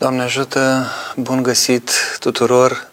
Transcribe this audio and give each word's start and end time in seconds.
Doamne 0.00 0.22
ajută, 0.22 0.86
bun 1.16 1.42
găsit 1.42 1.90
tuturor! 2.18 2.88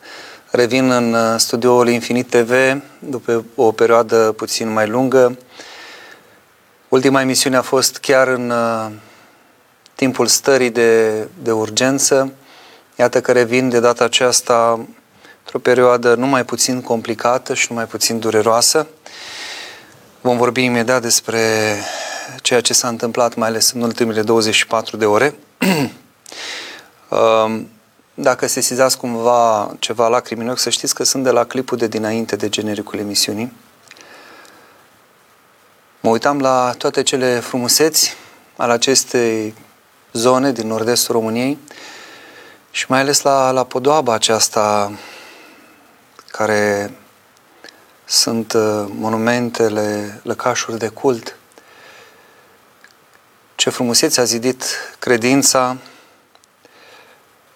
Revin 0.51 0.91
în 0.91 1.13
uh, 1.13 1.35
studioul 1.37 1.87
Infinit 1.89 2.29
TV 2.29 2.81
după 2.99 3.45
o 3.55 3.71
perioadă 3.71 4.31
puțin 4.31 4.73
mai 4.73 4.87
lungă. 4.87 5.37
Ultima 6.87 7.21
emisiune 7.21 7.55
a 7.55 7.61
fost 7.61 7.97
chiar 7.97 8.27
în 8.27 8.49
uh, 8.49 8.91
timpul 9.95 10.25
stării 10.25 10.69
de, 10.69 11.11
de 11.43 11.51
urgență. 11.51 12.31
Iată 12.95 13.21
că 13.21 13.31
revin 13.31 13.69
de 13.69 13.79
data 13.79 14.03
aceasta 14.03 14.85
într-o 15.39 15.59
perioadă 15.59 16.15
nu 16.15 16.25
mai 16.25 16.45
puțin 16.45 16.81
complicată 16.81 17.53
și 17.53 17.67
nu 17.69 17.75
mai 17.75 17.85
puțin 17.85 18.19
dureroasă. 18.19 18.87
Vom 20.21 20.37
vorbi 20.37 20.63
imediat 20.63 21.01
despre 21.01 21.41
ceea 22.41 22.61
ce 22.61 22.73
s-a 22.73 22.87
întâmplat, 22.87 23.35
mai 23.35 23.47
ales 23.47 23.71
în 23.71 23.81
ultimele 23.81 24.21
24 24.21 24.97
de 24.97 25.05
ore. 25.05 25.35
Um, 27.09 27.69
dacă 28.13 28.47
se 28.47 28.59
sizați 28.59 28.97
cumva 28.97 29.75
ceva 29.79 30.07
lacriminoc, 30.07 30.57
să 30.57 30.69
știți 30.69 30.95
că 30.95 31.03
sunt 31.03 31.23
de 31.23 31.29
la 31.29 31.45
clipul 31.45 31.77
de 31.77 31.87
dinainte 31.87 32.35
de 32.35 32.49
genericul 32.49 32.99
emisiunii. 32.99 33.53
Mă 35.99 36.09
uitam 36.09 36.39
la 36.39 36.73
toate 36.77 37.03
cele 37.03 37.39
frumuseți 37.39 38.15
ale 38.55 38.73
acestei 38.73 39.55
zone 40.13 40.51
din 40.51 40.67
nord-estul 40.67 41.15
României 41.15 41.57
și 42.71 42.85
mai 42.87 42.99
ales 42.99 43.21
la, 43.21 43.51
la 43.51 43.63
podoaba 43.63 44.13
aceasta 44.13 44.91
care 46.31 46.91
sunt 48.05 48.53
uh, 48.53 48.85
monumentele, 48.89 50.19
lăcașuri 50.23 50.77
de 50.77 50.87
cult. 50.87 51.37
Ce 53.55 53.69
frumusețe 53.69 54.21
a 54.21 54.23
zidit 54.23 54.63
credința, 54.99 55.77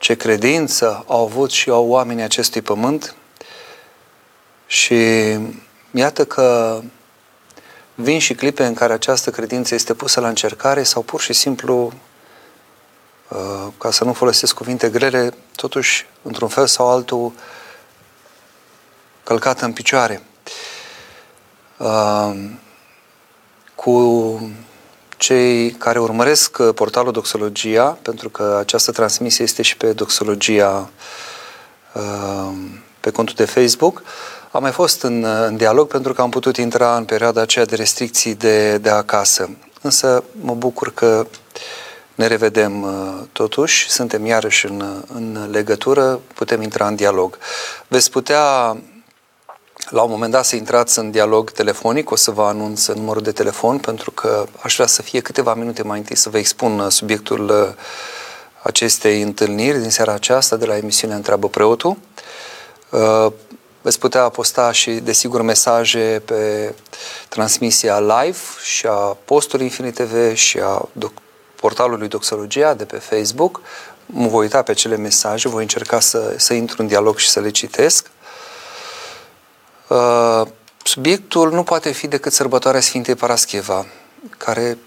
ce 0.02 0.16
credință 0.16 1.04
au 1.08 1.24
avut 1.24 1.52
și 1.52 1.70
au 1.70 1.88
oamenii 1.88 2.24
acestui 2.24 2.62
pământ 2.62 3.16
și 4.66 4.96
iată 5.92 6.26
că 6.26 6.80
vin 7.96 8.20
și 8.20 8.34
clipe 8.34 8.66
în 8.66 8.74
care 8.74 8.94
această 8.94 9.30
credință 9.30 9.74
este 9.74 9.94
pusă 9.94 10.20
la 10.20 10.28
încercare 10.28 10.84
sau 10.84 11.02
pur 11.02 11.22
și 11.22 11.34
simplu, 11.34 11.94
uh, 13.28 13.68
ca 13.78 13.92
să 13.92 14.04
nu 14.04 14.14
folosesc 14.14 14.56
cuvinte 14.56 14.90
grele, 14.90 15.34
totuși, 15.56 16.06
într-un 16.22 16.48
fel 16.48 16.68
sau 16.68 16.90
altul, 16.90 17.34
călcată 19.24 19.66
în 19.66 19.74
picioare. 19.74 20.22
Uh, 21.78 22.50
cu 23.76 23.92
cei 25.22 25.72
care 25.72 26.00
urmăresc 26.00 26.58
uh, 26.60 26.74
portalul 26.74 27.12
Doxologia, 27.12 27.98
pentru 28.02 28.30
că 28.30 28.58
această 28.60 28.92
transmisie 28.92 29.44
este 29.44 29.62
și 29.62 29.78
pe 29.78 29.94
Doxologia 29.94 30.90
uh, 31.94 32.52
pe 33.00 33.12
contul 33.12 33.36
de 33.38 33.46
Facebook, 33.46 34.04
am 34.52 34.62
mai 34.62 34.72
fost 34.72 35.02
în, 35.02 35.24
uh, 35.24 35.46
în 35.48 35.58
dialog 35.58 35.88
pentru 35.88 36.14
că 36.14 36.22
am 36.22 36.30
putut 36.30 36.58
intra 36.58 36.96
în 36.96 37.06
perioada 37.06 37.42
aceea 37.42 37.66
de 37.66 37.76
restricții 37.76 38.36
de, 38.36 38.78
de 38.78 38.90
acasă. 38.90 39.50
Însă 39.82 40.24
mă 40.42 40.54
bucur 40.54 40.94
că 40.94 41.28
ne 42.16 42.28
revedem 42.28 42.86
totuși, 43.32 43.90
suntem 43.90 44.26
iarăși 44.26 44.66
în, 44.66 45.04
în 45.14 45.48
legătură, 45.52 46.20
putem 46.34 46.62
intra 46.62 46.88
în 46.88 46.96
dialog. 46.96 47.38
Veți 47.88 48.12
putea 48.12 48.78
la 49.92 50.02
un 50.02 50.10
moment 50.10 50.32
dat 50.32 50.46
să 50.46 50.56
intrați 50.56 51.00
în 51.00 51.12
dialog 51.12 51.52
telefonic, 51.52 52.12
o 52.12 52.16
să 52.16 52.32
vă 52.32 52.44
anunț 52.44 52.88
numărul 52.88 53.22
de 53.22 53.32
telefon 53.32 53.78
pentru 53.78 54.12
că 54.12 54.46
aș 54.62 54.74
vrea 54.74 54.88
să 54.88 55.02
fie 55.02 55.20
câteva 55.20 55.54
minute 55.54 55.84
mai 55.84 55.98
întâi 55.98 56.16
să 56.16 56.30
vă 56.30 56.38
expun 56.38 56.80
uh, 56.80 56.92
subiectul 56.92 57.50
uh, 57.50 57.74
acestei 58.62 59.22
întâlniri 59.22 59.80
din 59.80 59.90
seara 59.90 60.14
aceasta 60.14 60.56
de 60.56 60.66
la 60.66 60.78
emisiunea 60.78 61.16
Întreabă 61.16 61.48
Preotul. 61.48 61.98
Uh, 62.90 63.28
veți 63.82 64.00
putea 64.00 64.30
posta 64.30 64.72
și, 64.72 64.92
desigur, 64.92 65.42
mesaje 65.42 66.22
pe 66.26 66.74
transmisia 67.30 68.00
live 68.00 68.40
și 68.64 68.86
a 68.86 69.18
postului 69.26 69.66
Infinite 69.66 70.04
TV 70.04 70.36
și 70.36 70.60
a 70.60 70.90
portalului 71.56 72.08
Doxologia 72.08 72.74
de 72.74 72.86
pe 72.86 72.98
Facebook. 72.98 73.62
Mă 74.06 74.28
voi 74.28 74.42
uita 74.42 74.62
pe 74.62 74.72
acele 74.72 74.96
mesaje, 74.96 75.48
voi 75.48 75.62
încerca 75.62 76.00
să, 76.00 76.34
să 76.38 76.54
intru 76.54 76.82
în 76.82 76.88
dialog 76.88 77.18
și 77.18 77.30
să 77.30 77.40
le 77.40 77.50
citesc. 77.50 78.12
Uh, 79.92 80.48
subiectul 80.84 81.52
nu 81.52 81.64
poate 81.64 81.92
fi 81.92 82.08
decât 82.08 82.32
sărbătoarea 82.32 82.82
Sfintei 82.82 83.16
Parascheva, 83.16 83.86
care 84.38 84.78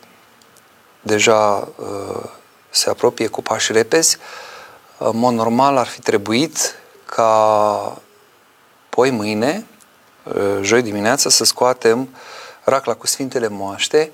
deja 1.00 1.68
uh, 1.76 2.22
se 2.70 2.90
apropie 2.90 3.26
cu 3.26 3.42
pași 3.42 3.72
repezi. 3.72 4.16
Uh, 4.98 5.08
în 5.12 5.18
mod 5.18 5.34
normal 5.34 5.76
ar 5.76 5.86
fi 5.86 6.00
trebuit 6.00 6.74
ca 7.04 8.02
poi 8.88 9.10
mâine, 9.10 9.66
joi 10.60 10.82
dimineața, 10.82 11.30
să 11.30 11.44
scoatem 11.44 12.08
racla 12.62 12.94
cu 12.94 13.06
Sfintele 13.06 13.48
Moaște 13.48 14.10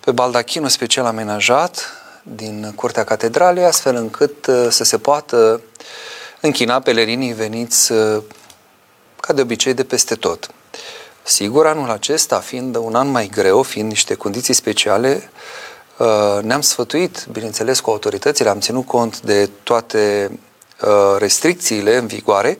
pe 0.00 0.10
baldachinul 0.10 0.68
special 0.68 1.06
amenajat 1.06 1.92
din 2.22 2.72
Curtea 2.74 3.04
Catedralei, 3.04 3.64
astfel 3.64 3.94
încât 3.94 4.50
să 4.68 4.84
se 4.84 4.98
poată 4.98 5.60
închina 6.40 6.80
pelerinii 6.80 7.32
veniți 7.32 7.92
ca 9.20 9.32
de 9.32 9.40
obicei, 9.40 9.74
de 9.74 9.84
peste 9.84 10.14
tot. 10.14 10.50
Sigur, 11.22 11.66
anul 11.66 11.90
acesta, 11.90 12.38
fiind 12.38 12.76
un 12.76 12.94
an 12.94 13.10
mai 13.10 13.26
greu, 13.26 13.62
fiind 13.62 13.88
niște 13.88 14.14
condiții 14.14 14.54
speciale, 14.54 15.30
uh, 15.96 16.42
ne-am 16.42 16.60
sfătuit, 16.60 17.26
bineînțeles, 17.32 17.80
cu 17.80 17.90
autoritățile, 17.90 18.48
am 18.48 18.60
ținut 18.60 18.86
cont 18.86 19.20
de 19.20 19.50
toate 19.62 20.30
uh, 20.82 21.16
restricțiile 21.18 21.96
în 21.96 22.06
vigoare 22.06 22.58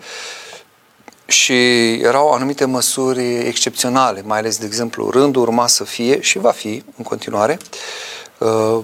și 1.27 1.93
erau 1.93 2.31
anumite 2.31 2.65
măsuri 2.65 3.39
excepționale, 3.39 4.23
mai 4.25 4.39
ales, 4.39 4.59
de 4.59 4.67
exemplu, 4.67 5.11
rândul 5.11 5.43
urma 5.43 5.67
să 5.67 5.85
fie 5.85 6.21
și 6.21 6.39
va 6.39 6.51
fi 6.51 6.85
în 6.97 7.05
continuare, 7.05 7.59
uh, 8.39 8.79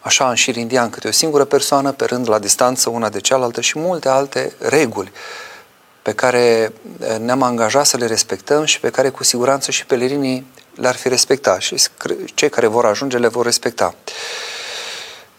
așa 0.00 0.28
în 0.28 0.34
șir 0.34 0.56
indian, 0.56 0.90
câte 0.90 1.08
o 1.08 1.12
singură 1.12 1.44
persoană 1.44 1.92
pe 1.92 2.04
rând, 2.04 2.28
la 2.28 2.38
distanță 2.38 2.90
una 2.90 3.08
de 3.08 3.20
cealaltă 3.20 3.60
și 3.60 3.78
multe 3.78 4.08
alte 4.08 4.52
reguli 4.58 5.12
pe 6.08 6.14
care 6.14 6.72
eh, 7.00 7.16
ne-am 7.18 7.42
angajat 7.42 7.86
să 7.86 7.96
le 7.96 8.06
respectăm 8.06 8.64
și 8.64 8.80
pe 8.80 8.90
care 8.90 9.08
cu 9.08 9.24
siguranță 9.24 9.70
și 9.70 9.86
pelerinii 9.86 10.46
le-ar 10.74 10.94
fi 10.94 11.08
respectat 11.08 11.60
și 11.60 11.76
cei 12.34 12.48
care 12.48 12.66
vor 12.66 12.84
ajunge 12.84 13.18
le 13.18 13.28
vor 13.28 13.44
respecta. 13.44 13.94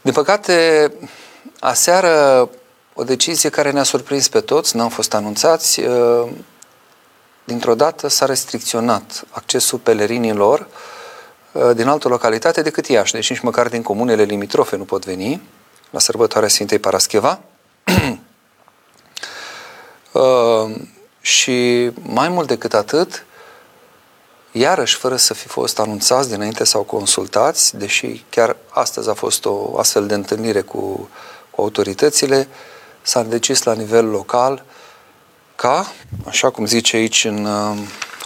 Din 0.02 0.13
păcate, 0.13 0.91
aseară 1.59 2.50
o 2.94 3.03
decizie 3.03 3.50
care 3.50 3.72
ne-a 3.72 3.84
surprins 3.84 4.28
pe 4.28 4.40
toți, 4.40 4.75
n-am 4.75 4.90
fost 4.90 5.13
anunțați, 5.13 5.81
eh, 5.81 6.28
dintr-o 7.44 7.75
dată 7.75 8.07
s-a 8.07 8.25
restricționat 8.25 9.24
accesul 9.30 9.80
pelerinilor 9.80 10.68
eh, 11.51 11.69
din 11.75 11.88
altă 11.88 12.07
localitate 12.07 12.62
decât 12.62 12.88
Iași, 12.88 13.13
deci 13.13 13.30
nici 13.30 13.40
măcar 13.40 13.68
din 13.68 13.81
comunele 13.81 14.24
limitrofe 14.24 14.75
nu 14.75 14.84
pot 14.84 15.06
veni 15.06 15.41
la 15.90 16.00
sărbătoarea 16.00 16.50
Sfintei 16.50 16.80
Parascheva. 16.80 17.40
Uh, 20.12 20.75
și 21.22 21.92
mai 22.02 22.30
mult 22.30 22.47
decât 22.47 22.74
atât, 22.74 23.25
iarăși 24.52 24.96
fără 24.96 25.16
să 25.16 25.34
fi 25.34 25.47
fost 25.47 25.80
anunțați 25.80 26.30
dinainte 26.30 26.64
sau 26.64 26.81
consultați, 26.81 27.78
deși 27.78 28.25
chiar 28.30 28.56
astăzi 28.69 29.09
a 29.09 29.14
fost 29.14 29.46
o 29.46 29.78
astfel 29.78 30.08
de 30.08 30.14
întâlnire 30.14 30.62
cu, 30.62 31.09
cu 31.52 31.62
autoritățile, 31.62 32.48
s-a 33.02 33.24
decis 33.24 33.64
la 33.64 33.74
nivel 33.74 34.06
local 34.06 34.64
ca, 35.56 35.92
așa 36.25 36.50
cum 36.50 36.66
zice 36.66 36.96
aici 36.96 37.25
în 37.25 37.46
uh, 37.46 37.78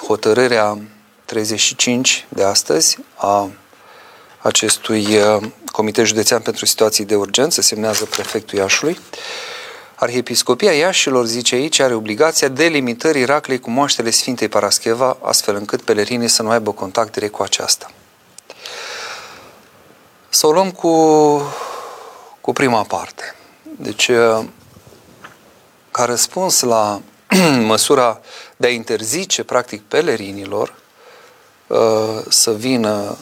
hotărârea 0.08 0.82
35 1.26 2.26
de 2.30 2.44
astăzi 2.44 2.98
a 3.16 3.50
acestui 4.40 5.18
uh, 5.18 5.44
Comitet 5.72 6.06
Județean 6.06 6.42
pentru 6.42 6.66
Situații 6.66 7.06
de 7.06 7.16
Urgență, 7.16 7.62
semnează 7.62 8.06
prefectul 8.06 8.58
Iașului, 8.58 9.00
Arhiepiscopia 10.04 10.74
Iașilor, 10.74 11.26
zice 11.26 11.56
aici, 11.56 11.80
are 11.80 11.94
obligația 11.94 12.48
de 12.48 12.66
limitării 12.66 13.26
raclei 13.26 13.60
cu 13.60 13.70
moaștele 13.70 14.10
Sfintei 14.10 14.48
Parascheva, 14.48 15.18
astfel 15.22 15.56
încât 15.56 15.82
pelerinii 15.82 16.28
să 16.28 16.42
nu 16.42 16.50
aibă 16.50 16.72
contact 16.72 17.14
direct 17.14 17.32
cu 17.32 17.44
aceasta. 17.44 17.92
Să 20.30 20.48
o 20.48 20.52
luăm 20.52 20.72
cu, 20.72 20.92
cu 22.42 22.54
prima 22.54 22.84
parte. 22.84 23.36
Deci, 23.64 24.12
ca 25.92 26.06
răspuns 26.06 26.62
la 26.62 27.02
măsura 27.72 28.22
de 28.58 28.68
a 28.68 28.70
interzice, 28.70 29.44
practic, 29.44 29.82
pelerinilor 29.82 30.76
să 32.30 32.54
vină 32.54 33.18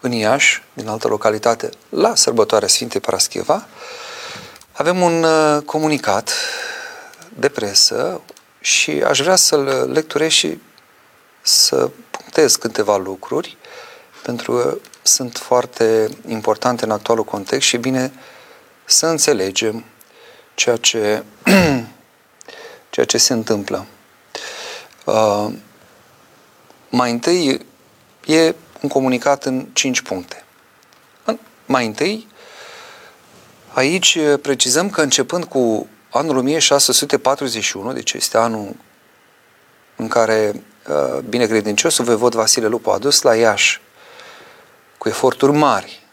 în 0.00 0.12
Iași, 0.12 0.62
din 0.72 0.88
altă 0.88 1.08
localitate, 1.08 1.70
la 1.88 2.14
sărbătoarea 2.14 2.68
Sfintei 2.68 3.00
Parascheva, 3.00 3.66
avem 4.80 5.00
un 5.00 5.22
uh, 5.22 5.62
comunicat 5.64 6.32
de 7.38 7.48
presă 7.48 8.20
și 8.60 8.90
aș 8.90 9.20
vrea 9.20 9.36
să-l 9.36 9.90
lecturez 9.92 10.30
și 10.30 10.58
să 11.40 11.90
punctez 12.10 12.56
câteva 12.56 12.96
lucruri, 12.96 13.56
pentru 14.22 14.52
că 14.52 14.78
sunt 15.02 15.36
foarte 15.36 16.08
importante 16.28 16.84
în 16.84 16.90
actualul 16.90 17.24
context 17.24 17.68
și 17.68 17.76
bine 17.76 18.12
să 18.84 19.06
înțelegem 19.06 19.84
ceea 20.54 20.76
ce, 20.76 21.24
ceea 22.90 23.06
ce 23.06 23.18
se 23.18 23.32
întâmplă. 23.32 23.86
Uh, 25.04 25.46
mai 26.88 27.10
întâi 27.10 27.66
e 28.26 28.54
un 28.80 28.88
comunicat 28.88 29.44
în 29.44 29.66
cinci 29.72 30.00
puncte. 30.00 30.44
Mai 31.66 31.86
întâi, 31.86 32.28
aici 33.72 34.18
precizăm 34.42 34.90
că 34.90 35.02
începând 35.02 35.44
cu 35.44 35.88
anul 36.10 36.36
1641, 36.36 37.92
deci 37.92 38.12
este 38.12 38.36
anul 38.36 38.74
în 39.96 40.08
care 40.08 40.62
uh, 40.88 41.18
binecredinciosul 41.28 42.04
Vevod 42.04 42.34
Vasile 42.34 42.66
Lupu 42.66 42.90
a 42.90 42.98
dus 42.98 43.22
la 43.22 43.34
Iași 43.34 43.80
cu 44.98 45.08
eforturi 45.08 45.52
mari 45.52 46.06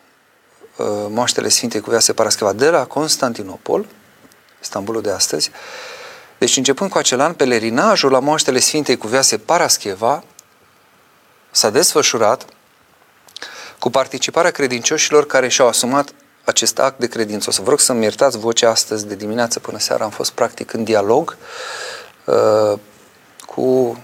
uh, 0.75 0.85
moaștele 1.09 1.47
Sfintei 1.47 1.81
Cuvioase 1.81 2.13
Parascheva 2.13 2.53
de 2.53 2.69
la 2.69 2.85
Constantinopol, 2.85 3.85
Istanbulul 4.61 5.01
de 5.01 5.11
astăzi. 5.11 5.51
Deci 6.37 6.57
începând 6.57 6.89
cu 6.89 6.97
acel 6.97 7.19
an, 7.19 7.33
pelerinajul 7.33 8.11
la 8.11 8.19
moaștele 8.19 8.59
Sfintei 8.59 8.97
Cuvioase 8.97 9.37
Parascheva 9.37 10.23
s-a 11.51 11.69
desfășurat 11.69 12.45
cu 13.79 13.89
participarea 13.89 14.51
credincioșilor 14.51 15.25
care 15.25 15.47
și-au 15.47 15.67
asumat 15.67 16.13
acest 16.47 16.79
act 16.79 16.99
de 16.99 17.07
credință. 17.07 17.49
O 17.49 17.51
să 17.51 17.61
vă 17.61 17.69
rog 17.69 17.79
să-mi 17.79 18.03
iertați 18.03 18.37
vocea 18.37 18.69
astăzi 18.69 19.07
de 19.07 19.15
dimineață 19.15 19.59
până 19.59 19.79
seara. 19.79 20.03
Am 20.03 20.09
fost 20.09 20.31
practic 20.31 20.73
în 20.73 20.83
dialog 20.83 21.37
uh, 22.25 22.79
cu 23.45 23.97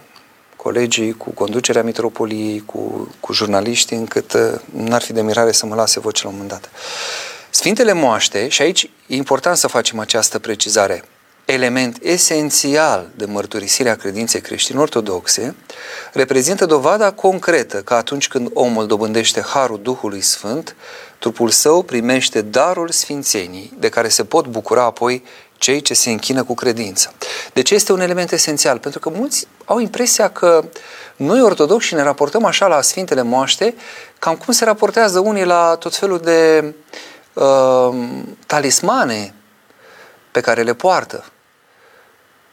colegii, 0.55 1.13
cu 1.13 1.29
conducerea 1.29 1.83
mitropoliei, 1.83 2.63
cu, 2.65 3.15
cu 3.19 3.33
jurnaliștii, 3.33 3.97
încât 3.97 4.33
uh, 4.33 4.59
n-ar 4.65 5.01
fi 5.01 5.13
de 5.13 5.21
mirare 5.21 5.51
să 5.51 5.65
mă 5.65 5.75
lase 5.75 5.99
voce 5.99 6.23
la 6.23 6.29
un 6.29 6.35
moment 6.35 6.51
dat. 6.51 6.69
Sfintele 7.49 7.93
moaște, 7.93 8.47
și 8.47 8.61
aici 8.61 8.83
e 9.07 9.15
important 9.15 9.57
să 9.57 9.67
facem 9.67 9.99
această 9.99 10.39
precizare, 10.39 11.03
element 11.53 11.97
esențial 12.01 13.09
de 13.15 13.25
mărturisire 13.25 13.89
a 13.89 13.95
credinței 13.95 14.41
creștine 14.41 14.79
ortodoxe, 14.79 15.55
reprezintă 16.13 16.65
dovada 16.65 17.11
concretă 17.11 17.81
că 17.81 17.93
atunci 17.93 18.27
când 18.27 18.49
omul 18.53 18.87
dobândește 18.87 19.41
harul 19.41 19.79
Duhului 19.81 20.21
Sfânt, 20.21 20.75
trupul 21.19 21.49
său 21.49 21.83
primește 21.83 22.41
darul 22.41 22.89
sfințenii, 22.89 23.73
de 23.79 23.89
care 23.89 24.07
se 24.07 24.23
pot 24.23 24.47
bucura 24.47 24.83
apoi 24.83 25.23
cei 25.57 25.81
ce 25.81 25.93
se 25.93 26.09
închină 26.09 26.43
cu 26.43 26.53
credință. 26.53 27.13
Deci 27.53 27.71
este 27.71 27.91
un 27.91 27.99
element 27.99 28.31
esențial, 28.31 28.79
pentru 28.79 28.99
că 28.99 29.09
mulți 29.09 29.47
au 29.65 29.79
impresia 29.79 30.29
că 30.29 30.63
noi 31.15 31.41
ortodoxi 31.41 31.93
ne 31.93 32.03
raportăm 32.03 32.45
așa 32.45 32.67
la 32.67 32.81
Sfintele 32.81 33.21
Moaște, 33.21 33.75
cam 34.19 34.35
cum 34.35 34.53
se 34.53 34.65
raportează 34.65 35.19
unii 35.19 35.45
la 35.45 35.75
tot 35.75 35.95
felul 35.95 36.19
de 36.19 36.73
uh, 37.33 37.95
talismane 38.45 39.33
pe 40.31 40.41
care 40.41 40.61
le 40.61 40.73
poartă. 40.73 41.23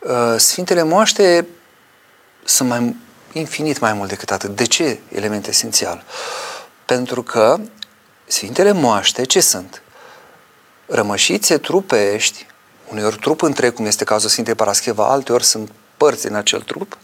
Uh, 0.00 0.35
Sfintele 0.37 0.82
Moaște 0.82 1.47
sunt 2.44 2.69
mai 2.69 2.97
infinit 3.32 3.79
mai 3.79 3.93
mult 3.93 4.08
decât 4.08 4.31
atât. 4.31 4.56
De 4.56 4.64
ce 4.64 5.00
element 5.12 5.47
esențial? 5.47 6.05
Pentru 6.85 7.23
că 7.23 7.61
Sfintele 8.26 8.73
Moaște 8.73 9.25
ce 9.25 9.41
sunt? 9.41 9.82
Rămășițe 10.87 11.58
trupești 11.58 12.47
uneori 12.91 13.19
trup 13.19 13.43
întreg, 13.43 13.75
cum 13.75 13.87
este 13.87 14.05
cazul 14.05 14.29
Sfintei 14.29 14.55
Parascheva, 14.55 15.06
alteori 15.06 15.44
sunt 15.44 15.70
părți 15.97 16.26
în 16.26 16.35
acel 16.35 16.61
trup, 16.61 16.99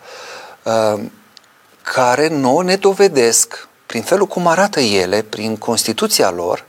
uh, 0.62 1.02
care 1.82 2.28
nouă 2.28 2.62
ne 2.62 2.76
dovedesc, 2.76 3.68
prin 3.86 4.02
felul 4.02 4.26
cum 4.26 4.46
arată 4.46 4.80
ele, 4.80 5.22
prin 5.22 5.56
constituția 5.56 6.30
lor, 6.30 6.64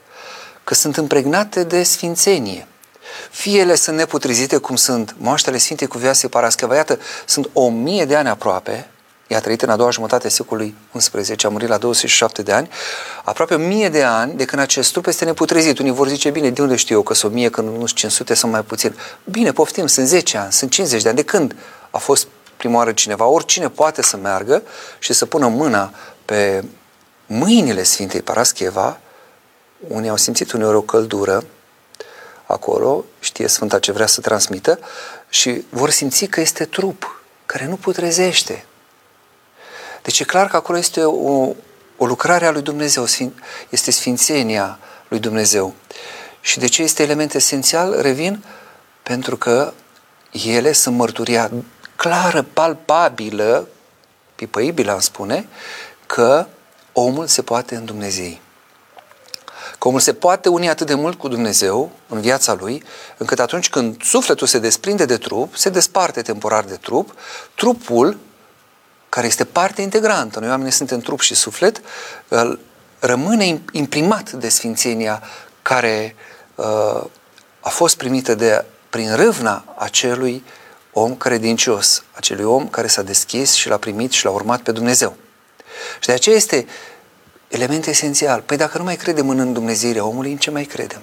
că 0.63 0.73
sunt 0.73 0.97
împregnate 0.97 1.63
de 1.63 1.83
sfințenie. 1.83 2.67
Fie 3.31 3.59
ele 3.59 3.75
sunt 3.75 3.97
neputrezite, 3.97 4.57
cum 4.57 4.75
sunt 4.75 5.15
moaștele 5.17 5.57
Sfintei 5.57 5.87
Cuvioase 5.87 6.27
Parascheva, 6.27 6.75
iată, 6.75 6.99
sunt 7.25 7.49
o 7.53 7.69
mie 7.69 8.05
de 8.05 8.15
ani 8.15 8.29
aproape, 8.29 8.89
i-a 9.27 9.39
trăit 9.39 9.61
în 9.61 9.69
a 9.69 9.75
doua 9.75 9.89
jumătate 9.89 10.27
a 10.27 10.29
secolului 10.29 10.75
XI, 10.97 11.45
a 11.45 11.49
murit 11.49 11.67
la 11.67 11.77
27 11.77 12.41
de 12.41 12.51
ani, 12.51 12.69
aproape 13.23 13.53
o 13.53 13.57
mie 13.57 13.89
de 13.89 14.03
ani 14.03 14.33
de 14.33 14.45
când 14.45 14.61
acest 14.61 14.91
trup 14.91 15.05
este 15.05 15.25
neputrezit. 15.25 15.79
Unii 15.79 15.91
vor 15.91 16.07
zice, 16.07 16.29
bine, 16.29 16.49
de 16.49 16.61
unde 16.61 16.75
știu 16.75 16.95
eu 16.95 17.01
că 17.01 17.13
sunt 17.13 17.31
1000, 17.31 17.49
când 17.49 17.67
nu 17.67 17.75
sunt 17.75 17.93
500, 17.93 18.33
sunt 18.33 18.51
mai 18.51 18.61
puțin. 18.61 18.95
Bine, 19.23 19.51
poftim, 19.51 19.87
sunt 19.87 20.07
10 20.07 20.37
ani, 20.37 20.51
sunt 20.51 20.71
50 20.71 21.01
de 21.01 21.07
ani. 21.07 21.17
De 21.17 21.23
când 21.23 21.55
a 21.89 21.97
fost 21.97 22.27
prima 22.57 22.77
oară 22.77 22.91
cineva? 22.91 23.25
Oricine 23.25 23.69
poate 23.69 24.01
să 24.01 24.17
meargă 24.17 24.63
și 24.99 25.13
să 25.13 25.25
pună 25.25 25.47
mâna 25.47 25.93
pe 26.25 26.63
mâinile 27.25 27.83
Sfintei 27.83 28.21
Parascheva, 28.21 28.99
unii 29.87 30.09
au 30.09 30.17
simțit 30.17 30.51
uneori 30.51 30.75
o 30.75 30.81
căldură 30.81 31.43
acolo, 32.47 33.05
știe 33.19 33.47
Sfânta 33.47 33.79
ce 33.79 33.91
vrea 33.91 34.07
să 34.07 34.21
transmită, 34.21 34.79
și 35.29 35.65
vor 35.69 35.89
simți 35.89 36.25
că 36.25 36.39
este 36.39 36.65
trup 36.65 37.21
care 37.45 37.65
nu 37.65 37.75
putrezește, 37.75 38.65
deci 40.07 40.19
e 40.19 40.23
clar 40.23 40.47
că 40.47 40.55
acolo 40.55 40.77
este 40.77 41.03
o, 41.03 41.53
o 41.97 42.05
lucrare 42.05 42.45
a 42.45 42.51
lui 42.51 42.61
Dumnezeu, 42.61 43.05
este 43.69 43.91
sfințenia 43.91 44.79
lui 45.07 45.19
Dumnezeu. 45.19 45.73
Și 46.41 46.59
de 46.59 46.67
ce 46.67 46.81
este 46.81 47.03
element 47.03 47.33
esențial? 47.33 48.01
Revin 48.01 48.43
pentru 49.03 49.37
că 49.37 49.73
ele 50.31 50.71
sunt 50.71 50.95
mărturia 50.95 51.51
clară, 51.95 52.41
palpabilă, 52.53 53.67
pipăibilă 54.35 54.91
am 54.91 54.99
spune, 54.99 55.47
că 56.05 56.47
omul 56.91 57.27
se 57.27 57.41
poate 57.41 57.75
în 57.75 57.85
Dumnezeu. 57.85 58.37
Că 59.77 59.87
omul 59.87 59.99
se 59.99 60.13
poate 60.13 60.49
uni 60.49 60.69
atât 60.69 60.87
de 60.87 60.93
mult 60.93 61.17
cu 61.17 61.27
Dumnezeu 61.27 61.91
în 62.07 62.21
viața 62.21 62.53
lui, 62.53 62.83
încât 63.17 63.39
atunci 63.39 63.69
când 63.69 64.03
sufletul 64.03 64.47
se 64.47 64.59
desprinde 64.59 65.05
de 65.05 65.17
trup, 65.17 65.55
se 65.55 65.69
desparte 65.69 66.21
temporar 66.21 66.63
de 66.63 66.75
trup, 66.75 67.15
trupul 67.55 68.17
care 69.09 69.27
este 69.27 69.45
parte 69.45 69.81
integrantă. 69.81 70.39
Noi 70.39 70.49
oamenii 70.49 70.71
suntem 70.71 70.99
trup 70.99 71.19
și 71.19 71.35
suflet, 71.35 71.81
rămâne 72.99 73.61
imprimat 73.71 74.31
de 74.31 74.49
sfințenia 74.49 75.23
care 75.61 76.15
uh, 76.55 77.03
a 77.59 77.69
fost 77.69 77.97
primită 77.97 78.35
de, 78.35 78.65
prin 78.89 79.15
râvna 79.15 79.63
acelui 79.77 80.43
om 80.91 81.15
credincios, 81.15 82.03
acelui 82.11 82.43
om 82.43 82.67
care 82.67 82.87
s-a 82.87 83.01
deschis 83.01 83.53
și 83.53 83.69
l-a 83.69 83.77
primit 83.77 84.11
și 84.11 84.25
l-a 84.25 84.31
urmat 84.31 84.61
pe 84.61 84.71
Dumnezeu. 84.71 85.15
Și 85.99 86.07
de 86.07 86.13
aceea 86.13 86.35
este 86.35 86.67
element 87.47 87.85
esențial. 87.85 88.41
Păi 88.41 88.57
dacă 88.57 88.77
nu 88.77 88.83
mai 88.83 88.95
credem 88.95 89.29
în 89.29 89.53
Dumnezeirea 89.53 90.05
omului, 90.05 90.31
în 90.31 90.37
ce 90.37 90.51
mai 90.51 90.63
credem? 90.63 91.01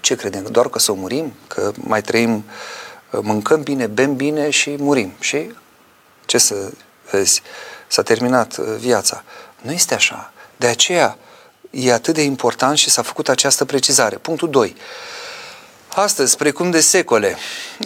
Ce 0.00 0.14
credem? 0.14 0.44
Doar 0.44 0.68
că 0.68 0.78
să 0.78 0.92
murim? 0.92 1.32
Că 1.46 1.72
mai 1.74 2.02
trăim, 2.02 2.44
mâncăm 3.10 3.62
bine, 3.62 3.86
bem 3.86 4.16
bine 4.16 4.50
și 4.50 4.76
murim. 4.78 5.12
Și 5.20 5.52
ce 6.26 6.38
să 6.38 6.72
vezi? 7.10 7.42
S-a 7.86 8.02
terminat 8.02 8.56
uh, 8.56 8.66
viața. 8.78 9.24
Nu 9.62 9.72
este 9.72 9.94
așa. 9.94 10.32
De 10.56 10.66
aceea 10.66 11.18
e 11.70 11.92
atât 11.92 12.14
de 12.14 12.22
important 12.22 12.78
și 12.78 12.90
s-a 12.90 13.02
făcut 13.02 13.28
această 13.28 13.64
precizare. 13.64 14.16
Punctul 14.16 14.50
2. 14.50 14.76
Astăzi, 15.94 16.36
precum 16.36 16.70
de 16.70 16.80
secole, 16.80 17.36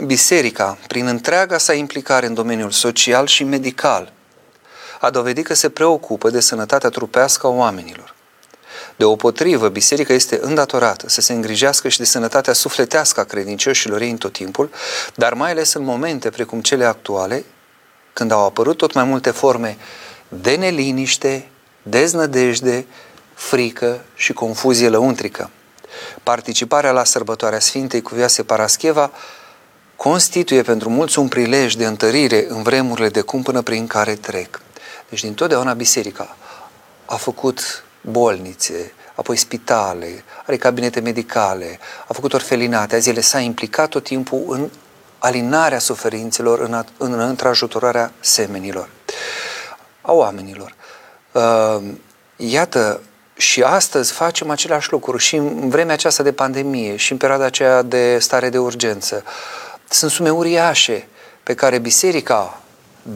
biserica, 0.05 0.79
prin 0.87 1.07
întreaga 1.07 1.59
sa 1.59 1.73
implicare 1.73 2.27
în 2.27 2.35
domeniul 2.35 2.71
social 2.71 3.27
și 3.27 3.45
medical, 3.45 4.13
a 5.05 5.11
dovedit 5.11 5.47
că 5.47 5.55
se 5.55 5.69
preocupă 5.69 6.31
de 6.31 6.41
sănătatea 6.41 6.89
trupească 6.89 7.47
a 7.47 7.51
oamenilor. 7.51 8.15
De 8.97 9.05
o 9.05 9.17
potrivă, 9.17 9.69
biserica 9.69 10.13
este 10.13 10.39
îndatorată 10.43 11.09
să 11.09 11.21
se 11.21 11.33
îngrijească 11.33 11.89
și 11.89 11.99
de 11.99 12.05
sănătatea 12.05 12.53
sufletească 12.53 13.21
a 13.21 13.25
credincioșilor 13.25 14.01
ei 14.01 14.11
în 14.11 14.17
tot 14.17 14.33
timpul, 14.33 14.71
dar 15.15 15.35
mai 15.35 15.51
ales 15.51 15.73
în 15.73 15.85
momente 15.85 16.31
precum 16.31 16.61
cele 16.61 16.85
actuale, 16.85 17.45
când 18.13 18.31
au 18.31 18.45
apărut 18.45 18.77
tot 18.77 18.93
mai 18.93 19.05
multe 19.05 19.31
forme 19.31 19.77
de 20.29 20.55
neliniște, 20.55 21.49
deznădejde, 21.83 22.87
frică 23.35 24.05
și 24.15 24.33
confuzie 24.33 24.89
lăuntrică. 24.89 25.51
Participarea 26.23 26.93
la 26.93 27.05
sărbătoarea 27.05 27.59
Sfintei 27.59 28.03
Cuvioase 28.03 28.43
Parascheva 28.43 29.11
constituie 29.97 30.63
pentru 30.63 30.91
mulți 30.91 31.19
un 31.19 31.29
prilej 31.29 31.75
de 31.75 31.87
întărire 31.87 32.47
în 32.49 32.63
vremurile 32.63 33.09
de 33.09 33.21
cumpănă 33.21 33.63
prin 33.63 33.87
care 33.87 34.15
trec. 34.15 34.61
Deci 35.09 35.21
din 35.21 35.35
totdeauna 35.35 35.73
biserica 35.73 36.37
a 37.05 37.17
făcut 37.17 37.85
bolnițe, 38.01 38.93
apoi 39.15 39.37
spitale, 39.37 40.25
are 40.47 40.57
cabinete 40.57 41.01
medicale, 41.01 41.79
a 42.07 42.13
făcut 42.13 42.33
orfelinate, 42.33 42.95
azi 42.95 43.09
ele 43.09 43.21
s-a 43.21 43.39
implicat 43.39 43.89
tot 43.89 44.05
timpul 44.05 44.45
în 44.49 44.71
alinarea 45.19 45.79
suferințelor, 45.79 46.61
în, 46.61 46.85
în 46.97 47.21
întrajutorarea 47.21 48.13
semenilor, 48.21 48.89
a 50.01 50.13
oamenilor. 50.13 50.75
Uh, 51.33 51.83
iată, 52.37 53.01
și 53.37 53.63
astăzi 53.63 54.13
facem 54.13 54.51
același 54.51 54.93
lucru 54.93 55.17
și 55.17 55.37
în 55.37 55.69
vremea 55.69 55.95
aceasta 55.95 56.23
de 56.23 56.33
pandemie 56.33 56.97
și 56.97 57.13
în 57.13 57.19
perioada 57.19 57.45
aceea 57.45 57.83
de 57.83 58.19
stare 58.19 58.49
de 58.49 58.59
urgență. 58.59 59.25
Sunt 59.89 60.11
sume 60.11 60.31
uriașe 60.31 61.09
pe 61.43 61.55
care 61.55 61.79
biserica, 61.79 62.61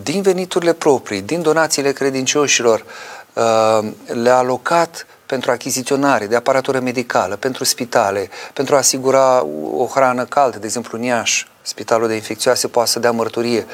din 0.02 0.22
veniturile 0.22 0.72
proprii, 0.72 1.20
din 1.20 1.42
donațiile 1.42 1.92
credincioșilor, 1.92 2.84
uh, 3.32 3.88
le-a 4.06 4.36
alocat 4.36 5.06
pentru 5.26 5.50
achiziționare 5.50 6.26
de 6.26 6.36
aparatură 6.36 6.80
medicală, 6.80 7.36
pentru 7.36 7.64
spitale, 7.64 8.30
pentru 8.52 8.74
a 8.74 8.78
asigura 8.78 9.44
o 9.72 9.86
hrană 9.86 10.24
caldă, 10.24 10.58
de 10.58 10.66
exemplu 10.66 10.98
în 10.98 11.04
Iași, 11.04 11.48
Spitalul 11.62 12.08
de 12.08 12.14
Infecțioase 12.14 12.68
poate 12.68 12.90
să 12.90 12.98
dea 12.98 13.10
mărturie, 13.10 13.66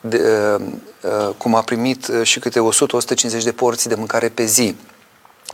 de, 0.00 0.22
uh, 0.58 0.64
uh, 1.00 1.34
cum 1.38 1.54
a 1.54 1.62
primit 1.62 2.06
uh, 2.06 2.22
și 2.22 2.38
câte 2.38 2.60
100-150 3.40 3.42
de 3.42 3.52
porții 3.52 3.88
de 3.88 3.94
mâncare 3.94 4.28
pe 4.28 4.44
zi 4.44 4.76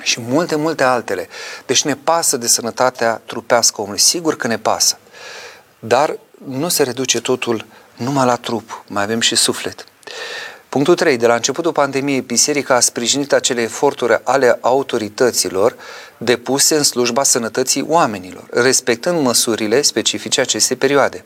și 0.02 0.21
multe, 0.21 0.56
multe 0.56 0.83
altele. 0.83 1.28
Deci 1.66 1.85
ne 1.85 1.97
pasă 1.97 2.37
de 2.37 2.47
sănătatea 2.47 3.21
trupească 3.26 3.80
omului. 3.80 3.99
Sigur 3.99 4.37
că 4.37 4.47
ne 4.47 4.59
pasă. 4.59 4.99
Dar 5.78 6.18
nu 6.44 6.68
se 6.68 6.83
reduce 6.83 7.21
totul 7.21 7.64
numai 7.97 8.26
la 8.26 8.37
trup, 8.37 8.85
mai 8.88 9.02
avem 9.02 9.21
și 9.21 9.37
suflet. 9.37 9.85
Punctul 10.68 10.94
3. 10.94 11.16
De 11.16 11.26
la 11.26 11.35
începutul 11.35 11.73
pandemiei, 11.73 12.21
Biserica 12.21 12.75
a 12.75 12.80
sprijinit 12.80 13.33
acele 13.33 13.62
eforturi 13.62 14.21
ale 14.23 14.59
autorităților 14.61 15.76
depuse 16.18 16.75
în 16.75 16.83
slujba 16.83 17.23
sănătății 17.23 17.85
oamenilor, 17.88 18.44
respectând 18.50 19.21
măsurile 19.21 19.83
specifice 19.83 20.40
acestei 20.40 20.76
perioade. 20.76 21.25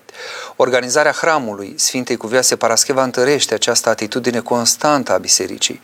Organizarea 0.57 1.13
hramului 1.13 1.75
Sfintei 1.77 2.17
Cuvioase 2.17 2.57
Parascheva 2.57 3.03
întărește 3.03 3.55
această 3.55 3.89
atitudine 3.89 4.41
constantă 4.41 5.13
a 5.13 5.19
bisericii, 5.19 5.81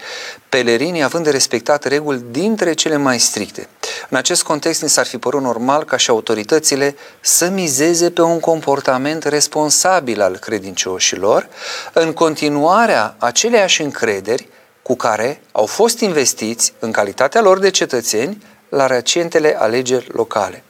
pelerinii 0.48 1.02
având 1.02 1.24
de 1.24 1.30
respectat 1.30 1.84
reguli 1.84 2.24
dintre 2.30 2.72
cele 2.72 2.96
mai 2.96 3.18
stricte. 3.18 3.68
În 4.08 4.16
acest 4.16 4.42
context, 4.42 4.82
ni 4.82 4.88
s-ar 4.88 5.06
fi 5.06 5.18
părut 5.18 5.42
normal 5.42 5.84
ca 5.84 5.96
și 5.96 6.10
autoritățile 6.10 6.96
să 7.20 7.48
mizeze 7.48 8.10
pe 8.10 8.22
un 8.22 8.40
comportament 8.40 9.24
responsabil 9.24 10.20
al 10.20 10.36
credincioșilor, 10.36 11.48
în 11.92 12.12
continuarea 12.12 13.14
aceleiași 13.18 13.82
încrederi 13.82 14.48
cu 14.82 14.96
care 14.96 15.40
au 15.52 15.66
fost 15.66 16.00
investiți 16.00 16.72
în 16.78 16.92
calitatea 16.92 17.40
lor 17.40 17.58
de 17.58 17.70
cetățeni 17.70 18.42
la 18.74 18.86
recentele 18.86 19.56
alegeri 19.58 20.08
locale. 20.12 20.62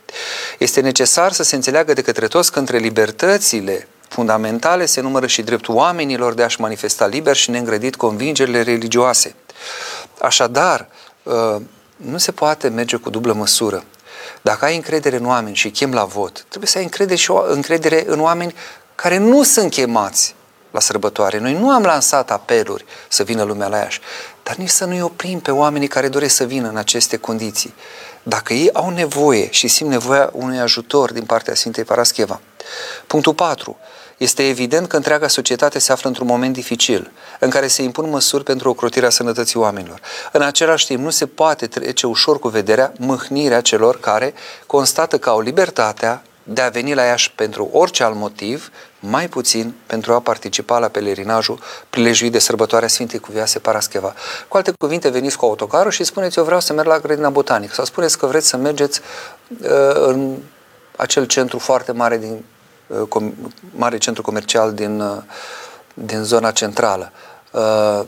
Este 0.58 0.80
necesar 0.80 1.32
să 1.32 1.42
se 1.42 1.54
înțeleagă 1.54 1.92
de 1.92 2.02
către 2.02 2.26
toți 2.26 2.52
că 2.52 2.58
între 2.58 2.78
libertățile 2.78 3.88
fundamentale 4.08 4.87
se 4.87 5.00
numără 5.00 5.26
și 5.26 5.42
dreptul 5.42 5.75
oamenilor 5.75 6.34
de 6.34 6.42
a-și 6.42 6.61
manifesta 6.61 7.06
liber 7.06 7.37
și 7.37 7.50
neîngrădit 7.50 7.96
convingerile 7.96 8.62
religioase. 8.62 9.34
Așadar, 10.20 10.88
ă, 11.26 11.62
nu 11.96 12.18
se 12.18 12.32
poate 12.32 12.68
merge 12.68 12.96
cu 12.96 13.11
dublă 13.11 13.32
măsură. 13.32 13.84
Dacă 14.42 14.64
ai 14.64 14.76
încredere 14.76 15.16
în 15.16 15.26
oameni 15.26 15.54
și 15.54 15.70
chem 15.70 15.92
la 15.92 16.04
vot, 16.04 16.44
trebuie 16.49 16.70
să 16.70 16.78
ai 16.78 16.84
încredere, 16.84 17.16
și 17.16 17.30
o, 17.30 17.42
încredere 17.46 18.04
în 18.06 18.20
oameni 18.20 18.54
care 18.94 19.18
nu 19.18 19.42
sunt 19.42 19.70
chemați 19.70 20.34
la 20.70 20.80
sărbătoare. 20.80 21.38
Noi 21.38 21.52
nu 21.52 21.70
am 21.70 21.82
lansat 21.82 22.30
apeluri 22.30 22.84
să 23.08 23.23
vină 23.23 23.42
lumea 23.42 23.68
la 23.68 23.76
Iași, 23.76 24.00
dar 24.45 24.57
nici 24.57 24.69
să 24.69 24.85
nu-i 24.85 25.03
oprim 25.03 25.41
pe 25.41 25.51
oamenii 25.51 25.89
care 25.89 26.09
doresc 26.09 26.35
să 26.35 26.45
vină 26.45 26.69
în 26.69 26.77
aceste 26.77 27.17
condiții. 27.17 27.75
Dacă 28.23 28.53
ei 28.53 28.73
au 28.73 28.91
nevoie 28.91 29.51
și 29.51 29.69
simt 29.69 29.91
nevoia 29.91 30.31
unui 30.33 30.61
ajutor 30.61 31.13
din 31.13 31.25
partea 31.25 31.55
Sfintei 31.55 31.85
Parascheva. 31.85 32.41
Punctul 33.07 33.35
4. 33.35 33.77
Este 34.17 34.49
evident 34.49 34.89
că 34.89 34.97
întreaga 34.97 35.29
societate 35.29 35.79
se 35.79 35.93
află 35.93 36.09
într-un 36.09 36.27
moment 36.27 36.53
dificil, 36.53 37.13
în 37.39 37.51
care 37.51 37.67
se 37.67 37.83
impun 37.83 38.11
măsuri 38.11 38.45
pentru 38.45 38.69
ocrotirea 38.69 39.11
sănătății 39.11 39.59
oamenilor. 39.59 40.01
În 40.33 40.43
același 40.43 40.87
timp, 40.87 41.01
nu 41.01 41.11
se 41.11 41.27
poate 41.27 41.67
trece 41.67 42.07
ușor 42.07 42.39
cu 42.39 42.49
vederea 42.49 42.93
mâhnirea 42.99 43.61
celor 43.61 44.01
care 44.01 44.35
constată 44.67 45.19
că 45.19 45.31
au 45.31 45.41
libertatea 45.41 46.23
de 46.45 46.61
a 46.61 46.69
veni 46.69 46.95
la 46.95 47.03
Iași 47.03 47.33
pentru 47.33 47.69
orice 47.73 48.03
alt 48.03 48.15
motiv, 48.15 48.71
mai 49.01 49.29
puțin 49.29 49.75
pentru 49.87 50.13
a 50.13 50.21
participa 50.21 50.79
la 50.79 50.89
pelerinajul 50.89 51.59
prilejuit 51.91 52.33
de 52.33 52.39
sărbătoarea 52.39 52.89
Sfintei 52.89 53.19
Cuvioase 53.19 53.59
Parascheva. 53.59 54.15
Cu 54.49 54.57
alte 54.57 54.73
cuvinte, 54.79 55.09
veniți 55.09 55.37
cu 55.37 55.45
autocarul 55.45 55.91
și 55.91 56.05
spuneți, 56.05 56.39
eu 56.39 56.45
vreau 56.45 56.61
să 56.61 56.73
merg 56.73 56.89
la 56.89 56.99
grădina 56.99 57.31
botanică 57.31 57.75
sau 57.75 57.85
spuneți 57.85 58.19
că 58.19 58.27
vreți 58.27 58.49
să 58.49 58.57
mergeți 58.57 59.01
uh, 59.63 59.69
în 59.95 60.37
acel 60.97 61.25
centru 61.25 61.59
foarte 61.59 61.93
mare 61.93 62.19
din 62.19 62.45
uh, 62.87 63.09
com, 63.09 63.33
mare 63.71 63.99
centru 63.99 64.23
comercial 64.23 64.73
din, 64.73 65.01
uh, 65.01 65.23
din 65.95 66.23
zona 66.23 66.51
centrală. 66.51 67.13
Uh, 67.51 68.01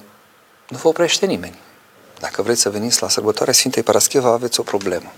nu 0.69 0.77
vă 0.83 0.89
oprește 0.89 1.27
nimeni. 1.27 1.59
Dacă 2.21 2.43
vreți 2.43 2.61
să 2.61 2.71
veniți 2.71 3.03
la 3.03 3.09
sărbătoarea 3.09 3.55
Sfintei 3.55 3.83
Parascheva, 3.83 4.33
aveți 4.33 4.61
o 4.61 4.63
problemă. 4.63 5.13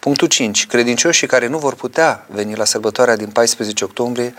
Punctul 0.00 0.28
5. 0.28 0.66
Credincioșii 0.66 1.26
care 1.26 1.46
nu 1.46 1.58
vor 1.58 1.74
putea 1.74 2.26
veni 2.28 2.54
la 2.54 2.64
sărbătoarea 2.64 3.16
din 3.16 3.28
14 3.28 3.84
octombrie 3.84 4.34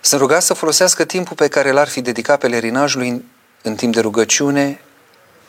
sunt 0.00 0.20
rugați 0.20 0.46
să 0.46 0.54
folosească 0.54 1.04
timpul 1.04 1.36
pe 1.36 1.48
care 1.48 1.70
l-ar 1.70 1.88
fi 1.88 2.00
dedicat 2.00 2.38
pelerinajului 2.38 3.08
în, 3.08 3.22
în 3.62 3.74
timp 3.74 3.94
de 3.94 4.00
rugăciune, 4.00 4.80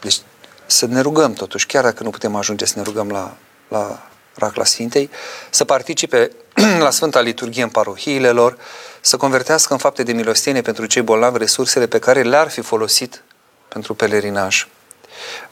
deci 0.02 0.18
să 0.66 0.86
ne 0.86 1.02
rugăm 1.02 1.34
totuși, 1.34 1.66
chiar 1.66 1.84
dacă 1.84 2.04
nu 2.04 2.10
putem 2.10 2.36
ajunge 2.36 2.66
să 2.66 2.74
ne 2.76 2.84
rugăm 2.84 3.10
la, 3.10 3.38
la 3.68 4.08
Racla 4.36 4.64
Sfintei, 4.64 5.10
să 5.50 5.66
participe 5.66 6.32
la 6.86 6.90
Sfânta 6.90 7.22
Liturghie 7.22 7.64
în 7.64 7.70
parohiile 7.70 8.30
lor, 8.30 8.58
să 9.02 9.18
convertească 9.18 9.74
în 9.74 9.80
fapte 9.80 10.04
de 10.04 10.14
milostenie 10.14 10.62
pentru 10.62 10.86
cei 10.86 11.02
bolnavi 11.02 11.38
resursele 11.38 11.88
pe 11.88 12.00
care 12.00 12.22
le-ar 12.22 12.50
fi 12.50 12.62
folosit 12.62 13.24
pentru 13.68 13.94
pelerinaj. 13.94 14.68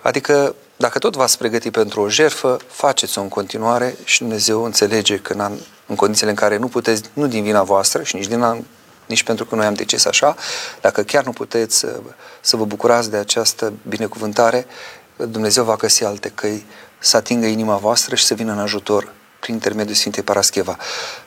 Adică 0.02 0.56
dacă 0.78 1.00
tot 1.00 1.16
v-ați 1.16 1.38
pregătit 1.38 1.72
pentru 1.72 2.02
o 2.02 2.10
jerfă, 2.10 2.58
faceți-o 2.68 3.22
în 3.22 3.28
continuare 3.28 3.96
și 4.04 4.20
Dumnezeu 4.20 4.64
înțelege 4.64 5.18
că 5.18 5.34
în, 5.34 5.58
în 5.86 5.96
condițiile 5.96 6.30
în 6.30 6.36
care 6.36 6.58
nu 6.58 6.68
puteți, 6.68 7.04
nu 7.14 7.28
din 7.28 7.44
vina 7.44 7.64
voastră 7.64 8.04
și 8.04 8.16
nici, 8.16 8.28
din, 8.28 8.66
nici 9.06 9.24
pentru 9.24 9.46
că 9.46 9.56
noi 9.56 9.66
am 9.66 9.74
decis 9.74 10.06
așa, 10.06 10.36
dacă 10.82 11.02
chiar 11.04 11.24
nu 11.24 11.32
puteți 11.32 11.78
să, 11.78 12.00
să 12.42 12.56
vă 12.56 12.66
bucurați 12.66 13.10
de 13.10 13.18
această 13.18 13.74
binecuvântare, 13.88 14.66
Dumnezeu 15.16 15.64
va 15.64 15.76
găsi 15.76 16.04
alte 16.04 16.30
căi 16.30 16.66
să 17.00 17.18
atingă 17.18 17.46
inima 17.46 17.76
voastră 17.76 18.16
și 18.16 18.26
să 18.26 18.34
vină 18.34 18.52
în 18.52 18.60
ajutor 18.60 19.14
prin 19.40 19.54
intermediul 19.54 19.96
Sfintei 19.96 20.24
Parascheva. 20.24 20.78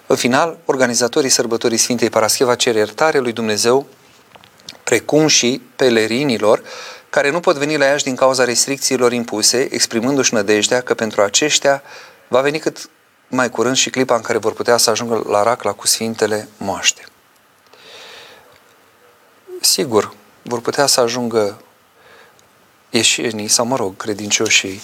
În 0.07 0.16
final, 0.16 0.59
organizatorii 0.64 1.30
sărbătorii 1.30 1.76
Sfintei 1.76 2.11
Parascheva 2.11 2.54
cer 2.54 2.75
iertare 2.75 3.18
lui 3.18 3.33
Dumnezeu, 3.33 3.87
precum 4.85 5.26
și 5.26 5.62
pelerinilor 5.76 6.62
care 7.11 7.31
nu 7.31 7.41
pot 7.41 7.57
veni 7.57 7.77
la 7.77 7.85
Iași 7.85 8.05
din 8.05 8.17
cauza 8.17 8.45
restricțiilor 8.45 9.12
impuse, 9.12 9.69
exprimându-și 9.75 10.35
nădejdea 10.35 10.81
că 10.81 10.95
pentru 10.95 11.23
aceștia 11.23 11.83
va 12.29 12.41
veni 12.41 12.59
cât 12.59 12.91
mai 13.29 13.50
curând 13.50 13.77
și 13.77 13.91
clipa 13.91 14.15
în 14.15 14.23
care 14.23 14.38
vor 14.38 14.53
putea 14.53 14.77
să 14.77 14.91
ajungă 14.91 15.23
la 15.29 15.43
Racla 15.43 15.73
cu 15.73 15.87
Sfintele 15.87 16.49
Moaște. 16.57 17.05
Sigur, 19.61 20.12
vor 20.43 20.61
putea 20.61 20.87
să 20.87 21.00
ajungă 21.00 21.61
ieșenii 22.91 23.49
sau, 23.49 23.65
mă 23.65 23.77
rog, 23.77 23.97
credincioșii 23.97 24.83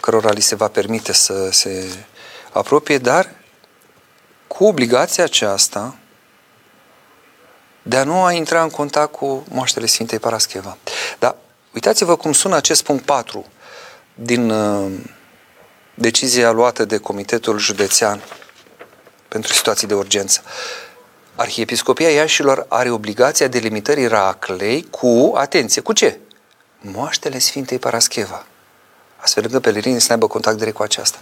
cărora 0.00 0.30
li 0.30 0.40
se 0.40 0.54
va 0.54 0.68
permite 0.68 1.12
să 1.12 1.50
se 1.50 2.04
apropie, 2.52 2.98
dar 2.98 3.34
cu 4.46 4.64
obligația 4.64 5.24
aceasta 5.24 5.96
de 7.82 7.96
a 7.96 8.04
nu 8.04 8.22
a 8.22 8.32
intra 8.32 8.62
în 8.62 8.70
contact 8.70 9.12
cu 9.12 9.44
moaștele 9.48 9.86
Sfintei 9.86 10.18
Parascheva. 10.18 10.76
Dar 11.18 11.36
Uitați-vă 11.74 12.16
cum 12.16 12.32
sună 12.32 12.56
acest 12.56 12.82
punct 12.82 13.04
4 13.04 13.46
din 14.14 14.50
uh, 14.50 14.92
decizia 15.94 16.50
luată 16.50 16.84
de 16.84 16.98
Comitetul 16.98 17.58
Județean 17.58 18.22
pentru 19.28 19.52
situații 19.52 19.86
de 19.86 19.94
urgență. 19.94 20.42
Arhiepiscopia 21.34 22.10
Iașilor 22.10 22.66
are 22.68 22.90
obligația 22.90 23.48
delimitării 23.48 24.06
Raclei 24.06 24.86
cu, 24.90 25.32
atenție, 25.34 25.82
cu 25.82 25.92
ce? 25.92 26.18
Moaștele 26.80 27.38
Sfintei 27.38 27.78
Parascheva. 27.78 28.46
Astfel 29.16 29.44
încât 29.46 29.62
pelerinii 29.62 30.00
să 30.00 30.12
aibă 30.12 30.26
contact 30.26 30.56
direct 30.56 30.76
cu 30.76 30.82
aceasta. 30.82 31.18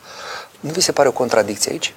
Nu 0.60 0.70
vi 0.70 0.80
se 0.80 0.92
pare 0.92 1.08
o 1.08 1.12
contradicție 1.12 1.70
aici? 1.70 1.94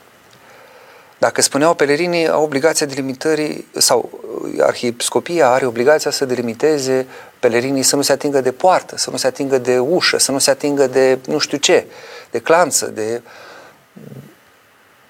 Dacă 1.23 1.41
spuneau 1.41 1.73
pelerinii 1.73 2.27
au 2.27 2.43
obligația 2.43 2.85
delimitării, 2.85 3.67
sau 3.77 4.19
arhiepiscopia 4.59 5.49
are 5.49 5.65
obligația 5.65 6.11
să 6.11 6.25
delimiteze 6.25 7.07
pelerinii 7.39 7.83
să 7.83 7.95
nu 7.95 8.01
se 8.01 8.11
atingă 8.11 8.41
de 8.41 8.51
poartă, 8.51 8.97
să 8.97 9.09
nu 9.09 9.17
se 9.17 9.27
atingă 9.27 9.57
de 9.57 9.79
ușă, 9.79 10.17
să 10.17 10.31
nu 10.31 10.37
se 10.37 10.49
atingă 10.49 10.87
de 10.87 11.19
nu 11.27 11.37
știu 11.37 11.57
ce, 11.57 11.85
de 12.31 12.39
clanță, 12.39 12.85
de 12.85 13.21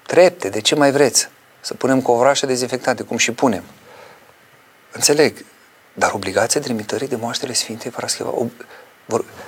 trepte, 0.06 0.48
de 0.48 0.60
ce 0.60 0.74
mai 0.74 0.90
vreți. 0.90 1.28
Să 1.60 1.74
punem 1.74 2.02
covrașe 2.02 2.46
dezinfectante, 2.46 3.02
cum 3.02 3.16
și 3.16 3.32
punem. 3.32 3.62
Înțeleg, 4.92 5.44
dar 5.94 6.12
obligația 6.12 6.60
delimitării 6.60 7.08
de 7.08 7.16
moaștele 7.16 7.52
Sfintei 7.52 7.90
Parascheva. 7.90 8.30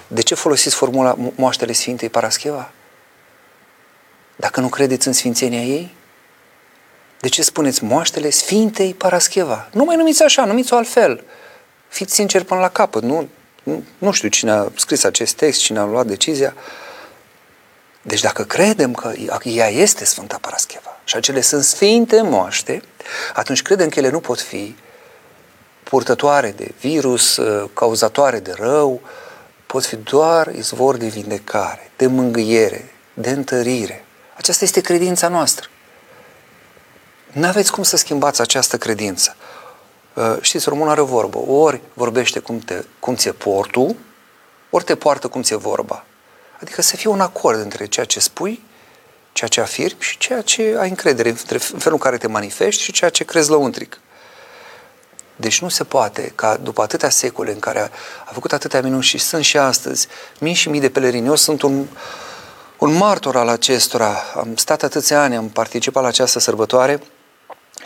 De 0.06 0.20
ce 0.20 0.35
folosiți 0.35 0.75
formula 0.75 1.16
moaștele 1.35 1.73
Sfintei 1.73 2.08
Parascheva? 2.08 2.70
Dacă 4.37 4.61
nu 4.61 4.68
credeți 4.68 5.06
în 5.06 5.12
sfințenia 5.12 5.62
ei? 5.62 5.96
De 7.26 7.33
ce 7.33 7.42
spuneți 7.42 7.85
moaștele 7.85 8.30
Sfintei 8.30 8.95
Parascheva? 8.95 9.68
Nu 9.73 9.85
mai 9.85 9.97
numiți 9.97 10.23
așa, 10.23 10.45
numiți-o 10.45 10.76
altfel. 10.76 11.25
Fiți 11.88 12.14
sinceri 12.14 12.45
până 12.45 12.61
la 12.61 12.68
capăt. 12.68 13.02
Nu, 13.02 13.28
nu, 13.62 13.85
nu 13.99 14.12
știu 14.12 14.28
cine 14.28 14.50
a 14.50 14.68
scris 14.76 15.04
acest 15.04 15.35
text, 15.35 15.61
cine 15.61 15.78
a 15.78 15.85
luat 15.85 16.06
decizia. 16.06 16.54
Deci 18.02 18.21
dacă 18.21 18.42
credem 18.45 18.92
că 18.92 19.12
ea 19.42 19.68
este 19.68 20.04
Sfânta 20.04 20.38
Parascheva 20.40 21.00
și 21.04 21.16
acele 21.16 21.40
sunt 21.40 21.64
sfinte 21.64 22.23
moaște, 22.23 22.83
atunci 23.35 23.62
credem 23.62 23.88
că 23.88 23.99
ele 23.99 24.11
nu 24.11 24.21
pot 24.21 24.40
fi 24.40 24.76
purtătoare 25.83 26.50
de 26.50 26.75
virus, 26.80 27.40
cauzatoare 27.73 28.38
de 28.38 28.54
rău, 28.59 29.00
pot 29.66 29.85
fi 29.85 29.97
doar 29.97 30.54
izvor 30.54 30.97
de 30.97 31.06
vindecare, 31.06 31.90
de 31.97 32.06
mângâiere, 32.06 32.95
de 33.14 33.30
întărire. 33.30 34.04
Aceasta 34.37 34.64
este 34.64 34.80
credința 34.80 35.28
noastră. 35.28 35.68
Nu 37.37 37.47
aveți 37.47 37.73
cum 37.73 37.83
să 37.83 37.97
schimbați 37.97 38.40
această 38.40 38.78
credință. 38.78 39.37
Uh, 40.14 40.37
știți, 40.40 40.69
românul 40.69 40.90
are 40.90 41.00
o 41.00 41.05
vorbă. 41.05 41.38
Ori 41.38 41.81
vorbește 41.95 42.38
cum, 42.38 42.59
te, 42.59 42.85
cum 42.99 43.14
ți-e 43.14 43.33
portul, 43.33 43.97
ori 44.71 44.85
te 44.85 44.95
poartă 44.95 45.28
cum 45.28 45.43
ți-e 45.43 45.57
vorba. 45.57 46.05
Adică 46.61 46.83
să 46.83 46.97
fie 46.97 47.11
un 47.11 47.21
acord 47.21 47.61
între 47.61 47.87
ceea 47.87 48.07
ce 48.07 48.21
spui, 48.21 48.62
ceea 49.33 49.49
ce 49.49 49.61
afirmi 49.61 50.00
și 50.00 50.19
ceea 50.19 50.40
ce 50.40 50.76
ai 50.78 50.88
încredere, 50.88 51.28
între 51.28 51.59
felul 51.59 51.93
în 51.93 51.99
care 51.99 52.16
te 52.16 52.26
manifesti 52.26 52.83
și 52.83 52.93
ceea 52.93 53.11
ce 53.11 53.25
crezi 53.25 53.50
lăuntric. 53.50 54.00
Deci 55.37 55.61
nu 55.61 55.69
se 55.69 55.85
poate 55.85 56.33
ca 56.35 56.57
după 56.57 56.83
atâtea 56.83 57.11
secole 57.11 57.52
în 57.52 57.59
care 57.59 57.81
a, 57.81 57.88
a 58.25 58.31
făcut 58.33 58.52
atâtea 58.52 58.83
minuni 58.83 59.02
și 59.02 59.19
sunt 59.19 59.45
și 59.45 59.59
astăzi 59.59 60.09
mii 60.38 60.55
și 60.55 60.69
mii 60.69 60.81
de 60.81 60.90
pelerini. 60.90 61.26
Eu 61.26 61.35
sunt 61.35 61.62
un, 61.62 61.87
un 62.78 62.93
martor 62.93 63.37
al 63.37 63.49
acestora. 63.49 64.16
Am 64.35 64.57
stat 64.57 64.83
atâția 64.83 65.23
ani, 65.23 65.37
am 65.37 65.49
participat 65.49 66.02
la 66.02 66.09
această 66.09 66.38
sărbătoare 66.38 67.00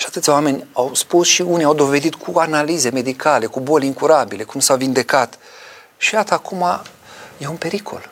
și 0.00 0.06
atâția 0.06 0.32
oameni 0.32 0.66
au 0.72 0.94
spus 0.94 1.26
și 1.26 1.42
unii 1.42 1.64
au 1.64 1.74
dovedit 1.74 2.14
cu 2.14 2.38
analize 2.38 2.90
medicale, 2.90 3.46
cu 3.46 3.60
boli 3.60 3.86
incurabile, 3.86 4.42
cum 4.42 4.60
s-au 4.60 4.76
vindecat. 4.76 5.38
Și 5.96 6.14
iată, 6.14 6.34
acum 6.34 6.82
e 7.38 7.46
un 7.46 7.56
pericol. 7.56 8.10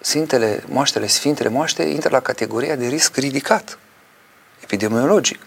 Sfintele 0.00 0.64
moaștele, 0.68 1.06
Sfintele 1.06 1.48
moaște 1.48 1.82
intră 1.82 2.08
la 2.08 2.20
categoria 2.20 2.74
de 2.74 2.86
risc 2.86 3.16
ridicat, 3.16 3.78
epidemiologic. 4.62 5.40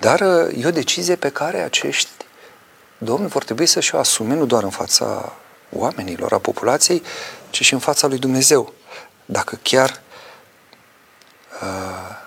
Dar 0.00 0.20
uh, 0.20 0.62
e 0.62 0.66
o 0.66 0.70
decizie 0.70 1.16
pe 1.16 1.28
care 1.28 1.60
acești 1.60 2.10
domni 2.98 3.28
vor 3.28 3.44
trebui 3.44 3.66
să-și 3.66 3.94
o 3.94 3.98
asume 3.98 4.34
nu 4.34 4.46
doar 4.46 4.62
în 4.62 4.70
fața 4.70 5.32
oamenilor, 5.72 6.32
a 6.32 6.38
populației, 6.38 7.02
ci 7.50 7.64
și 7.64 7.72
în 7.72 7.78
fața 7.78 8.06
lui 8.06 8.18
Dumnezeu. 8.18 8.72
Dacă 9.24 9.58
chiar 9.62 10.00
uh, 11.62 12.22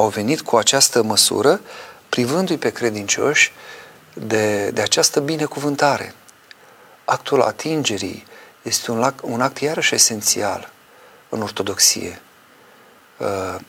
au 0.00 0.08
venit 0.08 0.40
cu 0.40 0.56
această 0.56 1.02
măsură, 1.02 1.60
privându-i 2.08 2.56
pe 2.56 2.70
credincioși 2.70 3.52
de, 4.14 4.70
de 4.70 4.80
această 4.80 5.20
binecuvântare. 5.20 6.14
Actul 7.04 7.42
atingerii 7.42 8.26
este 8.62 8.90
un, 8.90 9.02
act, 9.02 9.20
un 9.22 9.40
act 9.40 9.58
iarăși 9.58 9.94
esențial 9.94 10.72
în 11.28 11.42
ortodoxie. 11.42 12.20
Uh, 13.16 13.60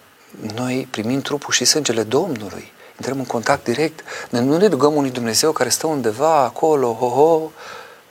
noi 0.53 0.87
primim 0.91 1.21
trupul 1.21 1.53
și 1.53 1.65
sângele 1.65 2.03
Domnului, 2.03 2.71
intrăm 2.97 3.17
în 3.17 3.25
contact 3.25 3.63
direct, 3.63 3.99
ne, 4.29 4.39
nu 4.39 4.57
ne 4.57 4.67
rugăm 4.67 4.95
unui 4.95 5.11
Dumnezeu 5.11 5.51
care 5.51 5.69
stă 5.69 5.87
undeva 5.87 6.35
acolo, 6.35 6.93
ho-ho, 6.93 7.51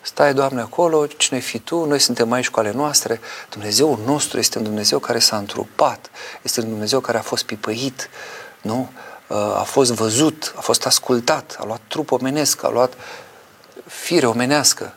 stai, 0.09 0.35
Doamne, 0.35 0.61
acolo, 0.61 1.07
cine 1.07 1.39
fi 1.39 1.59
Tu, 1.59 1.85
noi 1.85 1.99
suntem 1.99 2.33
aici 2.33 2.49
cu 2.49 2.59
ale 2.59 2.73
noastre. 2.73 3.21
Dumnezeul 3.51 3.99
nostru 4.05 4.39
este 4.39 4.59
un 4.59 4.65
Dumnezeu 4.65 4.99
care 4.99 5.19
s-a 5.19 5.37
întrupat, 5.37 6.11
este 6.43 6.61
un 6.61 6.69
Dumnezeu 6.69 7.01
care 7.01 7.19
a 7.19 7.23
fost 7.23 7.45
pipăit, 7.45 8.09
nu? 8.63 8.91
a 9.55 9.63
fost 9.63 9.93
văzut, 9.93 10.55
a 10.57 10.61
fost 10.61 10.87
ascultat, 10.87 11.57
a 11.61 11.65
luat 11.65 11.81
trup 11.89 12.11
omenesc, 12.11 12.65
a 12.65 12.69
luat 12.69 12.93
fire 13.87 14.27
omenească. 14.27 14.95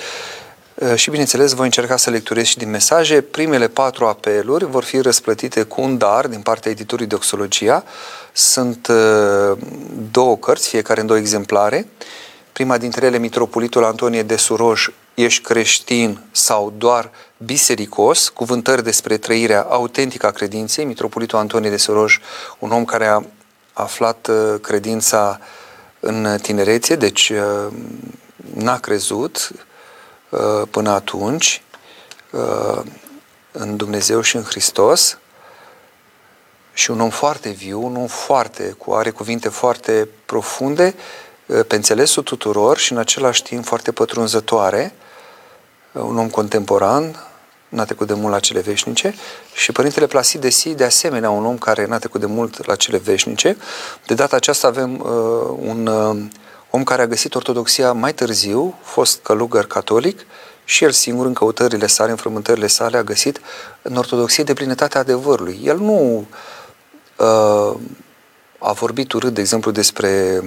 Uh, 0.75 0.95
și, 0.95 1.09
bineînțeles, 1.09 1.53
voi 1.53 1.65
încerca 1.65 1.97
să 1.97 2.09
lecturez 2.09 2.45
și 2.45 2.57
din 2.57 2.69
mesaje. 2.69 3.21
Primele 3.21 3.67
patru 3.67 4.05
apeluri 4.05 4.65
vor 4.65 4.83
fi 4.83 4.99
răsplătite 4.99 5.63
cu 5.63 5.81
un 5.81 5.97
dar 5.97 6.27
din 6.27 6.41
partea 6.41 6.71
editurii 6.71 7.05
Doxologia. 7.05 7.83
Sunt 8.31 8.87
uh, 8.87 9.57
două 10.11 10.37
cărți, 10.37 10.67
fiecare 10.67 11.01
în 11.01 11.07
două 11.07 11.19
exemplare. 11.19 11.87
Prima 12.51 12.77
dintre 12.77 13.05
ele, 13.05 13.17
Mitropolitul 13.17 13.83
Antonie 13.83 14.23
de 14.23 14.35
Suroj, 14.35 14.87
Ești 15.13 15.41
creștin 15.41 16.19
sau 16.31 16.73
doar 16.77 17.11
bisericos, 17.37 18.29
cuvântări 18.29 18.83
despre 18.83 19.17
trăirea 19.17 19.61
autentică 19.61 20.25
a 20.25 20.31
credinței. 20.31 20.85
Mitropolitul 20.85 21.37
Antonie 21.37 21.69
de 21.69 21.77
Suroj, 21.77 22.19
un 22.59 22.71
om 22.71 22.85
care 22.85 23.05
a 23.05 23.21
aflat 23.73 24.27
uh, 24.27 24.59
credința 24.61 25.39
în 25.99 26.37
tinerețe, 26.41 26.95
deci 26.95 27.31
n-a 28.53 28.79
crezut, 28.79 29.51
Uh, 30.33 30.67
până 30.71 30.89
atunci 30.89 31.63
uh, 32.31 32.81
în 33.51 33.77
Dumnezeu 33.77 34.21
și 34.21 34.35
în 34.35 34.43
Hristos. 34.43 35.17
Și 36.73 36.91
un 36.91 36.99
om 36.99 37.09
foarte 37.09 37.49
viu, 37.49 37.85
un 37.85 37.95
om 37.95 38.07
foarte, 38.07 38.75
cu 38.77 38.93
are 38.93 39.09
cuvinte 39.09 39.49
foarte 39.49 40.07
profunde 40.25 40.95
uh, 41.45 41.65
pe 41.67 41.75
înțelesul 41.75 42.23
tuturor 42.23 42.77
și 42.77 42.91
în 42.91 42.97
același 42.97 43.43
timp 43.43 43.65
foarte 43.65 43.91
pătrunzătoare, 43.91 44.93
un 45.91 46.17
om 46.17 46.29
contemporan, 46.29 47.27
n-a 47.73 47.85
trecut 47.85 48.07
de 48.07 48.13
mult 48.13 48.33
la 48.33 48.39
cele 48.39 48.59
veșnice 48.59 49.13
și 49.53 49.71
Părintele 49.71 50.07
Plasid 50.07 50.41
de 50.41 50.49
Si, 50.49 50.75
de 50.75 50.83
asemenea, 50.83 51.29
un 51.29 51.45
om 51.45 51.57
care 51.57 51.85
n-a 51.85 51.97
trecut 51.97 52.19
de 52.19 52.25
mult 52.25 52.65
la 52.65 52.75
cele 52.75 52.97
veșnice. 52.97 53.57
De 54.05 54.13
data 54.13 54.35
aceasta 54.35 54.67
avem 54.67 54.93
uh, 54.93 55.07
un 55.59 55.87
uh, 55.87 56.23
om 56.69 56.83
care 56.83 57.01
a 57.01 57.07
găsit 57.07 57.35
ortodoxia 57.35 57.91
mai 57.91 58.13
târziu, 58.13 58.79
fost 58.83 59.19
călugăr 59.23 59.65
catolic, 59.65 60.19
și 60.65 60.83
el 60.83 60.91
singur, 60.91 61.25
în 61.25 61.33
căutările 61.33 61.87
sale, 61.87 62.11
în 62.11 62.17
frământările 62.17 62.67
sale, 62.67 62.97
a 62.97 63.03
găsit 63.03 63.41
în 63.81 63.95
ortodoxie 63.95 64.43
de 64.43 64.53
plinătatea 64.53 64.99
adevărului. 64.99 65.59
El 65.63 65.77
nu 65.77 66.25
uh, 67.17 67.79
a 68.57 68.71
vorbit 68.71 69.11
urât, 69.11 69.33
de 69.33 69.41
exemplu, 69.41 69.71
despre 69.71 70.41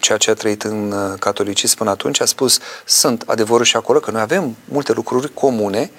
ceea 0.00 0.18
ce 0.18 0.30
a 0.30 0.34
trăit 0.34 0.62
în 0.62 0.92
uh, 0.92 1.18
catolicism 1.18 1.76
până 1.76 1.90
atunci, 1.90 2.20
a 2.20 2.24
spus, 2.24 2.58
sunt 2.84 3.22
adevărul 3.26 3.64
și 3.64 3.76
acolo, 3.76 3.98
că 3.98 4.10
noi 4.10 4.20
avem 4.20 4.56
multe 4.64 4.92
lucruri 4.92 5.34
comune, 5.34 5.90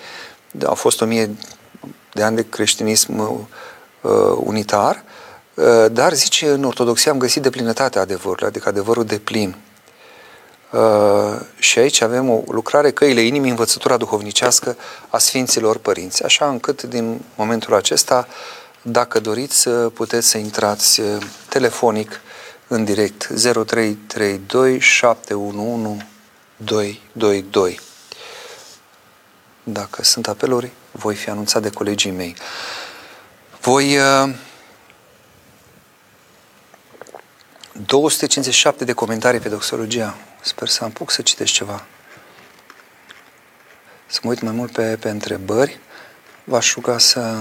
au 0.66 0.76
fost 0.76 1.02
o 1.02 1.06
mie 1.06 1.30
de 2.14 2.24
ani 2.24 2.36
de 2.36 2.50
creștinism 2.50 3.20
uh, 4.02 4.12
unitar, 4.38 5.04
Uh, 5.54 5.86
dar, 5.92 6.14
zice, 6.14 6.50
în 6.50 6.64
Ortodoxie 6.64 7.12
am 7.12 7.18
găsit 7.18 7.42
deplinătatea 7.42 8.02
adevărului, 8.02 8.48
adică 8.48 8.70
adevărul 8.70 9.06
de 9.06 9.18
plin. 9.18 9.56
Uh, 10.72 11.40
și 11.60 11.80
aici 11.80 12.02
avem 12.02 12.30
o 12.30 12.44
lucrare, 12.48 12.92
căile 12.92 13.22
inimii, 13.22 13.50
învățătura 13.50 13.98
duhovnicească 13.98 14.78
a 15.10 15.18
Sfinților 15.18 15.78
Părinți. 15.78 16.24
Așa 16.24 16.50
încât, 16.50 16.84
din 16.84 17.22
momentul 17.36 17.74
acesta, 17.74 18.28
dacă 18.82 19.20
doriți, 19.20 19.70
puteți 19.70 20.28
să 20.28 20.38
intrați 20.38 21.00
uh, 21.00 21.18
telefonic 21.50 22.22
în 22.68 22.84
direct 22.84 23.28
0332 23.28 24.80
711 24.80 26.08
222. 26.58 27.80
Dacă 29.64 30.04
sunt 30.04 30.28
apeluri, 30.28 30.72
voi 30.92 31.16
fi 31.16 31.30
anunțat 31.30 31.62
de 31.62 31.70
colegii 31.70 32.12
mei. 32.12 32.36
Voi 33.62 33.98
257 37.86 38.86
de 38.86 38.94
comentarii 38.94 39.40
pe 39.40 39.50
doxologia. 39.50 40.18
Sper 40.42 40.68
să 40.68 40.84
am 40.84 40.92
puc 40.92 41.12
să 41.12 41.22
citesc 41.22 41.52
ceva. 41.52 41.86
Să 44.08 44.20
mă 44.24 44.30
uit 44.30 44.42
mai 44.42 44.52
mult 44.52 44.72
pe, 44.72 44.98
pe 45.00 45.10
întrebări. 45.10 45.80
V-aș 46.44 46.74
ruga 46.74 46.98
să, 46.98 47.38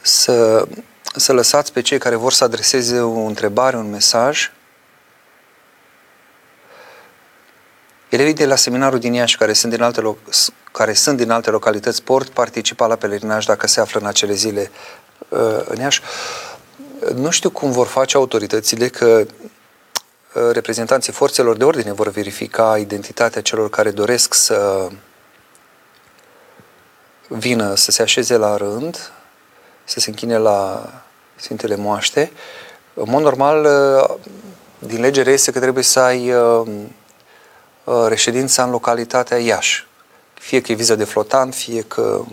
să, 0.00 0.66
să 1.14 1.32
lăsați 1.32 1.72
pe 1.72 1.80
cei 1.80 1.98
care 1.98 2.14
vor 2.14 2.32
să 2.32 2.44
adreseze 2.44 3.00
o 3.00 3.20
întrebare, 3.20 3.76
un 3.76 3.90
mesaj. 3.90 4.50
Elevii 8.08 8.34
de 8.34 8.46
la 8.46 8.56
seminarul 8.56 8.98
din 8.98 9.12
Iași, 9.12 9.36
care 9.36 9.52
sunt 9.52 9.72
din 9.72 9.82
alte, 9.82 10.00
loc- 10.00 10.32
care 10.72 10.92
sunt 10.92 11.16
din 11.16 11.30
alte 11.30 11.50
localități, 11.50 12.02
pot 12.02 12.28
participa 12.28 12.86
la 12.86 12.96
pelerinaj 12.96 13.44
dacă 13.44 13.66
se 13.66 13.80
află 13.80 14.00
în 14.00 14.06
acele 14.06 14.32
zile 14.32 14.70
uh, 15.28 15.60
în 15.64 15.78
Iași. 15.78 16.02
Nu 17.14 17.30
știu 17.30 17.50
cum 17.50 17.70
vor 17.70 17.86
face 17.86 18.16
autoritățile 18.16 18.88
că 18.88 19.26
uh, 20.34 20.50
reprezentanții 20.52 21.12
forțelor 21.12 21.56
de 21.56 21.64
ordine 21.64 21.92
vor 21.92 22.08
verifica 22.08 22.78
identitatea 22.78 23.42
celor 23.42 23.70
care 23.70 23.90
doresc 23.90 24.34
să 24.34 24.88
vină, 27.28 27.74
să 27.74 27.90
se 27.90 28.02
așeze 28.02 28.36
la 28.36 28.56
rând, 28.56 29.12
să 29.84 30.00
se 30.00 30.10
închine 30.10 30.38
la 30.38 30.90
Sfintele 31.36 31.76
Moaște. 31.76 32.32
În 32.94 33.06
mod 33.08 33.22
normal, 33.22 33.64
uh, 33.64 34.16
din 34.78 35.00
lege 35.00 35.30
este 35.30 35.52
că 35.52 35.60
trebuie 35.60 35.84
să 35.84 36.00
ai 36.00 36.32
uh, 36.32 36.66
reședința 38.08 38.62
în 38.62 38.70
localitatea 38.70 39.38
Iași. 39.38 39.86
Fie 40.42 40.60
că 40.60 40.72
e 40.72 40.74
viză 40.74 40.94
de 40.94 41.04
flotant, 41.04 41.54
fie 41.54 41.82
că 41.82 42.24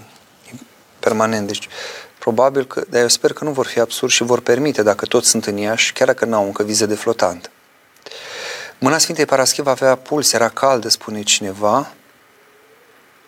e 0.51 0.55
permanent. 0.99 1.47
Deci 1.47 1.67
Probabil 2.19 2.65
că, 2.65 2.83
dar 2.89 3.01
eu 3.01 3.07
sper 3.07 3.33
că 3.33 3.43
nu 3.43 3.51
vor 3.51 3.65
fi 3.65 3.79
absurd 3.79 4.11
și 4.11 4.23
vor 4.23 4.39
permite, 4.39 4.83
dacă 4.83 5.05
toți 5.05 5.29
sunt 5.29 5.45
în 5.45 5.57
Iași, 5.57 5.93
chiar 5.93 6.07
dacă 6.07 6.25
n-au 6.25 6.45
încă 6.45 6.63
viză 6.63 6.85
de 6.85 6.95
flotant. 6.95 7.51
Mâna 8.79 8.97
Sfintei 8.97 9.25
Paraschiv 9.25 9.67
avea 9.67 9.95
puls, 9.95 10.33
era 10.33 10.49
caldă, 10.49 10.89
spune 10.89 11.21
cineva, 11.21 11.93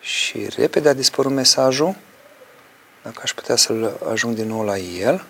și 0.00 0.48
repede 0.56 0.88
a 0.88 0.92
dispărut 0.92 1.32
mesajul, 1.32 1.96
dacă 3.02 3.20
aș 3.22 3.32
putea 3.32 3.56
să-l 3.56 4.00
ajung 4.10 4.34
din 4.34 4.46
nou 4.46 4.64
la 4.64 4.78
el. 4.78 5.24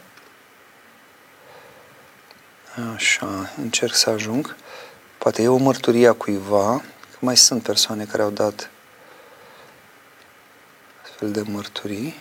Așa, 2.94 3.50
încerc 3.62 3.94
să 3.94 4.10
ajung. 4.10 4.56
Poate 5.18 5.42
e 5.42 5.48
o 5.48 5.56
mărturie 5.56 6.08
a 6.08 6.12
cuiva, 6.12 6.82
că 7.10 7.16
mai 7.18 7.36
sunt 7.36 7.62
persoane 7.62 8.04
care 8.04 8.22
au 8.22 8.30
dat 8.30 8.70
astfel 11.22 11.42
de 11.42 11.50
mărturii. 11.50 12.20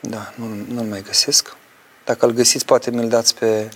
Da, 0.00 0.32
nu, 0.34 0.46
nu-l 0.46 0.86
mai 0.86 1.02
găsesc. 1.02 1.56
Dacă 2.04 2.26
îl 2.26 2.32
găsiți, 2.32 2.64
poate 2.64 2.90
mi-l 2.90 3.08
dați 3.08 3.34
pe, 3.34 3.70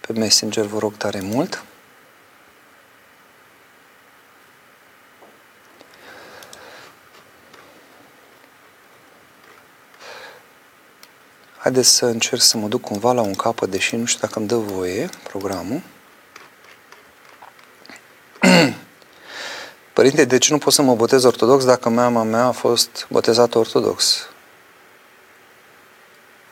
pe 0.00 0.12
Messenger, 0.12 0.64
vă 0.64 0.78
rog 0.78 0.96
tare 0.96 1.20
mult. 1.20 1.64
Haideți 11.58 11.88
să 11.88 12.06
încerc 12.06 12.42
să 12.42 12.56
mă 12.56 12.68
duc 12.68 12.80
cumva 12.80 13.12
la 13.12 13.20
un 13.20 13.34
capăt, 13.34 13.70
deși 13.70 13.96
nu 13.96 14.04
știu 14.04 14.20
dacă 14.26 14.38
îmi 14.38 14.48
dă 14.48 14.56
voie 14.56 15.08
programul. 15.22 15.82
Părinte, 19.94 20.24
de 20.24 20.38
ce 20.38 20.52
nu 20.52 20.58
pot 20.58 20.72
să 20.72 20.82
mă 20.82 20.94
botez 20.94 21.24
ortodox 21.24 21.64
dacă 21.64 21.88
mama 21.88 22.22
mea 22.22 22.44
a 22.44 22.50
fost 22.50 23.06
botezată 23.10 23.58
ortodox? 23.58 24.28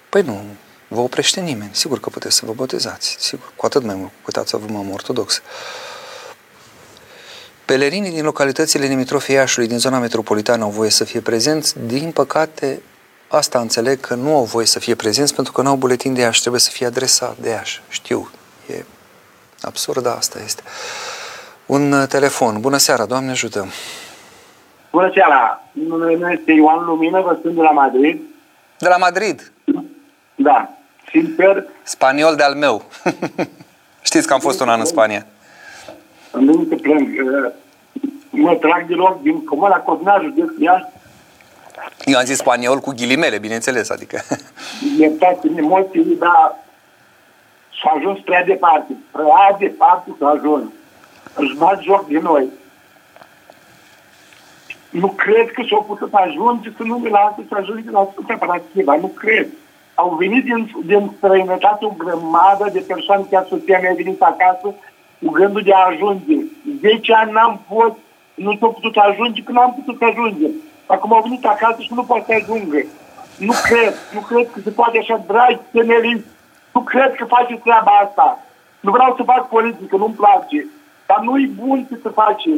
Păi 0.09 0.23
nu, 0.23 0.45
vă 0.89 1.01
oprește 1.01 1.41
nimeni. 1.41 1.71
Sigur 1.73 2.01
că 2.01 2.11
puteți 2.11 2.37
să 2.37 2.47
vă 2.47 2.53
botezați. 2.53 3.17
Sigur, 3.19 3.53
cu 3.57 3.67
atât 3.67 3.83
mai 3.83 3.95
mult 3.95 4.09
cu 4.09 4.19
cât 4.25 4.37
ați 4.37 4.55
avut 4.55 4.71
mamă 4.71 4.93
ortodox. 4.93 5.43
Pelerinii 7.65 8.11
din 8.11 8.25
localitățile 8.25 8.87
limitrofe 8.87 9.33
Iașului, 9.33 9.69
din 9.69 9.79
zona 9.79 9.99
metropolitană, 9.99 10.63
au 10.63 10.71
voie 10.71 10.91
să 10.91 11.05
fie 11.05 11.21
prezenți. 11.21 11.75
Din 11.87 12.11
păcate, 12.11 12.83
asta 13.29 13.61
înțeleg 13.61 14.01
că 14.01 14.15
nu 14.15 14.37
au 14.37 14.45
voie 14.45 14.67
să 14.67 14.79
fie 14.79 14.95
prezenți 14.95 15.35
pentru 15.35 15.53
că 15.53 15.63
nu 15.63 15.69
au 15.69 15.77
buletin 15.77 16.15
de 16.15 16.21
Iași. 16.21 16.41
Trebuie 16.41 16.61
să 16.61 16.71
fie 16.71 16.87
adresat 16.87 17.37
de 17.39 17.49
Iași. 17.49 17.83
Știu, 17.89 18.31
e 18.67 18.85
absurd, 19.61 20.07
asta 20.07 20.39
este. 20.45 20.63
Un 21.73 21.93
uh, 21.93 22.07
telefon. 22.09 22.61
Bună 22.61 22.77
seara, 22.77 23.05
Doamne 23.05 23.31
ajută! 23.31 23.67
Bună 24.91 25.11
seara! 25.15 25.63
Numele 25.73 26.17
meu 26.17 26.31
este 26.31 26.53
Ioan 26.53 26.85
Lumină, 26.85 27.21
vă 27.21 27.39
sunt 27.43 27.55
de 27.55 27.61
la 27.61 27.71
Madrid. 27.71 28.21
De 28.79 28.89
la 28.89 28.97
Madrid? 28.97 29.53
Da. 30.35 30.69
Sincer... 31.11 31.65
Spaniol 31.83 32.35
de-al 32.35 32.55
meu. 32.55 32.83
Știți 34.09 34.27
că 34.27 34.33
am 34.33 34.41
fost 34.41 34.61
un 34.61 34.69
an 34.69 34.79
în 34.79 34.85
Spania. 34.85 35.27
Nu 36.33 36.65
te 36.65 36.75
plâng. 36.75 37.09
Mă 38.31 38.55
trag 38.55 38.87
deloc 38.87 39.23
din 39.23 39.45
Comuna 39.45 39.77
Codna, 39.77 40.21
județ 40.23 40.49
Iași. 40.59 40.85
Eu 42.05 42.19
am 42.19 42.25
zis 42.25 42.37
spaniol 42.37 42.79
cu 42.79 42.91
ghilimele, 42.91 43.39
bineînțeles, 43.39 43.91
adică... 43.91 44.21
Iertați-mi 44.99 45.59
emoții, 45.59 46.17
dar 46.19 46.57
s-a 47.83 47.93
ajuns 47.97 48.19
prea 48.25 48.45
departe. 48.45 48.97
Prea 49.11 49.57
departe 49.59 50.11
s-a 50.19 50.29
ajuns. 50.29 50.65
Își 51.35 51.57
bat 51.57 51.83
joc 51.83 52.07
de 52.09 52.19
noi. 52.19 52.49
Nu 54.91 55.09
cred 55.09 55.51
că 55.51 55.63
și-au 55.63 55.83
putut 55.83 56.15
ajunge 56.15 56.73
să 56.77 56.83
nu 56.83 56.99
ne 56.99 57.09
lasă 57.09 57.41
să 57.49 57.55
ajunge 57.59 57.91
la 57.91 58.09
Sfânta 58.13 58.35
Parascheva. 58.35 58.97
Nu 58.97 59.07
cred 59.07 59.49
au 59.95 60.15
venit 60.15 60.45
din, 60.45 60.71
din 60.85 61.11
străinătate 61.17 61.85
o 61.85 61.95
grămadă 62.03 62.69
de 62.73 62.85
persoane, 62.87 63.25
chiar 63.31 63.47
soția 63.49 63.79
mea 63.81 63.91
a 63.91 63.95
venit 63.95 64.23
acasă 64.23 64.75
cu 65.21 65.31
gândul 65.31 65.63
de 65.63 65.73
a 65.75 65.87
ajunge. 65.87 66.37
Zece 66.81 67.13
ani 67.15 67.33
n-am 67.33 67.61
fost, 67.69 67.97
nu 68.35 68.57
s-au 68.59 68.73
putut 68.73 68.97
ajunge, 68.97 69.43
că 69.43 69.53
n-am 69.53 69.75
putut 69.85 70.03
ajunge. 70.03 70.47
Acum 70.87 71.13
au 71.13 71.23
venit 71.23 71.45
acasă 71.45 71.81
și 71.81 71.95
nu 71.95 72.03
poate 72.03 72.25
să 72.27 72.33
ajungă. 72.33 72.79
Nu 73.39 73.53
cred, 73.63 73.95
nu 74.15 74.21
cred 74.21 74.51
că 74.53 74.61
se 74.61 74.71
poate 74.71 74.99
așa, 74.99 75.25
dragi 75.27 75.61
temelii, 75.73 76.25
nu 76.73 76.81
cred 76.81 77.15
că 77.15 77.25
face 77.25 77.55
treaba 77.57 77.93
asta. 78.05 78.39
Nu 78.81 78.91
vreau 78.91 79.15
să 79.17 79.23
fac 79.23 79.49
politică, 79.49 79.97
nu-mi 79.97 80.15
place. 80.15 80.67
Dar 81.07 81.19
nu-i 81.23 81.47
bun 81.47 81.87
ce 81.89 81.99
să 82.03 82.09
face. 82.09 82.51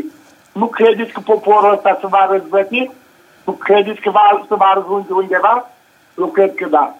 Nu 0.53 0.67
credeți 0.67 1.13
că 1.13 1.21
poporul 1.21 1.73
ăsta 1.73 1.99
se 2.01 2.07
va 2.07 2.27
răzbăti? 2.31 2.91
Nu 3.45 3.53
credeți 3.53 4.01
că 4.01 4.11
va, 4.11 4.45
se 4.49 4.55
va 4.55 4.73
ajunge 4.77 5.13
undeva? 5.13 5.71
Eu 6.19 6.27
cred 6.27 6.55
că 6.55 6.67
da. 6.69 6.95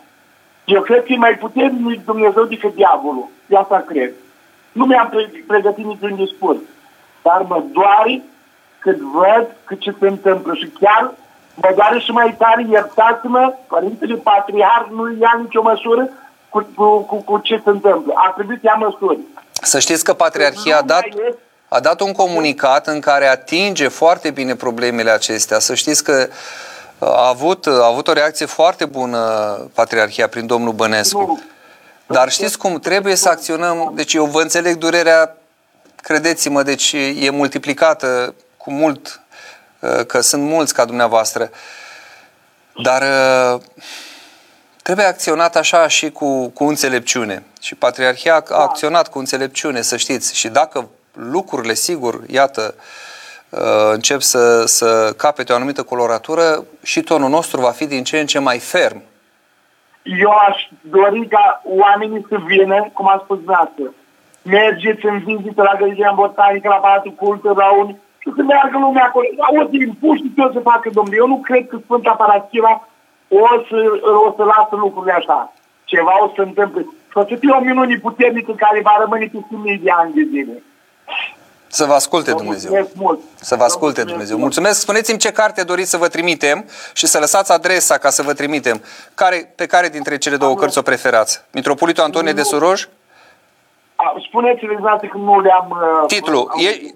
Eu 0.65 0.81
cred 0.81 1.05
că 1.05 1.13
e 1.13 1.17
mai 1.17 1.39
puternic 1.39 2.05
Dumnezeu 2.05 2.45
decât 2.45 2.75
diavolul. 2.75 3.29
De 3.47 3.57
asta 3.57 3.85
cred. 3.87 4.13
Nu 4.73 4.85
mi-am 4.85 5.13
pregătit 5.47 5.85
niciun 5.85 6.15
discurs. 6.15 6.59
Dar 7.23 7.45
mă 7.49 7.63
doare 7.73 8.23
cât 8.79 8.99
văd 8.99 9.47
cât 9.65 9.81
ce 9.81 9.95
se 9.99 10.09
întâmplă 10.09 10.55
și 10.55 10.67
chiar 10.81 11.13
mă 11.55 11.73
doare 11.77 11.99
și 11.99 12.11
mai 12.11 12.35
tare, 12.39 12.67
iertați-mă, 12.69 13.55
Părintele 13.69 14.15
Patriarh 14.15 14.87
nu 14.91 15.13
ia 15.21 15.39
nicio 15.43 15.63
măsură 15.63 16.09
cu, 16.49 16.67
cu, 16.75 16.99
cu, 16.99 17.17
cu 17.17 17.39
ce 17.39 17.61
se 17.65 17.71
întâmplă. 17.71 18.13
Ar 18.17 18.33
trebui 18.33 18.59
să 18.61 18.63
ia 18.65 18.75
măsuri. 18.79 19.19
Să 19.65 19.79
știți 19.79 20.05
că 20.05 20.13
Patriarhia 20.13 20.77
a 20.77 20.83
dat, 20.83 21.05
a 21.69 21.81
dat 21.81 22.01
un 22.01 22.13
comunicat 22.13 22.87
în 22.87 23.01
care 23.01 23.27
atinge 23.27 23.89
foarte 23.89 24.31
bine 24.31 24.55
problemele 24.57 25.11
acestea. 25.11 25.59
Să 25.59 25.75
știți 25.75 26.05
că 26.05 26.29
a 26.99 27.29
avut, 27.29 27.67
a 27.67 27.87
avut 27.87 28.09
o 28.09 28.13
reacție 28.13 28.47
foarte 28.47 28.85
bună 28.85 29.19
Patriarhia 29.75 30.29
prin 30.29 30.47
domnul 30.47 30.73
Bănescu. 30.73 31.19
Nu. 31.19 31.43
Dar 32.07 32.31
știți 32.31 32.59
cum? 32.59 32.79
Trebuie 32.79 33.15
să 33.15 33.29
acționăm. 33.29 33.93
Deci 33.95 34.15
eu 34.15 34.25
vă 34.25 34.41
înțeleg 34.43 34.77
durerea, 34.77 35.37
credeți-mă, 36.03 36.63
deci 36.63 36.93
e 37.19 37.31
multiplicată 37.31 38.35
cu 38.57 38.73
mult, 38.73 39.21
uh, 39.81 40.07
că 40.07 40.21
sunt 40.21 40.43
mulți 40.43 40.75
ca 40.75 40.85
dumneavoastră. 40.85 41.51
Dar 42.83 43.03
uh, 43.03 43.61
trebuie 44.85 45.07
acționat 45.07 45.57
așa 45.57 45.89
și 45.89 46.11
cu, 46.11 46.49
cu 46.49 46.65
înțelepciune. 46.65 47.43
Și 47.61 47.75
Patriarhia 47.75 48.45
a 48.49 48.63
acționat 48.63 49.09
cu 49.09 49.19
înțelepciune, 49.19 49.81
să 49.81 49.97
știți. 49.97 50.37
Și 50.37 50.49
dacă 50.49 50.89
lucrurile, 51.13 51.75
sigur, 51.75 52.21
iată, 52.27 52.75
uh, 52.77 52.83
Uh, 53.55 53.93
încep 53.93 54.21
să, 54.21 54.67
să 54.67 55.15
capete 55.17 55.53
o 55.53 55.57
anumită 55.57 55.83
coloratură 55.83 56.65
și 56.83 57.01
tonul 57.01 57.29
nostru 57.29 57.61
va 57.61 57.71
fi 57.71 57.87
din 57.87 58.05
ce 58.05 58.19
în 58.19 58.27
ce 58.27 58.39
mai 58.39 58.59
ferm. 58.59 59.03
Eu 60.03 60.33
aș 60.49 60.57
dori 60.81 61.27
ca 61.29 61.63
oamenii 61.65 62.27
să 62.29 62.37
vină, 62.47 62.91
cum 62.93 63.09
am 63.09 63.21
spus 63.25 63.37
dumneavoastră, 63.37 63.85
mergeți 64.43 65.07
în 65.07 65.19
vizită 65.19 65.63
la 65.63 65.75
Gălăgia 65.79 66.13
Botanică, 66.15 66.69
la 66.69 66.75
Palatul 66.85 67.13
Cultă, 67.13 67.53
la 67.57 67.69
unii, 67.81 67.99
și 68.19 68.33
să 68.37 68.43
meargă 68.43 68.79
lumea 68.79 69.05
acolo. 69.05 69.27
O 69.59 69.63
să 69.71 69.77
impuși 69.89 70.33
ce 70.35 70.41
o 70.43 70.53
să 70.53 70.61
facă, 70.71 70.91
domnule. 70.93 71.17
Eu 71.17 71.27
nu 71.27 71.39
cred 71.47 71.67
că 71.67 71.77
Sfânta 71.85 72.13
Paraschila 72.13 72.89
o 73.29 73.47
să, 73.69 73.77
o 74.27 74.33
să 74.37 74.43
lasă 74.43 74.75
lucrurile 74.77 75.13
așa. 75.13 75.53
Ceva 75.85 76.25
o 76.25 76.33
să 76.35 76.41
întâmple. 76.41 76.81
Și 77.11 77.17
o 77.19 77.25
să 77.29 77.35
fie 77.41 77.51
o 77.51 77.61
minune 77.61 77.99
puternică 78.03 78.53
care 78.53 78.81
va 78.81 78.97
rămâne 78.99 79.31
pe 79.33 79.39
mii 79.49 79.79
de 79.79 79.91
ani 79.91 80.15
de 80.15 80.23
zile. 80.31 80.63
Să 81.67 81.85
vă 81.85 81.93
asculte 81.93 82.33
Dumnezeu. 82.33 82.91
Să 83.35 83.57
vă 83.57 83.65
asculte 83.65 84.03
Dumnezeu. 84.05 84.39
Mulțumesc. 84.39 84.81
Spuneți-mi 84.81 85.19
ce 85.19 85.33
carte 85.33 85.63
doriți 85.63 85.91
să 85.91 85.97
vă 85.97 86.09
trimitem 86.09 86.65
și 86.93 87.07
să 87.07 87.19
lăsați 87.19 87.53
adresa 87.53 87.99
ca 87.99 88.11
să 88.11 88.23
vă 88.23 88.33
trimitem. 88.33 88.83
Care, 89.15 89.53
pe 89.57 89.67
care 89.67 89.89
dintre 89.89 90.19
cele 90.19 90.37
două 90.37 90.55
cărți 90.55 90.79
o 90.79 90.83
preferați? 90.83 91.45
Mitropolitul 91.53 92.05
Antonie 92.05 92.33
de 92.33 92.43
Suroș? 92.43 92.87
Spuneți-le 94.29 94.73
exact 94.73 95.11
că 95.11 95.17
nu 95.17 95.41
le-am... 95.41 95.71
Uh, 95.71 96.07
titlu. 96.07 96.49
E, 96.57 96.95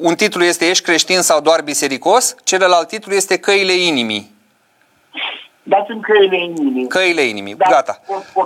un 0.00 0.14
titlu 0.14 0.44
este 0.44 0.64
Ești 0.64 0.84
creștin 0.84 1.20
sau 1.20 1.40
doar 1.40 1.62
bisericos? 1.62 2.34
Celălalt 2.44 2.88
titlu 2.88 3.14
este 3.14 3.38
Căile 3.38 3.72
inimii. 3.72 4.33
Dați-mi 5.66 6.00
căile 6.00 6.42
inimii. 6.42 6.86
Căile 6.86 7.22
inimii. 7.22 7.54
Da, 7.54 7.66
Gata. 7.70 8.00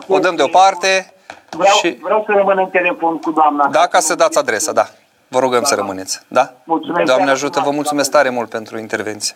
O 0.07 0.19
dăm 0.19 0.37
deoparte. 0.37 1.13
Vreau, 1.51 1.77
și... 1.77 1.99
vreau 2.01 2.25
să 2.27 2.33
rămân 2.37 2.59
în 2.59 2.69
telefon 2.69 3.19
cu 3.19 3.31
doamna. 3.31 3.69
Da, 3.69 3.87
ca 3.87 4.01
să 4.01 4.15
dați 4.15 4.39
adresa, 4.39 4.73
da. 4.73 4.89
Vă 5.29 5.39
rugăm 5.39 5.61
da, 5.61 5.67
să 5.67 5.75
rămâneți. 5.75 6.21
Da? 6.29 6.55
Mulțumesc. 6.65 7.07
Doamne 7.07 7.31
ajută, 7.31 7.61
vă 7.65 7.71
mulțumesc 7.71 8.11
tare 8.11 8.29
mult 8.29 8.49
pentru 8.49 8.79
intervenție. 8.79 9.35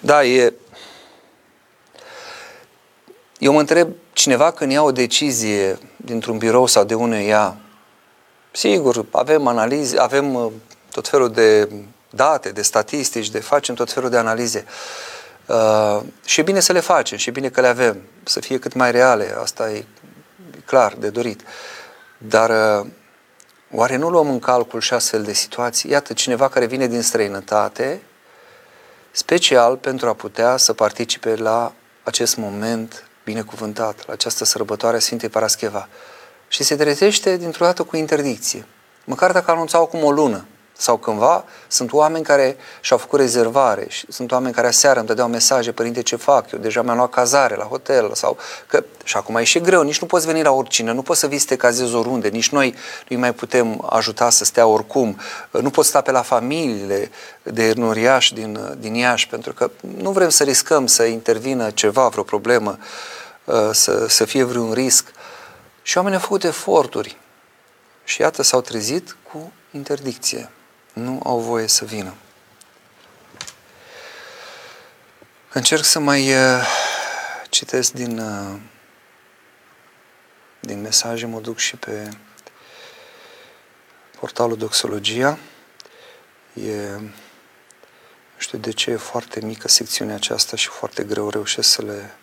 Da, 0.00 0.24
e... 0.24 0.52
Eu 3.38 3.52
mă 3.52 3.60
întreb, 3.60 3.88
cineva 4.12 4.50
când 4.50 4.72
ia 4.72 4.82
o 4.82 4.92
decizie 4.92 5.78
dintr-un 5.96 6.38
birou 6.38 6.66
sau 6.66 6.84
de 6.84 6.94
unde 6.94 7.16
ia, 7.16 7.56
sigur, 8.50 9.04
avem 9.12 9.46
analize, 9.46 10.00
avem 10.00 10.34
uh, 10.34 10.52
tot 10.92 11.08
felul 11.08 11.30
de 11.30 11.68
date, 12.10 12.50
de 12.50 12.62
statistici, 12.62 13.30
de 13.30 13.40
facem 13.40 13.74
tot 13.74 13.92
felul 13.92 14.10
de 14.10 14.16
analize. 14.16 14.64
Uh, 14.66 15.13
și 16.24 16.40
e 16.40 16.42
bine 16.42 16.60
să 16.60 16.72
le 16.72 16.80
facem, 16.80 17.18
și 17.18 17.28
e 17.28 17.32
bine 17.32 17.48
că 17.48 17.60
le 17.60 17.66
avem, 17.66 18.00
să 18.24 18.40
fie 18.40 18.58
cât 18.58 18.72
mai 18.72 18.90
reale, 18.90 19.36
asta 19.40 19.70
e 19.70 19.84
clar, 20.64 20.94
de 20.98 21.10
dorit. 21.10 21.42
Dar 22.18 22.80
uh, 22.80 22.86
Oare 23.76 23.96
nu 23.96 24.10
luăm 24.10 24.28
în 24.28 24.38
calcul 24.38 24.80
și 24.80 24.94
astfel 24.94 25.22
de 25.22 25.32
situații? 25.32 25.90
Iată, 25.90 26.12
cineva 26.12 26.48
care 26.48 26.66
vine 26.66 26.86
din 26.86 27.02
străinătate 27.02 28.02
special 29.10 29.76
pentru 29.76 30.08
a 30.08 30.12
putea 30.12 30.56
să 30.56 30.72
participe 30.72 31.34
la 31.34 31.72
acest 32.02 32.36
moment 32.36 33.08
binecuvântat, 33.24 34.06
la 34.06 34.12
această 34.12 34.44
sărbătoare 34.44 34.96
a 34.96 35.00
Sfintei 35.00 35.28
Parascheva. 35.28 35.88
Și 36.48 36.62
se 36.62 36.76
trezește 36.76 37.36
dintr-o 37.36 37.64
dată 37.64 37.82
cu 37.82 37.96
interdicție. 37.96 38.66
Măcar 39.04 39.32
dacă 39.32 39.50
anunțau 39.50 39.82
acum 39.82 40.04
o 40.04 40.10
lună, 40.10 40.46
sau 40.76 40.96
cândva 40.96 41.44
sunt 41.68 41.92
oameni 41.92 42.24
care 42.24 42.56
și-au 42.80 42.98
făcut 42.98 43.18
rezervare 43.18 43.86
și 43.88 44.06
sunt 44.08 44.32
oameni 44.32 44.54
care 44.54 44.66
aseară 44.66 44.98
îmi 44.98 45.08
dădeau 45.08 45.28
mesaje, 45.28 45.72
părinte, 45.72 46.02
ce 46.02 46.16
fac? 46.16 46.50
Eu 46.50 46.58
deja 46.58 46.82
mi-am 46.82 46.96
luat 46.96 47.10
cazare 47.10 47.54
la 47.56 47.64
hotel 47.64 48.10
sau 48.14 48.38
că 48.66 48.84
și 49.04 49.16
acum 49.16 49.36
e 49.36 49.44
și 49.44 49.60
greu, 49.60 49.82
nici 49.82 50.00
nu 50.00 50.06
poți 50.06 50.26
veni 50.26 50.42
la 50.42 50.50
oricine, 50.50 50.92
nu 50.92 51.02
poți 51.02 51.20
să 51.20 51.26
vii 51.26 51.38
să 51.38 51.46
te 51.46 51.56
cazezi 51.56 51.94
oriunde, 51.94 52.28
nici 52.28 52.48
noi 52.48 52.74
nu 53.08 53.18
mai 53.18 53.34
putem 53.34 53.86
ajuta 53.90 54.30
să 54.30 54.44
stea 54.44 54.66
oricum, 54.66 55.18
nu 55.50 55.70
poți 55.70 55.88
sta 55.88 56.00
pe 56.00 56.10
la 56.10 56.22
familiile 56.22 57.10
de 57.42 57.72
noriași 57.76 58.34
din, 58.34 58.76
din 58.78 58.94
Iași, 58.94 59.28
pentru 59.28 59.52
că 59.52 59.70
nu 59.80 60.10
vrem 60.10 60.28
să 60.28 60.44
riscăm 60.44 60.86
să 60.86 61.02
intervină 61.02 61.70
ceva, 61.70 62.08
vreo 62.08 62.22
problemă, 62.22 62.78
să, 63.72 64.06
să 64.08 64.24
fie 64.24 64.42
vreun 64.42 64.72
risc. 64.72 65.12
Și 65.82 65.96
oamenii 65.96 66.18
au 66.18 66.24
făcut 66.24 66.44
eforturi 66.44 67.16
și 68.04 68.20
iată 68.20 68.42
s-au 68.42 68.60
trezit 68.60 69.16
cu 69.32 69.52
interdicție 69.70 70.50
nu 70.94 71.20
au 71.24 71.38
voie 71.38 71.66
să 71.66 71.84
vină. 71.84 72.14
Încerc 75.52 75.84
să 75.84 75.98
mai 75.98 76.34
uh, 76.34 76.66
citesc 77.50 77.92
din, 77.92 78.18
uh, 78.18 78.60
din 80.60 80.80
mesaje, 80.80 81.26
mă 81.26 81.40
duc 81.40 81.58
și 81.58 81.76
pe 81.76 82.10
portalul 84.18 84.56
Doxologia. 84.56 85.38
E, 86.54 86.96
nu 88.34 88.40
știu 88.40 88.58
de 88.58 88.70
ce 88.70 88.90
e 88.90 88.96
foarte 88.96 89.40
mică 89.40 89.68
secțiunea 89.68 90.14
aceasta 90.14 90.56
și 90.56 90.68
foarte 90.68 91.04
greu 91.04 91.30
reușesc 91.30 91.68
să 91.70 91.82
le, 91.82 92.14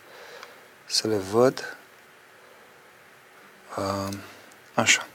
să 0.86 1.08
le 1.08 1.18
văd. 1.18 1.78
Uh, 3.78 4.14
așa. 4.74 5.08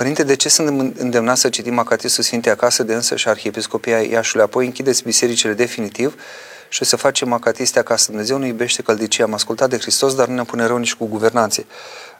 Părinte, 0.00 0.22
de 0.22 0.36
ce 0.36 0.48
sunt 0.48 0.98
îndemnat 0.98 1.36
să 1.36 1.48
citim 1.48 1.78
Acatistul 1.78 2.24
Sfintei 2.24 2.52
acasă 2.52 2.82
de 2.82 2.94
însă 2.94 3.16
și 3.16 3.28
Arhiepiscopia 3.28 4.00
Iașului? 4.00 4.44
Apoi 4.44 4.64
închideți 4.64 5.02
bisericile 5.02 5.52
definitiv 5.52 6.22
și 6.68 6.84
să 6.84 6.96
facem 6.96 7.32
acatiste 7.32 7.78
acasă. 7.78 8.06
Dumnezeu 8.10 8.38
nu 8.38 8.46
iubește 8.46 8.82
căldicia. 8.82 9.24
Am 9.24 9.34
ascultat 9.34 9.68
de 9.70 9.78
Hristos, 9.78 10.14
dar 10.14 10.26
nu 10.26 10.34
ne 10.34 10.42
pune 10.42 10.66
rău 10.66 10.76
nici 10.76 10.94
cu 10.94 11.06
guvernanțe. 11.06 11.66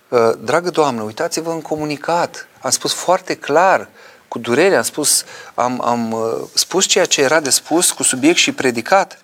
Uh, 0.08 0.30
dragă 0.40 0.70
Doamnă, 0.70 1.02
uitați-vă 1.02 1.50
în 1.50 1.60
comunicat. 1.60 2.48
Am 2.60 2.70
spus 2.70 2.92
foarte 2.92 3.34
clar, 3.34 3.88
cu 4.28 4.38
durere, 4.38 4.76
am 4.76 4.82
spus, 4.82 5.24
am, 5.54 5.82
am 5.84 6.12
uh, 6.12 6.48
spus 6.54 6.84
ceea 6.84 7.04
ce 7.04 7.22
era 7.22 7.40
de 7.40 7.50
spus 7.50 7.90
cu 7.90 8.02
subiect 8.02 8.38
și 8.38 8.52
predicat. 8.52 9.18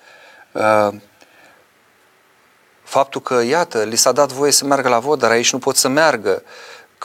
Uh, 0.52 0.88
faptul 2.82 3.20
că, 3.20 3.42
iată, 3.42 3.82
li 3.82 3.96
s-a 3.96 4.12
dat 4.12 4.32
voie 4.32 4.52
să 4.52 4.64
meargă 4.64 4.88
la 4.88 4.98
vot, 4.98 5.18
dar 5.18 5.30
aici 5.30 5.52
nu 5.52 5.58
pot 5.58 5.76
să 5.76 5.88
meargă 5.88 6.42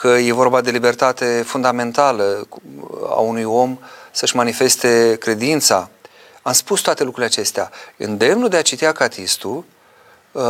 că 0.02 0.08
e 0.08 0.32
vorba 0.32 0.62
de 0.62 0.72
libertate 0.72 1.44
fundamentală 1.46 2.48
a 3.10 3.20
unui 3.20 3.44
om 3.44 3.80
să-și 4.12 4.36
manifeste 4.36 5.18
credința. 5.20 5.90
Am 6.42 6.54
spus 6.54 6.82
toate 6.82 7.04
lucrurile 7.04 7.32
acestea. 7.34 7.72
Îndemnul 7.98 8.50
de 8.50 8.58
a 8.58 8.62
citi 8.62 8.86
acatistul 8.86 9.66
uh, 10.32 10.44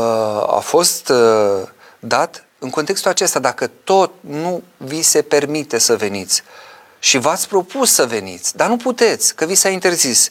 a 0.47 0.59
fost 0.63 1.09
uh, 1.09 1.67
dat 1.99 2.45
în 2.59 2.69
contextul 2.69 3.11
acesta. 3.11 3.39
Dacă 3.39 3.67
tot 3.83 4.11
nu 4.19 4.63
vi 4.77 5.01
se 5.01 5.21
permite 5.21 5.77
să 5.77 5.95
veniți 5.95 6.43
și 6.99 7.17
v-ați 7.17 7.47
propus 7.47 7.93
să 7.93 8.05
veniți, 8.05 8.55
dar 8.55 8.67
nu 8.67 8.77
puteți, 8.77 9.35
că 9.35 9.45
vi 9.45 9.55
s-a 9.55 9.69
interzis, 9.69 10.29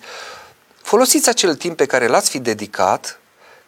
folosiți 0.83 1.29
acel 1.29 1.55
timp 1.55 1.77
pe 1.77 1.87
care 1.87 2.07
l-ați 2.07 2.31
fi 2.31 2.39
dedicat 2.39 3.20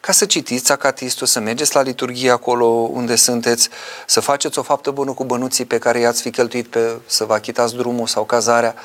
ca 0.05 0.11
să 0.11 0.25
citiți 0.25 0.71
acatistul, 0.71 1.27
să 1.27 1.39
mergeți 1.39 1.75
la 1.75 1.81
liturghie 1.81 2.31
acolo 2.31 2.65
unde 2.65 3.15
sunteți, 3.15 3.69
să 4.05 4.19
faceți 4.19 4.59
o 4.59 4.61
faptă 4.61 4.91
bună 4.91 5.11
cu 5.11 5.23
bănuții 5.23 5.65
pe 5.65 5.77
care 5.77 5.99
i-ați 5.99 6.21
fi 6.21 6.29
cheltuit 6.29 6.67
pe 6.67 6.95
să 7.05 7.25
vă 7.25 7.33
achitați 7.33 7.75
drumul 7.75 8.07
sau 8.07 8.23
cazarea. 8.23 8.75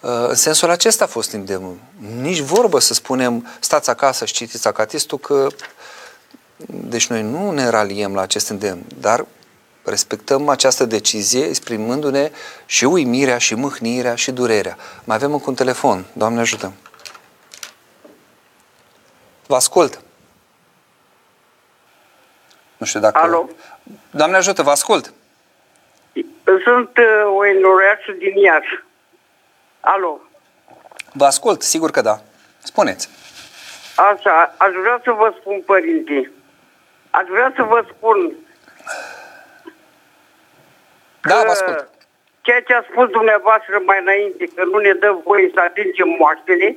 Uh, 0.00 0.10
în 0.28 0.34
sensul 0.34 0.70
acesta 0.70 1.04
a 1.04 1.06
fost 1.06 1.32
îndemnul. 1.32 1.76
Nici 2.20 2.38
vorbă 2.38 2.78
să 2.78 2.94
spunem, 2.94 3.46
stați 3.60 3.90
acasă 3.90 4.24
și 4.24 4.32
citiți 4.32 4.66
acatistul, 4.66 5.18
că 5.18 5.46
deci 6.66 7.06
noi 7.06 7.22
nu 7.22 7.50
ne 7.50 7.68
raliem 7.68 8.14
la 8.14 8.20
acest 8.20 8.48
îndemn, 8.48 8.84
dar 9.00 9.26
respectăm 9.84 10.48
această 10.48 10.84
decizie 10.84 11.44
exprimându-ne 11.44 12.30
și 12.66 12.84
uimirea, 12.84 13.38
și 13.38 13.54
mâhnirea, 13.54 14.14
și 14.14 14.30
durerea. 14.30 14.76
Mai 15.04 15.16
avem 15.16 15.32
încă 15.32 15.44
un 15.48 15.54
telefon. 15.54 16.04
Doamne 16.12 16.40
ajută! 16.40 16.72
Vă 19.46 19.54
ascult! 19.54 20.00
Nu 22.80 22.86
știu 22.86 23.00
dacă... 23.00 23.18
Alo? 23.18 23.48
Doamne 24.10 24.36
ajută, 24.36 24.62
vă 24.62 24.70
ascult. 24.70 25.12
Sunt 26.64 26.96
uh, 26.96 27.36
o 27.36 27.46
enoreață 27.46 28.12
din 28.18 28.36
Iași. 28.36 28.84
Alo? 29.80 30.20
Vă 31.12 31.24
ascult, 31.24 31.62
sigur 31.62 31.90
că 31.90 32.00
da. 32.00 32.20
Spuneți. 32.58 33.08
Așa, 33.96 34.54
aș 34.56 34.72
vrea 34.80 35.00
să 35.04 35.10
vă 35.10 35.34
spun, 35.40 35.62
părinte. 35.66 36.30
Aș 37.10 37.26
vrea 37.28 37.52
să 37.56 37.62
vă 37.62 37.84
spun 37.96 38.34
Da, 41.22 41.42
vă 41.44 41.50
ascult. 41.50 41.88
ceea 42.40 42.62
ce 42.62 42.74
a 42.74 42.82
spus 42.90 43.08
dumneavoastră 43.10 43.82
mai 43.86 43.98
înainte, 44.00 44.44
că 44.54 44.64
nu 44.64 44.78
ne 44.78 44.92
dă 44.92 45.18
voie 45.24 45.50
să 45.54 45.60
atingem 45.60 46.08
moaștele, 46.18 46.76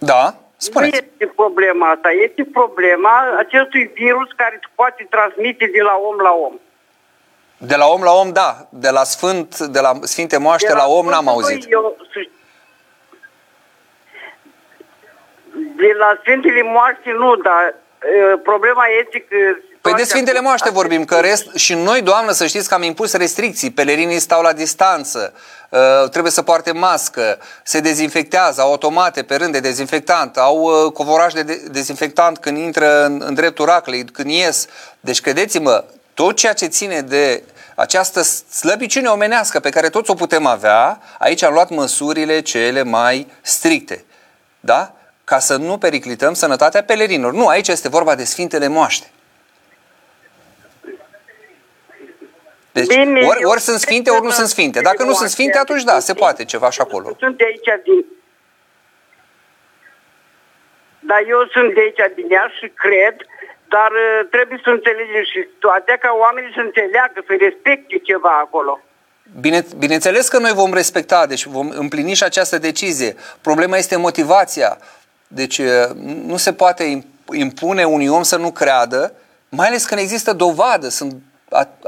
Da, 0.00 0.34
spuneți. 0.66 0.90
nu 0.90 0.96
este 0.96 1.26
problema 1.40 1.86
asta. 1.90 2.10
Este 2.10 2.44
problema 2.44 3.14
acestui 3.38 3.84
virus 3.94 4.28
care 4.36 4.58
se 4.62 4.68
poate 4.74 5.06
transmite 5.10 5.66
de 5.66 5.82
la 5.82 5.94
om 6.10 6.18
la 6.18 6.32
om. 6.32 6.54
De 7.58 7.76
la 7.76 7.86
om 7.86 8.02
la 8.02 8.12
om, 8.12 8.32
da. 8.32 8.68
De 8.70 8.90
la 8.90 9.04
Sfânt, 9.04 9.58
de 9.58 9.80
la 9.80 9.92
Sfinte 10.02 10.38
Moaște 10.38 10.72
la, 10.72 10.86
om 10.86 11.06
n-am 11.06 11.28
auzit. 11.28 11.66
Eu, 11.70 11.96
de 15.76 15.92
la 15.98 16.18
Sfintele 16.22 16.62
Moaște 16.62 17.10
nu, 17.12 17.36
dar 17.36 17.74
uh, 17.74 18.40
problema 18.42 18.84
este 19.02 19.18
că... 19.18 19.36
Păi 19.80 19.94
de 19.94 20.04
Sfintele 20.04 20.40
Moaște 20.40 20.70
vorbim, 20.70 21.04
că 21.04 21.14
rest, 21.14 21.54
și 21.54 21.74
noi, 21.74 22.02
Doamnă, 22.02 22.32
să 22.32 22.46
știți 22.46 22.68
că 22.68 22.74
am 22.74 22.82
impus 22.82 23.12
restricții, 23.12 23.70
pelerinii 23.70 24.18
stau 24.18 24.42
la 24.42 24.52
distanță, 24.52 25.32
uh, 25.68 26.08
trebuie 26.10 26.32
să 26.32 26.42
poarte 26.42 26.72
mască, 26.72 27.38
se 27.64 27.80
dezinfectează, 27.80 28.60
au 28.60 28.68
automate 28.68 29.22
pe 29.22 29.36
rând 29.36 29.52
de 29.52 29.60
dezinfectant, 29.60 30.36
au 30.36 30.56
uh, 30.56 30.92
covoraj 30.92 31.32
de 31.32 31.42
de- 31.42 31.62
dezinfectant 31.70 32.38
când 32.38 32.58
intră 32.58 33.04
în, 33.04 33.22
în 33.24 33.34
dreptul 33.34 33.64
raclei, 33.64 34.04
când 34.04 34.30
ies. 34.30 34.66
Deci, 35.00 35.20
credeți-mă, 35.20 35.84
tot 36.14 36.36
ceea 36.36 36.52
ce 36.52 36.66
ține 36.66 37.00
de 37.00 37.42
această 37.74 38.22
slăbiciune 38.50 39.08
omenească 39.08 39.60
pe 39.60 39.70
care 39.70 39.88
toți 39.88 40.10
o 40.10 40.14
putem 40.14 40.46
avea, 40.46 41.00
aici 41.18 41.42
am 41.42 41.52
luat 41.52 41.70
măsurile 41.70 42.40
cele 42.40 42.82
mai 42.82 43.26
stricte. 43.42 44.04
Da? 44.60 44.92
Ca 45.24 45.38
să 45.38 45.56
nu 45.56 45.78
periclităm 45.78 46.34
sănătatea 46.34 46.82
pelerinilor. 46.82 47.32
Nu, 47.32 47.46
aici 47.46 47.68
este 47.68 47.88
vorba 47.88 48.14
de 48.14 48.24
Sfintele 48.24 48.68
Moaște. 48.68 49.10
Deci, 52.78 52.96
Bine, 52.96 53.20
ori, 53.26 53.40
eu 53.40 53.48
ori 53.48 53.60
sunt 53.60 53.78
cred 53.80 53.88
sfinte, 53.88 54.08
că 54.10 54.14
ori 54.16 54.24
nu 54.24 54.28
da, 54.28 54.34
sunt 54.34 54.48
sfinte. 54.48 54.80
Dacă 54.80 55.02
nu 55.04 55.12
sunt 55.12 55.30
sfinte, 55.30 55.58
atunci 55.58 55.82
da, 55.82 55.98
se 55.98 56.14
poate 56.14 56.44
ceva 56.44 56.70
și 56.70 56.80
acolo. 56.80 57.16
Sunt 57.18 57.36
de 57.36 57.44
aici 57.44 57.82
din... 57.84 58.04
Dar 60.98 61.22
eu 61.28 61.40
sunt 61.54 61.74
de 61.74 61.80
aici 61.80 62.14
din 62.14 62.26
ea 62.30 62.46
și 62.58 62.66
cred, 62.84 63.16
dar 63.74 63.90
uh, 63.90 64.28
trebuie 64.30 64.60
să 64.64 64.70
înțelegem 64.70 65.24
și 65.32 65.48
situația 65.52 65.96
ca 65.96 66.10
oamenii 66.24 66.52
să 66.54 66.60
înțeleagă, 66.60 67.18
să 67.26 67.34
respecte 67.40 67.98
ceva 67.98 68.38
acolo. 68.44 68.80
Bine, 69.40 69.64
bineînțeles 69.78 70.28
că 70.28 70.38
noi 70.38 70.52
vom 70.52 70.72
respecta, 70.72 71.26
deci 71.26 71.44
vom 71.44 71.68
împlini 71.68 72.14
și 72.14 72.22
această 72.22 72.58
decizie. 72.58 73.14
Problema 73.40 73.76
este 73.76 73.96
motivația. 73.96 74.78
Deci 75.26 75.60
nu 76.26 76.36
se 76.36 76.52
poate 76.52 77.04
impune 77.32 77.84
unui 77.84 78.08
om 78.08 78.22
să 78.22 78.36
nu 78.36 78.50
creadă, 78.50 79.12
mai 79.48 79.66
ales 79.66 79.86
când 79.86 80.00
există 80.00 80.32
dovadă. 80.32 80.88
Sunt 80.88 81.14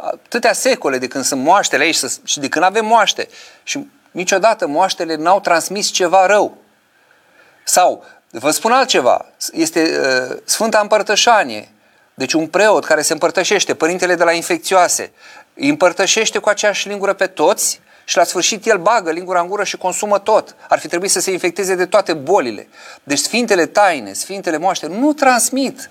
atâtea 0.01 0.53
secole 0.53 0.99
de 0.99 1.07
când 1.07 1.25
sunt 1.25 1.43
moaștele 1.43 1.83
aici 1.83 1.99
și 2.25 2.41
de 2.41 2.49
când 2.49 2.65
avem 2.65 2.87
moaște. 2.87 3.29
Și 3.63 3.89
niciodată 4.11 4.67
moaștele 4.67 5.15
n-au 5.15 5.41
transmis 5.41 5.91
ceva 5.91 6.27
rău. 6.27 6.57
Sau, 7.65 8.05
vă 8.31 8.51
spun 8.51 8.73
altceva, 8.73 9.27
este 9.53 9.99
uh, 10.31 10.37
Sfânta 10.45 10.79
Împărtășanie, 10.79 11.69
deci 12.15 12.33
un 12.33 12.47
preot 12.47 12.85
care 12.85 13.03
se 13.03 13.13
împărtășește, 13.13 13.75
părintele 13.75 14.15
de 14.15 14.25
la 14.25 14.33
infecțioase, 14.33 15.13
îi 15.55 15.69
împărtășește 15.69 16.39
cu 16.39 16.49
aceeași 16.49 16.89
lingură 16.89 17.13
pe 17.13 17.27
toți 17.27 17.81
și 18.05 18.17
la 18.17 18.25
sfârșit 18.25 18.67
el 18.67 18.79
bagă 18.79 19.11
lingura 19.11 19.41
în 19.41 19.49
gură 19.49 19.65
și 19.65 19.77
consumă 19.77 20.19
tot. 20.19 20.57
Ar 20.69 20.79
fi 20.79 20.89
trebuit 20.89 21.11
să 21.11 21.21
se 21.21 21.31
infecteze 21.31 21.75
de 21.75 21.87
toate 21.87 22.13
bolile. 22.13 22.69
Deci 23.03 23.19
sfintele 23.19 23.67
taine, 23.67 24.13
sfintele 24.13 24.57
moaște 24.57 24.87
nu 24.87 25.13
transmit 25.13 25.91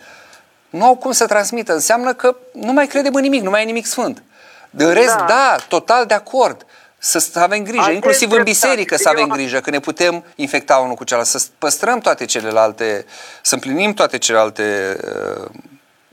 Nu 0.69 0.85
au 0.85 0.95
cum 0.95 1.11
să 1.11 1.27
transmită. 1.27 1.73
Înseamnă 1.73 2.13
că 2.13 2.35
nu 2.53 2.71
mai 2.71 2.87
credem 2.87 3.13
în 3.13 3.21
nimic, 3.21 3.41
nu 3.41 3.49
mai 3.49 3.61
e 3.61 3.65
nimic 3.65 3.85
sfânt. 3.85 4.23
De 4.69 4.85
rest, 4.93 5.17
da, 5.17 5.25
da 5.25 5.55
total 5.67 6.05
de 6.05 6.13
acord. 6.13 6.65
Să 6.97 7.39
avem 7.39 7.63
grijă, 7.63 7.79
Asta 7.79 7.91
inclusiv 7.91 8.27
este 8.27 8.37
în 8.37 8.43
biserică 8.43 8.95
să 8.95 9.09
avem 9.09 9.29
Eu- 9.29 9.35
grijă, 9.35 9.59
că 9.59 9.69
ne 9.69 9.79
putem 9.79 10.23
infecta 10.35 10.77
unul 10.77 10.95
cu 10.95 11.03
celălalt, 11.03 11.29
să 11.29 11.47
păstrăm 11.57 11.99
toate 11.99 12.25
celelalte, 12.25 13.05
să 13.41 13.53
împlinim 13.53 13.93
toate 13.93 14.17
celelalte 14.17 14.97
uh, 15.03 15.45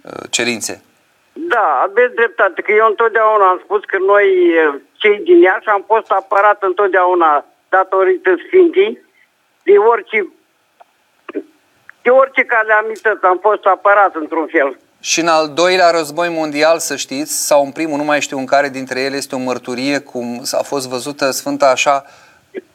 uh, 0.02 0.12
cerințe. 0.30 0.82
Da, 1.32 1.82
aveți 1.88 2.14
dreptate, 2.14 2.62
că 2.62 2.72
eu 2.72 2.86
întotdeauna 2.86 3.48
am 3.48 3.60
spus 3.64 3.84
că 3.84 3.96
noi, 4.06 4.26
eh, 4.26 4.80
cei 4.92 5.18
din 5.18 5.40
Iași, 5.40 5.68
am 5.68 5.84
fost 5.86 6.10
aparat 6.10 6.62
întotdeauna 6.62 7.44
datorită 7.68 8.30
Sfintii, 8.46 9.00
de 9.62 9.72
orice, 9.92 10.28
de 12.06 12.12
orice 12.12 12.44
cale 12.44 12.72
amități 12.72 13.24
am 13.24 13.38
fost 13.42 13.64
apărat 13.64 14.14
într-un 14.14 14.46
fel. 14.46 14.78
Și 15.00 15.20
în 15.20 15.28
al 15.28 15.48
doilea 15.48 15.90
război 15.90 16.28
mondial, 16.28 16.78
să 16.78 16.96
știți, 16.96 17.46
sau 17.46 17.64
în 17.64 17.70
primul, 17.70 17.96
nu 17.96 18.04
mai 18.04 18.20
știu 18.20 18.38
în 18.38 18.46
care 18.46 18.68
dintre 18.68 19.00
ele, 19.00 19.16
este 19.16 19.34
o 19.34 19.38
mărturie 19.38 19.98
cum 19.98 20.42
a 20.50 20.62
fost 20.62 20.88
văzută 20.88 21.30
Sfânta 21.30 21.68
așa, 21.70 22.04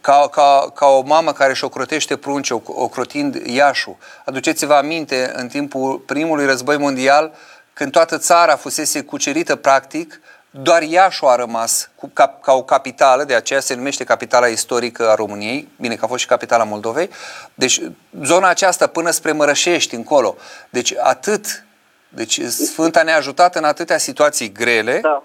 ca, 0.02 0.30
ca, 0.32 0.72
ca 0.76 0.86
o 0.86 1.02
mamă 1.02 1.32
care 1.32 1.52
își 1.52 1.63
ocrotește 1.63 2.17
prunce, 2.17 2.54
oc- 2.54 2.76
ocrotind 2.86 3.36
Iașul. 3.36 3.96
Aduceți-vă 4.26 4.74
aminte, 4.74 5.32
în 5.36 5.48
timpul 5.48 5.98
primului 5.98 6.46
război 6.46 6.78
mondial, 6.78 7.32
când 7.74 7.91
toată 7.91 8.17
țara 8.17 8.56
fusese 8.56 9.04
cucerită 9.04 9.56
practic, 9.56 10.20
doar 10.54 10.82
Iașul 10.82 11.28
a 11.28 11.36
rămas 11.36 11.90
cu, 11.96 12.10
ca, 12.14 12.38
ca 12.42 12.54
o 12.54 12.64
capitală, 12.64 13.24
de 13.24 13.36
aceea 13.36 13.60
se 13.60 13.76
numește 13.76 14.04
capitala 14.04 14.48
istorică 14.48 15.10
a 15.10 15.16
României, 15.16 15.68
bine 15.80 15.96
că 15.96 16.06
a 16.06 16.08
fost 16.08 16.22
și 16.22 16.28
capitala 16.28 16.64
Moldovei, 16.64 17.10
deci 17.54 17.82
zona 18.24 18.48
aceasta 18.48 18.88
până 18.88 19.10
spre 19.10 19.32
Mărășești, 19.32 19.96
încolo. 19.96 20.36
Deci 20.70 20.94
atât, 21.02 21.64
deci 22.10 22.40
Sfânta 22.42 23.04
ne-a 23.04 23.16
ajutat 23.16 23.56
în 23.56 23.64
atâtea 23.64 23.98
situații 23.98 24.52
grele, 24.52 25.00
Da. 25.02 25.24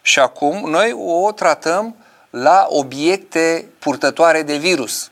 și 0.00 0.18
acum 0.18 0.70
noi 0.70 0.92
o 0.96 1.32
tratăm 1.32 1.96
la 2.30 2.66
obiecte 2.68 3.68
purtătoare 3.78 4.42
de 4.42 4.56
virus. 4.56 5.10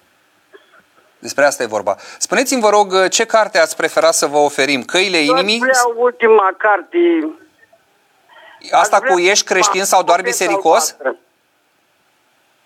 Despre 1.19 1.45
asta 1.45 1.63
e 1.63 1.67
vorba. 1.67 1.97
Spuneți-mi, 2.19 2.61
vă 2.61 2.69
rog, 2.69 3.09
ce 3.09 3.25
carte 3.25 3.59
ați 3.59 3.77
prefera 3.77 4.11
să 4.11 4.27
vă 4.27 4.37
oferim? 4.37 4.83
Căile 4.83 5.25
Doar 5.25 5.39
inimii? 5.39 5.59
vreau 5.59 5.95
ultima 5.97 6.55
carte. 6.59 6.99
Asta 8.71 8.97
Aș 8.97 9.03
vrea 9.03 9.15
cu 9.15 9.21
ești 9.21 9.45
creștin 9.45 9.81
ultima 9.81 9.97
sau 9.97 10.03
doar 10.03 10.19
cu 10.19 10.25
copertă 10.25 10.45
bisericos? 10.45 10.97
albastră. 10.99 11.17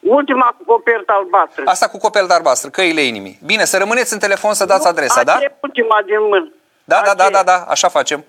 Ultima 0.01 0.55
cu 0.59 0.65
copertă 0.65 1.13
albastră. 1.13 1.63
Asta 1.67 1.89
cu 1.89 1.99
copel 1.99 2.27
de 2.27 2.35
albastră, 2.35 2.71
căile 2.71 3.01
inimii. 3.01 3.39
Bine, 3.45 3.65
să 3.65 3.79
rămâneți 3.79 4.13
în 4.13 4.19
telefon 4.19 4.55
să 4.55 4.65
dați 4.65 4.87
adresa, 4.87 5.23
da? 5.23 5.35
Aceea 5.35 5.51
e 5.51 5.59
ultima 5.61 6.03
din 6.07 6.23
mână. 6.29 6.53
Da, 6.85 7.03
da, 7.05 7.15
da, 7.15 7.25
Aceea. 7.25 7.43
da, 7.43 7.53
da, 7.53 7.65
așa 7.69 7.89
facem. 7.89 8.25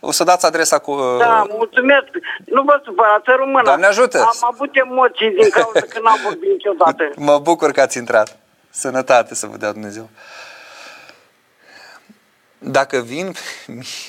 O 0.00 0.10
să 0.12 0.24
dați 0.24 0.46
adresa 0.46 0.78
cu... 0.78 1.16
Da, 1.18 1.46
mulțumesc. 1.48 2.08
Nu 2.44 2.62
vă 2.62 2.80
supărați, 2.84 3.24
să 3.24 3.34
rămână. 3.38 3.62
Doamne 3.62 3.86
ajută! 3.86 4.18
Am 4.18 4.50
avut 4.52 4.70
emoții 4.76 5.30
din 5.30 5.48
cauza 5.48 5.80
că 5.80 6.00
n-am 6.02 6.18
vorbit 6.24 6.50
niciodată. 6.50 7.10
Mă 7.30 7.38
bucur 7.38 7.70
că 7.70 7.80
ați 7.80 7.98
intrat. 7.98 8.36
Sănătate 8.70 9.34
să 9.34 9.46
vă 9.46 9.56
dea 9.56 9.72
Dumnezeu. 9.72 10.08
Dacă 12.62 12.98
vin, 12.98 13.34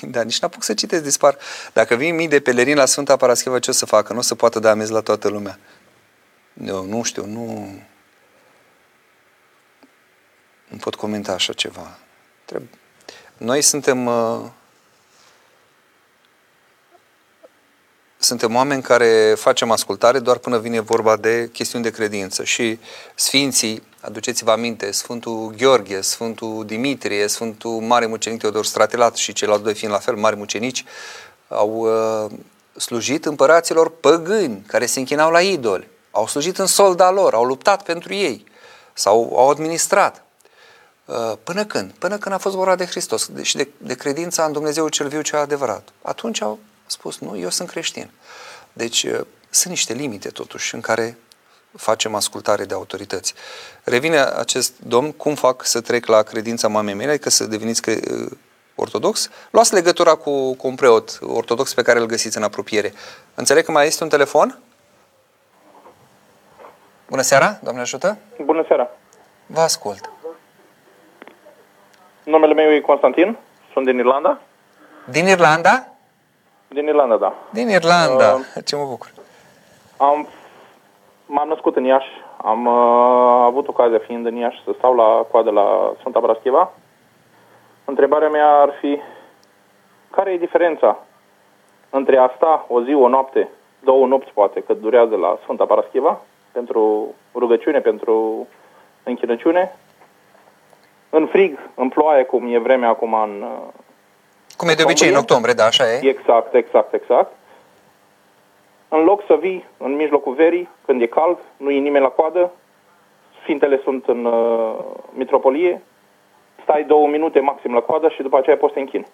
da, 0.02 0.22
nici 0.22 0.40
n-apuc 0.40 0.62
să 0.62 0.74
citesc, 0.74 1.02
dispar. 1.02 1.38
Dacă 1.72 1.94
vin 1.94 2.14
mii 2.14 2.28
de 2.28 2.40
pelerini 2.40 2.76
la 2.76 2.86
Sfânta 2.86 3.16
Parascheva, 3.16 3.58
ce 3.58 3.70
o 3.70 3.72
să 3.72 3.86
facă? 3.86 4.12
Nu 4.12 4.18
o 4.18 4.22
să 4.22 4.34
poată 4.34 4.58
da 4.58 4.70
amenzi 4.70 4.92
la 4.92 5.00
toată 5.00 5.28
lumea. 5.28 5.58
Eu 6.64 6.84
nu 6.84 7.02
știu, 7.02 7.26
nu... 7.26 7.74
Nu 10.68 10.76
pot 10.76 10.94
comenta 10.94 11.32
așa 11.32 11.52
ceva. 11.52 11.98
Treb- 12.44 12.78
Noi 13.36 13.62
suntem... 13.62 14.06
Uh, 14.06 14.40
suntem 18.18 18.54
oameni 18.54 18.82
care 18.82 19.34
facem 19.38 19.70
ascultare 19.70 20.18
doar 20.18 20.36
până 20.38 20.58
vine 20.58 20.80
vorba 20.80 21.16
de 21.16 21.48
chestiuni 21.52 21.84
de 21.84 21.90
credință 21.90 22.44
și 22.44 22.78
Sfinții, 23.14 23.82
aduceți-vă 24.02 24.50
aminte, 24.50 24.90
Sfântul 24.90 25.54
Gheorghe, 25.56 26.00
Sfântul 26.00 26.64
Dimitrie, 26.66 27.26
Sfântul 27.26 27.70
Mare 27.70 28.06
Mucenic 28.06 28.40
Teodor 28.40 28.64
Stratilat 28.64 29.16
și 29.16 29.32
ceilalți 29.32 29.64
doi 29.64 29.74
fiind 29.74 29.92
la 29.92 30.00
fel, 30.00 30.16
mari 30.16 30.36
mucenici, 30.36 30.84
au 31.48 31.70
uh, 31.70 32.30
slujit 32.76 33.24
împăraților 33.24 33.90
păgâni 33.90 34.64
care 34.66 34.86
se 34.86 34.98
închinau 34.98 35.30
la 35.30 35.40
idoli, 35.40 35.88
au 36.10 36.26
slujit 36.26 36.58
în 36.58 36.66
solda 36.66 37.10
lor, 37.10 37.34
au 37.34 37.44
luptat 37.44 37.82
pentru 37.82 38.14
ei 38.14 38.44
sau 38.92 39.32
au 39.36 39.50
administrat. 39.50 40.24
Uh, 41.04 41.32
Până 41.44 41.64
când? 41.64 41.92
Până 41.98 42.18
când 42.18 42.34
a 42.34 42.38
fost 42.38 42.54
vorba 42.54 42.76
de 42.76 42.86
Hristos 42.86 43.30
și 43.42 43.56
de, 43.56 43.68
de 43.78 43.94
credința 43.94 44.44
în 44.44 44.52
Dumnezeu 44.52 44.88
cel 44.88 45.08
viu 45.08 45.20
cel 45.20 45.38
adevărat. 45.38 45.88
Atunci 46.02 46.40
au 46.40 46.58
spus, 46.86 47.18
nu, 47.18 47.38
eu 47.38 47.50
sunt 47.50 47.70
creștin. 47.70 48.10
Deci 48.72 49.02
uh, 49.02 49.20
sunt 49.50 49.72
niște 49.72 49.92
limite 49.92 50.28
totuși 50.28 50.74
în 50.74 50.80
care 50.80 51.18
facem 51.76 52.14
ascultare 52.14 52.64
de 52.64 52.74
autorități. 52.74 53.34
Revine 53.84 54.18
acest 54.18 54.80
domn, 54.80 55.12
cum 55.12 55.34
fac 55.34 55.64
să 55.64 55.80
trec 55.80 56.06
la 56.06 56.22
credința 56.22 56.68
mamei 56.68 56.94
mele, 56.94 57.10
adică 57.10 57.30
să 57.30 57.44
deveniți 57.46 57.82
cre- 57.82 58.00
uh, 58.10 58.30
ortodox? 58.74 59.30
Luați 59.50 59.74
legătura 59.74 60.14
cu, 60.14 60.54
cu 60.54 60.66
un 60.66 60.74
preot 60.74 61.18
ortodox 61.22 61.74
pe 61.74 61.82
care 61.82 61.98
îl 61.98 62.06
găsiți 62.06 62.36
în 62.36 62.42
apropiere. 62.42 62.92
Înțeleg 63.34 63.64
că 63.64 63.70
mai 63.70 63.86
este 63.86 64.02
un 64.02 64.08
telefon? 64.08 64.58
Bună 67.08 67.22
seara, 67.22 67.58
Doamne 67.62 67.80
ajută! 67.80 68.18
Bună 68.44 68.64
seara! 68.66 68.88
Vă 69.46 69.60
ascult. 69.60 70.10
Numele 72.24 72.54
meu 72.54 72.70
e 72.72 72.80
Constantin, 72.80 73.36
sunt 73.72 73.84
din 73.86 73.98
Irlanda. 73.98 74.40
Din 75.10 75.26
Irlanda? 75.28 75.86
Din 76.68 76.86
Irlanda, 76.86 77.16
da. 77.16 77.34
Din 77.50 77.68
Irlanda. 77.70 78.32
Uh, 78.32 78.64
Ce 78.64 78.76
mă 78.76 78.84
bucur. 78.84 79.12
Am, 79.96 80.28
m-am 81.34 81.48
născut 81.48 81.76
în 81.76 81.84
Iași, 81.84 82.10
am 82.36 82.66
uh, 82.66 83.44
avut 83.44 83.68
ocazia 83.68 83.98
fiind 83.98 84.26
în 84.26 84.36
Iași 84.36 84.62
să 84.64 84.70
stau 84.78 84.94
la 84.94 85.26
coadă 85.30 85.50
la 85.50 85.92
Sfânta 85.98 86.20
Parascheva. 86.20 86.72
Întrebarea 87.84 88.28
mea 88.28 88.60
ar 88.60 88.72
fi, 88.80 89.00
care 90.10 90.32
e 90.32 90.46
diferența 90.46 90.98
între 91.90 92.16
a 92.16 92.32
sta 92.36 92.64
o 92.68 92.82
zi, 92.82 92.94
o 92.94 93.08
noapte, 93.08 93.48
două 93.84 94.06
nopți 94.06 94.32
poate, 94.32 94.60
cât 94.60 94.80
durează 94.80 95.16
la 95.16 95.38
Sfânta 95.42 95.64
Parascheva, 95.64 96.20
pentru 96.52 97.14
rugăciune, 97.34 97.80
pentru 97.80 98.46
închinăciune, 99.02 99.76
în 101.10 101.26
frig, 101.26 101.58
în 101.74 101.88
ploaie, 101.88 102.24
cum 102.24 102.54
e 102.54 102.58
vremea 102.58 102.88
acum 102.88 103.14
în, 103.14 103.42
uh, 103.42 103.72
Cum 104.56 104.68
e 104.68 104.74
de 104.74 104.82
obicei 104.82 105.08
în 105.08 105.16
octombrie, 105.16 105.54
da, 105.54 105.64
așa 105.64 105.92
e. 105.92 106.08
Exact, 106.08 106.54
exact, 106.54 106.94
exact. 106.94 107.32
În 108.94 109.04
loc 109.04 109.22
să 109.26 109.34
vii 109.34 109.64
în 109.76 109.94
mijlocul 109.94 110.34
verii, 110.34 110.68
când 110.86 111.02
e 111.02 111.06
cald, 111.06 111.38
nu 111.56 111.70
e 111.70 111.78
nimeni 111.78 112.04
la 112.04 112.10
coadă, 112.10 112.50
Sfintele 113.42 113.80
sunt 113.82 114.06
în 114.06 114.24
uh, 114.24 114.78
mitropolie, 115.12 115.82
stai 116.62 116.84
două 116.84 117.08
minute 117.08 117.40
maxim 117.40 117.74
la 117.74 117.80
coadă 117.80 118.08
și 118.08 118.22
după 118.22 118.38
aceea 118.38 118.56
poți 118.56 118.72
să 118.72 118.78
te 118.78 118.84
închini. 118.84 119.06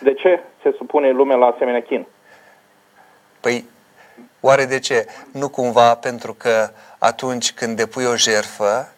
De 0.00 0.14
ce 0.14 0.40
se 0.62 0.74
supune 0.76 1.10
lumea 1.10 1.36
la 1.36 1.46
asemenea 1.46 1.82
chin? 1.82 2.06
Păi, 3.40 3.64
oare 4.40 4.64
de 4.64 4.78
ce? 4.78 5.06
Nu 5.32 5.48
cumva 5.48 5.94
pentru 5.94 6.34
că 6.34 6.70
atunci 6.98 7.52
când 7.52 7.76
depui 7.76 8.04
o 8.04 8.16
jerfă, 8.16 8.92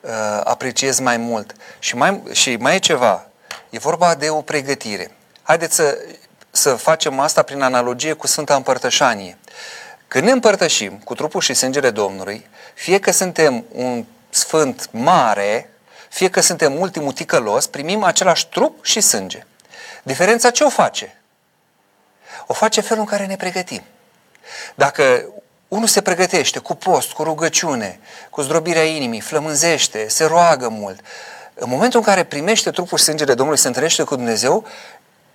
uh, 0.00 0.40
apreciezi 0.44 1.02
mai 1.02 1.16
mult. 1.16 1.54
Și 1.78 1.96
mai, 1.96 2.22
și 2.32 2.56
mai 2.60 2.74
e 2.74 2.78
ceva. 2.78 3.26
E 3.70 3.78
vorba 3.78 4.14
de 4.14 4.30
o 4.30 4.40
pregătire. 4.40 5.10
Haideți 5.42 5.74
să, 5.74 5.98
să 6.60 6.74
facem 6.74 7.20
asta 7.20 7.42
prin 7.42 7.62
analogie 7.62 8.12
cu 8.12 8.26
Sfânta 8.26 8.54
Împărtășanie. 8.54 9.38
Când 10.08 10.24
ne 10.24 10.30
împărtășim 10.30 10.98
cu 11.04 11.14
trupul 11.14 11.40
și 11.40 11.54
sângele 11.54 11.90
Domnului, 11.90 12.48
fie 12.74 12.98
că 12.98 13.10
suntem 13.10 13.64
un 13.72 14.04
sfânt 14.30 14.88
mare, 14.90 15.70
fie 16.08 16.30
că 16.30 16.40
suntem 16.40 16.80
ultimul 16.80 17.12
ticălos, 17.12 17.66
primim 17.66 18.02
același 18.02 18.48
trup 18.48 18.84
și 18.84 19.00
sânge. 19.00 19.46
Diferența 20.02 20.50
ce 20.50 20.64
o 20.64 20.68
face? 20.68 21.20
O 22.46 22.52
face 22.52 22.80
felul 22.80 23.02
în 23.02 23.08
care 23.08 23.26
ne 23.26 23.36
pregătim. 23.36 23.82
Dacă 24.74 25.24
unul 25.68 25.86
se 25.86 26.00
pregătește 26.00 26.58
cu 26.58 26.74
post, 26.74 27.12
cu 27.12 27.22
rugăciune, 27.22 28.00
cu 28.30 28.40
zdrobirea 28.40 28.84
inimii, 28.84 29.20
flămânzește, 29.20 30.08
se 30.08 30.24
roagă 30.24 30.68
mult, 30.68 31.00
în 31.54 31.68
momentul 31.68 31.98
în 31.98 32.06
care 32.06 32.24
primește 32.24 32.70
trupul 32.70 32.98
și 32.98 33.04
sângele 33.04 33.34
Domnului, 33.34 33.60
se 33.60 33.66
întâlnește 33.66 34.02
cu 34.02 34.14
Dumnezeu, 34.14 34.66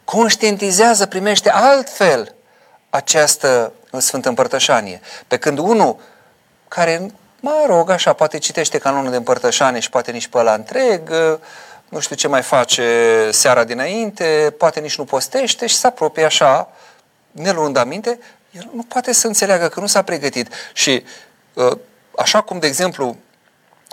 conștientizează, 0.06 1.06
primește 1.06 1.50
altfel 1.50 2.36
această 2.90 3.72
Sfântă 3.98 4.30
Împărtășanie. 4.30 5.02
Pe 5.28 5.38
când 5.38 5.58
unul 5.58 5.98
care, 6.68 7.12
mă 7.40 7.64
rog, 7.68 7.90
așa, 7.90 8.14
poate 8.14 8.38
citește 8.38 8.78
canonul 8.78 9.12
de 9.12 9.18
împărtășanie 9.18 9.80
și 9.80 9.90
poate 9.90 10.12
nici 10.12 10.28
pe 10.28 10.38
ăla 10.38 10.54
întreg, 10.54 11.10
nu 11.90 12.00
știu 12.00 12.16
ce 12.16 12.28
mai 12.28 12.42
face 12.42 13.30
seara 13.32 13.64
dinainte, 13.64 14.54
poate 14.58 14.80
nici 14.80 14.98
nu 14.98 15.06
postește 15.06 15.66
și 15.66 15.76
se 15.76 15.88
apropie 15.88 16.26
așa, 16.26 16.70
ne 17.32 17.52
luând 17.52 17.78
aminte, 17.78 18.20
el 18.52 18.70
nu 18.74 18.84
poate 18.84 19.14
să 19.14 19.28
înțeleagă 19.28 19.68
că 19.68 19.80
nu 19.80 19.88
s-a 19.88 20.02
pregătit. 20.02 20.54
Și 20.74 21.04
așa 22.18 22.42
cum, 22.42 22.60
de 22.60 22.68
exemplu, 22.68 23.18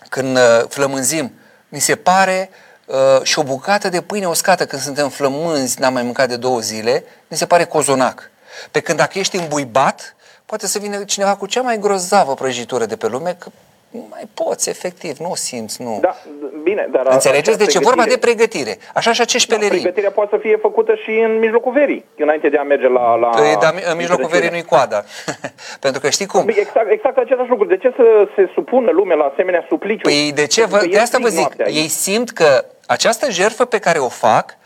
când 0.08 0.38
flămânzim, 0.68 1.32
ni 1.68 1.80
se 1.80 1.96
pare 1.96 2.50
uh, 2.86 3.22
și 3.22 3.38
o 3.38 3.42
bucată 3.42 3.88
de 3.88 4.00
pâine 4.00 4.26
uscată 4.26 4.66
când 4.66 4.82
suntem 4.82 5.08
flămânzi, 5.08 5.80
n-am 5.80 5.92
mai 5.92 6.02
mâncat 6.02 6.28
de 6.28 6.36
două 6.36 6.60
zile, 6.60 7.04
ne 7.28 7.36
se 7.36 7.46
pare 7.46 7.64
cozonac. 7.64 8.30
Pe 8.70 8.80
când 8.80 8.98
dacă 8.98 9.18
ești 9.18 9.36
îmbuibat, 9.36 10.14
poate 10.46 10.66
să 10.66 10.78
vină 10.78 11.04
cineva 11.04 11.36
cu 11.36 11.46
cea 11.46 11.60
mai 11.62 11.78
grozavă 11.78 12.34
prăjitură 12.34 12.86
de 12.86 12.96
pe 12.96 13.06
lume, 13.06 13.36
că 13.38 13.48
nu 13.92 14.06
mai 14.10 14.28
poți, 14.34 14.68
efectiv, 14.68 15.16
nu 15.16 15.30
o 15.30 15.34
simți, 15.34 15.82
nu. 15.82 15.98
Da, 16.00 16.16
bine, 16.62 16.88
dar... 16.90 17.06
Înțelegeți? 17.10 17.58
Deci 17.58 17.74
e 17.74 17.78
vorba 17.78 18.04
de 18.04 18.16
pregătire. 18.16 18.78
Așa 18.94 19.12
și 19.12 19.20
acești 19.20 19.48
da, 19.48 19.54
pelerini. 19.54 19.80
Pregătirea 19.80 20.10
poate 20.10 20.30
să 20.34 20.38
fie 20.40 20.56
făcută 20.56 20.94
și 20.94 21.10
în 21.10 21.38
mijlocul 21.38 21.72
verii, 21.72 22.04
înainte 22.16 22.48
de 22.48 22.56
a 22.56 22.62
merge 22.62 22.88
la... 22.88 23.14
la 23.14 23.28
Păi, 23.28 23.56
dar 23.60 23.74
în 23.90 23.96
mijlocul 23.96 24.26
verii 24.26 24.48
nu-i 24.50 24.62
coada. 24.62 25.04
Pentru 25.84 26.00
că 26.00 26.10
știi 26.10 26.26
cum? 26.26 26.48
Exact, 26.48 26.90
exact 26.90 27.16
același 27.16 27.48
lucru. 27.48 27.66
De 27.66 27.76
ce 27.76 27.92
să 27.96 28.28
se 28.36 28.50
supună 28.54 28.90
lumea 28.90 29.16
la 29.16 29.24
asemenea 29.24 29.64
supliciu? 29.68 30.08
Păi 30.08 30.32
de 30.34 30.46
ce? 30.46 30.64
Vă, 30.64 30.86
de 30.90 30.98
asta 30.98 31.18
vă 31.20 31.28
zic. 31.28 31.54
Ei 31.66 31.88
simt 31.88 32.30
că 32.30 32.64
această 32.86 33.30
jertfă 33.30 33.64
pe 33.64 33.78
care 33.78 33.98
o 33.98 34.08
fac 34.08 34.56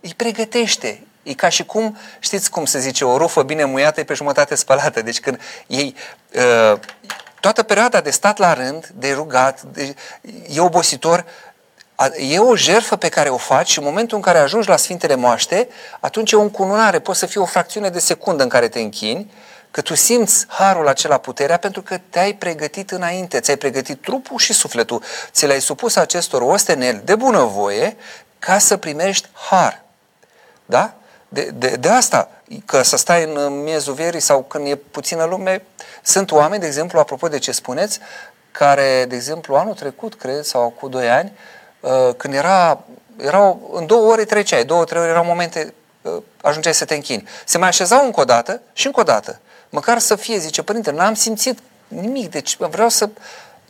îi 0.00 0.12
pregătește. 0.16 1.00
E 1.22 1.34
ca 1.34 1.48
și 1.48 1.64
cum, 1.64 1.96
știți 2.18 2.50
cum 2.50 2.64
se 2.64 2.78
zice, 2.78 3.04
o 3.04 3.16
rufă 3.16 3.42
bine 3.42 3.64
muiată 3.64 4.00
e 4.00 4.04
pe 4.04 4.14
jumătate 4.14 4.54
spălată. 4.54 5.02
Deci 5.02 5.20
când 5.20 5.40
ei... 5.66 5.94
Uh, 6.72 6.78
toată 7.44 7.62
perioada 7.62 8.00
de 8.00 8.10
stat 8.10 8.38
la 8.38 8.54
rând, 8.54 8.86
de 8.94 9.12
rugat, 9.12 9.62
de, 9.62 9.94
e 10.48 10.60
obositor, 10.60 11.24
e 12.16 12.38
o 12.38 12.56
jertfă 12.56 12.96
pe 12.96 13.08
care 13.08 13.28
o 13.28 13.36
faci 13.36 13.70
și 13.70 13.78
în 13.78 13.84
momentul 13.84 14.16
în 14.16 14.22
care 14.22 14.38
ajungi 14.38 14.68
la 14.68 14.76
Sfintele 14.76 15.14
Moaște, 15.14 15.68
atunci 16.00 16.32
e 16.32 16.36
o 16.36 16.40
încununare, 16.40 16.98
poate 16.98 17.18
să 17.18 17.26
fie 17.26 17.40
o 17.40 17.44
fracțiune 17.44 17.88
de 17.88 17.98
secundă 17.98 18.42
în 18.42 18.48
care 18.48 18.68
te 18.68 18.80
închini, 18.80 19.32
că 19.70 19.80
tu 19.80 19.94
simți 19.94 20.46
harul 20.48 20.88
acela, 20.88 21.18
puterea, 21.18 21.56
pentru 21.56 21.82
că 21.82 22.00
te-ai 22.10 22.32
pregătit 22.32 22.90
înainte, 22.90 23.40
ți-ai 23.40 23.56
pregătit 23.56 24.02
trupul 24.02 24.38
și 24.38 24.52
sufletul, 24.52 25.02
ți 25.32 25.46
l-ai 25.46 25.60
supus 25.60 25.96
acestor 25.96 26.42
osteneli 26.42 27.00
de 27.04 27.14
bunăvoie 27.14 27.96
ca 28.38 28.58
să 28.58 28.76
primești 28.76 29.28
har. 29.32 29.82
Da? 30.66 30.94
De, 31.34 31.50
de, 31.54 31.68
de 31.68 31.88
asta, 31.88 32.28
că 32.64 32.82
să 32.82 32.96
stai 32.96 33.24
în 33.34 33.62
miezul 33.62 33.94
verii 33.94 34.20
sau 34.20 34.42
când 34.42 34.66
e 34.66 34.76
puțină 34.76 35.24
lume, 35.24 35.62
sunt 36.02 36.30
oameni, 36.30 36.60
de 36.60 36.66
exemplu, 36.66 36.98
apropo 36.98 37.28
de 37.28 37.38
ce 37.38 37.52
spuneți, 37.52 37.98
care, 38.50 39.04
de 39.08 39.14
exemplu, 39.14 39.54
anul 39.54 39.74
trecut, 39.74 40.14
cred, 40.14 40.44
sau 40.44 40.70
cu 40.80 40.88
doi 40.88 41.10
ani, 41.10 41.32
uh, 41.80 42.14
când 42.16 42.34
era, 42.34 42.80
erau, 43.16 43.70
în 43.72 43.86
două 43.86 44.12
ore 44.12 44.24
treceai, 44.24 44.64
două, 44.64 44.84
trei 44.84 45.00
ore 45.00 45.10
erau 45.10 45.24
momente, 45.24 45.74
uh, 46.02 46.22
ajungeai 46.42 46.74
să 46.74 46.84
te 46.84 46.94
închini. 46.94 47.28
Se 47.44 47.58
mai 47.58 47.68
așezau 47.68 48.04
încă 48.04 48.20
o 48.20 48.24
dată 48.24 48.60
și 48.72 48.86
încă 48.86 49.00
o 49.00 49.02
dată. 49.02 49.40
Măcar 49.70 49.98
să 49.98 50.16
fie, 50.16 50.38
zice, 50.38 50.62
părinte, 50.62 50.90
n-am 50.90 51.14
simțit 51.14 51.58
nimic, 51.88 52.30
deci 52.30 52.56
vreau 52.56 52.88
să 52.88 53.08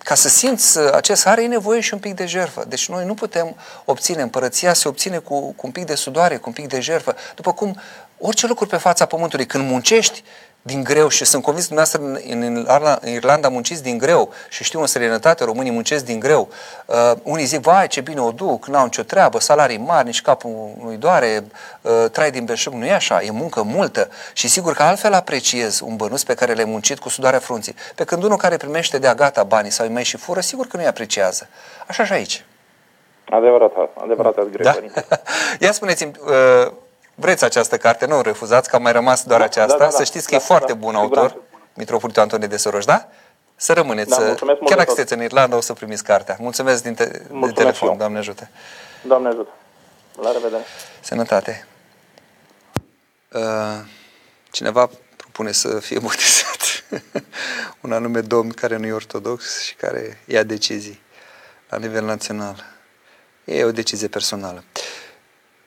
ca 0.04 0.14
să 0.14 0.28
simți 0.28 0.78
acest 0.78 1.24
har, 1.24 1.38
e 1.38 1.46
nevoie 1.46 1.80
și 1.80 1.94
un 1.94 2.00
pic 2.00 2.14
de 2.14 2.26
jertfă. 2.26 2.64
Deci 2.68 2.88
noi 2.88 3.04
nu 3.04 3.14
putem 3.14 3.56
obține, 3.84 4.22
împărăția 4.22 4.72
se 4.72 4.88
obține 4.88 5.18
cu, 5.18 5.40
cu 5.40 5.66
un 5.66 5.72
pic 5.72 5.84
de 5.84 5.94
sudoare, 5.94 6.36
cu 6.36 6.44
un 6.46 6.52
pic 6.52 6.68
de 6.68 6.80
jertfă. 6.80 7.16
După 7.34 7.52
cum 7.52 7.80
orice 8.18 8.46
lucru 8.46 8.66
pe 8.66 8.76
fața 8.76 9.06
pământului, 9.06 9.46
când 9.46 9.68
muncești, 9.68 10.24
din 10.66 10.82
greu 10.84 11.08
și 11.08 11.24
sunt 11.24 11.42
convins 11.42 11.66
că 11.66 11.74
dumneavoastră 11.74 12.28
în, 12.32 12.66
în 13.02 13.10
Irlanda 13.12 13.48
munciți 13.48 13.82
din 13.82 13.98
greu 13.98 14.32
și 14.48 14.64
știu 14.64 14.80
în 14.80 14.86
străinătate 14.86 15.44
românii 15.44 15.70
muncesc 15.70 16.04
din 16.04 16.20
greu. 16.20 16.48
Uh, 16.86 17.12
unii 17.22 17.44
zic, 17.44 17.60
vai 17.60 17.86
ce 17.86 18.00
bine 18.00 18.20
o 18.20 18.30
duc, 18.30 18.66
n-au 18.66 18.84
nicio 18.84 19.02
treabă, 19.02 19.40
salarii 19.40 19.78
mari, 19.78 20.06
nici 20.06 20.22
capul 20.22 20.70
nu-i 20.82 20.96
doare, 20.96 21.44
uh, 21.80 22.10
trai 22.12 22.30
din 22.30 22.44
belșug, 22.44 22.72
nu 22.72 22.84
e 22.84 22.92
așa, 22.92 23.22
e 23.22 23.30
muncă 23.30 23.62
multă 23.62 24.08
și 24.32 24.48
sigur 24.48 24.72
că 24.72 24.82
altfel 24.82 25.12
apreciez 25.12 25.80
un 25.80 25.96
bănuț 25.96 26.22
pe 26.22 26.34
care 26.34 26.54
l-ai 26.54 26.64
muncit 26.64 26.98
cu 26.98 27.08
sudarea 27.08 27.38
frunții. 27.38 27.74
Pe 27.94 28.04
când 28.04 28.22
unul 28.22 28.36
care 28.36 28.56
primește 28.56 28.98
de-a 28.98 29.14
gata 29.14 29.42
banii 29.42 29.70
sau 29.70 29.86
îi 29.86 29.92
mai 29.92 30.04
și 30.04 30.16
fură, 30.16 30.40
sigur 30.40 30.66
că 30.66 30.76
nu-i 30.76 30.86
apreciază. 30.86 31.48
Așa 31.86 32.04
și 32.04 32.12
aici. 32.12 32.44
Adevărat, 33.30 33.72
adevărat, 34.02 34.34
greu, 34.34 34.64
da? 34.64 34.74
Ia 35.66 35.72
spuneți-mi, 35.72 36.12
uh, 36.20 36.72
vreți 37.14 37.44
această 37.44 37.76
carte, 37.76 38.06
nu 38.06 38.16
o 38.16 38.20
refuzați, 38.20 38.68
că 38.68 38.76
a 38.76 38.78
mai 38.78 38.92
rămas 38.92 39.24
doar 39.24 39.38
da, 39.38 39.44
aceasta. 39.44 39.76
Da, 39.76 39.84
da, 39.84 39.90
da, 39.90 39.96
să 39.96 40.04
știți 40.04 40.24
că 40.24 40.30
da, 40.30 40.36
e 40.36 40.44
foarte 40.44 40.72
da, 40.72 40.78
bun 40.78 40.94
autor, 40.94 41.36
Mitropolitul 41.74 42.22
Antonie 42.22 42.46
de 42.46 42.56
Soroș, 42.56 42.84
da? 42.84 43.08
Să 43.56 43.72
rămâneți, 43.72 44.08
da, 44.10 44.34
chiar 44.44 44.76
dacă 44.76 44.84
sunteți 44.86 45.12
în 45.12 45.22
Irlanda, 45.22 45.56
o 45.56 45.60
să 45.60 45.72
primiți 45.72 46.04
cartea. 46.04 46.36
Mulțumesc 46.40 46.82
din 46.82 46.94
te- 46.94 47.10
mulțumesc 47.28 47.54
de 47.54 47.60
telefon, 47.60 47.96
Doamne 47.96 48.18
ajută. 48.18 48.48
Doamne 49.02 49.28
ajută. 49.28 49.50
La 50.22 50.32
revedere. 50.32 50.62
Sănătate. 51.00 51.66
Uh, 53.32 53.40
cineva 54.50 54.90
propune 55.16 55.52
să 55.52 55.80
fie 55.80 55.98
botezat 56.08 56.84
un 57.80 57.92
anume 57.92 58.20
domn 58.20 58.50
care 58.50 58.76
nu 58.76 58.86
e 58.86 58.92
ortodox 58.92 59.60
și 59.60 59.74
care 59.74 60.20
ia 60.26 60.42
decizii 60.42 61.02
la 61.68 61.78
nivel 61.78 62.04
național. 62.04 62.64
E 63.44 63.64
o 63.64 63.72
decizie 63.72 64.08
personală. 64.08 64.64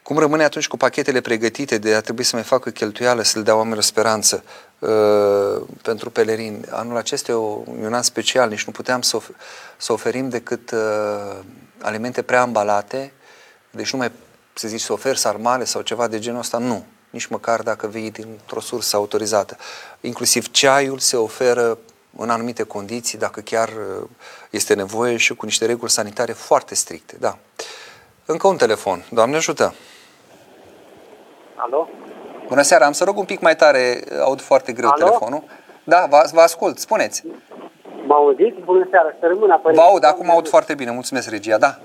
Cum 0.08 0.18
rămâne 0.18 0.44
atunci 0.44 0.68
cu 0.68 0.78
pachetele 0.78 1.22
pregătite 1.22 1.78
de 1.78 1.94
a 1.94 2.02
trebui 2.02 2.24
să 2.24 2.36
mai 2.36 2.46
facă 2.46 2.70
cheltuială, 2.70 3.22
să 3.22 3.38
le 3.38 3.44
dea 3.44 3.56
oamenilor 3.56 3.84
speranță 3.84 4.44
uh, 4.80 5.62
pentru 5.82 6.10
pelerini? 6.10 6.66
Anul 6.70 6.98
acesta 6.98 7.32
e, 7.32 7.36
o, 7.36 7.62
un 7.66 7.94
an 7.94 8.02
special, 8.02 8.50
nici 8.50 8.64
nu 8.64 8.72
puteam 8.72 9.02
să, 9.02 9.18
of- 9.18 9.36
să 9.78 9.94
oferim 9.94 10.30
decât 10.30 10.72
uh, 10.72 11.38
alimente 11.82 12.22
preambalate, 12.22 13.14
deci 13.72 13.92
nu 13.92 14.00
mai, 14.00 14.12
să 14.54 14.68
zici, 14.68 14.82
să 14.82 14.94
oferi 14.94 15.20
sarmale 15.20 15.64
sau 15.64 15.82
ceva 15.82 16.08
de 16.08 16.20
genul 16.20 16.40
ăsta, 16.40 16.58
nu. 16.58 16.86
Nici 17.10 17.26
măcar 17.26 17.62
dacă 17.62 17.88
vii 17.88 18.12
dintr-o 18.12 18.60
sursă 18.60 18.96
autorizată. 18.96 19.58
Inclusiv 20.02 20.52
ceaiul 20.52 21.00
se 21.00 21.18
oferă 21.18 21.78
în 22.18 22.30
anumite 22.30 22.64
condiții, 22.64 23.18
dacă 23.18 23.40
chiar 23.40 23.70
uh, 23.70 24.08
este 24.50 24.74
nevoie 24.74 25.18
și 25.18 25.36
cu 25.36 25.46
niște 25.46 25.66
reguli 25.66 25.92
sanitare 25.92 26.32
foarte 26.32 26.76
stricte, 26.76 27.16
da. 27.20 27.38
Încă 28.26 28.48
un 28.48 28.58
telefon. 28.58 29.06
Doamne 29.10 29.36
ajută! 29.36 29.74
Alo? 31.58 31.88
Bună 32.48 32.62
seara, 32.62 32.86
am 32.86 32.92
să 32.92 33.04
rog 33.04 33.18
un 33.18 33.26
pic 33.26 33.40
mai 33.40 33.56
tare, 33.56 34.00
aud 34.24 34.42
foarte 34.42 34.72
greu 34.72 34.90
Alo? 34.90 34.98
telefonul. 35.06 35.44
Da, 35.84 36.06
vă, 36.10 36.30
vă 36.34 36.42
ascult, 36.42 36.78
spuneți. 36.78 37.24
Mă 38.08 38.14
auziți? 38.14 38.60
Bună 38.66 38.88
seara, 38.92 39.14
să 39.20 39.28
rămână, 39.28 39.60
Vă 39.64 39.82
aud, 39.82 40.06
acum 40.06 40.30
aud 40.30 40.48
foarte 40.48 40.74
bine, 40.74 40.92
mulțumesc, 40.92 41.30
regia, 41.30 41.58
da. 41.58 41.76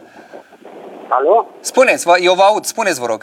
Alo? 1.08 1.46
Spuneți, 1.60 2.06
vă, 2.06 2.14
eu 2.20 2.34
vă 2.34 2.42
aud, 2.42 2.64
spuneți, 2.64 3.00
vă 3.00 3.06
rog. 3.06 3.22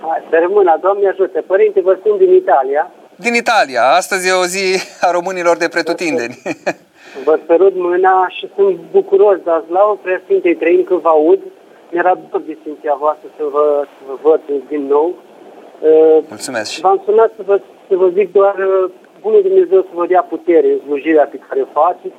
Hai, 0.00 0.26
să 0.30 0.36
rămână, 0.40 0.78
Doamne 0.80 1.08
ajută. 1.08 1.42
Părinte, 1.46 1.80
vă 1.80 1.98
sunt 2.02 2.18
din 2.18 2.34
Italia. 2.34 2.90
Din 3.16 3.34
Italia, 3.34 3.82
astăzi 4.00 4.28
e 4.28 4.32
o 4.32 4.44
zi 4.44 4.66
a 5.00 5.10
românilor 5.10 5.56
de 5.56 5.68
pretutindeni. 5.68 6.42
Vă 7.24 7.38
sărut 7.46 7.74
mâna 7.74 8.26
și 8.28 8.50
sunt 8.54 8.76
bucuros, 8.90 9.38
dar 9.44 9.64
la 9.68 9.98
prea 10.02 10.20
Sfintei 10.24 10.56
Trăim 10.56 10.84
când 10.84 11.00
vă 11.00 11.08
aud. 11.08 11.40
Mi-era 11.90 12.14
dor 12.30 12.40
de 12.40 12.56
Sfinția 12.60 12.94
voastră 12.98 13.28
să 13.36 13.42
vă, 13.52 13.84
să 13.84 14.02
vă 14.06 14.14
văd 14.22 14.40
din 14.68 14.86
nou. 14.86 15.14
Uh, 15.80 16.18
Mulțumesc. 16.28 16.80
V-am 16.80 17.02
sunat 17.04 17.32
să 17.36 17.42
vă, 17.46 17.60
să 17.88 17.96
vă 17.96 18.08
zic 18.08 18.32
doar 18.32 18.54
uh, 18.54 18.90
Bunul 19.20 19.42
Dumnezeu 19.42 19.80
să 19.80 19.88
vă 19.94 20.06
dea 20.06 20.22
putere 20.22 20.72
în 20.72 20.78
slujirea 20.86 21.24
pe 21.24 21.40
care 21.48 21.60
o 21.60 21.80
faceți. 21.80 22.14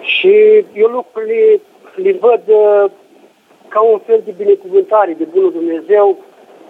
Și 0.00 0.64
eu 0.72 0.88
lucrurile 0.88 1.60
le 1.94 2.12
văd 2.20 2.42
uh, 2.46 2.90
ca 3.68 3.80
un 3.80 3.98
fel 4.06 4.20
de 4.24 4.34
binecuvântare 4.36 5.14
de 5.18 5.24
Bunul 5.24 5.52
Dumnezeu, 5.52 6.18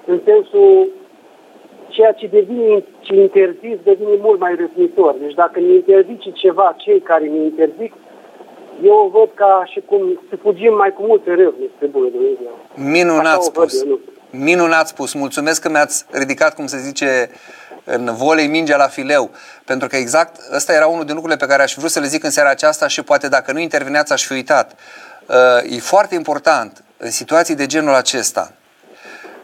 în 0.06 0.20
sensul 0.24 0.88
ceea 1.88 2.12
ce 2.12 2.26
devine 2.26 2.84
ce 3.00 3.14
interzis 3.14 3.76
devine 3.82 4.16
mult 4.20 4.40
mai 4.40 4.54
răsnitor. 4.54 5.14
Deci 5.20 5.34
dacă 5.34 5.60
ne 5.60 5.72
interzice 5.72 6.30
ceva 6.30 6.74
cei 6.78 7.00
care 7.00 7.24
ne 7.24 7.36
interzic, 7.36 7.92
eu 8.82 8.94
o 9.04 9.18
văd 9.18 9.28
ca 9.34 9.62
și 9.66 9.80
cum 9.86 10.20
să 10.28 10.36
fugim 10.36 10.74
mai 10.76 10.92
cu 10.92 11.02
multe 11.02 11.30
râvne 11.30 11.64
spre 11.76 11.86
Bunul 11.86 12.10
Dumnezeu. 12.10 12.52
Minunat 12.74 13.38
Așa 13.38 13.38
o 13.38 13.50
văd 13.54 13.68
spus. 13.68 13.82
eu, 13.82 13.88
nu. 13.88 13.98
Minunat 14.36 14.88
spus. 14.88 15.12
Mulțumesc 15.12 15.60
că 15.60 15.68
mi-ați 15.68 16.04
ridicat, 16.10 16.54
cum 16.54 16.66
se 16.66 16.78
zice, 16.78 17.30
în 17.84 18.14
volei 18.14 18.46
mingea 18.46 18.76
la 18.76 18.88
fileu. 18.88 19.30
Pentru 19.64 19.88
că 19.88 19.96
exact 19.96 20.36
ăsta 20.52 20.72
era 20.72 20.86
unul 20.86 21.04
din 21.04 21.14
lucrurile 21.14 21.44
pe 21.44 21.50
care 21.50 21.62
aș 21.62 21.72
fi 21.72 21.78
vrut 21.78 21.90
să 21.90 22.00
le 22.00 22.06
zic 22.06 22.24
în 22.24 22.30
seara 22.30 22.50
aceasta 22.50 22.88
și 22.88 23.02
poate 23.02 23.28
dacă 23.28 23.52
nu 23.52 23.58
interveneați 23.58 24.12
aș 24.12 24.24
fi 24.24 24.32
uitat. 24.32 24.72
Uh, 25.26 25.72
E 25.76 25.78
foarte 25.78 26.14
important 26.14 26.84
în 26.96 27.10
situații 27.10 27.54
de 27.54 27.66
genul 27.66 27.94
acesta 27.94 28.52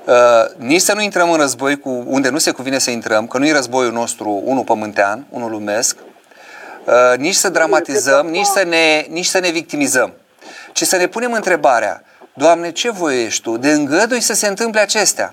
Uh, 0.04 0.16
nici 0.56 0.80
să 0.80 0.94
nu 0.94 1.00
intrăm 1.00 1.30
în 1.30 1.36
război 1.36 1.78
cu 1.78 2.04
unde 2.06 2.28
nu 2.28 2.38
se 2.38 2.50
cuvine 2.50 2.78
să 2.78 2.90
intrăm, 2.90 3.26
că 3.26 3.38
nu 3.38 3.46
e 3.46 3.52
războiul 3.52 3.92
nostru 3.92 4.42
unul 4.44 4.64
pământean, 4.64 5.26
unul 5.30 5.50
lumesc, 5.50 5.96
uh, 6.84 7.18
nici 7.18 7.34
să 7.34 7.48
dramatizăm, 7.48 8.26
nici 8.26 8.46
să, 8.46 8.62
ne, 8.68 9.06
nici 9.08 9.26
să 9.26 9.38
ne 9.38 9.50
victimizăm, 9.50 10.12
ci 10.72 10.82
să 10.82 10.96
ne 10.96 11.06
punem 11.06 11.32
întrebarea, 11.32 12.02
Doamne, 12.34 12.72
ce 12.72 12.90
voiești 12.90 13.42
Tu? 13.42 13.56
De 13.56 13.70
îngădui 13.70 14.20
să 14.20 14.34
se 14.34 14.46
întâmple 14.46 14.80
acestea. 14.80 15.32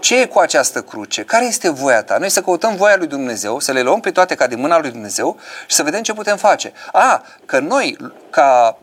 Ce 0.00 0.20
e 0.20 0.26
cu 0.26 0.38
această 0.38 0.82
cruce? 0.82 1.24
Care 1.24 1.44
este 1.44 1.68
voia 1.68 2.02
ta? 2.02 2.18
Noi 2.18 2.30
să 2.30 2.40
căutăm 2.40 2.76
voia 2.76 2.96
lui 2.96 3.06
Dumnezeu, 3.06 3.60
să 3.60 3.72
le 3.72 3.82
luăm 3.82 4.00
pe 4.00 4.10
toate 4.10 4.34
ca 4.34 4.46
din 4.46 4.60
mâna 4.60 4.78
lui 4.78 4.90
Dumnezeu 4.90 5.38
și 5.66 5.76
să 5.76 5.82
vedem 5.82 6.02
ce 6.02 6.12
putem 6.12 6.36
face. 6.36 6.72
A, 6.92 7.24
că 7.46 7.58
noi, 7.58 7.96
ca 8.30 8.78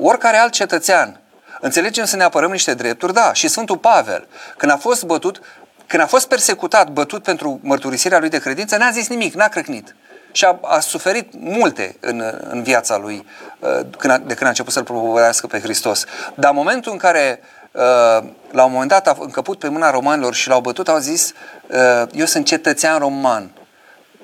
oricare 0.00 0.36
alt 0.36 0.52
cetățean, 0.52 1.20
înțelegem 1.60 2.04
să 2.04 2.16
ne 2.16 2.22
apărăm 2.22 2.50
niște 2.50 2.74
drepturi, 2.74 3.12
da, 3.12 3.32
și 3.32 3.48
Sfântul 3.48 3.76
Pavel, 3.76 4.28
când 4.56 4.72
a 4.72 4.76
fost 4.76 5.04
bătut, 5.04 5.40
când 5.86 6.02
a 6.02 6.06
fost 6.06 6.28
persecutat, 6.28 6.88
bătut 6.88 7.22
pentru 7.22 7.60
mărturisirea 7.62 8.18
lui 8.18 8.28
de 8.28 8.38
credință, 8.38 8.76
n-a 8.76 8.90
zis 8.90 9.08
nimic, 9.08 9.34
n-a 9.34 9.48
crăcnit. 9.48 9.94
Și 10.32 10.44
a, 10.44 10.58
a 10.62 10.80
suferit 10.80 11.32
multe 11.38 11.96
în, 12.00 12.22
în 12.40 12.62
viața 12.62 12.96
lui 12.96 13.26
uh, 13.58 13.68
când 13.98 14.12
a, 14.12 14.18
de 14.18 14.34
când 14.34 14.42
a 14.42 14.48
început 14.48 14.72
să-L 14.72 14.84
propovădească 14.84 15.46
pe 15.46 15.60
Hristos. 15.60 16.04
Dar 16.34 16.50
în 16.50 16.56
momentul 16.56 16.92
în 16.92 16.98
care 16.98 17.40
uh, 17.72 17.80
la 18.50 18.64
un 18.64 18.72
moment 18.72 18.90
dat 18.90 19.08
a 19.08 19.16
încăput 19.18 19.58
pe 19.58 19.68
mâna 19.68 19.90
romanilor 19.90 20.34
și 20.34 20.48
l-au 20.48 20.60
bătut, 20.60 20.88
au 20.88 20.98
zis 20.98 21.32
uh, 21.66 22.08
eu 22.12 22.26
sunt 22.26 22.46
cetățean 22.46 22.98
roman, 22.98 23.50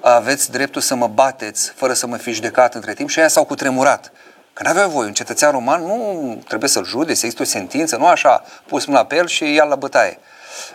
aveți 0.01 0.51
dreptul 0.51 0.81
să 0.81 0.95
mă 0.95 1.07
bateți 1.07 1.73
fără 1.75 1.93
să 1.93 2.07
mă 2.07 2.17
fi 2.17 2.33
judecat 2.33 2.75
între 2.75 2.95
timp 2.95 3.09
și 3.09 3.19
aia 3.19 3.29
s-au 3.29 3.45
cutremurat. 3.45 4.13
Că 4.53 4.63
nu 4.63 4.71
avea 4.71 4.87
voie, 4.87 5.07
un 5.07 5.13
cetățean 5.13 5.51
roman 5.51 5.83
nu 5.83 6.43
trebuie 6.49 6.69
să-l 6.69 6.85
jude, 6.85 7.15
să 7.15 7.27
există 7.27 7.43
o 7.43 7.45
sentință, 7.45 7.97
nu 7.97 8.07
așa, 8.07 8.45
pus 8.67 8.85
mâna 8.85 9.05
pe 9.05 9.17
el 9.17 9.27
și 9.27 9.55
ia 9.55 9.65
la 9.65 9.75
bătaie. 9.75 10.19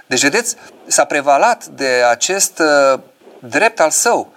Deci, 0.06 0.22
vedeți, 0.22 0.56
s-a 0.88 1.04
prevalat 1.04 1.66
de 1.66 2.04
acest 2.10 2.60
uh, 2.60 3.00
drept 3.40 3.80
al 3.80 3.90
său 3.90 4.34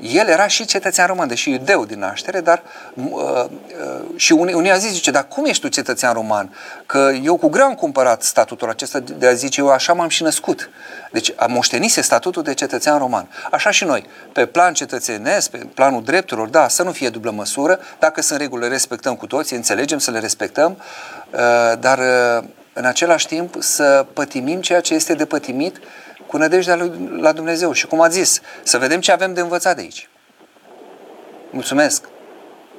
el 0.00 0.28
era 0.28 0.46
și 0.46 0.64
cetățean 0.64 1.06
român, 1.06 1.28
deși 1.28 1.50
iudeu 1.50 1.84
din 1.84 1.98
naștere, 1.98 2.40
dar 2.40 2.62
uh, 2.94 3.14
uh, 3.14 3.48
și 4.16 4.32
unii, 4.32 4.54
unii 4.54 4.70
a 4.70 4.76
zis, 4.76 4.92
zice, 4.92 5.10
dar 5.10 5.28
cum 5.28 5.44
ești 5.44 5.62
tu 5.62 5.68
cetățean 5.68 6.12
roman? 6.12 6.54
Că 6.86 7.10
eu 7.22 7.36
cu 7.36 7.48
greu 7.48 7.64
am 7.64 7.74
cumpărat 7.74 8.22
statutul 8.22 8.68
acesta 8.68 9.00
de 9.00 9.26
a 9.26 9.32
zice, 9.32 9.60
eu 9.60 9.70
așa 9.70 9.92
m-am 9.92 10.08
și 10.08 10.22
născut. 10.22 10.70
Deci 11.12 11.32
am 11.36 11.52
moștenise 11.52 12.00
statutul 12.00 12.42
de 12.42 12.54
cetățean 12.54 12.98
roman. 12.98 13.28
Așa 13.50 13.70
și 13.70 13.84
noi, 13.84 14.06
pe 14.32 14.46
plan 14.46 14.72
cetățenesc, 14.72 15.50
pe 15.50 15.66
planul 15.74 16.02
drepturilor, 16.02 16.48
da, 16.48 16.68
să 16.68 16.82
nu 16.82 16.92
fie 16.92 17.08
dublă 17.08 17.30
măsură, 17.30 17.80
dacă 17.98 18.22
sunt 18.22 18.40
regulile, 18.40 18.68
respectăm 18.68 19.16
cu 19.16 19.26
toții, 19.26 19.56
înțelegem 19.56 19.98
să 19.98 20.10
le 20.10 20.18
respectăm, 20.18 20.76
uh, 21.30 21.78
dar 21.80 21.98
uh, 21.98 22.44
în 22.72 22.84
același 22.84 23.26
timp 23.26 23.54
să 23.58 24.06
pătimim 24.12 24.60
ceea 24.60 24.80
ce 24.80 24.94
este 24.94 25.14
de 25.14 25.24
pătimit 25.24 25.76
cu 26.28 26.36
nădejdea 26.36 26.90
la 27.16 27.32
Dumnezeu. 27.32 27.72
Și 27.72 27.86
cum 27.86 28.00
a 28.00 28.08
zis, 28.08 28.40
să 28.62 28.78
vedem 28.78 29.00
ce 29.00 29.12
avem 29.12 29.34
de 29.34 29.40
învățat 29.40 29.76
de 29.76 29.80
aici. 29.80 30.08
Mulțumesc! 31.50 32.04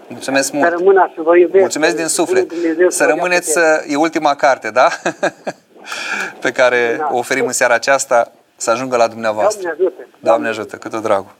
Mulțumesc 0.07 0.51
mult! 0.51 0.69
Să 0.69 0.75
rămână 0.77 1.11
să 1.15 1.21
vă 1.21 1.37
iubesc. 1.37 1.59
Mulțumesc 1.59 1.95
din 1.95 2.07
suflet! 2.07 2.51
Să 2.87 3.05
rămâneți, 3.05 3.51
să... 3.51 3.83
e 3.87 3.95
ultima 3.95 4.35
carte, 4.35 4.71
da? 4.71 4.89
Pe 6.41 6.51
care 6.51 6.95
da. 6.97 7.09
o 7.11 7.17
oferim 7.17 7.45
în 7.45 7.51
seara 7.51 7.73
aceasta, 7.73 8.31
să 8.55 8.69
ajungă 8.69 8.95
la 8.95 9.07
dumneavoastră. 9.07 9.61
Doamne 9.61 9.83
ajută! 9.83 10.07
Doamne 10.19 10.47
ajută, 10.47 10.75
cât 10.75 10.93
o 10.93 10.99
dragul! 10.99 11.35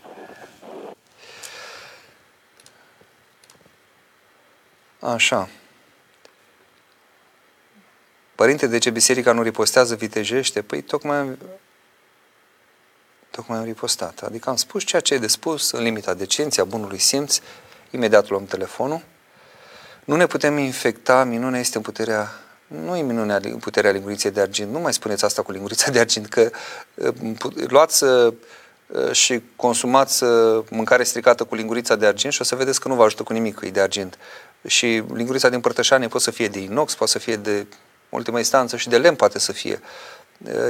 Așa. 5.00 5.50
Părinte, 8.36 8.68
de 8.68 8.78
ce 8.78 8.90
biserica 8.90 9.32
nu 9.32 9.42
ripostează 9.42 9.96
vitejește? 9.96 10.62
Păi 10.62 10.82
tocmai 10.82 11.38
tocmai 13.32 13.58
am 13.58 13.64
ripostat. 13.64 14.22
Adică 14.24 14.50
am 14.50 14.56
spus 14.56 14.84
ceea 14.84 15.02
ce 15.02 15.14
e 15.14 15.18
de 15.18 15.28
spus, 15.28 15.72
în 15.72 15.84
limita 15.84 16.14
decenței, 16.14 16.64
a 16.64 16.66
bunului 16.66 17.00
simț, 17.00 17.40
imediat 17.92 18.30
luăm 18.30 18.46
telefonul. 18.46 19.02
Nu 20.06 20.16
ne 20.16 20.26
putem 20.26 20.58
infecta, 20.58 21.24
minunea 21.24 21.60
este 21.60 21.78
în 21.78 21.84
puterea 21.84 22.30
nu 22.70 22.96
e 22.96 23.02
minunea 23.02 23.40
în 23.42 23.58
puterea 23.58 23.92
linguriței 23.92 24.32
de 24.32 24.42
argint. 24.42 24.72
Nu 24.72 24.80
mai 24.80 24.94
spuneți 24.94 25.26
asta 25.26 25.42
cu 25.42 25.52
lingurița 25.52 25.92
de 25.92 26.00
argint, 26.00 26.28
că 26.28 26.50
uh, 26.94 27.14
luați 27.68 28.04
uh, 28.04 28.34
și 29.12 29.42
consumați 29.56 30.24
uh, 30.24 30.64
mâncare 30.70 31.04
stricată 31.04 31.44
cu 31.44 31.56
lingurița 31.56 31.96
de 31.96 32.06
argint 32.06 32.34
și 32.34 32.42
o 32.42 32.44
să 32.44 32.56
vedeți 32.56 32.80
că 32.80 32.88
nu 32.88 32.96
vă 32.96 33.04
ajută 33.04 33.24
cu 33.24 33.34
nimic 33.34 33.56
că 33.56 33.66
e 33.66 33.70
de 33.70 33.80
argint. 33.80 34.18
Și 34.68 35.04
lingurița 35.14 35.50
din 35.50 35.60
părtășanie 35.60 36.08
poate 36.08 36.24
să 36.24 36.32
fie 36.32 36.48
de 36.48 36.60
inox, 36.60 36.96
poate 36.96 37.12
să 37.12 37.20
fie 37.20 37.36
de 37.36 37.66
ultima 38.10 38.38
instanță 38.38 38.78
și 38.78 38.90
de 38.90 38.98
lemn 38.98 39.16
poate 39.16 39.40
să 39.40 39.52
fie. 39.52 39.82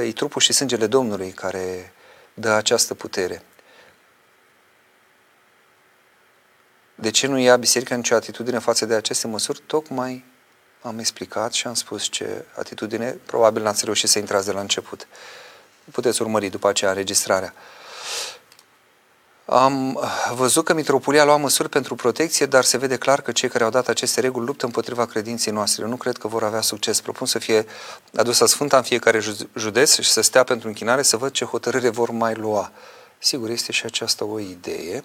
E 0.06 0.12
trupul 0.12 0.40
și 0.40 0.52
sângele 0.52 0.86
Domnului 0.86 1.30
care 1.30 1.92
dă 2.40 2.50
această 2.50 2.94
putere. 2.94 3.42
De 6.94 7.10
ce 7.10 7.26
nu 7.26 7.38
ia 7.38 7.56
biserica 7.56 7.94
nicio 7.94 8.14
atitudine 8.14 8.58
față 8.58 8.86
de 8.86 8.94
aceste 8.94 9.26
măsuri? 9.26 9.62
Tocmai 9.66 10.24
am 10.82 10.98
explicat 10.98 11.52
și 11.52 11.66
am 11.66 11.74
spus 11.74 12.04
ce 12.04 12.44
atitudine, 12.54 13.10
probabil 13.10 13.62
n-ați 13.62 13.84
reușit 13.84 14.08
să 14.08 14.18
intrați 14.18 14.46
de 14.46 14.52
la 14.52 14.60
început. 14.60 15.06
Puteți 15.92 16.22
urmări 16.22 16.48
după 16.48 16.68
aceea 16.68 16.90
înregistrarea. 16.90 17.54
Am 19.52 20.00
văzut 20.34 20.64
că 20.64 20.74
Mitropolia 20.74 21.24
lua 21.24 21.36
măsuri 21.36 21.68
pentru 21.68 21.94
protecție, 21.94 22.46
dar 22.46 22.62
se 22.62 22.78
vede 22.78 22.96
clar 22.96 23.20
că 23.20 23.32
cei 23.32 23.48
care 23.48 23.64
au 23.64 23.70
dat 23.70 23.88
aceste 23.88 24.20
reguli 24.20 24.46
luptă 24.46 24.64
împotriva 24.64 25.06
credinței 25.06 25.52
noastre. 25.52 25.86
Nu 25.86 25.96
cred 25.96 26.16
că 26.16 26.28
vor 26.28 26.42
avea 26.42 26.60
succes. 26.60 27.00
Propun 27.00 27.26
să 27.26 27.38
fie 27.38 27.64
adusă 28.16 28.46
Sfânta 28.46 28.76
în 28.76 28.82
fiecare 28.82 29.18
județ 29.56 29.94
și 29.94 30.10
să 30.10 30.22
stea 30.22 30.44
pentru 30.44 30.68
închinare 30.68 31.02
să 31.02 31.16
văd 31.16 31.30
ce 31.30 31.44
hotărâre 31.44 31.88
vor 31.88 32.10
mai 32.10 32.34
lua. 32.34 32.70
Sigur, 33.18 33.50
este 33.50 33.72
și 33.72 33.84
aceasta 33.84 34.24
o 34.24 34.38
idee. 34.38 35.02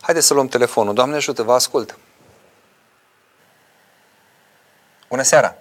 Haideți 0.00 0.26
să 0.26 0.34
luăm 0.34 0.46
telefonul. 0.46 0.94
Doamne 0.94 1.16
ajută, 1.16 1.42
vă 1.42 1.52
ascult. 1.52 1.98
Bună 5.08 5.22
seara! 5.22 5.54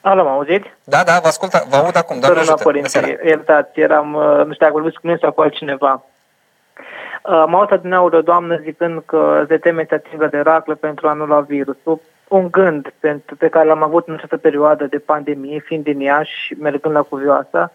Alo, 0.00 0.24
m-am 0.24 0.32
auzit? 0.32 0.64
Da, 0.84 1.02
da, 1.02 1.18
vă 1.18 1.26
ascult, 1.26 1.52
vă 1.52 1.76
aud 1.76 1.96
acum, 1.96 2.20
Doamne 2.20 2.40
ajută. 2.40 2.62
Părinte, 2.62 3.20
iertați, 3.24 3.80
eram, 3.80 4.14
uh, 4.14 4.22
nu 4.22 4.52
știu 4.52 4.66
dacă 4.66 4.72
vorbiți 4.72 4.94
cu 4.94 5.06
mine 5.06 5.18
sau 5.20 5.32
cu 5.32 5.40
altcineva. 5.40 6.04
Am 7.22 7.54
auzit 7.54 7.80
din 7.80 7.92
aud 7.92 8.14
o 8.14 8.20
doamnă 8.20 8.56
zicând 8.56 9.02
că 9.06 9.44
se 9.48 9.56
teme 9.56 9.84
să 9.88 9.94
atingă 9.94 10.26
de 10.26 10.38
raclă 10.38 10.74
pentru 10.74 11.08
a 11.08 11.12
nu 11.12 11.24
lua 11.24 11.40
virusul. 11.40 12.00
Un 12.28 12.48
gând 12.50 12.92
pentru, 13.00 13.36
pe 13.36 13.48
care 13.48 13.66
l-am 13.66 13.82
avut 13.82 14.08
în 14.08 14.14
această 14.14 14.36
perioadă 14.36 14.86
de 14.86 14.98
pandemie, 14.98 15.58
fiind 15.58 15.84
din 15.84 16.00
Iași, 16.00 16.54
mergând 16.60 16.94
la 16.94 17.02
Cuvioasa, 17.02 17.72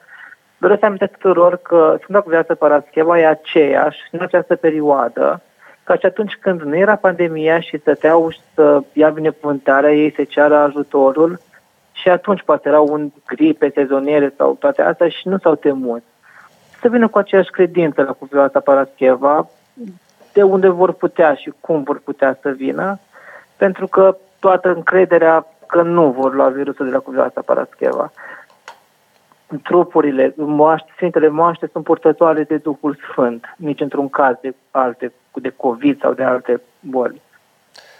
doresc 0.58 0.80
să 0.80 0.86
amintesc 0.86 1.12
tuturor 1.12 1.56
că 1.56 1.98
Sfânta 2.02 2.22
Cuvioasă 2.22 2.56
Parascheva 2.56 3.20
e 3.20 3.28
aceeași 3.28 4.00
în 4.12 4.20
această 4.22 4.56
perioadă, 4.56 5.42
ca 5.84 5.96
și 5.96 6.06
atunci 6.06 6.38
când 6.42 6.62
nu 6.62 6.76
era 6.76 6.96
pandemia 6.96 7.60
și 7.60 7.80
stăteau 7.80 8.32
să 8.54 8.82
ia 8.94 9.10
binecuvântarea, 9.10 9.94
ei 9.94 10.14
se 10.16 10.24
ceară 10.24 10.56
ajutorul 10.56 11.40
și 11.92 12.10
atunci 12.10 12.42
poate 12.42 12.68
erau 12.68 12.88
un 12.92 13.12
gripe 13.26 13.72
sezoniere 13.74 14.34
sau 14.38 14.56
toate 14.60 14.82
astea 14.82 15.08
și 15.08 15.28
nu 15.28 15.38
s-au 15.38 15.56
temut 15.56 16.04
să 16.86 16.92
vină 16.92 17.08
cu 17.08 17.18
aceeași 17.18 17.50
credință 17.50 18.02
la 18.02 18.12
Cuvioasa 18.12 18.60
Parascheva, 18.60 19.48
de 20.34 20.44
unde 20.44 20.68
vor 20.68 20.92
putea 20.92 21.34
și 21.34 21.54
cum 21.60 21.84
vor 21.84 22.00
putea 22.00 22.38
să 22.42 22.50
vină, 22.50 23.00
pentru 23.58 23.88
că 23.88 24.18
toată 24.40 24.74
încrederea 24.74 25.46
că 25.68 25.82
nu 25.82 26.12
vor 26.12 26.34
lua 26.34 26.50
virusul 26.50 26.86
de 26.86 26.92
la 26.92 27.00
Cuvioasa 27.00 27.42
Parascheva. 27.42 28.12
Trupurile, 29.64 30.34
moaște, 30.38 30.92
Sfintele 30.96 31.28
Moaște 31.28 31.70
sunt 31.72 31.84
purtătoare 31.84 32.44
de 32.44 32.58
Duhul 32.58 32.98
Sfânt, 33.12 33.56
nici 33.58 33.82
într-un 33.82 34.10
caz 34.10 34.36
de 34.42 34.56
alte, 34.72 35.12
de 35.34 35.50
COVID 35.50 36.00
sau 36.02 36.14
de 36.14 36.24
alte 36.24 36.62
boli. 36.80 37.22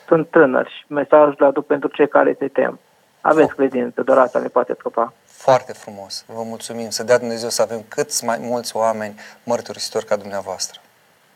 Sunt 0.08 0.28
tânări 0.28 0.70
și 0.70 0.94
mesajul 0.94 1.36
le 1.38 1.46
aduc 1.46 1.66
pentru 1.66 1.90
cei 1.90 2.08
care 2.08 2.36
se 2.40 2.48
tem. 2.48 2.80
Aveți 3.22 3.56
credință, 3.56 4.02
doar 4.02 4.18
asta 4.18 4.40
ne 4.40 4.48
poate 4.48 4.76
scăpa. 4.78 5.14
Foarte 5.38 5.74
frumos. 5.74 6.24
Vă 6.28 6.44
mulțumim. 6.44 6.90
Să 6.90 7.04
dea 7.04 7.18
Dumnezeu 7.18 7.50
să 7.50 7.62
avem 7.62 7.84
cât 7.88 8.22
mai 8.22 8.38
mulți 8.38 8.76
oameni 8.76 9.20
mărturisitori 9.44 10.06
ca 10.06 10.16
dumneavoastră. 10.16 10.80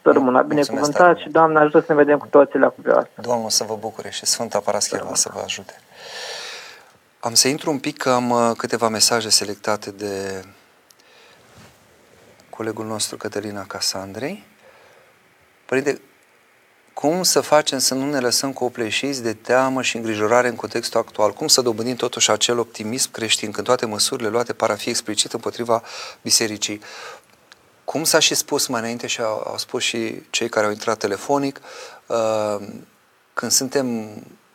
Să 0.01 0.11
rămână 0.11 0.41
binecuvântat 0.41 1.17
și 1.17 1.29
Doamne 1.29 1.59
ajută 1.59 1.79
să 1.79 1.85
ne 1.87 1.95
vedem 1.95 2.17
cu 2.17 2.27
toții 2.27 2.59
la 2.59 2.69
cuvioasă. 2.69 3.09
Domnul 3.21 3.49
să 3.49 3.63
vă 3.63 3.75
bucure 3.75 4.09
și 4.09 4.25
Sfânta 4.25 4.59
Parascheva 4.59 5.13
să 5.13 5.29
vă 5.33 5.41
ajute. 5.43 5.73
Am 7.19 7.33
să 7.33 7.47
intru 7.47 7.71
un 7.71 7.79
pic 7.79 7.97
că 7.97 8.09
am 8.09 8.29
uh, 8.29 8.51
câteva 8.57 8.87
mesaje 8.87 9.29
selectate 9.29 9.91
de 9.91 10.43
colegul 12.49 12.85
nostru 12.85 13.17
Cătălina 13.17 13.63
Casandrei. 13.63 14.45
Părinte, 15.65 16.01
cum 16.99 17.23
să 17.23 17.41
facem 17.41 17.77
să 17.77 17.93
nu 17.93 18.09
ne 18.09 18.19
lăsăm 18.19 18.53
copleșiți 18.53 19.23
de 19.23 19.33
teamă 19.33 19.81
și 19.81 19.95
îngrijorare 19.95 20.47
în 20.47 20.55
contextul 20.55 20.99
actual? 20.99 21.33
Cum 21.33 21.47
să 21.47 21.61
dobândim 21.61 21.95
totuși 21.95 22.31
acel 22.31 22.59
optimism 22.59 23.11
creștin 23.11 23.51
când 23.51 23.65
toate 23.67 23.85
măsurile 23.85 24.29
luate 24.29 24.53
par 24.53 24.69
a 24.69 24.75
fi 24.75 24.89
explicit 24.89 25.33
împotriva 25.33 25.83
bisericii? 26.21 26.81
Cum 27.83 28.03
s-a 28.03 28.19
și 28.19 28.35
spus 28.35 28.67
mai 28.67 28.79
înainte 28.79 29.07
și 29.07 29.21
au, 29.21 29.43
au 29.47 29.57
spus 29.57 29.83
și 29.83 30.21
cei 30.29 30.49
care 30.49 30.65
au 30.65 30.71
intrat 30.71 30.97
telefonic, 30.97 31.61
uh, 32.05 32.67
când 33.33 33.51
suntem 33.51 34.09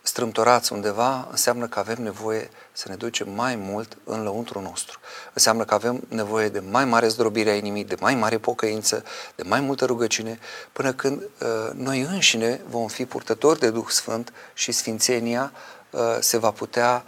strâmtorați 0.07 0.73
undeva, 0.73 1.27
înseamnă 1.31 1.67
că 1.67 1.79
avem 1.79 2.01
nevoie 2.01 2.49
să 2.71 2.89
ne 2.89 2.95
ducem 2.95 3.29
mai 3.29 3.55
mult 3.55 3.97
în 4.03 4.23
lăuntru 4.23 4.61
nostru. 4.61 4.99
Înseamnă 5.33 5.65
că 5.65 5.73
avem 5.73 6.03
nevoie 6.07 6.49
de 6.49 6.59
mai 6.59 6.85
mare 6.85 7.07
zdrobire 7.07 7.49
a 7.49 7.55
inimii, 7.55 7.83
de 7.83 7.95
mai 7.99 8.15
mare 8.15 8.37
pocăință, 8.37 9.03
de 9.35 9.43
mai 9.45 9.59
multă 9.59 9.85
rugăciune, 9.85 10.39
până 10.73 10.93
când 10.93 11.21
uh, 11.21 11.71
noi 11.73 12.01
înșine 12.01 12.61
vom 12.69 12.87
fi 12.87 13.05
purtători 13.05 13.59
de 13.59 13.69
Duh 13.69 13.87
Sfânt 13.87 14.33
și 14.53 14.71
Sfințenia 14.71 15.51
uh, 15.89 15.99
se 16.19 16.37
va 16.37 16.51
putea 16.51 17.03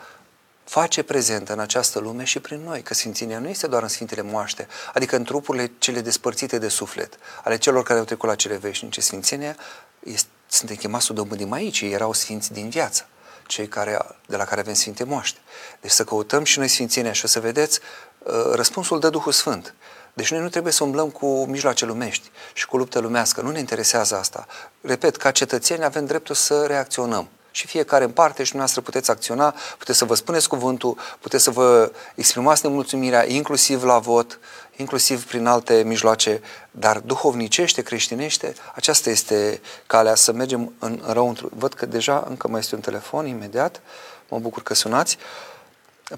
face 0.63 1.03
prezentă 1.03 1.53
în 1.53 1.59
această 1.59 1.99
lume 1.99 2.23
și 2.23 2.39
prin 2.39 2.61
noi, 2.63 2.81
că 2.81 2.93
Sfințenia 2.93 3.39
nu 3.39 3.47
este 3.47 3.67
doar 3.67 3.81
în 3.81 3.87
Sfintele 3.87 4.21
Moaște, 4.21 4.67
adică 4.93 5.15
în 5.15 5.23
trupurile 5.23 5.71
cele 5.77 6.01
despărțite 6.01 6.57
de 6.57 6.67
suflet, 6.67 7.17
ale 7.43 7.57
celor 7.57 7.83
care 7.83 7.99
au 7.99 8.05
trecut 8.05 8.29
la 8.29 8.35
cele 8.35 8.55
veșnice. 8.55 9.01
Sfințenia 9.01 9.55
este 9.99 10.29
suntem 10.47 10.75
chemați 10.75 11.05
să 11.05 11.11
o 11.11 11.15
dobândim 11.15 11.51
aici, 11.51 11.81
ei 11.81 11.91
erau 11.91 12.13
sfinți 12.13 12.53
din 12.53 12.69
viață, 12.69 13.07
cei 13.47 13.67
care, 13.67 13.99
de 14.25 14.35
la 14.35 14.43
care 14.43 14.59
avem 14.59 14.73
sfinte 14.73 15.03
moaște. 15.03 15.39
Deci 15.81 15.91
să 15.91 16.03
căutăm 16.03 16.43
și 16.43 16.57
noi 16.57 16.67
sfințenia 16.67 17.11
și 17.11 17.25
o 17.25 17.27
să 17.27 17.39
vedeți, 17.39 17.79
uh, 18.19 18.33
răspunsul 18.53 18.99
dă 18.99 19.09
Duhul 19.09 19.31
Sfânt. 19.31 19.73
Deci 20.13 20.31
noi 20.31 20.41
nu 20.41 20.49
trebuie 20.49 20.73
să 20.73 20.83
umblăm 20.83 21.09
cu 21.09 21.45
mijloace 21.45 21.85
lumești 21.85 22.29
și 22.53 22.65
cu 22.65 22.77
luptă 22.77 22.99
lumească. 22.99 23.41
Nu 23.41 23.51
ne 23.51 23.59
interesează 23.59 24.17
asta. 24.17 24.47
Repet, 24.81 25.15
ca 25.15 25.31
cetățeni 25.31 25.83
avem 25.83 26.05
dreptul 26.05 26.35
să 26.35 26.65
reacționăm. 26.65 27.27
Și 27.51 27.67
fiecare 27.67 28.03
în 28.03 28.11
parte 28.11 28.43
și 28.43 28.51
dumneavoastră 28.51 28.81
puteți 28.81 29.11
acționa, 29.11 29.55
puteți 29.77 29.97
să 29.97 30.05
vă 30.05 30.15
spuneți 30.15 30.47
cuvântul, 30.47 30.97
puteți 31.19 31.43
să 31.43 31.51
vă 31.51 31.91
exprimați 32.15 32.65
nemulțumirea, 32.65 33.29
inclusiv 33.29 33.83
la 33.83 33.99
vot, 33.99 34.39
inclusiv 34.77 35.25
prin 35.25 35.45
alte 35.45 35.83
mijloace, 35.85 36.41
dar 36.71 36.99
duhovnicește, 36.99 37.81
creștinește, 37.81 38.53
aceasta 38.75 39.09
este 39.09 39.61
calea 39.87 40.15
să 40.15 40.31
mergem 40.31 40.73
în 40.79 41.01
răuntru. 41.05 41.49
Văd 41.55 41.73
că 41.73 41.85
deja 41.85 42.25
încă 42.29 42.47
mai 42.47 42.59
este 42.59 42.75
un 42.75 42.81
telefon 42.81 43.27
imediat, 43.27 43.81
mă 44.29 44.39
bucur 44.39 44.63
că 44.63 44.73
sunați. 44.73 45.17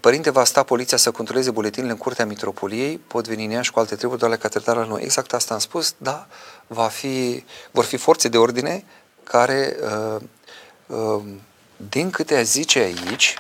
Părinte, 0.01 0.30
va 0.30 0.43
sta 0.43 0.64
poliția 0.64 0.97
să 0.97 1.12
controleze 1.12 1.51
buletinile 1.51 1.91
în 1.91 1.97
curtea 1.97 2.26
mitropoliei, 2.26 2.97
pot 2.97 3.28
veni 3.28 3.45
în 3.45 3.51
ea 3.51 3.62
și 3.62 3.72
cu 3.72 3.80
alte 3.80 3.95
treburi 3.95 4.20
doar 4.20 4.32
la 4.32 4.38
catedrala 4.38 4.86
noi. 4.86 5.01
Exact 5.03 5.34
asta 5.34 5.53
am 5.53 5.60
spus, 5.60 5.95
da, 5.97 6.28
va 6.68 6.88
fi, 6.88 7.43
vor 7.72 7.84
fi 7.84 7.97
forțe 7.97 8.28
de 8.28 8.38
ordine 8.38 8.84
care, 9.24 9.76
uh, 9.84 10.22
uh, 10.88 11.24
din 11.89 12.10
câte 12.10 12.36
a 12.36 12.41
zice 12.41 12.80
aici, 12.80 13.36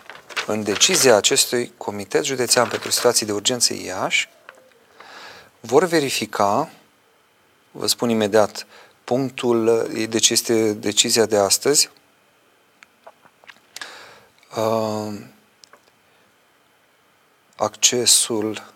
în 0.47 0.63
decizia 0.63 1.15
acestui 1.15 1.73
Comitet 1.77 2.23
Județean 2.23 2.67
pentru 2.67 2.91
Situații 2.91 3.25
de 3.25 3.31
Urgență 3.31 3.73
Iași, 3.73 4.29
vor 5.59 5.85
verifica, 5.85 6.69
vă 7.71 7.87
spun 7.87 8.09
imediat, 8.09 8.67
punctul, 9.03 9.89
deci 10.09 10.29
este 10.29 10.73
decizia 10.73 11.25
de 11.25 11.37
astăzi, 11.37 11.89
uh, 14.57 15.19
accesul, 17.55 18.73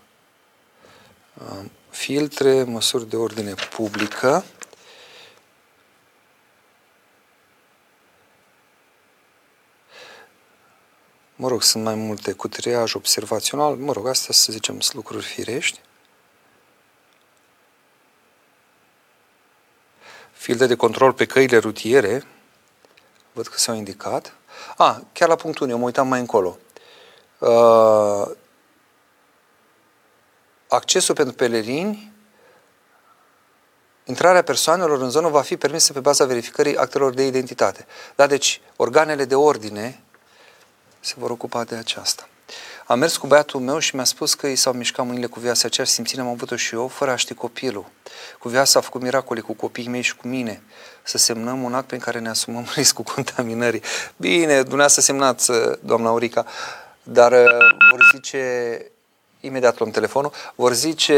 uh, 1.33 1.65
filtre, 1.89 2.63
măsuri 2.63 3.09
de 3.09 3.15
ordine 3.15 3.53
publică, 3.53 4.43
mă 11.35 11.47
rog, 11.47 11.61
sunt 11.61 11.83
mai 11.83 11.95
multe 11.95 12.31
cu 12.31 12.47
triaj 12.47 12.93
observațional, 12.93 13.75
mă 13.75 13.91
rog, 13.91 14.07
astea 14.07 14.33
să 14.33 14.51
zicem 14.51 14.79
sunt 14.79 14.95
lucruri 14.95 15.25
firești. 15.25 15.79
Filtre 20.43 20.65
de 20.65 20.75
control 20.75 21.13
pe 21.13 21.25
căile 21.25 21.57
rutiere, 21.57 22.23
văd 23.33 23.47
că 23.47 23.57
s-au 23.57 23.75
indicat. 23.75 24.33
A, 24.77 24.85
ah, 24.85 25.01
chiar 25.13 25.29
la 25.29 25.35
punctul 25.35 25.65
1, 25.65 25.71
eu 25.71 25.79
mă 25.79 25.85
uitam 25.85 26.07
mai 26.07 26.19
încolo. 26.19 26.57
Uh, 27.37 28.31
accesul 30.67 31.15
pentru 31.15 31.33
pelerini, 31.33 32.11
intrarea 34.03 34.41
persoanelor 34.41 35.01
în 35.01 35.09
zonă 35.09 35.27
va 35.27 35.41
fi 35.41 35.57
permisă 35.57 35.93
pe 35.93 35.99
baza 35.99 36.25
verificării 36.25 36.77
actelor 36.77 37.13
de 37.13 37.25
identitate. 37.25 37.85
Da, 38.15 38.27
deci 38.27 38.61
organele 38.75 39.25
de 39.25 39.35
ordine 39.35 40.03
se 40.99 41.13
vor 41.17 41.29
ocupa 41.29 41.63
de 41.63 41.75
aceasta. 41.75 42.27
Am 42.85 42.99
mers 42.99 43.17
cu 43.17 43.27
băiatul 43.27 43.59
meu 43.59 43.79
și 43.79 43.95
mi-a 43.95 44.03
spus 44.03 44.33
că 44.33 44.47
i 44.47 44.55
s-au 44.55 44.73
mișcat 44.73 45.05
mâinile 45.05 45.27
cu 45.27 45.39
viața 45.39 45.61
aceea, 45.65 45.87
simțire 45.87 46.21
am 46.21 46.27
avut-o 46.27 46.55
și 46.55 46.75
eu, 46.75 46.87
fără 46.87 47.11
a 47.11 47.15
ști 47.15 47.33
copilul. 47.33 47.85
Cu 48.39 48.49
viața 48.49 48.79
a 48.79 48.81
făcut 48.81 49.01
miracole 49.01 49.39
cu 49.39 49.53
copiii 49.53 49.87
mei 49.87 50.01
și 50.01 50.15
cu 50.15 50.27
mine. 50.27 50.61
Să 51.03 51.17
semnăm 51.17 51.63
un 51.63 51.73
act 51.73 51.87
pe 51.87 51.97
care 51.97 52.19
ne 52.19 52.29
asumăm 52.29 52.65
riscul 52.75 53.03
contaminării. 53.03 53.81
Bine, 54.17 54.55
dumneavoastră 54.55 55.01
semnați, 55.01 55.51
doamna 55.79 56.09
Aurica, 56.09 56.45
dar 57.03 57.31
uh, 57.31 57.47
vor 57.91 57.99
zice 58.13 58.77
imediat 59.39 59.79
luăm 59.79 59.91
telefonul, 59.91 60.31
vor 60.55 60.73
zice 60.73 61.13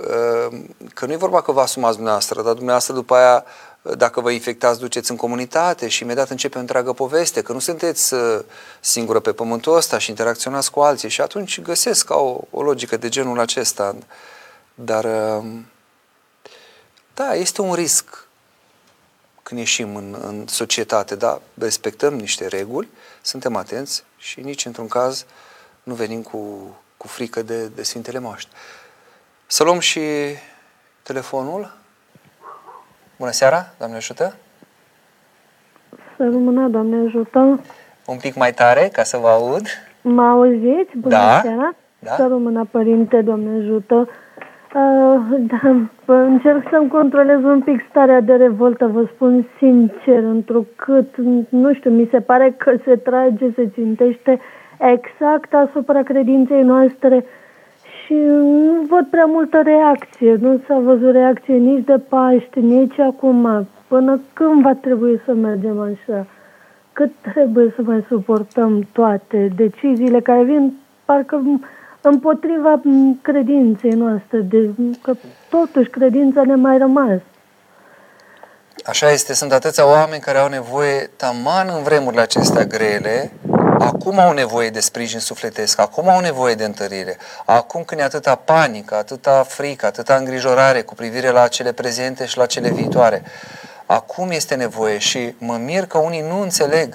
uh, 0.00 0.60
că 0.94 1.06
nu 1.06 1.12
e 1.12 1.16
vorba 1.16 1.42
că 1.42 1.52
vă 1.52 1.60
asumați 1.60 1.94
dumneavoastră, 1.94 2.42
dar 2.42 2.52
dumneavoastră 2.52 2.94
după 2.94 3.14
aia, 3.14 3.44
dacă 3.82 4.20
vă 4.20 4.30
infectați, 4.30 4.80
duceți 4.80 5.10
în 5.10 5.16
comunitate 5.16 5.88
și 5.88 6.02
imediat 6.02 6.30
începe 6.30 6.56
o 6.56 6.60
întreagă 6.60 6.92
poveste, 6.92 7.42
că 7.42 7.52
nu 7.52 7.58
sunteți 7.58 8.14
uh, 8.14 8.40
singură 8.80 9.20
pe 9.20 9.32
pământul 9.32 9.76
ăsta 9.76 9.98
și 9.98 10.10
interacționați 10.10 10.70
cu 10.70 10.80
alții 10.80 11.08
și 11.08 11.20
atunci 11.20 11.60
găsesc 11.60 12.06
ca 12.06 12.14
o, 12.14 12.40
o 12.50 12.62
logică 12.62 12.96
de 12.96 13.08
genul 13.08 13.38
acesta. 13.38 13.96
Dar, 14.74 15.04
uh, 15.04 15.44
da, 17.14 17.34
este 17.34 17.60
un 17.60 17.74
risc 17.74 18.26
când 19.42 19.60
ieșim 19.60 19.96
în, 19.96 20.16
în 20.22 20.46
societate, 20.46 21.14
da, 21.14 21.40
respectăm 21.54 22.14
niște 22.14 22.46
reguli, 22.46 22.88
suntem 23.22 23.56
atenți 23.56 24.04
și 24.16 24.40
nici 24.40 24.64
într-un 24.64 24.88
caz 24.88 25.24
nu 25.82 25.94
venim 25.94 26.22
cu 26.22 26.74
cu 27.00 27.06
frică 27.06 27.42
de, 27.42 27.66
de 27.66 27.82
Sfintele 27.82 28.18
Moaște. 28.18 28.50
Să 29.46 29.62
luăm 29.64 29.78
și 29.78 30.00
telefonul. 31.02 31.76
Bună 33.20 33.32
seara, 33.32 33.66
Doamne 33.78 33.96
ajută! 33.96 34.34
Să 36.16 36.22
rămână, 36.22 36.68
Doamne 36.68 36.96
ajută! 37.06 37.60
Un 38.06 38.16
pic 38.20 38.34
mai 38.34 38.52
tare, 38.52 38.88
ca 38.92 39.02
să 39.02 39.16
vă 39.16 39.28
aud. 39.28 39.66
Mă 40.00 40.22
auziți? 40.22 40.96
Bună 40.96 41.14
da. 41.14 41.40
seara! 41.42 41.74
Da. 41.98 42.10
Să 42.10 42.26
rămână, 42.28 42.68
Părinte, 42.70 43.20
Doamne 43.20 43.58
ajută! 43.58 44.08
Uh, 44.74 45.38
da, 45.38 45.76
încerc 46.06 46.68
să-mi 46.70 46.88
controlez 46.88 47.42
un 47.42 47.60
pic 47.60 47.84
starea 47.88 48.20
de 48.20 48.32
revoltă, 48.32 48.86
vă 48.86 49.04
spun 49.14 49.48
sincer, 49.58 50.22
întrucât, 50.22 51.16
nu 51.48 51.74
știu, 51.74 51.90
mi 51.90 52.08
se 52.10 52.20
pare 52.20 52.54
că 52.56 52.74
se 52.84 52.96
trage, 52.96 53.50
se 53.54 53.68
țintește 53.74 54.40
exact 54.78 55.54
asupra 55.54 56.02
credinței 56.02 56.62
noastre 56.62 57.24
și 58.10 58.16
nu 58.16 58.86
văd 58.88 59.06
prea 59.10 59.24
multă 59.24 59.60
reacție. 59.64 60.34
Nu 60.40 60.60
s-a 60.66 60.78
văzut 60.78 61.12
reacție 61.12 61.54
nici 61.54 61.84
de 61.84 61.98
Paște, 62.08 62.60
nici 62.60 62.98
acum. 62.98 63.68
Până 63.88 64.20
când 64.32 64.62
va 64.62 64.74
trebui 64.74 65.20
să 65.24 65.32
mergem 65.32 65.80
așa? 65.80 66.26
Cât 66.92 67.10
trebuie 67.32 67.72
să 67.76 67.82
mai 67.82 68.04
suportăm 68.08 68.88
toate 68.92 69.52
deciziile 69.56 70.20
care 70.20 70.42
vin 70.42 70.78
parcă 71.04 71.42
împotriva 72.00 72.80
credinței 73.22 73.90
noastre, 73.90 74.38
de, 74.38 74.70
că 75.02 75.12
totuși 75.50 75.90
credința 75.90 76.42
ne 76.42 76.54
mai 76.54 76.78
rămas. 76.78 77.20
Așa 78.84 79.10
este, 79.10 79.34
sunt 79.34 79.52
atâția 79.52 79.86
oameni 79.86 80.20
care 80.20 80.38
au 80.38 80.48
nevoie 80.48 81.10
taman 81.16 81.68
în 81.76 81.82
vremurile 81.82 82.20
acestea 82.20 82.64
grele 82.64 83.32
Acum 83.80 84.18
au 84.18 84.32
nevoie 84.32 84.70
de 84.70 84.80
sprijin 84.80 85.18
sufletesc, 85.18 85.78
acum 85.78 86.08
au 86.08 86.20
nevoie 86.20 86.54
de 86.54 86.64
întărire. 86.64 87.16
Acum 87.44 87.82
când 87.82 88.00
e 88.00 88.04
atâta 88.04 88.34
panică, 88.34 88.94
atâta 88.94 89.42
frică, 89.48 89.86
atâta 89.86 90.14
îngrijorare 90.14 90.82
cu 90.82 90.94
privire 90.94 91.30
la 91.30 91.48
cele 91.48 91.72
prezente 91.72 92.26
și 92.26 92.36
la 92.36 92.46
cele 92.46 92.70
viitoare, 92.70 93.22
acum 93.86 94.30
este 94.30 94.54
nevoie 94.54 94.98
și 94.98 95.34
mă 95.38 95.56
mir 95.56 95.86
că 95.86 95.98
unii 95.98 96.20
nu 96.20 96.40
înțeleg 96.40 96.94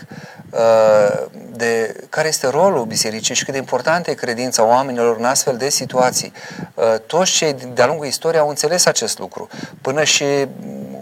uh, 0.49 1.25
de 1.51 1.95
care 2.09 2.27
este 2.27 2.47
rolul 2.47 2.85
bisericii 2.85 3.35
și 3.35 3.43
cât 3.43 3.53
de 3.53 3.59
importantă 3.59 4.09
e 4.09 4.13
credința 4.13 4.65
oamenilor 4.65 5.17
în 5.17 5.25
astfel 5.25 5.57
de 5.57 5.69
situații. 5.69 6.33
Uh, 6.73 6.83
toți 7.05 7.31
cei 7.31 7.55
de-a 7.73 7.85
lungul 7.85 8.05
istoriei 8.05 8.41
au 8.41 8.49
înțeles 8.49 8.85
acest 8.85 9.19
lucru. 9.19 9.47
Până 9.81 10.03
și 10.03 10.47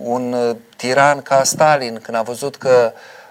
un 0.02 0.34
uh, 0.34 0.56
tiran 0.76 1.22
ca 1.22 1.44
Stalin, 1.44 2.00
când 2.04 2.18
a 2.18 2.22
văzut 2.22 2.56
că 2.56 2.94
uh, 2.94 3.00
e 3.00 3.23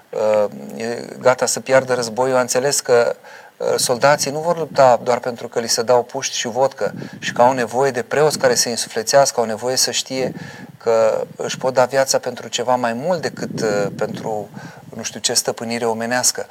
gata 1.18 1.46
să 1.46 1.60
piardă 1.60 1.94
războiul, 1.94 2.36
a 2.36 2.40
înțeles 2.40 2.80
că 2.80 3.16
uh, 3.56 3.66
soldații 3.76 4.30
nu 4.30 4.38
vor 4.38 4.58
lupta 4.58 5.00
doar 5.02 5.18
pentru 5.18 5.48
că 5.48 5.60
li 5.60 5.68
se 5.68 5.82
dau 5.82 6.02
puști 6.02 6.36
și 6.36 6.48
vodcă 6.48 6.92
și 7.18 7.32
că 7.32 7.42
au 7.42 7.52
nevoie 7.52 7.90
de 7.90 8.02
preoți 8.02 8.38
care 8.38 8.54
să 8.54 8.68
însuflețească, 8.68 9.40
au 9.40 9.46
nevoie 9.46 9.76
să 9.76 9.90
știe 9.90 10.32
că 10.78 11.24
își 11.36 11.58
pot 11.58 11.74
da 11.74 11.84
viața 11.84 12.18
pentru 12.18 12.48
ceva 12.48 12.76
mai 12.76 12.92
mult 12.92 13.22
decât 13.22 13.60
uh, 13.60 13.86
pentru 13.96 14.48
nu 14.96 15.02
știu 15.02 15.20
ce 15.20 15.34
stăpânire 15.34 15.84
omenească. 15.84 16.46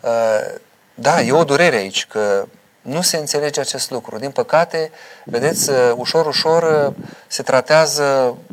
Uh, 0.00 0.54
da, 0.94 1.22
e 1.22 1.32
o 1.32 1.44
durere 1.44 1.76
aici 1.76 2.06
că 2.06 2.46
nu 2.82 3.00
se 3.00 3.16
înțelege 3.16 3.60
acest 3.60 3.90
lucru. 3.90 4.18
Din 4.18 4.30
păcate, 4.30 4.90
vedeți, 5.24 5.70
uh, 5.70 5.76
ușor, 5.96 6.26
ușor 6.26 6.62
uh, 6.62 6.94
se 7.26 7.42
tratează 7.42 8.02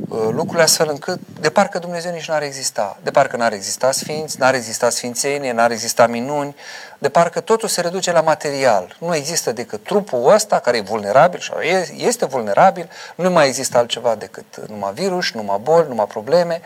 uh, 0.09 0.19
lucrurile 0.31 0.63
astfel 0.63 0.87
încât 0.89 1.19
de 1.39 1.49
parcă 1.49 1.79
Dumnezeu 1.79 2.11
nici 2.11 2.27
n-ar 2.27 2.41
exista. 2.41 2.97
De 3.03 3.11
parcă 3.11 3.37
n-ar 3.37 3.53
exista 3.53 3.91
sfinți, 3.91 4.39
n-ar 4.39 4.53
exista 4.53 4.89
sfințenie, 4.89 5.51
n-ar 5.51 5.71
exista 5.71 6.07
minuni, 6.07 6.55
de 6.97 7.09
parcă 7.09 7.39
totul 7.39 7.67
se 7.67 7.81
reduce 7.81 8.11
la 8.11 8.21
material. 8.21 8.95
Nu 8.99 9.15
există 9.15 9.51
decât 9.51 9.83
trupul 9.83 10.33
ăsta 10.33 10.59
care 10.59 10.77
e 10.77 10.81
vulnerabil 10.81 11.39
și 11.39 11.51
este 11.97 12.25
vulnerabil, 12.25 12.89
nu 13.15 13.29
mai 13.29 13.47
există 13.47 13.77
altceva 13.77 14.15
decât 14.15 14.61
numai 14.67 14.93
virus, 14.93 15.31
numai 15.31 15.59
boli, 15.63 15.87
numai 15.87 16.05
probleme. 16.05 16.61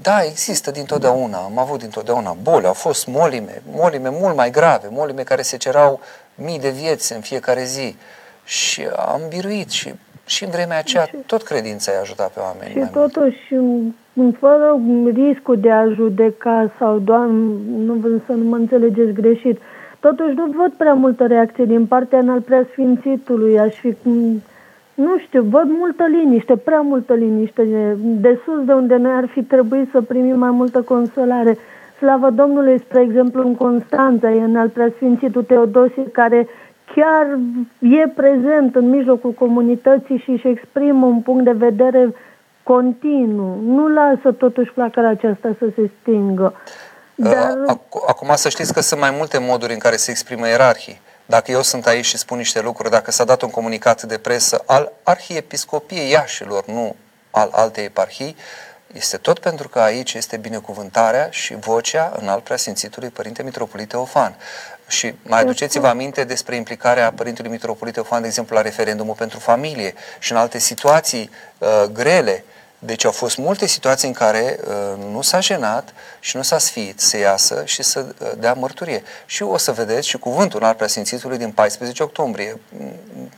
Da, 0.00 0.22
există 0.22 0.70
dintotdeauna, 0.70 1.38
am 1.38 1.58
avut 1.58 1.78
dintotdeauna 1.78 2.36
boli, 2.42 2.66
au 2.66 2.72
fost 2.72 3.06
molime, 3.06 3.62
molime 3.70 4.08
mult 4.08 4.36
mai 4.36 4.50
grave, 4.50 4.88
molime 4.90 5.22
care 5.22 5.42
se 5.42 5.56
cerau 5.56 6.00
mii 6.34 6.60
de 6.60 6.70
vieți 6.70 7.12
în 7.12 7.20
fiecare 7.20 7.62
zi 7.64 7.96
și 8.44 8.82
am 8.96 9.20
biruit 9.28 9.70
și, 9.70 9.94
și 10.26 10.44
în 10.44 10.50
vremea 10.50 10.78
aceea 10.78 11.04
și, 11.04 11.16
tot 11.26 11.42
credința 11.42 11.92
i-a 11.92 12.00
ajutat 12.00 12.32
pe 12.32 12.40
oameni. 12.40 12.70
Și 12.72 12.92
totuși, 12.92 13.54
mult. 14.12 14.36
fără 14.38 14.80
riscul 15.14 15.58
de 15.60 15.70
a 15.70 15.88
judeca 15.88 16.72
sau, 16.78 16.98
doamne, 16.98 17.54
nu 17.76 17.92
vreau 17.92 18.20
să 18.26 18.32
nu 18.32 18.48
mă 18.48 18.56
înțelegeți 18.56 19.12
greșit, 19.12 19.60
totuși 20.00 20.34
nu 20.34 20.46
văd 20.56 20.72
prea 20.72 20.94
multă 20.94 21.26
reacție 21.26 21.64
din 21.64 21.86
partea 21.86 22.18
în 22.18 22.28
al 22.28 22.40
preasfințitului. 22.40 23.58
Aș 23.58 23.74
fi 23.74 23.96
nu 24.94 25.18
știu, 25.18 25.42
văd 25.42 25.68
multă 25.68 26.04
liniște, 26.06 26.56
prea 26.56 26.80
multă 26.80 27.14
liniște. 27.14 27.62
De, 27.64 27.96
de 27.98 28.40
sus 28.44 28.64
de 28.64 28.72
unde 28.72 28.96
noi 28.96 29.12
ar 29.12 29.26
fi 29.26 29.42
trebuit 29.42 29.90
să 29.90 30.00
primim 30.00 30.38
mai 30.38 30.50
multă 30.50 30.82
consolare. 30.82 31.58
Slavă 31.98 32.30
Domnului, 32.30 32.80
spre 32.80 33.00
exemplu, 33.00 33.42
în 33.42 33.54
Constanța, 33.54 34.30
e 34.30 34.40
în 34.40 34.56
al 34.56 34.68
preasfințitul 34.68 35.44
Teodosie, 35.44 36.10
care 36.12 36.48
chiar 36.94 37.38
e 37.80 38.08
prezent 38.08 38.74
în 38.74 38.88
mijlocul 38.88 39.32
comunității 39.32 40.18
și 40.18 40.30
își 40.30 40.48
exprimă 40.48 41.06
un 41.06 41.20
punct 41.20 41.44
de 41.44 41.52
vedere 41.52 42.14
continuu. 42.62 43.60
Nu 43.64 43.88
lasă 43.88 44.32
totuși 44.32 44.72
placarea 44.72 45.10
aceasta 45.10 45.56
să 45.58 45.66
se 45.74 45.90
stingă. 46.00 46.54
Dar... 47.14 47.54
Acum 48.06 48.28
să 48.34 48.48
știți 48.48 48.72
că 48.72 48.80
sunt 48.80 49.00
mai 49.00 49.14
multe 49.16 49.38
moduri 49.38 49.72
în 49.72 49.78
care 49.78 49.96
se 49.96 50.10
exprimă 50.10 50.48
ierarhii. 50.48 51.00
Dacă 51.26 51.50
eu 51.50 51.60
sunt 51.60 51.86
aici 51.86 52.04
și 52.04 52.16
spun 52.16 52.36
niște 52.36 52.62
lucruri, 52.62 52.90
dacă 52.90 53.10
s-a 53.10 53.24
dat 53.24 53.42
un 53.42 53.50
comunicat 53.50 54.02
de 54.02 54.18
presă 54.18 54.62
al 54.66 54.92
Arhiepiscopiei 55.02 56.10
Iașilor, 56.10 56.64
nu 56.66 56.94
al 57.30 57.48
altei 57.52 57.84
eparhii, 57.84 58.36
este 58.94 59.16
tot 59.16 59.38
pentru 59.38 59.68
că 59.68 59.78
aici 59.78 60.14
este 60.14 60.36
binecuvântarea 60.36 61.28
și 61.30 61.54
vocea 61.54 62.12
în 62.20 62.28
al 62.28 62.40
preasfințitului 62.40 63.08
Părinte 63.08 63.42
Mitropolite 63.42 63.96
Ofan. 63.96 64.36
Și 64.86 65.14
mai 65.22 65.40
aduceți-vă 65.40 65.86
aminte 65.86 66.24
despre 66.24 66.56
implicarea 66.56 67.12
Părintelui 67.12 67.50
Mitropolite 67.50 68.00
Ofan, 68.00 68.20
de 68.20 68.26
exemplu, 68.26 68.56
la 68.56 68.62
referendumul 68.62 69.14
pentru 69.14 69.38
familie 69.38 69.94
și 70.18 70.32
în 70.32 70.38
alte 70.38 70.58
situații 70.58 71.30
uh, 71.58 71.84
grele 71.92 72.44
deci 72.84 73.04
au 73.04 73.10
fost 73.10 73.36
multe 73.36 73.66
situații 73.66 74.08
în 74.08 74.14
care 74.14 74.58
uh, 74.66 75.04
nu 75.10 75.22
s-a 75.22 75.40
jenat 75.40 75.94
și 76.20 76.36
nu 76.36 76.42
s-a 76.42 76.58
sfiit 76.58 77.00
să 77.00 77.16
iasă 77.16 77.62
și 77.64 77.82
să 77.82 78.06
uh, 78.18 78.30
dea 78.38 78.52
mărturie. 78.52 79.02
Și 79.26 79.42
o 79.42 79.56
să 79.56 79.72
vedeți 79.72 80.08
și 80.08 80.18
cuvântul 80.18 80.60
în 80.62 80.66
al 80.66 80.74
preasfințitului 80.74 81.38
din 81.38 81.50
14 81.50 82.02
octombrie. 82.02 82.60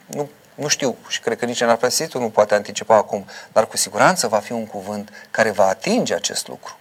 Nu, 0.07 0.29
nu 0.57 0.69
știu 0.69 0.95
și 1.09 1.21
cred 1.21 1.39
că 1.39 1.45
nici 1.45 1.61
în 1.61 1.69
al 1.69 1.77
preasfințitul 1.77 2.21
nu 2.21 2.29
poate 2.29 2.55
anticipa 2.55 2.97
acum, 2.97 3.25
dar 3.53 3.67
cu 3.67 3.77
siguranță 3.77 4.27
va 4.27 4.37
fi 4.37 4.53
un 4.53 4.67
cuvânt 4.67 5.29
care 5.31 5.51
va 5.51 5.65
atinge 5.65 6.15
acest 6.15 6.49
lucru. 6.49 6.77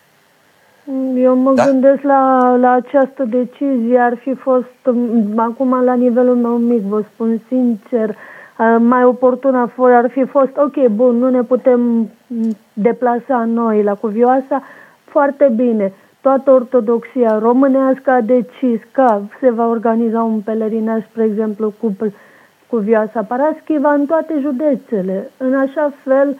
Eu 1.15 1.35
mă 1.35 1.53
da? 1.53 1.65
gândesc 1.65 2.01
la, 2.01 2.55
la 2.59 2.71
această 2.71 3.23
decizie, 3.23 3.99
ar 3.99 4.17
fi 4.17 4.33
fost, 4.33 4.95
acum 5.35 5.83
la 5.83 5.93
nivelul 5.93 6.35
meu 6.35 6.57
mic, 6.57 6.81
vă 6.81 7.03
spun 7.13 7.41
sincer, 7.47 8.09
uh, 8.09 8.75
mai 8.79 9.03
oportună 9.03 9.71
ar 9.77 10.09
fi 10.09 10.25
fost, 10.25 10.57
ok, 10.57 10.87
bun, 10.87 11.17
nu 11.17 11.29
ne 11.29 11.41
putem 11.41 12.09
deplasa 12.73 13.43
noi 13.45 13.83
la 13.83 13.93
Cuvioasa, 13.93 14.63
foarte 15.03 15.51
bine. 15.55 15.93
Toată 16.21 16.51
ortodoxia 16.51 17.39
românească 17.39 18.11
a 18.11 18.21
decis 18.21 18.79
că 18.91 19.21
se 19.39 19.49
va 19.49 19.67
organiza 19.67 20.23
un 20.23 20.39
pelerinaj, 20.39 21.03
spre 21.09 21.23
exemplu, 21.23 21.73
cu 21.79 21.95
Cuvioasa 22.67 23.23
Paraschiva 23.23 23.93
în 23.93 24.05
toate 24.05 24.33
județele. 24.41 25.31
În 25.37 25.55
așa 25.55 25.93
fel 26.03 26.37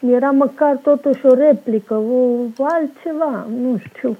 era 0.00 0.30
măcar 0.30 0.78
totuși 0.82 1.26
o 1.26 1.34
replică, 1.34 1.94
o, 1.94 2.64
altceva, 2.64 3.46
nu 3.60 3.78
știu. 3.88 4.16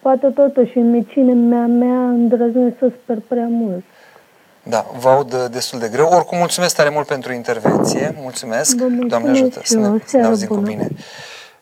Poate 0.00 0.26
totuși 0.26 0.78
în 0.78 0.90
micine 0.90 1.32
mea, 1.32 1.66
mea 1.66 2.08
îndrăznesc 2.08 2.78
să 2.78 2.90
sper 3.02 3.18
prea 3.28 3.46
mult. 3.50 3.84
Da, 4.62 4.86
vă 4.98 5.08
aud 5.08 5.34
destul 5.34 5.78
de 5.78 5.88
greu. 5.88 6.08
Oricum, 6.08 6.38
mulțumesc 6.38 6.76
tare 6.76 6.88
mult 6.88 7.06
pentru 7.06 7.32
intervenție. 7.32 8.14
Mulțumesc. 8.20 8.76
mulțumesc 8.76 9.06
Doamne 9.06 9.30
ajută 9.30 9.60
să 9.64 9.78
ne, 9.78 9.98
să 10.04 10.16
ne 10.16 10.24
auzim 10.24 10.48
cu 10.48 10.56
bine. 10.56 10.88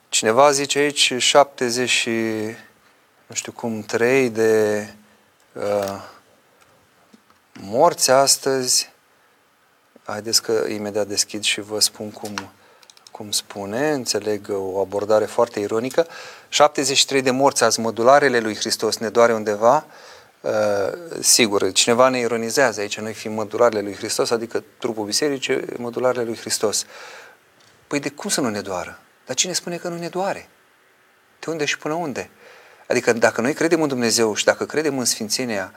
Cineva 0.08 0.50
zice 0.50 0.78
aici 0.78 1.14
70 1.16 1.88
și 1.88 2.10
nu 3.26 3.34
știu 3.34 3.52
cum, 3.52 3.80
3 3.80 4.30
de 4.30 4.86
uh, 5.52 6.02
morți 7.60 8.10
astăzi. 8.10 8.91
Haideți 10.04 10.42
că 10.42 10.64
imediat 10.68 11.06
deschid 11.06 11.42
și 11.42 11.60
vă 11.60 11.80
spun 11.80 12.10
cum, 12.10 12.34
cum 13.10 13.30
spune, 13.30 13.90
înțeleg 13.90 14.46
o 14.50 14.80
abordare 14.80 15.24
foarte 15.24 15.60
ironică. 15.60 16.06
73 16.48 17.22
de 17.22 17.30
morți 17.30 17.64
azi, 17.64 17.80
mădularele 17.80 18.40
lui 18.40 18.56
Hristos 18.56 18.96
ne 18.96 19.08
doare 19.08 19.34
undeva. 19.34 19.76
Uh, 19.76 20.12
Uh, 20.42 20.92
sigur, 21.20 21.72
cineva 21.72 22.08
ne 22.08 22.18
ironizează 22.18 22.80
aici, 22.80 22.98
noi 22.98 23.12
fiind 23.12 23.36
mădularele 23.36 23.80
lui 23.80 23.94
Hristos, 23.94 24.30
adică 24.30 24.64
trupul 24.78 25.04
bisericii, 25.04 25.64
mădularele 25.76 26.24
lui 26.24 26.36
Hristos. 26.36 26.86
Păi 27.86 28.00
de 28.00 28.10
cum 28.10 28.30
să 28.30 28.40
nu 28.40 28.48
ne 28.48 28.60
doară? 28.60 28.98
Dar 29.26 29.36
cine 29.36 29.52
spune 29.52 29.76
că 29.76 29.88
nu 29.88 29.96
ne 29.96 30.08
doare? 30.08 30.48
De 31.38 31.50
unde 31.50 31.64
și 31.64 31.78
până 31.78 31.94
unde? 31.94 32.30
Adică 32.88 33.12
dacă 33.12 33.40
noi 33.40 33.52
credem 33.54 33.82
în 33.82 33.88
Dumnezeu 33.88 34.34
și 34.34 34.44
dacă 34.44 34.66
credem 34.66 34.98
în 34.98 35.04
sfințenia 35.04 35.72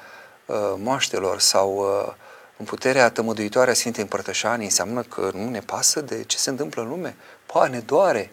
uh, 0.46 0.56
moaștelor 0.78 1.40
sau 1.40 1.76
uh, 1.78 2.14
în 2.58 2.66
puterea 2.66 3.10
tămăduitoare 3.10 3.72
a 3.72 3.74
Sfintei 3.74 4.04
Împărtășanii, 4.04 4.66
înseamnă 4.66 5.02
că 5.02 5.32
nu 5.34 5.50
ne 5.50 5.60
pasă 5.60 6.02
de 6.02 6.24
ce 6.24 6.38
se 6.38 6.50
întâmplă 6.50 6.82
în 6.82 6.88
lume. 6.88 7.16
Pa, 7.46 7.68
ne 7.68 7.80
doare. 7.80 8.32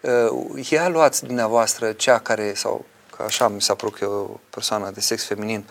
Uh, 0.00 0.70
ia 0.70 0.88
luați 0.88 1.24
dumneavoastră 1.24 1.92
cea 1.92 2.18
care, 2.18 2.54
sau 2.54 2.84
că 3.16 3.22
așa 3.22 3.48
mi 3.48 3.62
s-a 3.62 3.74
părut 3.74 3.94
că 3.94 4.04
e 4.04 4.06
o 4.06 4.26
persoană 4.50 4.90
de 4.90 5.00
sex 5.00 5.24
feminin, 5.24 5.64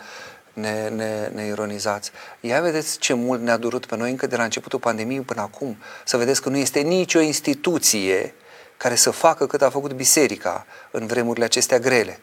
ne, 0.52 0.88
ne, 0.88 1.30
ne 1.34 1.46
ironizați. 1.46 2.10
Ia 2.40 2.60
vedeți 2.60 2.98
ce 2.98 3.12
mult 3.12 3.40
ne-a 3.40 3.56
durut 3.56 3.86
pe 3.86 3.96
noi 3.96 4.10
încă 4.10 4.26
de 4.26 4.36
la 4.36 4.42
începutul 4.42 4.78
pandemiei 4.78 5.20
până 5.20 5.40
acum, 5.40 5.76
să 6.04 6.16
vedeți 6.16 6.42
că 6.42 6.48
nu 6.48 6.56
este 6.56 6.80
nicio 6.80 7.20
instituție 7.20 8.34
care 8.76 8.94
să 8.94 9.10
facă 9.10 9.46
cât 9.46 9.62
a 9.62 9.70
făcut 9.70 9.92
biserica 9.92 10.66
în 10.90 11.06
vremurile 11.06 11.44
acestea 11.44 11.78
grele. 11.78 12.20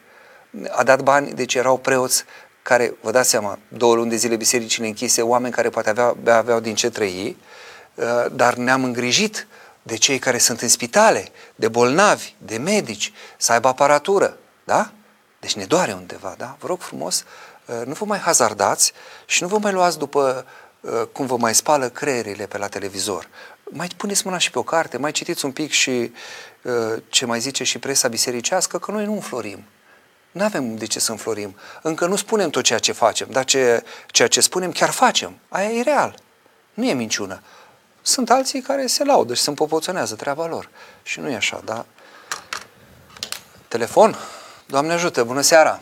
A 0.70 0.82
dat 0.82 1.02
bani, 1.02 1.32
deci 1.32 1.54
erau 1.54 1.78
preoți 1.78 2.24
care, 2.62 2.94
vă 3.00 3.10
dați 3.10 3.28
seama, 3.28 3.58
două 3.68 3.94
luni 3.94 4.10
de 4.10 4.16
zile 4.16 4.36
bisericile 4.36 4.86
închise, 4.86 5.22
oameni 5.22 5.52
care 5.52 5.68
poate 5.68 5.90
avea, 5.90 6.14
aveau 6.36 6.60
din 6.60 6.74
ce 6.74 6.90
trăi, 6.90 7.36
uh, 7.94 8.04
dar 8.32 8.54
ne-am 8.54 8.84
îngrijit 8.84 9.46
de 9.82 9.96
cei 9.96 10.18
care 10.18 10.38
sunt 10.38 10.60
în 10.60 10.68
spitale, 10.68 11.28
de 11.54 11.68
bolnavi, 11.68 12.34
de 12.38 12.56
medici, 12.56 13.12
să 13.36 13.52
aibă 13.52 13.68
aparatură, 13.68 14.38
da? 14.64 14.90
Deci 15.40 15.54
ne 15.54 15.64
doare 15.64 15.92
undeva, 15.92 16.34
da? 16.38 16.56
Vă 16.58 16.66
rog 16.66 16.80
frumos, 16.80 17.24
uh, 17.66 17.82
nu 17.84 17.92
vă 17.92 18.04
mai 18.04 18.18
hazardați 18.18 18.92
și 19.26 19.42
nu 19.42 19.48
vă 19.48 19.58
mai 19.58 19.72
luați 19.72 19.98
după 19.98 20.46
uh, 20.80 21.02
cum 21.12 21.26
vă 21.26 21.36
mai 21.36 21.54
spală 21.54 21.88
creierile 21.88 22.46
pe 22.46 22.58
la 22.58 22.68
televizor. 22.68 23.28
Mai 23.70 23.88
puneți 23.96 24.22
mâna 24.24 24.38
și 24.38 24.50
pe 24.50 24.58
o 24.58 24.62
carte, 24.62 24.98
mai 24.98 25.12
citiți 25.12 25.44
un 25.44 25.52
pic 25.52 25.70
și 25.70 26.12
uh, 26.62 27.02
ce 27.08 27.26
mai 27.26 27.40
zice 27.40 27.64
și 27.64 27.78
presa 27.78 28.08
bisericească, 28.08 28.78
că 28.78 28.90
noi 28.90 29.04
nu 29.04 29.12
înflorim. 29.12 29.64
Nu 30.38 30.44
avem 30.44 30.76
de 30.76 30.86
ce 30.86 30.98
să 30.98 31.10
înflorim. 31.10 31.56
Încă 31.82 32.06
nu 32.06 32.16
spunem 32.16 32.50
tot 32.50 32.62
ceea 32.62 32.78
ce 32.78 32.92
facem, 32.92 33.26
dar 33.30 33.44
ce, 33.44 33.82
ceea 34.06 34.28
ce 34.28 34.40
spunem 34.40 34.70
chiar 34.70 34.88
facem. 34.88 35.38
Aia 35.48 35.68
e 35.68 35.82
real. 35.82 36.14
Nu 36.74 36.84
e 36.84 36.92
minciună. 36.92 37.40
Sunt 38.02 38.30
alții 38.30 38.60
care 38.60 38.86
se 38.86 39.04
laudă 39.04 39.34
și 39.34 39.40
se 39.40 39.50
împopoțonează 39.50 40.14
treaba 40.14 40.46
lor. 40.46 40.68
Și 41.02 41.20
nu 41.20 41.28
e 41.28 41.34
așa, 41.34 41.60
da? 41.64 41.84
Telefon? 43.68 44.14
Doamne 44.66 44.92
ajută, 44.92 45.24
bună 45.24 45.40
seara! 45.40 45.80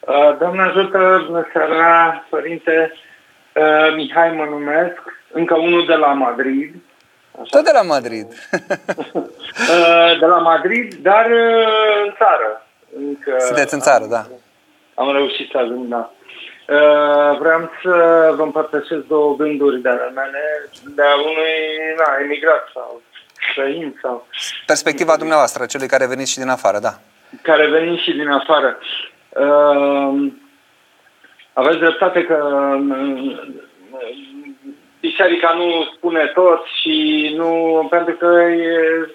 Uh, 0.00 0.38
Doamne 0.38 0.62
ajută, 0.62 1.24
bună 1.26 1.48
seara, 1.52 2.24
părinte. 2.30 2.92
Uh, 3.54 3.94
Mihai 3.94 4.30
mă 4.30 4.44
numesc, 4.44 5.02
încă 5.32 5.54
unul 5.54 5.86
de 5.86 5.94
la 5.94 6.12
Madrid. 6.12 6.74
Așa. 7.32 7.48
Tot 7.50 7.64
de 7.64 7.70
la 7.72 7.82
Madrid. 7.82 8.26
Uh, 9.56 10.18
de 10.20 10.26
la 10.26 10.38
Madrid, 10.38 10.94
dar 10.94 11.26
în 12.04 12.14
țară. 12.18 12.65
Încă 12.98 13.34
Sunteți 13.38 13.74
în 13.74 13.80
țară, 13.80 14.06
da. 14.06 14.26
Am 14.94 15.12
reușit 15.12 15.50
să 15.50 15.58
ajung, 15.58 15.86
da. 15.88 16.10
Vreau 17.38 17.70
să 17.82 17.94
vă 18.36 18.42
împărtășesc 18.42 19.06
două 19.06 19.36
gânduri 19.36 19.80
de 19.80 19.88
ale 19.88 20.10
mele, 20.14 20.68
de 20.94 21.02
a 21.02 21.14
unui 21.14 21.56
na, 21.98 22.16
emigrat 22.22 22.68
sau 22.74 23.02
străin 23.50 23.98
sau... 24.02 24.26
Perspectiva 24.66 25.16
dumneavoastră, 25.16 25.66
celui 25.66 25.86
care 25.86 26.06
veniți 26.06 26.30
și 26.30 26.38
din 26.38 26.48
afară, 26.48 26.78
da 26.78 26.98
care 27.42 27.66
venim 27.66 27.96
și 27.96 28.12
din 28.12 28.28
afară. 28.28 28.78
Uh, 29.28 30.32
aveți 31.52 31.78
dreptate 31.78 32.24
că 32.24 32.38
uh, 32.90 33.48
biserica 35.00 35.52
nu 35.56 35.88
spune 35.96 36.30
tot 36.34 36.64
și 36.80 37.32
nu, 37.36 37.86
pentru 37.90 38.14
că 38.14 38.26
e, 38.50 39.08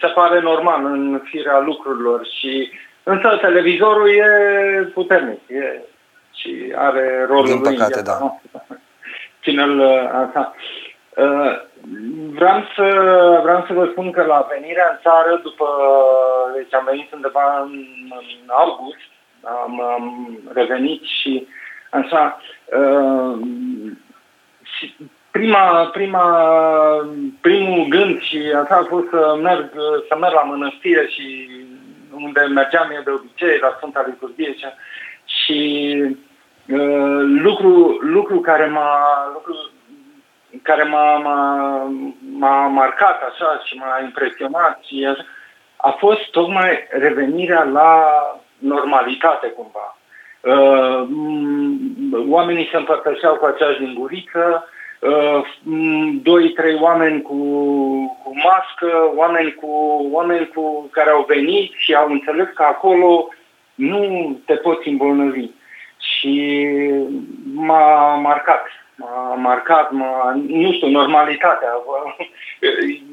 se 0.00 0.06
pare 0.06 0.40
normal 0.40 0.84
în 0.84 1.22
firea 1.24 1.58
lucrurilor 1.58 2.26
și 2.38 2.70
însă 3.06 3.38
televizorul 3.40 4.08
e 4.08 4.90
puternic 4.94 5.40
e, 5.48 5.80
și 6.34 6.72
are 6.76 7.24
rolul 7.28 7.44
Din 7.46 7.60
păcate, 7.60 7.94
lui. 7.94 8.02
da. 8.02 8.38
Ține-l 9.42 9.80
așa. 10.12 10.54
Uh, 11.16 11.64
Vreau 12.32 12.62
să, 12.74 12.84
vreau 13.42 13.64
să 13.66 13.72
vă 13.72 13.88
spun 13.90 14.10
că 14.10 14.22
la 14.22 14.46
venirea 14.50 14.88
în 14.90 14.98
țară, 15.02 15.40
după, 15.42 15.66
deci 16.54 16.74
am 16.74 16.84
venit 16.84 17.12
undeva 17.12 17.60
în, 17.60 17.72
în 18.10 18.48
august, 18.48 19.10
am, 19.42 19.80
am 19.80 20.38
revenit 20.52 21.02
și 21.02 21.46
așa, 21.90 22.40
uh, 22.64 23.38
și 24.62 24.94
prima, 25.30 25.86
prima, 25.92 26.26
primul 27.40 27.86
gând 27.88 28.20
și 28.20 28.38
așa 28.62 28.74
a 28.74 28.86
fost 28.88 29.08
să 29.08 29.38
merg, 29.42 29.70
să 30.08 30.16
merg 30.20 30.34
la 30.34 30.42
mănăstire 30.42 31.06
și 31.06 31.48
unde 32.22 32.40
mergeam 32.40 32.90
eu 32.90 33.02
de 33.02 33.10
obicei, 33.10 33.58
la 33.58 33.74
Sfânta 33.76 34.04
Liturghie 34.06 34.54
și, 34.54 34.66
și 35.24 35.92
uh, 36.68 37.20
lucru, 37.22 37.98
lucru 38.00 38.40
care 38.40 38.66
m-a, 38.66 39.30
lucru, 39.32 39.70
care 40.62 40.82
m-a, 40.82 41.16
m-a, 41.16 41.82
m-a 42.38 42.66
marcat 42.66 43.22
așa 43.22 43.62
și 43.64 43.76
m-a 43.76 44.00
impresionat 44.02 44.80
și 44.82 45.06
așa, 45.10 45.24
a 45.76 45.90
fost 45.90 46.30
tocmai 46.30 46.86
revenirea 46.90 47.62
la 47.62 48.02
normalitate 48.58 49.46
cumva. 49.46 49.98
Uh, 50.40 51.08
oamenii 52.28 52.68
se 52.70 52.76
împărtășeau 52.76 53.34
cu 53.34 53.44
aceeași 53.44 53.80
linguriță, 53.80 54.64
uh, 54.64 54.74
doi, 56.22 56.48
trei 56.48 56.78
oameni 56.80 57.22
cu, 57.22 57.34
cu 58.24 58.32
mască, 58.34 59.12
oameni 59.14 59.54
cu 59.54 59.68
oameni 60.10 60.48
cu 60.54 60.88
care 60.90 61.10
au 61.10 61.24
venit 61.28 61.72
și 61.76 61.94
au 61.94 62.10
înțeles 62.10 62.48
că 62.54 62.62
acolo 62.62 63.28
nu 63.74 64.36
te 64.44 64.54
poți 64.54 64.88
îmbolnăvi. 64.88 65.50
Și 65.98 66.66
m-a 67.54 68.14
marcat. 68.14 68.66
M-a 68.94 69.34
marcat, 69.34 69.90
m-a, 69.90 70.42
nu 70.46 70.72
știu, 70.72 70.88
normalitatea. 70.88 71.68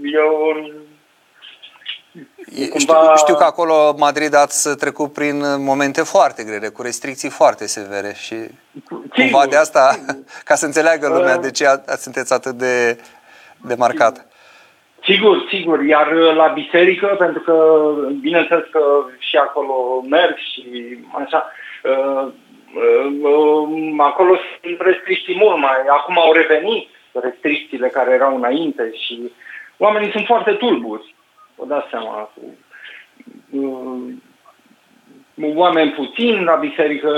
Eu 0.03 0.61
Cumva... 2.70 2.78
Știu, 2.78 3.16
știu 3.16 3.36
că 3.36 3.43
acolo 3.43 3.95
Madrid 3.97 4.36
ați 4.36 4.78
trecut 4.78 5.14
prin 5.14 5.64
momente 5.64 6.01
foarte 6.01 6.43
grele, 6.43 6.68
cu 6.68 6.82
restricții 6.82 7.30
foarte 7.30 7.68
severe 7.68 8.14
și 8.16 8.36
Sigur. 8.36 9.03
cumva 9.16 9.45
de 9.49 9.55
asta, 9.55 9.95
ca 10.47 10.55
să 10.55 10.66
înțeleagă 10.66 11.07
lumea 11.07 11.38
de 11.38 11.51
ce 11.51 11.66
sunteți 11.97 12.34
atât 12.34 12.51
de, 12.51 12.97
de 13.61 13.76
marcat. 13.78 14.28
Sigur, 15.03 15.45
sigur. 15.49 15.84
Iar 15.84 16.11
la 16.11 16.47
biserică, 16.47 17.16
pentru 17.20 17.41
că 17.41 17.55
bineînțeles 18.22 18.64
că 18.72 18.82
și 19.18 19.38
acolo 19.38 20.03
merg 20.09 20.36
și 20.38 20.97
așa, 21.26 21.51
uh, 21.84 22.28
uh, 23.24 23.93
acolo 23.97 24.38
sunt 24.61 24.78
restricții 24.80 25.36
mult 25.36 25.59
mai. 25.59 25.78
Acum 25.89 26.20
au 26.20 26.32
revenit 26.34 26.89
restricțiile 27.11 27.88
care 27.88 28.11
erau 28.11 28.36
înainte 28.36 28.91
și 28.93 29.32
oamenii 29.78 30.11
sunt 30.11 30.26
foarte 30.26 30.51
tulburi 30.51 31.12
vă 31.55 31.65
dați 31.65 31.89
seama, 31.89 32.31
cu 32.33 32.41
uh, 33.51 34.13
oameni 35.55 35.91
puțini 35.91 36.43
la 36.43 36.55
biserică, 36.55 37.09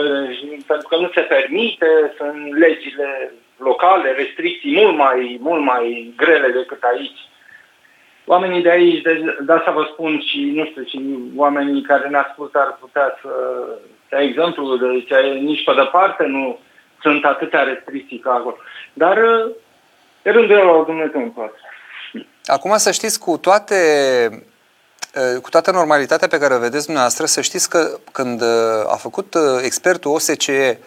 pentru 0.68 0.88
că 0.88 0.98
nu 0.98 1.10
se 1.14 1.22
permite, 1.22 2.14
sunt 2.18 2.58
legile 2.58 3.34
locale, 3.58 4.12
restricții 4.12 4.76
mult 4.76 4.98
mai, 4.98 5.38
mult 5.42 5.64
mai 5.64 6.14
grele 6.18 6.48
decât 6.48 6.84
aici. 6.84 7.20
Oamenii 8.26 8.62
de 8.62 8.70
aici, 8.70 9.02
de, 9.02 9.38
de 9.46 9.54
asta 9.54 9.72
vă 9.72 9.88
spun 9.92 10.22
și, 10.22 10.52
nu 10.56 10.66
știu, 10.66 10.84
și 10.84 11.00
oamenii 11.36 11.82
care 11.82 12.10
ne 12.10 12.18
ascultă 12.18 12.60
ar 12.60 12.78
putea 12.80 13.18
să, 13.22 13.30
să 14.10 14.16
exemplu, 14.16 14.78
de 14.78 15.04
ce 15.08 15.16
nici 15.22 15.64
pe 15.64 15.74
departe 15.74 16.26
nu 16.26 16.60
sunt 17.02 17.26
atâtea 17.26 17.64
restricții 17.64 18.18
ca 18.18 18.34
acolo. 18.34 18.58
Dar 18.94 19.18
e 20.24 20.32
rândul 20.32 20.56
la 20.56 20.84
Dumnezeu 20.86 21.22
în 21.22 21.32
toate. 21.32 21.60
Acum 22.46 22.78
să 22.78 22.92
știți 22.92 23.20
cu 23.20 23.38
toate 23.38 24.46
cu 25.42 25.50
toată 25.50 25.72
normalitatea 25.72 26.28
pe 26.28 26.38
care 26.38 26.54
o 26.54 26.60
vedeți 26.60 26.84
dumneavoastră, 26.84 27.26
să 27.26 27.42
știți 27.42 27.70
că 27.70 28.00
când 28.12 28.42
a 28.88 28.96
făcut 28.96 29.36
expertul 29.62 30.12
OSCE, 30.12 30.80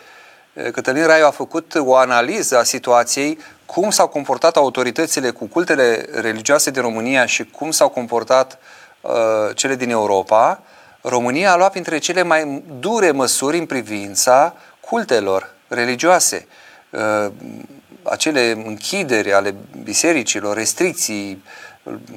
Cătălin 0.72 1.06
Raiu 1.06 1.26
a 1.26 1.30
făcut 1.30 1.74
o 1.78 1.96
analiză 1.96 2.58
a 2.58 2.62
situației, 2.62 3.38
cum 3.66 3.90
s-au 3.90 4.08
comportat 4.08 4.56
autoritățile 4.56 5.30
cu 5.30 5.46
cultele 5.46 6.06
religioase 6.12 6.70
din 6.70 6.82
România 6.82 7.26
și 7.26 7.44
cum 7.44 7.70
s-au 7.70 7.88
comportat 7.88 8.58
uh, 9.00 9.10
cele 9.54 9.74
din 9.74 9.90
Europa, 9.90 10.62
România 11.02 11.52
a 11.52 11.56
luat 11.56 11.70
printre 11.70 11.98
cele 11.98 12.22
mai 12.22 12.62
dure 12.78 13.10
măsuri 13.10 13.58
în 13.58 13.66
privința 13.66 14.54
cultelor 14.80 15.54
religioase. 15.68 16.46
Uh, 16.90 17.32
acele 18.10 18.50
închideri 18.50 19.32
ale 19.32 19.54
bisericilor, 19.82 20.56
restricții, 20.56 21.42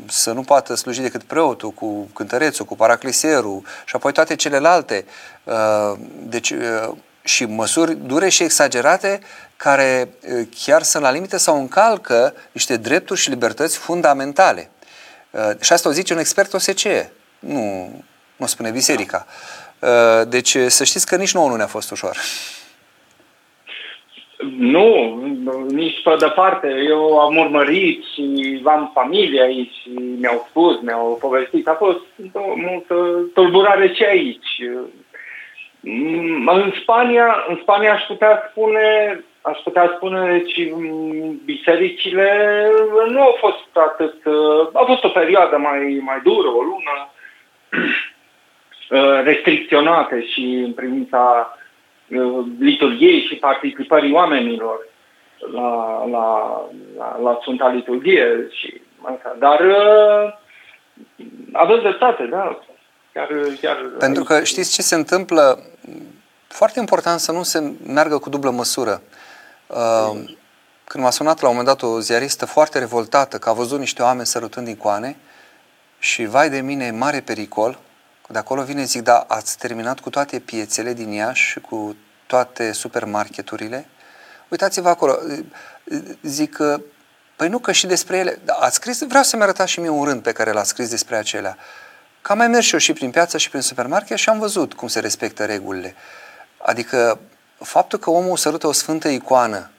să 0.08 0.32
nu 0.32 0.42
poată 0.42 0.76
sluji 0.76 1.02
decât 1.02 1.24
preotul 1.24 1.72
cu 1.72 2.10
cântărețul, 2.14 2.66
cu 2.66 2.76
paracliserul 2.76 3.66
și 3.86 3.96
apoi 3.96 4.12
toate 4.12 4.36
celelalte. 4.36 5.06
Uh, 5.44 6.00
deci, 6.24 6.50
uh, 6.50 6.90
și 7.24 7.46
măsuri 7.46 7.96
dure 7.96 8.30
și 8.30 8.44
exagerate 8.44 9.20
care 9.58 10.10
uh, 10.28 10.48
chiar 10.66 10.84
sunt 10.84 11.04
la 11.04 11.12
limite 11.12 11.38
sau 11.38 11.60
încalcă 11.60 12.34
niște 12.52 12.78
drepturi 12.78 13.20
și 13.20 13.30
libertăți 13.30 13.78
fundamentale. 13.78 14.70
Și 15.60 15.74
asta 15.74 15.90
o 15.90 15.92
zice 15.92 16.14
un 16.14 16.20
expert 16.20 16.54
OSCE, 16.54 17.12
nu, 17.40 17.92
nu 18.36 18.46
spune 18.46 18.70
biserica. 18.70 19.26
Deci 20.28 20.58
să 20.68 20.84
știți 20.84 21.06
că 21.06 21.16
nici 21.16 21.34
nouă 21.34 21.50
nu 21.50 21.56
ne-a 21.56 21.68
fost 21.68 21.92
ușor. 21.92 22.18
Nu, 24.58 25.20
nici 25.70 26.02
pe 26.04 26.16
departe. 26.20 26.68
Eu 26.88 27.20
am 27.20 27.38
urmărit 27.38 28.04
și 28.14 28.62
am 28.66 28.92
familie 28.94 29.42
aici 29.42 29.74
și 29.74 29.90
mi-au 30.20 30.46
spus, 30.50 30.82
mi-au 30.82 31.18
povestit. 31.22 31.68
A 31.68 31.74
fost 31.74 32.00
o 32.34 32.54
multă 32.56 32.96
tulburare 33.34 33.94
și 33.94 34.04
aici. 34.04 34.62
În 36.46 36.74
Spania, 36.82 37.46
în 37.48 37.60
Spania 37.62 37.94
aș 37.94 38.04
putea 38.04 38.48
spune, 38.50 39.20
aș 39.42 39.58
putea 39.64 39.94
spune, 39.96 40.32
deci 40.32 40.72
bisericile 41.46 42.30
nu 43.08 43.22
au 43.22 43.38
fost 43.40 43.78
atât, 43.88 44.16
a 44.74 44.84
fost 44.86 45.04
o 45.04 45.10
perioadă 45.10 45.58
mai, 45.58 46.02
mai 46.02 46.20
dură, 46.24 46.48
o 46.48 46.62
lună, 46.62 47.10
restricționate 49.30 50.26
și 50.26 50.62
în 50.66 50.74
privința 50.74 51.56
Uh, 52.12 52.46
liturgiei 52.60 53.26
și 53.28 53.36
participării 53.36 54.14
oamenilor 54.14 54.88
la, 55.54 56.04
la, 56.06 56.28
la, 56.98 57.20
la 57.24 57.38
Sfânta 57.42 57.68
Liturghie. 57.68 58.48
Și, 58.52 58.82
dar 59.40 59.60
uh, 59.60 60.34
aveți 61.52 61.82
dreptate, 61.82 62.24
da. 62.24 62.60
Chiar, 63.14 63.28
chiar 63.62 63.78
Pentru 64.00 64.24
că 64.24 64.44
știți 64.44 64.74
ce 64.74 64.82
se 64.82 64.96
întâmplă? 64.96 65.64
Foarte 66.48 66.80
important 66.80 67.20
să 67.20 67.32
nu 67.32 67.44
se 67.44 67.72
meargă 67.88 68.18
cu 68.18 68.30
dublă 68.30 68.50
măsură. 68.50 69.02
Uh, 69.68 70.20
când 70.84 71.04
m-a 71.04 71.10
sunat 71.10 71.42
la 71.42 71.48
un 71.50 71.56
moment 71.56 71.80
dat 71.80 71.90
o 71.90 72.00
ziaristă 72.00 72.46
foarte 72.46 72.80
revoltată 72.80 73.38
că 73.38 73.50
a 73.50 73.54
văzut 73.54 73.80
niște 73.80 74.02
oameni 74.02 74.26
sărutând 74.26 74.68
icoane 74.68 75.18
și 76.00 76.26
vai 76.26 76.50
de 76.50 76.62
mine, 76.62 76.86
e 76.86 76.92
mare 76.92 77.20
pericol, 77.20 77.80
de 78.32 78.38
acolo 78.38 78.64
vine, 78.64 78.84
zic, 78.84 79.02
da, 79.02 79.26
ați 79.28 79.58
terminat 79.58 80.00
cu 80.00 80.10
toate 80.10 80.40
piețele 80.40 80.94
din 80.94 81.12
Iași 81.12 81.44
și 81.44 81.60
cu 81.60 81.96
toate 82.28 82.72
supermarketurile? 82.72 83.88
Uitați-vă 84.50 84.90
acolo. 84.90 85.18
Zic, 86.22 86.58
păi 87.36 87.50
nu 87.50 87.60
că 87.60 87.72
și 87.72 87.88
despre 87.88 88.18
ele, 88.18 88.40
da, 88.46 88.54
ați 88.54 88.76
scris, 88.76 89.04
vreau 89.04 89.24
să-mi 89.24 89.42
arătați 89.42 89.72
și 89.72 89.80
mie 89.80 89.90
un 89.90 90.04
rând 90.04 90.22
pe 90.22 90.32
care 90.32 90.52
l-ați 90.52 90.70
scris 90.70 90.90
despre 90.90 91.16
acelea. 91.16 91.58
Că 92.22 92.32
am 92.32 92.38
mai 92.38 92.48
mers 92.48 92.66
și 92.66 92.74
eu 92.74 92.80
și 92.80 92.94
prin 92.94 93.12
piață 93.12 93.38
și 93.38 93.50
prin 93.50 93.62
supermarket 93.62 94.18
și 94.18 94.30
am 94.30 94.40
văzut 94.40 94.74
cum 94.74 94.88
se 94.88 95.00
respectă 95.00 95.46
regulile. 95.46 95.96
Adică 96.58 97.20
faptul 97.58 98.00
că 98.00 98.10
omul 98.10 98.38
sărută 98.38 98.68
o 98.68 98.72
sfântă 98.72 99.08
icoană 99.08 99.72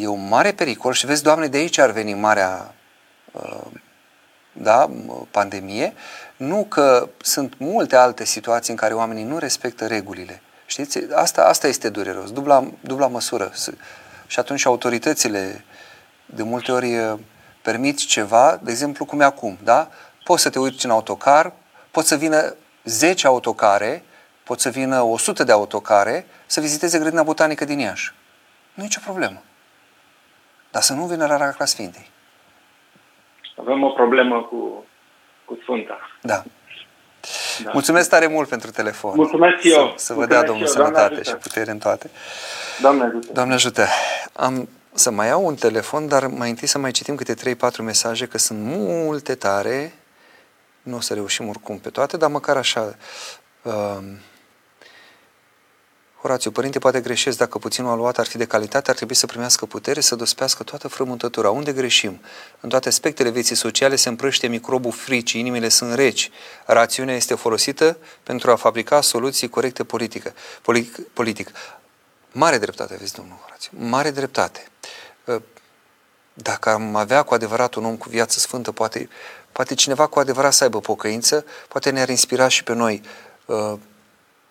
e 0.00 0.06
un 0.06 0.28
mare 0.28 0.52
pericol 0.52 0.92
și 0.92 1.06
vezi, 1.06 1.22
Doamne, 1.22 1.46
de 1.46 1.56
aici 1.56 1.78
ar 1.78 1.90
veni 1.90 2.14
marea 2.14 2.74
da, 4.52 4.90
pandemie, 5.30 5.94
nu 6.40 6.66
că 6.68 7.08
sunt 7.18 7.58
multe 7.58 7.96
alte 7.96 8.24
situații 8.24 8.72
în 8.72 8.78
care 8.78 8.94
oamenii 8.94 9.24
nu 9.24 9.38
respectă 9.38 9.86
regulile. 9.86 10.42
Știți? 10.66 10.98
Asta, 11.14 11.44
asta 11.44 11.66
este 11.66 11.88
dureros, 11.88 12.32
dubla, 12.32 12.64
dubla 12.80 13.06
măsură. 13.06 13.50
Și 14.26 14.38
atunci 14.38 14.66
autoritățile 14.66 15.64
de 16.26 16.42
multe 16.42 16.72
ori 16.72 17.18
permit 17.62 18.06
ceva, 18.06 18.60
de 18.62 18.70
exemplu 18.70 19.04
cum 19.04 19.20
e 19.20 19.24
acum, 19.24 19.58
da? 19.64 19.88
Poți 20.24 20.42
să 20.42 20.50
te 20.50 20.58
uiți 20.58 20.84
în 20.84 20.90
autocar, 20.90 21.52
pot 21.90 22.04
să 22.04 22.16
vină 22.16 22.54
10 22.84 23.26
autocare, 23.26 24.02
pot 24.44 24.60
să 24.60 24.68
vină 24.68 25.02
100 25.02 25.44
de 25.44 25.52
autocare 25.52 26.26
să 26.46 26.60
viziteze 26.60 26.98
grădina 26.98 27.22
botanică 27.22 27.64
din 27.64 27.78
Iași. 27.78 28.14
Nu 28.74 28.82
e 28.82 28.86
nicio 28.86 29.00
problemă. 29.04 29.42
Dar 30.70 30.82
să 30.82 30.92
nu 30.92 31.04
vină 31.04 31.54
la 31.58 31.64
Sfintei. 31.64 32.10
Avem 33.56 33.82
o 33.82 33.88
problemă 33.88 34.42
cu, 34.42 34.84
cu 35.50 35.58
Sfânta. 35.62 35.98
Da. 36.22 36.42
da. 37.64 37.70
Mulțumesc 37.72 38.08
tare 38.08 38.26
mult 38.26 38.48
pentru 38.48 38.70
telefon. 38.70 39.12
Mulțumesc 39.14 39.64
eu. 39.64 39.94
Să, 39.96 40.04
să 40.04 40.12
vă 40.12 40.26
dea 40.26 40.42
Domnul 40.42 40.66
eu. 40.66 40.72
sănătate 40.72 41.22
și 41.22 41.34
putere 41.34 41.70
în 41.70 41.78
toate. 41.78 42.10
Doamne 42.80 43.02
ajută. 43.04 43.32
Doamne 43.32 43.54
ajută. 43.54 43.86
Am 44.32 44.68
să 44.92 45.10
mai 45.10 45.26
iau 45.26 45.46
un 45.46 45.54
telefon, 45.54 46.08
dar 46.08 46.26
mai 46.26 46.48
întâi 46.48 46.68
să 46.68 46.78
mai 46.78 46.90
citim 46.90 47.14
câte 47.14 47.34
3-4 47.34 47.76
mesaje, 47.82 48.26
că 48.26 48.38
sunt 48.38 48.58
multe 48.62 49.34
tare. 49.34 49.94
Nu 50.82 50.96
o 50.96 51.00
să 51.00 51.14
reușim 51.14 51.48
oricum 51.48 51.78
pe 51.78 51.90
toate, 51.90 52.16
dar 52.16 52.30
măcar 52.30 52.56
așa. 52.56 52.94
Uh, 53.62 53.98
Horațiu, 56.20 56.50
părinte, 56.50 56.78
poate 56.78 57.00
greșesc 57.00 57.38
dacă 57.38 57.58
puținul 57.58 57.90
aluat 57.90 58.18
ar 58.18 58.26
fi 58.26 58.36
de 58.36 58.44
calitate, 58.44 58.90
ar 58.90 58.96
trebui 58.96 59.14
să 59.14 59.26
primească 59.26 59.66
putere 59.66 60.00
să 60.00 60.14
dospească 60.14 60.62
toată 60.62 60.88
frământătura. 60.88 61.50
Unde 61.50 61.72
greșim? 61.72 62.20
În 62.60 62.68
toate 62.68 62.88
aspectele 62.88 63.30
vieții 63.30 63.56
sociale 63.56 63.96
se 63.96 64.08
împrăște 64.08 64.46
microbul 64.46 64.92
fricii, 64.92 65.40
inimile 65.40 65.68
sunt 65.68 65.94
reci. 65.94 66.30
Rațiunea 66.66 67.14
este 67.14 67.34
folosită 67.34 67.96
pentru 68.22 68.50
a 68.50 68.56
fabrica 68.56 69.00
soluții 69.00 69.48
corecte 69.48 69.84
politică. 69.84 70.34
Politic, 70.62 70.98
politic. 71.12 71.50
Mare 72.32 72.58
dreptate, 72.58 72.96
vezi, 72.98 73.14
domnul 73.14 73.36
Horațiu, 73.42 73.70
mare 73.78 74.10
dreptate. 74.10 74.66
Ă, 75.28 75.42
dacă 76.32 76.70
am 76.70 76.96
avea 76.96 77.22
cu 77.22 77.34
adevărat 77.34 77.74
un 77.74 77.84
om 77.84 77.96
cu 77.96 78.08
viață 78.08 78.38
sfântă, 78.38 78.72
poate, 78.72 79.08
poate 79.52 79.74
cineva 79.74 80.06
cu 80.06 80.18
adevărat 80.18 80.52
să 80.52 80.64
aibă 80.64 80.80
pocăință, 80.80 81.44
poate 81.68 81.90
ne-ar 81.90 82.08
inspira 82.08 82.48
și 82.48 82.64
pe 82.64 82.72
noi. 82.72 83.02
Uh, 83.46 83.72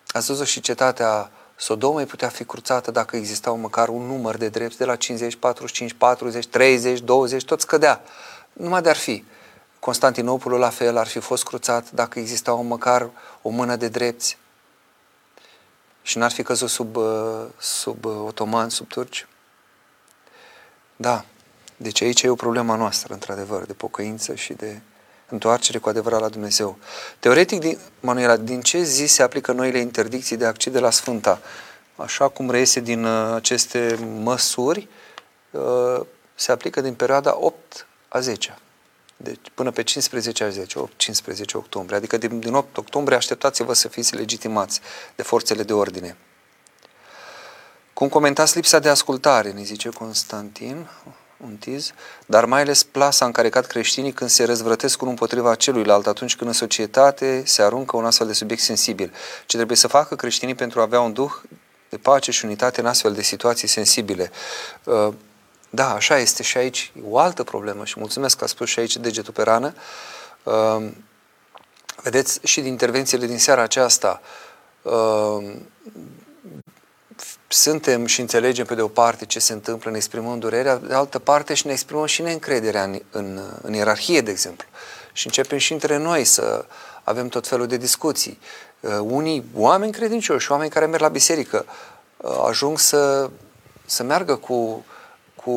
ați 0.06 0.26
văzut 0.26 0.46
și 0.46 0.60
cetatea 0.60 1.30
Sodomei 1.60 2.06
putea 2.06 2.28
fi 2.28 2.44
cruțată 2.44 2.90
dacă 2.90 3.16
existau 3.16 3.56
măcar 3.56 3.88
un 3.88 4.06
număr 4.06 4.36
de 4.36 4.48
drepți 4.48 4.78
de 4.78 4.84
la 4.84 4.96
50, 4.96 5.36
45, 5.36 5.92
40, 5.92 6.46
30, 6.46 7.00
20, 7.00 7.44
tot 7.44 7.60
scădea. 7.60 8.02
Numai 8.52 8.82
de-ar 8.82 8.96
fi. 8.96 9.24
Constantinopolul 9.78 10.58
la 10.58 10.68
fel 10.68 10.96
ar 10.96 11.06
fi 11.06 11.18
fost 11.18 11.44
cruțat 11.44 11.90
dacă 11.90 12.18
existau 12.18 12.62
măcar 12.62 13.10
o 13.42 13.48
mână 13.48 13.76
de 13.76 13.88
drepți 13.88 14.38
și 16.02 16.18
n-ar 16.18 16.30
fi 16.30 16.42
căzut 16.42 16.68
sub, 16.68 16.96
uh, 16.96 17.44
sub 17.58 18.04
uh, 18.04 18.22
otoman, 18.26 18.68
sub 18.68 18.88
turci. 18.88 19.26
Da, 20.96 21.24
deci 21.76 22.02
aici 22.02 22.22
e 22.22 22.28
o 22.28 22.34
problemă 22.34 22.76
noastră, 22.76 23.12
într-adevăr, 23.12 23.64
de 23.64 23.72
pocăință 23.72 24.34
și 24.34 24.52
de 24.52 24.80
întoarcere 25.30 25.78
cu 25.78 25.88
adevărat 25.88 26.20
la 26.20 26.28
Dumnezeu. 26.28 26.78
Teoretic, 27.18 27.60
din, 27.60 27.78
Manuela, 28.00 28.36
din 28.36 28.60
ce 28.60 28.82
zi 28.82 29.06
se 29.06 29.22
aplică 29.22 29.52
noile 29.52 29.78
interdicții 29.78 30.36
de 30.36 30.46
accede 30.46 30.78
la 30.78 30.90
Sfânta? 30.90 31.40
Așa 31.96 32.28
cum 32.28 32.50
reiese 32.50 32.80
din 32.80 33.04
uh, 33.04 33.34
aceste 33.34 33.98
măsuri, 34.22 34.88
uh, 35.50 36.00
se 36.34 36.52
aplică 36.52 36.80
din 36.80 36.94
perioada 36.94 37.36
8 37.38 37.86
a 38.08 38.20
10 38.20 38.58
deci 39.22 39.40
până 39.54 39.70
pe 39.70 39.82
15 39.82 40.44
a 40.44 40.48
10, 40.48 40.78
8, 40.78 40.92
15 40.96 41.56
octombrie. 41.56 41.96
Adică 41.96 42.16
din, 42.16 42.40
din 42.40 42.54
8 42.54 42.76
octombrie 42.76 43.16
așteptați-vă 43.16 43.72
să 43.72 43.88
fiți 43.88 44.14
legitimați 44.14 44.80
de 45.16 45.22
forțele 45.22 45.62
de 45.62 45.72
ordine. 45.72 46.16
Cum 47.92 48.08
comentați 48.08 48.56
lipsa 48.56 48.78
de 48.78 48.88
ascultare, 48.88 49.50
ne 49.50 49.62
zice 49.62 49.88
Constantin, 49.88 50.90
un 51.44 51.56
tiz, 51.56 51.92
dar 52.26 52.44
mai 52.44 52.60
ales 52.60 52.82
plasa 52.82 53.24
în 53.24 53.32
care 53.32 53.48
cad 53.48 53.66
creștinii 53.66 54.12
când 54.12 54.30
se 54.30 54.44
răzvrătesc 54.44 55.00
unul 55.00 55.12
împotriva 55.12 55.54
celuilalt, 55.54 56.06
atunci 56.06 56.36
când 56.36 56.50
în 56.50 56.56
societate 56.56 57.42
se 57.46 57.62
aruncă 57.62 57.96
un 57.96 58.04
astfel 58.04 58.26
de 58.26 58.32
subiect 58.32 58.62
sensibil. 58.62 59.12
Ce 59.46 59.56
trebuie 59.56 59.76
să 59.76 59.88
facă 59.88 60.16
creștinii 60.16 60.54
pentru 60.54 60.80
a 60.80 60.82
avea 60.82 61.00
un 61.00 61.12
duh 61.12 61.32
de 61.88 61.96
pace 61.96 62.30
și 62.30 62.44
unitate 62.44 62.80
în 62.80 62.86
astfel 62.86 63.12
de 63.12 63.22
situații 63.22 63.68
sensibile. 63.68 64.30
Uh, 64.84 65.08
da, 65.70 65.94
așa 65.94 66.18
este 66.18 66.42
și 66.42 66.56
aici 66.56 66.92
o 67.08 67.18
altă 67.18 67.44
problemă 67.44 67.84
și 67.84 67.94
mulțumesc 67.98 68.38
că 68.38 68.44
a 68.44 68.46
spus 68.46 68.68
și 68.68 68.78
aici 68.78 68.96
degetul 68.96 69.32
pe 69.32 69.42
rană. 69.42 69.74
Uh, 70.42 70.88
vedeți, 72.02 72.40
și 72.42 72.60
din 72.60 72.70
intervențiile 72.70 73.26
din 73.26 73.38
seara 73.38 73.62
aceasta, 73.62 74.20
uh, 74.82 75.54
suntem 77.52 78.06
și 78.06 78.20
înțelegem 78.20 78.64
pe 78.64 78.74
de 78.74 78.82
o 78.82 78.88
parte 78.88 79.26
ce 79.26 79.38
se 79.38 79.52
întâmplă, 79.52 79.90
ne 79.90 79.96
exprimăm 79.96 80.38
durerea, 80.38 80.76
de 80.76 80.94
altă 80.94 81.18
parte 81.18 81.54
și 81.54 81.66
ne 81.66 81.72
exprimăm 81.72 82.06
și 82.06 82.22
neîncrederea 82.22 82.82
în, 82.82 83.02
în, 83.10 83.40
în 83.62 83.72
ierarhie, 83.72 84.20
de 84.20 84.30
exemplu. 84.30 84.68
Și 85.12 85.26
începem 85.26 85.58
și 85.58 85.72
între 85.72 85.96
noi 85.96 86.24
să 86.24 86.64
avem 87.02 87.28
tot 87.28 87.46
felul 87.46 87.66
de 87.66 87.76
discuții. 87.76 88.38
Uh, 88.80 88.98
unii 89.02 89.44
oameni 89.54 89.92
credincioși, 89.92 90.50
oameni 90.50 90.70
care 90.70 90.86
merg 90.86 91.02
la 91.02 91.08
biserică, 91.08 91.64
uh, 92.16 92.44
ajung 92.48 92.78
să, 92.78 93.30
să 93.84 94.02
meargă 94.02 94.36
cu, 94.36 94.84
cu, 95.34 95.52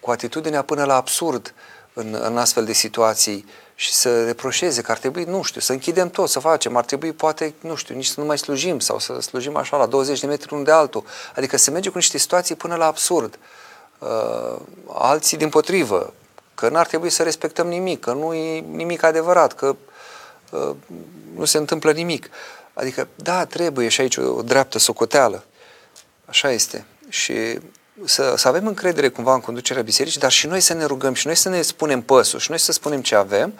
cu 0.00 0.10
atitudinea 0.10 0.62
până 0.62 0.84
la 0.84 0.94
absurd 0.94 1.54
în, 1.92 2.18
în 2.20 2.38
astfel 2.38 2.64
de 2.64 2.72
situații 2.72 3.44
și 3.80 3.92
să 3.92 4.24
reproșeze 4.24 4.82
că 4.82 4.90
ar 4.90 4.98
trebui, 4.98 5.24
nu 5.24 5.42
știu, 5.42 5.60
să 5.60 5.72
închidem 5.72 6.10
tot, 6.10 6.28
să 6.28 6.38
facem, 6.38 6.76
ar 6.76 6.84
trebui 6.84 7.12
poate, 7.12 7.54
nu 7.60 7.74
știu, 7.74 7.94
nici 7.94 8.06
să 8.06 8.20
nu 8.20 8.26
mai 8.26 8.38
slujim 8.38 8.78
sau 8.78 8.98
să 8.98 9.20
slujim 9.20 9.56
așa 9.56 9.76
la 9.76 9.86
20 9.86 10.20
de 10.20 10.26
metri 10.26 10.52
unul 10.52 10.64
de 10.64 10.70
altul. 10.70 11.04
Adică 11.34 11.56
se 11.56 11.70
merge 11.70 11.88
cu 11.88 11.96
niște 11.96 12.18
situații 12.18 12.54
până 12.54 12.74
la 12.74 12.86
absurd. 12.86 13.38
Uh, 13.98 14.56
alții 14.86 15.36
din 15.36 15.48
potrivă, 15.48 16.14
că 16.54 16.68
n-ar 16.68 16.86
trebui 16.86 17.10
să 17.10 17.22
respectăm 17.22 17.68
nimic, 17.68 18.00
că 18.00 18.12
nu 18.12 18.34
e 18.34 18.58
nimic 18.60 19.02
adevărat, 19.02 19.52
că 19.52 19.76
uh, 20.50 20.74
nu 21.34 21.44
se 21.44 21.58
întâmplă 21.58 21.92
nimic. 21.92 22.30
Adică, 22.72 23.08
da, 23.14 23.44
trebuie 23.44 23.88
și 23.88 24.00
aici 24.00 24.16
o 24.16 24.42
dreaptă 24.42 24.78
socoteală. 24.78 25.44
Așa 26.24 26.50
este. 26.50 26.84
Și 27.08 27.58
să, 28.04 28.34
să 28.36 28.48
avem 28.48 28.66
încredere 28.66 29.08
cumva 29.08 29.34
în 29.34 29.40
conducerea 29.40 29.82
bisericii, 29.82 30.20
dar 30.20 30.30
și 30.30 30.46
noi 30.46 30.60
să 30.60 30.74
ne 30.74 30.84
rugăm 30.84 31.14
și 31.14 31.26
noi 31.26 31.34
să 31.34 31.48
ne 31.48 31.62
spunem 31.62 32.02
păsul 32.02 32.38
și 32.38 32.50
noi 32.50 32.58
să 32.58 32.72
spunem 32.72 33.02
ce 33.02 33.14
avem, 33.14 33.54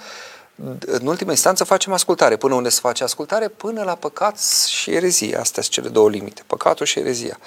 în 0.80 1.06
ultima 1.06 1.30
instanță 1.30 1.64
facem 1.64 1.92
ascultare. 1.92 2.36
Până 2.36 2.54
unde 2.54 2.68
se 2.68 2.80
face 2.80 3.04
ascultare? 3.04 3.48
Până 3.48 3.82
la 3.82 3.94
păcat 3.94 4.40
și 4.68 4.90
erezie. 4.90 5.38
Astea 5.38 5.62
sunt 5.62 5.74
cele 5.74 5.88
două 5.88 6.10
limite. 6.10 6.42
Păcatul 6.46 6.86
și 6.86 6.98
erezia. 6.98 7.38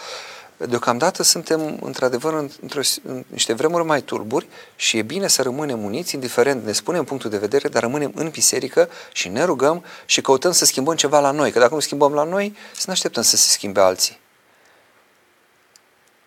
Deocamdată 0.57 1.23
suntem, 1.23 1.79
într-adevăr, 1.81 2.33
într-o, 2.61 2.81
în 3.03 3.23
niște 3.27 3.53
vremuri 3.53 3.85
mai 3.85 4.01
tulburi 4.01 4.47
și 4.75 4.97
e 4.97 5.01
bine 5.01 5.27
să 5.27 5.41
rămânem 5.41 5.83
uniți, 5.83 6.15
indiferent 6.15 6.65
ne 6.65 6.71
spunem 6.71 7.03
punctul 7.03 7.29
de 7.29 7.37
vedere, 7.37 7.69
dar 7.69 7.81
rămânem 7.81 8.11
în 8.15 8.29
biserică 8.29 8.89
și 9.11 9.27
ne 9.27 9.43
rugăm 9.43 9.83
și 10.05 10.21
căutăm 10.21 10.51
să 10.51 10.65
schimbăm 10.65 10.95
ceva 10.95 11.19
la 11.19 11.31
noi. 11.31 11.51
Că 11.51 11.59
dacă 11.59 11.73
nu 11.73 11.79
schimbăm 11.79 12.13
la 12.13 12.23
noi, 12.23 12.55
să 12.75 12.83
ne 12.85 12.91
așteptăm 12.91 13.23
să 13.23 13.37
se 13.37 13.49
schimbe 13.49 13.79
alții. 13.79 14.19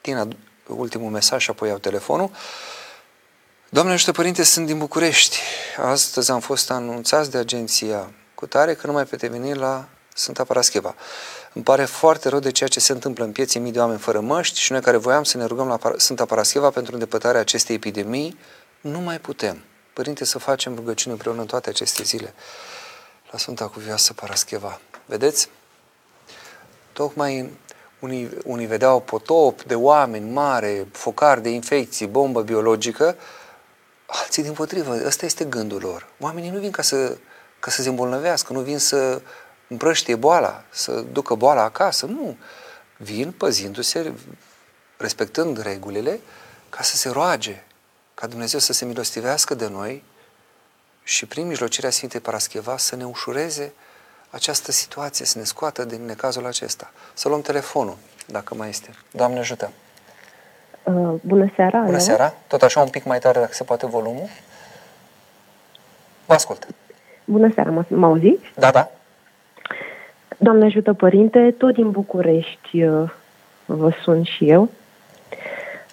Tina, 0.01 0.29
ultimul 0.67 1.11
mesaj 1.11 1.43
și 1.43 1.51
apoi 1.51 1.69
iau 1.69 1.79
telefonul. 1.79 2.31
Doamne 3.69 3.93
ajută, 3.93 4.13
Părinte, 4.13 4.43
sunt 4.43 4.67
din 4.67 4.79
București. 4.79 5.39
Astăzi 5.77 6.31
am 6.31 6.41
fost 6.41 6.71
anunțați 6.71 7.31
de 7.31 7.39
agenția 7.39 8.11
cu 8.35 8.47
tare 8.47 8.75
că 8.75 8.87
nu 8.87 8.93
mai 8.93 9.05
putem 9.05 9.31
veni 9.31 9.55
la 9.55 9.89
Sfânta 10.15 10.45
Parascheva. 10.45 10.95
Îmi 11.53 11.65
pare 11.65 11.85
foarte 11.85 12.29
rău 12.29 12.39
de 12.39 12.51
ceea 12.51 12.69
ce 12.69 12.81
se 12.81 12.93
întâmplă 12.93 13.25
în 13.25 13.33
piețe 13.33 13.59
mii 13.59 13.73
de 13.73 13.79
oameni 13.79 13.99
fără 13.99 14.21
măști 14.21 14.61
și 14.61 14.73
noi 14.73 14.81
care 14.81 14.97
voiam 14.97 15.23
să 15.23 15.37
ne 15.37 15.45
rugăm 15.45 15.67
la 15.67 15.79
Sfânta 15.97 16.25
Parascheva 16.25 16.71
pentru 16.71 16.93
îndepărtarea 16.93 17.41
acestei 17.41 17.75
epidemii, 17.75 18.39
nu 18.81 19.01
mai 19.01 19.19
putem. 19.19 19.65
Părinte, 19.93 20.25
să 20.25 20.39
facem 20.39 20.75
rugăciune 20.75 21.13
împreună 21.13 21.41
în 21.41 21.47
toate 21.47 21.69
aceste 21.69 22.03
zile 22.03 22.35
la 23.31 23.39
Sfânta 23.39 23.69
Cuvioasă 23.69 24.13
Parascheva. 24.13 24.81
Vedeți? 25.07 25.49
Tocmai 26.93 27.39
în 27.39 27.51
unii, 28.05 28.31
unii 28.45 28.67
vedeau 28.67 29.01
potop 29.01 29.63
de 29.63 29.75
oameni 29.75 30.31
mare, 30.31 30.87
focar 30.93 31.39
de 31.39 31.49
infecții, 31.49 32.07
bombă 32.07 32.43
biologică, 32.43 33.17
alții 34.07 34.43
din 34.43 34.53
potrivă. 34.53 35.07
Ăsta 35.07 35.25
este 35.25 35.45
gândul 35.45 35.81
lor. 35.81 36.07
Oamenii 36.21 36.51
nu 36.51 36.59
vin 36.59 36.71
ca 36.71 36.83
să, 36.83 37.17
ca 37.61 37.71
să 37.71 37.83
se 37.83 37.89
îmbolnăvească, 37.89 38.53
nu 38.53 38.61
vin 38.61 38.79
să 38.79 39.23
împrăștie 39.69 40.17
boala, 40.17 40.65
să 40.71 41.01
ducă 41.13 41.35
boala 41.35 41.63
acasă. 41.63 42.07
Nu. 42.07 42.37
Vin 42.97 43.33
păzindu-se, 43.33 44.13
respectând 44.97 45.63
regulile, 45.63 46.21
ca 46.69 46.83
să 46.83 46.97
se 46.97 47.09
roage, 47.09 47.65
ca 48.15 48.27
Dumnezeu 48.27 48.61
să 48.61 48.73
se 48.73 48.85
milostivească 48.85 49.55
de 49.55 49.69
noi 49.69 50.03
și 51.03 51.27
prin 51.27 51.47
mijlocirea 51.47 51.91
Sfintei 51.91 52.21
Parascheva 52.21 52.77
să 52.77 52.97
ne 52.97 53.05
ușureze 53.05 53.73
această 54.35 54.73
situație, 54.73 55.25
să 55.25 55.39
ne 55.39 55.45
scoată 55.45 55.85
din 55.85 56.05
necazul 56.07 56.47
acesta. 56.47 56.91
Să 57.13 57.29
luăm 57.29 57.41
telefonul, 57.41 57.97
dacă 58.27 58.55
mai 58.55 58.69
este. 58.69 58.91
Doamne 59.11 59.39
ajută! 59.39 59.71
Uh, 60.83 61.15
bună 61.21 61.51
seara! 61.55 61.79
Bună 61.79 61.99
seara! 61.99 62.35
Tot 62.47 62.63
așa 62.63 62.81
un 62.81 62.89
pic 62.89 63.05
mai 63.05 63.19
tare, 63.19 63.41
dacă 63.41 63.53
se 63.53 63.65
poate, 63.65 63.87
volumul. 63.87 64.29
Vă 66.27 66.35
ascult! 66.35 66.67
Bună 67.25 67.51
seara, 67.55 67.71
mă, 67.71 67.85
mă 67.89 68.07
auziți? 68.07 68.53
Da, 68.55 68.71
da. 68.71 68.91
Doamne 70.39 70.65
ajută, 70.65 70.93
Părinte, 70.93 71.55
tot 71.59 71.75
din 71.75 71.91
București 71.91 72.83
uh, 72.83 73.11
vă 73.65 73.91
sun 74.03 74.23
și 74.23 74.51
eu. 74.51 74.69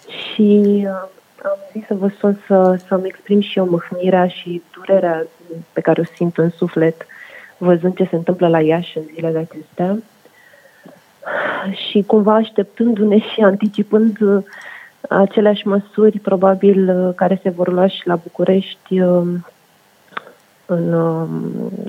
Și 0.08 0.82
uh, 0.86 1.08
am 1.42 1.58
zis 1.72 1.86
să 1.86 1.94
vă 1.94 2.08
sun 2.18 2.42
să, 2.46 2.80
să-mi 2.86 3.06
exprim 3.06 3.40
și 3.40 3.58
eu 3.58 3.66
mâhnirea 3.66 4.28
și 4.28 4.62
durerea 4.70 5.26
pe 5.72 5.80
care 5.80 6.00
o 6.00 6.14
simt 6.16 6.38
în 6.38 6.50
suflet 6.50 7.06
văzând 7.64 7.96
ce 7.96 8.06
se 8.10 8.16
întâmplă 8.16 8.48
la 8.48 8.60
Iași 8.60 8.98
în 8.98 9.04
zilele 9.14 9.38
acestea 9.38 9.96
și 11.88 12.02
cumva 12.06 12.34
așteptându-ne 12.34 13.18
și 13.18 13.40
anticipând 13.40 14.20
uh, 14.20 14.44
aceleași 15.08 15.66
măsuri 15.66 16.18
probabil 16.18 16.88
uh, 16.88 17.14
care 17.14 17.40
se 17.42 17.50
vor 17.50 17.72
lua 17.72 17.86
și 17.86 18.06
la 18.06 18.16
București 18.16 19.00
uh, 19.00 19.22
în 20.66 20.92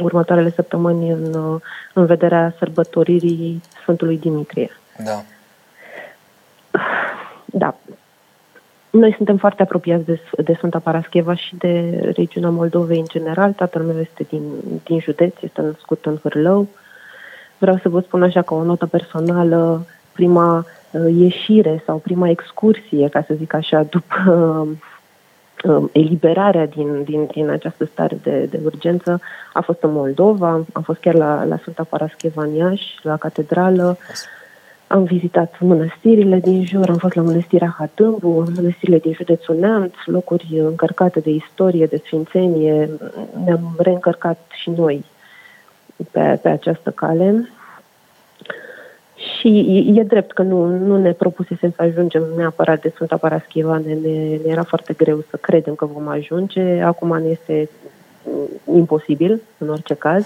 următoarele 0.04 0.50
săptămâni 0.50 1.10
în, 1.10 1.60
în 1.94 2.06
vederea 2.06 2.56
sărbătoririi 2.58 3.62
Sfântului 3.82 4.18
Dimitrie. 4.18 4.70
Da. 5.04 5.24
Da. 7.46 7.76
Noi 9.00 9.14
suntem 9.16 9.38
foarte 9.38 9.62
apropiați 9.62 10.06
de, 10.06 10.20
de 10.38 10.54
Sfânta 10.54 10.80
Parascheva 10.80 11.36
și 11.36 11.56
de 11.56 12.00
regiunea 12.16 12.50
Moldovei 12.50 13.00
în 13.00 13.06
general. 13.10 13.52
Tatăl 13.52 13.82
meu 13.82 14.00
este 14.00 14.26
din, 14.30 14.42
din 14.84 15.00
județ, 15.00 15.34
este 15.42 15.62
născut 15.62 16.06
în 16.06 16.18
Hârlău. 16.22 16.68
Vreau 17.58 17.78
să 17.78 17.90
vă 17.90 18.00
spun 18.00 18.24
așa 18.24 18.42
ca 18.42 18.56
o 18.56 18.64
notă 18.64 18.86
personală, 18.86 19.86
prima 20.12 20.66
uh, 20.92 21.16
ieșire 21.16 21.84
sau 21.86 21.98
prima 21.98 22.30
excursie, 22.30 23.08
ca 23.10 23.24
să 23.28 23.34
zic 23.34 23.54
așa, 23.54 23.84
după 23.90 24.68
uh, 25.64 25.90
eliberarea 25.92 26.66
din, 26.66 27.04
din, 27.04 27.26
din 27.26 27.50
această 27.50 27.86
stare 27.86 28.18
de, 28.24 28.46
de 28.46 28.60
urgență 28.64 29.22
a 29.54 29.62
fost 29.62 29.84
în 29.84 29.92
Moldova, 29.92 30.50
am 30.74 30.82
fost 30.84 31.00
chiar 31.00 31.14
la, 31.14 31.44
la 31.44 31.58
Sfânta 31.58 31.84
Parascheva 31.84 32.44
în 32.44 32.54
Iași, 32.54 33.00
la 33.02 33.18
catedrală. 33.18 33.98
Am 34.94 35.04
vizitat 35.04 35.60
mănăstirile 35.60 36.40
din 36.40 36.66
jur, 36.66 36.90
am 36.90 36.98
fost 36.98 37.14
la 37.14 37.22
mănăstirea 37.22 37.76
Hatâmbu, 37.78 38.52
mănăstirile 38.56 38.98
din 38.98 39.14
județul 39.14 39.56
Neamț, 39.56 39.94
locuri 40.06 40.60
încărcate 40.60 41.20
de 41.20 41.30
istorie, 41.30 41.86
de 41.86 42.02
sfințenie. 42.06 42.90
Ne-am 43.46 43.76
reîncărcat 43.78 44.40
și 44.52 44.70
noi 44.70 45.06
pe, 46.12 46.40
pe 46.42 46.50
această 46.50 46.90
cale. 46.90 47.50
Și 49.16 49.48
e, 49.60 50.00
e 50.00 50.04
drept 50.04 50.32
că 50.32 50.42
nu, 50.42 50.66
nu 50.66 50.98
ne 50.98 51.12
propusesem 51.12 51.74
să 51.76 51.82
ajungem 51.82 52.24
neapărat 52.36 52.82
de 52.82 52.90
Sfânta 52.90 53.18
Paraschiva, 53.18 53.78
ne, 53.78 53.94
ne, 53.94 54.40
ne 54.44 54.50
era 54.50 54.64
foarte 54.64 54.94
greu 54.94 55.24
să 55.30 55.38
credem 55.38 55.76
că 55.76 55.86
vom 55.86 56.08
ajunge. 56.08 56.82
Acum 56.82 57.18
ne 57.18 57.28
este 57.30 57.70
imposibil, 58.74 59.42
în 59.58 59.70
orice 59.70 59.94
caz. 59.94 60.26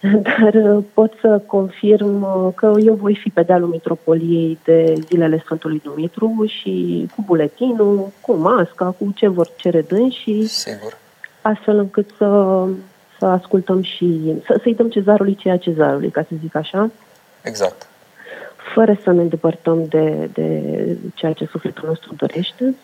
Dar 0.28 0.54
uh, 0.54 0.84
pot 0.94 1.12
să 1.20 1.42
confirm 1.46 2.22
uh, 2.22 2.52
că 2.54 2.72
eu 2.84 2.94
voi 2.94 3.14
fi 3.22 3.30
pe 3.30 3.42
dealul 3.42 3.68
Mitropoliei 3.68 4.58
de 4.64 4.94
zilele 5.06 5.38
Sfântului 5.38 5.80
Dumitru 5.84 6.44
și 6.46 7.06
cu 7.14 7.22
buletinul, 7.26 8.12
cu 8.20 8.32
masca, 8.32 8.94
cu 8.98 9.12
ce 9.14 9.28
vor 9.28 9.48
cere 9.56 9.84
și 10.10 10.46
Sigur. 10.46 10.98
astfel 11.42 11.78
încât 11.78 12.10
să, 12.16 12.64
să 13.18 13.24
ascultăm 13.24 13.82
și 13.82 14.34
să, 14.46 14.58
să-i 14.62 14.74
dăm 14.74 14.88
cezarului 14.90 15.34
ceea 15.34 15.56
cezarului, 15.56 16.10
ca 16.10 16.22
să 16.22 16.34
zic 16.40 16.54
așa. 16.54 16.90
Exact. 17.42 17.88
Fără 18.74 18.98
să 19.02 19.12
ne 19.12 19.20
îndepărtăm 19.20 19.84
de, 19.88 20.28
de 20.32 20.62
ceea 21.14 21.32
ce 21.32 21.44
sufletul 21.44 21.88
nostru 21.88 22.14
dorește 22.14 22.74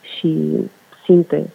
și 0.00 0.48
simte 1.04 1.50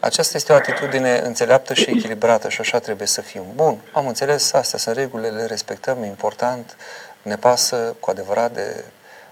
aceasta 0.00 0.36
este 0.36 0.52
o 0.52 0.54
atitudine 0.54 1.20
înțeleaptă 1.24 1.74
și 1.74 1.90
echilibrată 1.90 2.48
și 2.48 2.60
așa 2.60 2.78
trebuie 2.78 3.06
să 3.06 3.20
fim. 3.20 3.42
Bun, 3.54 3.78
am 3.92 4.06
înțeles, 4.06 4.52
astea 4.52 4.78
sunt 4.78 4.96
regulile, 4.96 5.28
le 5.28 5.46
respectăm, 5.46 6.02
e 6.02 6.06
important, 6.06 6.76
ne 7.22 7.36
pasă 7.36 7.96
cu 8.00 8.10
adevărat 8.10 8.52
de, 8.52 8.84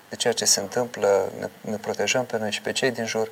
de 0.08 0.16
ceea 0.16 0.32
ce 0.32 0.44
se 0.44 0.60
întâmplă, 0.60 1.08
ne, 1.38 1.48
ne 1.70 1.76
protejăm 1.76 2.24
pe 2.24 2.38
noi 2.38 2.50
și 2.50 2.62
pe 2.62 2.72
cei 2.72 2.90
din 2.90 3.06
jur, 3.06 3.28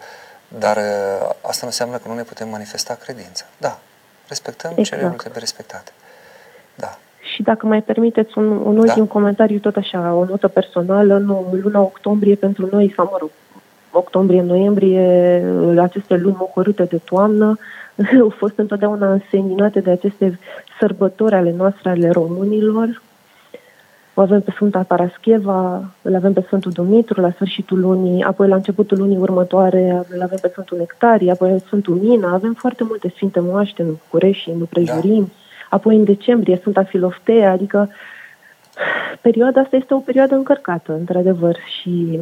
dar 0.48 0.76
uh, 0.76 1.28
asta 1.40 1.60
nu 1.60 1.66
înseamnă 1.66 1.96
că 1.96 2.08
nu 2.08 2.14
ne 2.14 2.22
putem 2.22 2.48
manifesta 2.48 2.94
credința. 2.94 3.44
Da, 3.56 3.78
respectăm 4.28 4.70
exact. 4.70 4.88
ce 4.88 4.94
reguli 4.94 5.18
trebuie 5.18 5.40
respectate. 5.40 5.92
Da. 6.74 6.98
Și 7.34 7.42
dacă 7.42 7.66
mai 7.66 7.82
permiteți 7.82 8.38
un, 8.38 8.44
un 8.44 8.78
ultim 8.78 9.04
da. 9.04 9.12
comentariu, 9.12 9.58
tot 9.58 9.76
așa, 9.76 10.12
o 10.12 10.24
notă 10.24 10.48
personală, 10.48 11.14
în 11.14 11.60
luna 11.62 11.80
octombrie 11.80 12.34
pentru 12.34 12.68
noi, 12.70 12.92
sau 12.96 13.08
mă 13.10 13.16
rog, 13.20 13.30
octombrie-noiembrie, 13.96 15.00
aceste 15.80 16.16
luni 16.16 16.36
mocărâte 16.38 16.82
de 16.82 17.00
toamnă, 17.04 17.58
au 18.20 18.28
fost 18.28 18.58
întotdeauna 18.58 19.12
înseninate 19.12 19.80
de 19.80 19.90
aceste 19.90 20.38
sărbători 20.78 21.34
ale 21.34 21.54
noastre, 21.56 21.90
ale 21.90 22.10
românilor. 22.10 23.02
O 24.14 24.20
avem 24.20 24.40
pe 24.40 24.50
Sfânta 24.50 24.82
Parascheva, 24.82 25.84
îl 26.02 26.14
avem 26.14 26.32
pe 26.32 26.40
Sfântul 26.40 26.70
Dumitru 26.70 27.20
la 27.20 27.30
sfârșitul 27.30 27.80
lunii, 27.80 28.22
apoi 28.22 28.48
la 28.48 28.54
începutul 28.54 28.98
lunii 28.98 29.16
următoare 29.16 30.06
îl 30.08 30.22
avem 30.22 30.38
pe 30.40 30.48
Sfântul 30.48 30.78
Nectarie, 30.78 31.30
apoi 31.30 31.62
Sfântul 31.66 31.94
Mina, 31.94 32.32
avem 32.32 32.52
foarte 32.52 32.84
multe 32.84 33.12
sfinte 33.14 33.40
moaște 33.40 33.82
în 33.82 33.88
București 33.88 34.42
și 34.42 34.50
în 34.50 34.64
Prejurim, 34.64 35.24
da. 35.24 35.76
apoi 35.76 35.96
în 35.96 36.04
decembrie 36.04 36.56
Sfânta 36.56 36.82
Filoftea, 36.82 37.50
adică 37.50 37.88
perioada 39.26 39.60
asta 39.60 39.76
este 39.76 39.94
o 39.94 39.98
perioadă 39.98 40.34
încărcată, 40.34 40.92
într-adevăr, 40.92 41.56
și 41.80 42.20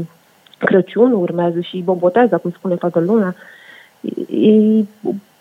Crăciunul 0.59 1.21
urmează 1.23 1.61
și 1.61 1.83
bobotează, 1.85 2.39
cum 2.39 2.51
spune 2.51 2.75
toată 2.75 3.01
lumea, 3.01 3.35
ei 4.31 4.89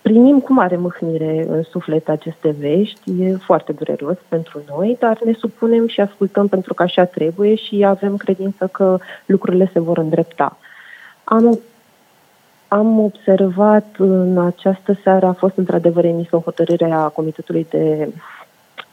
primim 0.04 0.40
cu 0.40 0.54
mare 0.54 0.78
mâhnire 0.78 1.46
în 1.50 1.64
suflet 1.64 2.10
aceste 2.10 2.56
vești, 2.60 3.22
e 3.22 3.36
foarte 3.36 3.72
dureros 3.72 4.18
pentru 4.28 4.62
noi, 4.70 4.98
dar 5.00 5.20
ne 5.24 5.34
supunem 5.34 5.88
și 5.88 6.02
ascultăm 6.02 6.48
pentru 6.48 6.74
că 6.74 6.84
așa 6.84 7.06
trebuie 7.06 7.56
și 7.56 7.84
avem 7.86 8.18
credință 8.18 8.68
că 8.72 8.98
lucrurile 9.26 9.70
se 9.74 9.80
vor 9.80 9.98
îndrepta. 9.98 10.58
Am, 11.24 11.60
am 12.68 13.00
observat 13.00 13.86
în 13.98 14.38
această 14.38 14.98
seară, 15.04 15.26
a 15.26 15.34
fost 15.34 15.58
într-adevăr 15.58 16.06
emisă 16.06 16.36
o 16.36 16.40
hotărâre 16.40 16.92
a 16.92 17.08
Comitetului 17.08 17.68
de 17.70 18.10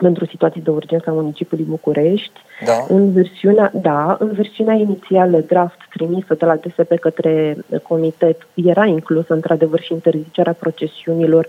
pentru 0.03 0.25
situații 0.27 0.61
de 0.61 0.71
urgență 0.71 1.11
a 1.11 1.13
municipiului 1.13 1.67
București. 1.69 2.41
Da. 2.65 2.85
În 2.89 3.13
versiunea, 3.13 3.71
da, 3.75 4.17
în 4.21 4.33
versiunea 4.33 4.75
inițială 4.75 5.39
draft 5.39 5.79
trimisă 5.91 6.35
de 6.35 6.45
la 6.45 6.57
DSP 6.57 6.99
către 7.01 7.57
comitet 7.83 8.47
era 8.55 8.85
inclusă 8.87 9.33
într-adevăr 9.33 9.81
și 9.81 9.93
interzicerea 9.93 10.53
procesiunilor 10.53 11.47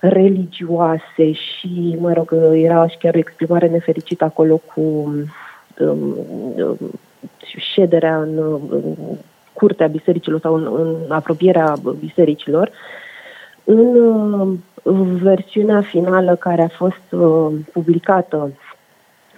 religioase 0.00 1.32
și, 1.32 1.96
mă 2.00 2.12
rog, 2.12 2.36
era 2.52 2.86
și 2.86 2.96
chiar 2.96 3.14
o 3.14 3.18
exprimare 3.18 3.68
nefericită 3.68 4.24
acolo 4.24 4.56
cu 4.74 4.80
um, 4.80 5.24
um, 5.78 6.76
șederea 7.72 8.16
în, 8.20 8.38
în 8.70 8.82
curtea 9.52 9.86
bisericilor 9.86 10.40
sau 10.40 10.54
în, 10.54 10.68
în 11.06 11.10
apropierea 11.10 11.74
bisericilor. 11.98 12.70
În 13.64 14.58
versiunea 15.22 15.80
finală 15.80 16.34
care 16.34 16.62
a 16.62 16.76
fost 16.76 17.02
uh, 17.10 17.52
publicată 17.72 18.52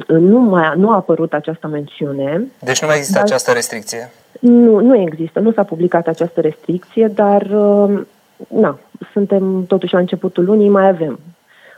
uh, 0.09 0.17
nu, 0.19 0.39
mai, 0.39 0.73
nu 0.77 0.91
a 0.91 0.95
apărut 0.95 1.33
această 1.33 1.67
mențiune. 1.67 2.43
Deci 2.59 2.81
nu 2.81 2.87
mai 2.87 2.97
există 2.97 3.19
dar, 3.19 3.27
această 3.27 3.53
restricție? 3.53 4.11
Nu, 4.41 4.81
nu 4.81 4.97
există, 4.97 5.41
nu 5.41 5.53
s-a 5.53 5.63
publicat 5.63 6.07
această 6.07 6.41
restricție, 6.41 7.07
dar 7.07 7.43
uh, 7.43 8.01
na, 8.49 8.79
suntem 9.13 9.65
totuși 9.67 9.93
la 9.93 9.99
începutul 9.99 10.45
lunii, 10.45 10.69
mai 10.69 10.89
avem. 10.89 11.19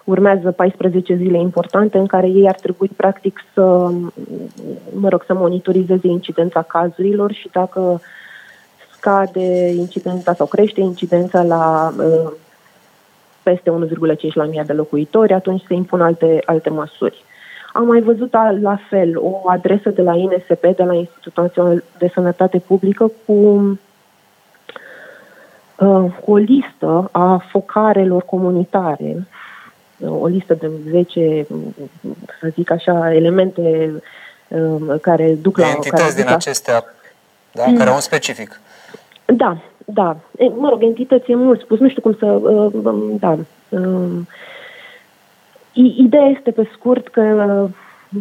Urmează 0.05 0.51
14 0.51 1.15
zile 1.15 1.39
importante 1.39 1.99
în 1.99 2.07
care 2.07 2.27
ei 2.27 2.49
ar 2.49 2.55
trebui 2.55 2.91
practic 2.97 3.41
să, 3.55 3.91
mă 4.93 5.09
rog, 5.09 5.25
să 5.27 5.35
monitorizeze 5.35 6.07
incidența 6.07 6.63
cazurilor 6.63 7.33
și 7.33 7.49
dacă 7.53 8.01
scade 8.97 9.73
incidența 9.77 10.35
sau 10.35 10.47
crește 10.47 10.81
incidența 10.81 11.43
la 11.43 11.95
uh, 11.99 12.33
peste 13.51 13.71
1,5 13.71 14.33
la 14.35 14.45
mii 14.45 14.63
de 14.65 14.73
locuitori, 14.73 15.33
atunci 15.33 15.63
se 15.67 15.75
impun 15.75 16.01
alte, 16.01 16.43
alte 16.45 16.71
măsuri. 16.71 17.25
Am 17.73 17.87
mai 17.87 18.01
văzut 18.01 18.33
la 18.61 18.79
fel 18.89 19.19
o 19.19 19.49
adresă 19.49 19.91
de 19.91 20.03
la 20.03 20.15
INSP, 20.15 20.61
de 20.77 20.83
la 20.83 20.95
Institutul 20.95 21.43
Național 21.43 21.85
de 21.99 22.11
Sănătate 22.15 22.59
Publică, 22.59 23.13
cu, 23.27 23.33
uh, 25.77 26.05
cu 26.25 26.31
o 26.31 26.37
listă 26.37 27.09
a 27.13 27.45
focarelor 27.51 28.23
comunitare, 28.23 29.27
o 30.05 30.27
listă 30.27 30.55
de 30.55 30.71
10, 30.91 31.47
să 32.41 32.49
zic 32.55 32.71
așa, 32.71 33.15
elemente 33.15 33.93
uh, 34.49 35.01
care 35.01 35.35
duc 35.35 35.59
la... 35.59 35.69
Entități 35.69 36.03
care 36.03 36.13
din 36.15 36.25
duc 36.25 36.35
acestea, 36.35 36.85
da, 37.53 37.65
mm. 37.67 37.77
care 37.77 37.89
au 37.89 37.95
un 37.95 38.01
specific. 38.01 38.61
Da, 39.25 39.59
da. 39.87 40.17
E, 40.39 40.49
mă 40.49 40.69
rog, 40.69 40.83
entități 40.83 41.31
e 41.31 41.35
mult 41.35 41.61
spus, 41.61 41.79
nu 41.79 41.89
știu 41.89 42.03
cum 42.03 42.15
să... 42.19 42.27
Uh, 42.27 42.73
um, 42.85 43.17
da. 43.19 43.39
Uh, 43.69 44.19
ideea 45.73 46.27
este, 46.27 46.51
pe 46.51 46.69
scurt, 46.73 47.09
că 47.09 47.23
uh, 47.65 47.71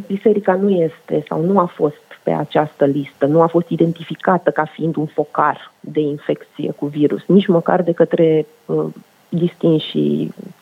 biserica 0.08 0.54
nu 0.54 0.70
este 0.70 1.24
sau 1.28 1.42
nu 1.42 1.60
a 1.60 1.66
fost 1.66 2.04
pe 2.24 2.32
această 2.32 2.86
listă, 2.86 3.26
nu 3.26 3.42
a 3.42 3.48
fost 3.48 3.70
identificată 3.70 4.50
ca 4.50 4.66
fiind 4.66 4.96
un 4.96 5.06
focar 5.06 5.72
de 5.80 6.00
infecție 6.00 6.72
cu 6.72 6.86
virus, 6.86 7.24
nici 7.28 7.48
măcar 7.48 7.82
de 7.82 7.92
către 7.92 8.46
uh, 8.66 8.86
distinși 9.30 9.98
Um, 9.98 10.55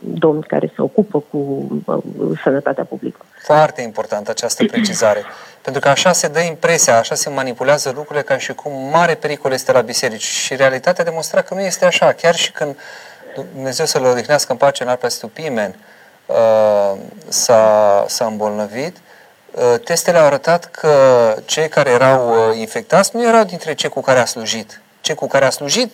domni 0.00 0.42
care 0.42 0.72
se 0.74 0.82
ocupă 0.82 1.24
cu 1.30 1.36
um, 1.84 2.02
sănătatea 2.42 2.84
publică. 2.84 3.24
Foarte 3.42 3.82
importantă 3.82 4.30
această 4.30 4.64
precizare, 4.64 5.24
pentru 5.60 5.80
că 5.80 5.88
așa 5.88 6.12
se 6.12 6.28
dă 6.28 6.40
impresia, 6.40 6.98
așa 6.98 7.14
se 7.14 7.30
manipulează 7.30 7.92
lucrurile 7.94 8.24
ca 8.24 8.38
și 8.38 8.52
cum 8.54 8.72
mare 8.92 9.14
pericol 9.14 9.52
este 9.52 9.72
la 9.72 9.80
biserici 9.80 10.22
și 10.22 10.56
realitatea 10.56 11.04
demonstra 11.04 11.42
că 11.42 11.54
nu 11.54 11.60
este 11.60 11.84
așa, 11.84 12.12
chiar 12.12 12.34
și 12.34 12.52
când 12.52 12.76
Dumnezeu 13.52 13.86
să-l 13.86 14.04
odihnească 14.04 14.52
în 14.52 14.58
pace 14.58 14.82
în 14.82 14.88
Alpea 14.88 15.08
Stupimen 15.08 15.76
uh, 16.26 16.92
s-a, 17.28 18.04
s-a 18.08 18.24
îmbolnăvit, 18.24 18.96
uh, 19.50 19.80
testele 19.84 20.18
au 20.18 20.26
arătat 20.26 20.64
că 20.64 20.90
cei 21.44 21.68
care 21.68 21.90
erau 21.90 22.28
uh, 22.28 22.58
infectați 22.58 23.16
nu 23.16 23.26
erau 23.26 23.44
dintre 23.44 23.74
cei 23.74 23.90
cu 23.90 24.00
care 24.00 24.18
a 24.18 24.24
slujit. 24.24 24.80
Cei 25.00 25.14
cu 25.14 25.26
care 25.26 25.44
a 25.44 25.50
slujit 25.50 25.90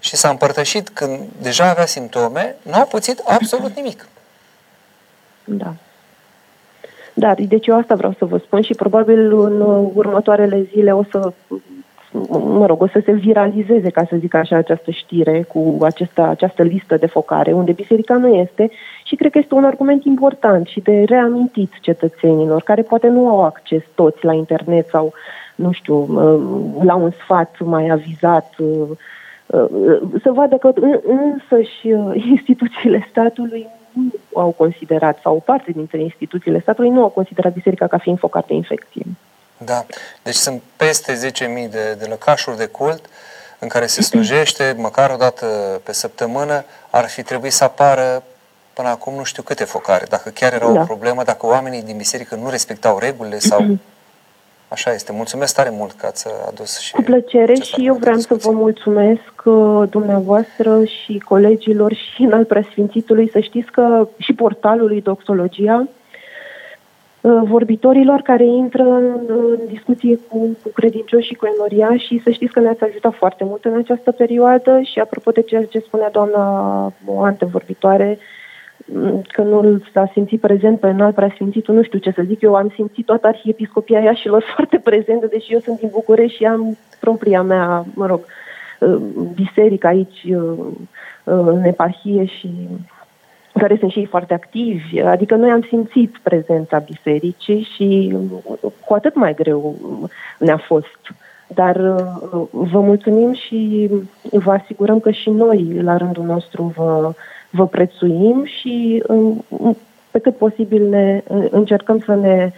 și 0.00 0.16
s-a 0.16 0.28
împărtășit 0.28 0.88
când 0.88 1.18
deja 1.42 1.70
avea 1.70 1.86
simptome, 1.86 2.56
nu 2.62 2.72
a 2.74 2.86
pățit 2.90 3.18
absolut 3.18 3.76
nimic. 3.76 4.08
Da. 5.44 5.74
Da, 7.14 7.34
deci 7.34 7.66
eu 7.66 7.78
asta 7.78 7.94
vreau 7.94 8.14
să 8.18 8.24
vă 8.24 8.38
spun 8.38 8.62
și 8.62 8.74
probabil 8.74 9.40
în 9.40 9.60
următoarele 9.94 10.68
zile 10.72 10.92
o 10.92 11.02
să, 11.10 11.32
mă 12.38 12.66
rog, 12.66 12.82
o 12.82 12.88
să 12.88 13.00
se 13.04 13.12
viralizeze, 13.12 13.90
ca 13.90 14.04
să 14.08 14.16
zic 14.18 14.34
așa, 14.34 14.56
această 14.56 14.90
știre 14.90 15.42
cu 15.42 15.76
această, 15.82 16.22
această 16.22 16.62
listă 16.62 16.96
de 16.96 17.06
focare, 17.06 17.52
unde 17.52 17.72
biserica 17.72 18.14
nu 18.14 18.34
este 18.34 18.70
și 19.04 19.16
cred 19.16 19.30
că 19.30 19.38
este 19.38 19.54
un 19.54 19.64
argument 19.64 20.04
important 20.04 20.66
și 20.66 20.80
de 20.80 21.04
reamintit 21.06 21.72
cetățenilor, 21.80 22.62
care 22.62 22.82
poate 22.82 23.08
nu 23.08 23.28
au 23.28 23.44
acces 23.44 23.82
toți 23.94 24.24
la 24.24 24.32
internet 24.32 24.88
sau, 24.88 25.12
nu 25.54 25.72
știu, 25.72 26.06
la 26.82 26.94
un 26.94 27.10
sfat 27.22 27.56
mai 27.60 27.88
avizat, 27.88 28.54
să 30.22 30.30
vadă 30.32 30.56
că 30.56 30.72
însăși 31.04 31.92
uh, 31.92 32.24
instituțiile 32.34 33.06
statului 33.10 33.66
nu 33.92 34.40
au 34.40 34.50
considerat, 34.50 35.18
sau 35.22 35.34
o 35.34 35.38
parte 35.38 35.70
dintre 35.70 36.00
instituțiile 36.00 36.60
statului 36.60 36.90
nu 36.90 37.02
au 37.02 37.08
considerat 37.08 37.52
biserica 37.52 37.86
ca 37.86 37.98
fiind 37.98 38.18
focar 38.18 38.44
de 38.46 38.54
infecție. 38.54 39.02
Da. 39.64 39.86
Deci 40.22 40.34
sunt 40.34 40.62
peste 40.76 41.12
10.000 41.14 41.70
de, 41.70 41.96
de 41.98 42.06
lăcașuri 42.08 42.56
de 42.56 42.66
cult 42.66 43.08
în 43.58 43.68
care 43.68 43.86
se 43.86 44.02
slujește, 44.02 44.74
măcar 44.86 45.10
o 45.10 45.16
dată 45.16 45.46
pe 45.84 45.92
săptămână, 45.92 46.64
ar 46.90 47.08
fi 47.08 47.22
trebuit 47.22 47.52
să 47.52 47.64
apară 47.64 48.22
până 48.72 48.88
acum 48.88 49.14
nu 49.14 49.22
știu 49.22 49.42
câte 49.42 49.64
focare. 49.64 50.04
Dacă 50.08 50.30
chiar 50.30 50.52
era 50.52 50.72
da. 50.72 50.80
o 50.80 50.84
problemă, 50.84 51.22
dacă 51.22 51.46
oamenii 51.46 51.82
din 51.82 51.96
biserică 51.96 52.34
nu 52.34 52.50
respectau 52.50 52.98
regulile 52.98 53.38
sau... 53.38 53.66
Așa 54.68 54.92
este. 54.92 55.12
Mulțumesc 55.12 55.54
tare 55.54 55.70
mult 55.72 55.92
că 55.92 56.06
ați 56.06 56.26
adus 56.48 56.78
și... 56.78 56.92
Cu 56.92 57.02
plăcere 57.02 57.54
și 57.54 57.86
eu 57.86 57.94
vreau 57.94 58.16
să 58.16 58.34
vă 58.34 58.50
mulțumesc. 58.50 59.32
uh, 59.44 59.82
dumneavoastră 59.90 60.84
și 60.84 61.18
colegilor 61.18 61.92
și 61.92 62.22
în 62.22 62.32
al 62.32 62.44
preasfințitului. 62.44 63.30
Să 63.30 63.38
știți 63.38 63.70
că 63.70 64.08
și 64.18 64.32
portalului 64.32 65.00
Doxologia 65.00 65.86
Uh, 67.20 67.40
vorbitorilor 67.44 68.20
care 68.20 68.44
intră 68.44 68.82
în, 68.82 69.20
în 69.28 69.58
discuție 69.68 70.18
cu, 70.28 70.56
cu 70.62 70.68
credincioși 70.74 71.26
și 71.26 71.34
cu 71.34 71.46
enoria 71.54 71.96
și 71.96 72.20
să 72.24 72.30
știți 72.30 72.52
că 72.52 72.60
ne-ați 72.60 72.82
ajutat 72.82 73.14
foarte 73.14 73.44
mult 73.44 73.64
în 73.64 73.76
această 73.76 74.12
perioadă. 74.12 74.80
Și 74.80 74.98
apropo 74.98 75.30
de 75.30 75.42
ceea 75.42 75.64
ce 75.64 75.78
spunea 75.78 76.10
doamna 76.10 76.42
o 77.06 77.22
antevorbitoare, 77.22 78.06
mm, 78.06 78.18
că 79.32 79.42
nu 79.42 79.82
s-a 79.92 80.10
simțit 80.12 80.40
prezent 80.40 80.80
pe 80.80 80.88
înalt 80.88 81.14
preasfințitul, 81.14 81.74
nu 81.74 81.82
știu 81.82 81.98
ce 81.98 82.10
să 82.10 82.22
zic, 82.26 82.40
eu 82.40 82.54
am 82.54 82.72
simțit 82.74 83.04
toată 83.04 83.26
arhiepiscopia 83.26 84.00
Iașilor 84.00 84.42
foarte 84.54 84.78
prezentă, 84.78 85.26
deși 85.26 85.52
eu 85.52 85.60
sunt 85.60 85.78
din 85.78 85.88
București 85.92 86.36
și 86.36 86.44
am 86.44 86.76
propria 87.00 87.42
mea, 87.42 87.84
mă 87.94 88.06
rog, 88.06 88.20
uh, 88.80 88.96
biserică 89.34 89.86
aici 89.86 90.24
uh, 90.24 90.58
în 91.24 91.64
eparhie 91.64 92.24
și 92.24 92.50
care 93.52 93.76
sunt 93.78 93.90
și 93.90 93.98
ei 93.98 94.06
foarte 94.06 94.34
activi, 94.34 95.00
adică 95.00 95.34
noi 95.34 95.50
am 95.50 95.62
simțit 95.68 96.18
prezența 96.22 96.78
bisericii 96.78 97.68
și 97.74 98.16
cu 98.86 98.94
atât 98.94 99.14
mai 99.14 99.34
greu 99.34 99.74
ne-a 100.38 100.56
fost. 100.56 100.98
Dar 101.54 101.76
uh, 101.76 102.46
vă 102.50 102.80
mulțumim 102.80 103.32
și 103.32 103.90
vă 104.30 104.52
asigurăm 104.52 105.00
că 105.00 105.10
și 105.10 105.30
noi, 105.30 105.80
la 105.82 105.96
rândul 105.96 106.24
nostru, 106.24 106.72
vă, 106.76 107.12
vă 107.50 107.66
prețuim 107.66 108.44
și 108.44 109.02
uh, 109.06 109.76
pe 110.10 110.18
cât 110.18 110.36
posibil 110.36 110.88
ne 110.88 111.22
încercăm 111.50 112.02
să 112.06 112.14
ne, 112.14 112.52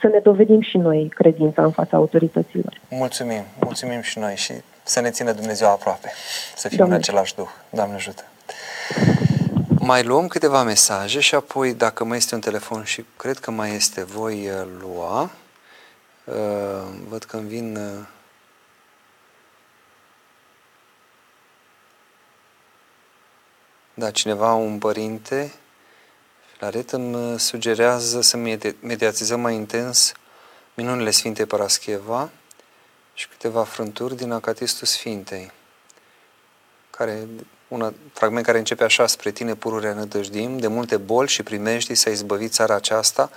să 0.00 0.06
ne 0.06 0.18
dovedim 0.18 0.60
și 0.60 0.76
noi 0.76 1.12
credința 1.14 1.64
în 1.64 1.70
fața 1.70 1.96
autorităților. 1.96 2.80
Mulțumim, 2.90 3.42
mulțumim 3.60 4.00
și 4.00 4.18
noi 4.18 4.34
și 4.36 4.52
să 4.82 5.00
ne 5.00 5.10
țină 5.10 5.32
Dumnezeu 5.32 5.68
aproape, 5.68 6.10
să 6.56 6.68
fim 6.68 6.76
Doamne. 6.76 6.94
în 6.94 7.00
același 7.00 7.34
duh. 7.34 7.48
Doamne 7.70 7.94
ajută! 7.94 8.22
Mai 9.78 10.02
luăm 10.02 10.26
câteva 10.26 10.62
mesaje 10.62 11.20
și 11.20 11.34
apoi, 11.34 11.74
dacă 11.74 12.04
mai 12.04 12.16
este 12.16 12.34
un 12.34 12.40
telefon 12.40 12.82
și 12.84 13.04
cred 13.16 13.38
că 13.38 13.50
mai 13.50 13.74
este, 13.74 14.04
voi 14.04 14.32
uh, 14.32 14.66
lua. 14.80 15.30
Uh, 16.24 16.34
văd 17.08 17.22
că 17.22 17.36
îmi 17.36 17.48
vin 17.48 17.78
Da, 23.98 24.10
cineva, 24.10 24.52
un 24.52 24.78
părinte, 24.78 25.52
Filaret, 26.52 26.90
îmi 26.90 27.40
sugerează 27.40 28.20
să 28.20 28.36
mediatizăm 28.80 29.40
mai 29.40 29.54
intens 29.54 30.12
minunile 30.74 31.10
Sfintei 31.10 31.46
Parascheva 31.46 32.30
și 33.14 33.28
câteva 33.28 33.64
frânturi 33.64 34.16
din 34.16 34.30
Acatistul 34.30 34.86
Sfintei, 34.86 35.52
care 36.90 37.26
un 37.68 37.94
fragment 38.12 38.44
care 38.44 38.58
începe 38.58 38.84
așa, 38.84 39.06
spre 39.06 39.30
tine 39.30 39.54
pururea 39.54 39.92
nădăjdim, 39.92 40.58
de 40.58 40.66
multe 40.66 40.96
boli 40.96 41.28
și 41.28 41.42
primești 41.42 41.94
să 41.94 42.10
izbăvi 42.10 42.48
țara 42.48 42.74
aceasta, 42.74 43.30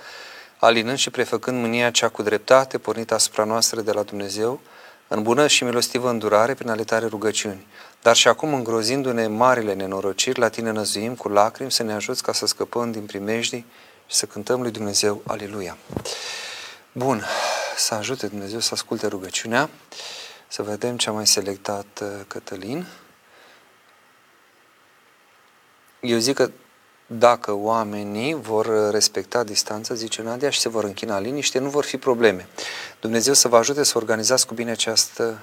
alinând 0.58 0.98
și 0.98 1.10
prefăcând 1.10 1.60
mânia 1.60 1.90
cea 1.90 2.08
cu 2.08 2.22
dreptate 2.22 2.78
pornită 2.78 3.14
asupra 3.14 3.44
noastră 3.44 3.80
de 3.80 3.92
la 3.92 4.02
Dumnezeu, 4.02 4.60
în 5.08 5.22
bună 5.22 5.46
și 5.46 5.64
milostivă 5.64 6.10
îndurare 6.10 6.54
prin 6.54 6.68
ale 6.68 6.84
tare 6.84 7.06
rugăciuni. 7.06 7.66
Dar 8.02 8.16
și 8.16 8.28
acum, 8.28 8.54
îngrozindu-ne 8.54 9.26
marile 9.26 9.74
nenorociri, 9.74 10.38
la 10.38 10.48
tine 10.48 10.70
năzuim 10.70 11.14
cu 11.14 11.28
lacrimi 11.28 11.72
să 11.72 11.82
ne 11.82 11.92
ajuți 11.92 12.22
ca 12.22 12.32
să 12.32 12.46
scăpăm 12.46 12.90
din 12.90 13.06
primejdii 13.06 13.66
și 14.06 14.16
să 14.16 14.26
cântăm 14.26 14.62
lui 14.62 14.70
Dumnezeu 14.70 15.22
Aleluia. 15.26 15.76
Bun, 16.92 17.24
să 17.76 17.94
ajute 17.94 18.26
Dumnezeu 18.26 18.58
să 18.58 18.70
asculte 18.72 19.06
rugăciunea, 19.06 19.70
să 20.48 20.62
vedem 20.62 20.96
ce 20.96 21.08
a 21.08 21.12
mai 21.12 21.26
selectat 21.26 22.00
uh, 22.02 22.08
Cătălin. 22.26 22.86
Eu 26.00 26.18
zic 26.18 26.36
că 26.36 26.50
dacă 27.06 27.52
oamenii 27.52 28.34
vor 28.34 28.90
respecta 28.90 29.44
distanța, 29.44 29.94
zice 29.94 30.22
Nadia, 30.22 30.50
și 30.50 30.60
se 30.60 30.68
vor 30.68 30.84
închina 30.84 31.16
în 31.16 31.22
liniște, 31.22 31.58
nu 31.58 31.68
vor 31.68 31.84
fi 31.84 31.96
probleme. 31.96 32.48
Dumnezeu 33.00 33.34
să 33.34 33.48
vă 33.48 33.56
ajute 33.56 33.82
să 33.82 33.98
organizați 33.98 34.46
cu 34.46 34.54
bine 34.54 34.70
această 34.70 35.42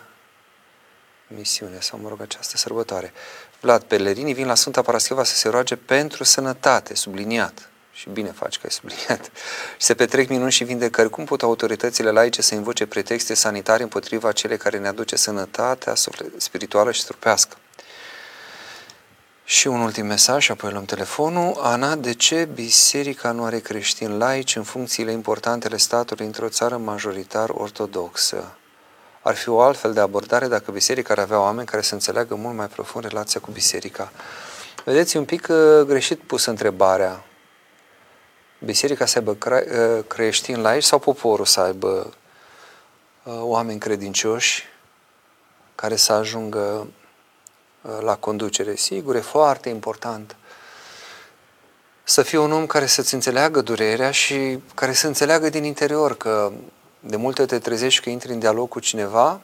misiune 1.27 1.77
sau, 1.79 1.99
mă 2.01 2.09
rog, 2.09 2.21
această 2.21 2.57
sărbătoare. 2.57 3.13
Vlad, 3.61 3.83
pelerinii 3.83 4.33
vin 4.33 4.45
la 4.47 4.55
Sfânta 4.55 4.81
Parascheva 4.81 5.23
să 5.23 5.35
se 5.35 5.49
roage 5.49 5.75
pentru 5.75 6.23
sănătate, 6.23 6.95
subliniat. 6.95 7.69
Și 7.91 8.09
bine 8.09 8.31
faci 8.31 8.55
că 8.55 8.61
ai 8.63 8.71
subliniat. 8.71 9.31
Și 9.77 9.85
se 9.85 9.93
petrec 9.93 10.29
minuni 10.29 10.51
și 10.51 10.63
vindecări. 10.63 11.09
Cum 11.09 11.25
pot 11.25 11.41
autoritățile 11.41 12.11
laice 12.11 12.41
să 12.41 12.55
invoce 12.55 12.85
pretexte 12.85 13.33
sanitare 13.33 13.83
împotriva 13.83 14.31
cele 14.31 14.57
care 14.57 14.77
ne 14.77 14.87
aduce 14.87 15.15
sănătatea 15.15 15.93
spirituală 16.37 16.91
și 16.91 17.05
trupească? 17.05 17.57
Și 19.43 19.67
un 19.67 19.79
ultim 19.79 20.05
mesaj, 20.05 20.43
și 20.43 20.51
apoi 20.51 20.71
luăm 20.71 20.85
telefonul. 20.85 21.57
Ana, 21.61 21.95
de 21.95 22.13
ce 22.13 22.45
biserica 22.53 23.31
nu 23.31 23.43
are 23.43 23.59
creștini 23.59 24.17
laici 24.17 24.55
în 24.55 24.63
funcțiile 24.63 25.11
importante 25.11 25.67
ale 25.67 25.77
statului 25.77 26.25
într-o 26.25 26.49
țară 26.49 26.77
majoritar 26.77 27.49
ortodoxă? 27.49 28.57
Ar 29.27 29.35
fi 29.35 29.49
o 29.49 29.61
altfel 29.61 29.93
de 29.93 29.99
abordare 29.99 30.47
dacă 30.47 30.71
biserica 30.71 31.13
ar 31.13 31.19
avea 31.19 31.39
oameni 31.39 31.67
care 31.67 31.81
să 31.81 31.93
înțeleagă 31.93 32.35
mult 32.35 32.55
mai 32.55 32.67
profund 32.67 33.05
relația 33.05 33.39
cu 33.39 33.51
biserica. 33.51 34.11
Vedeți, 34.85 35.17
un 35.17 35.25
pic 35.25 35.47
uh, 35.49 35.85
greșit 35.85 36.19
pus 36.19 36.45
întrebarea. 36.45 37.23
Biserica 38.59 39.05
să 39.05 39.17
aibă 39.17 39.33
cre- 39.33 39.67
uh, 39.71 40.03
creștini 40.07 40.61
laici 40.61 40.83
sau 40.83 40.99
poporul 40.99 41.45
să 41.45 41.59
aibă 41.59 42.13
uh, 43.23 43.37
oameni 43.39 43.79
credincioși 43.79 44.63
care 45.75 45.95
să 45.95 46.13
ajungă 46.13 46.87
la 47.99 48.15
conducere. 48.15 48.75
Sigur, 48.75 49.15
e 49.15 49.19
foarte 49.19 49.69
important 49.69 50.35
să 52.03 52.21
fii 52.21 52.37
un 52.37 52.51
om 52.51 52.65
care 52.65 52.85
să-ți 52.85 53.13
înțeleagă 53.13 53.61
durerea 53.61 54.11
și 54.11 54.59
care 54.75 54.93
să 54.93 55.07
înțeleagă 55.07 55.49
din 55.49 55.63
interior 55.63 56.17
că 56.17 56.51
de 57.07 57.15
multe 57.15 57.45
te 57.45 57.59
trezești 57.59 58.01
că 58.01 58.09
intri 58.09 58.31
în 58.31 58.39
dialog 58.39 58.69
cu 58.69 58.79
cineva 58.79 59.41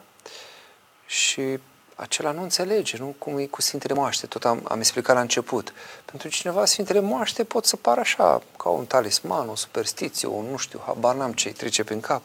și 1.05 1.59
acela 1.95 2.31
nu 2.31 2.41
înțelege, 2.41 2.97
nu 2.97 3.15
cum 3.17 3.37
e 3.37 3.45
cu 3.45 3.61
Sfintele 3.61 3.93
Moaște, 3.93 4.27
tot 4.27 4.45
am, 4.45 4.61
am 4.63 4.79
explicat 4.79 5.15
la 5.15 5.21
început. 5.21 5.73
Pentru 6.05 6.27
cineva 6.27 6.65
Sfintele 6.65 6.99
Moaște 6.99 7.43
pot 7.43 7.65
să 7.65 7.75
pară 7.75 7.99
așa, 7.99 8.41
ca 8.57 8.69
un 8.69 8.85
talisman, 8.85 9.49
o 9.49 9.55
superstiție, 9.55 10.27
un 10.27 10.45
nu 10.51 10.57
știu, 10.57 10.81
habar 10.85 11.15
n-am 11.15 11.33
ce 11.33 11.49
trece 11.49 11.83
prin 11.83 11.99
cap. 11.99 12.21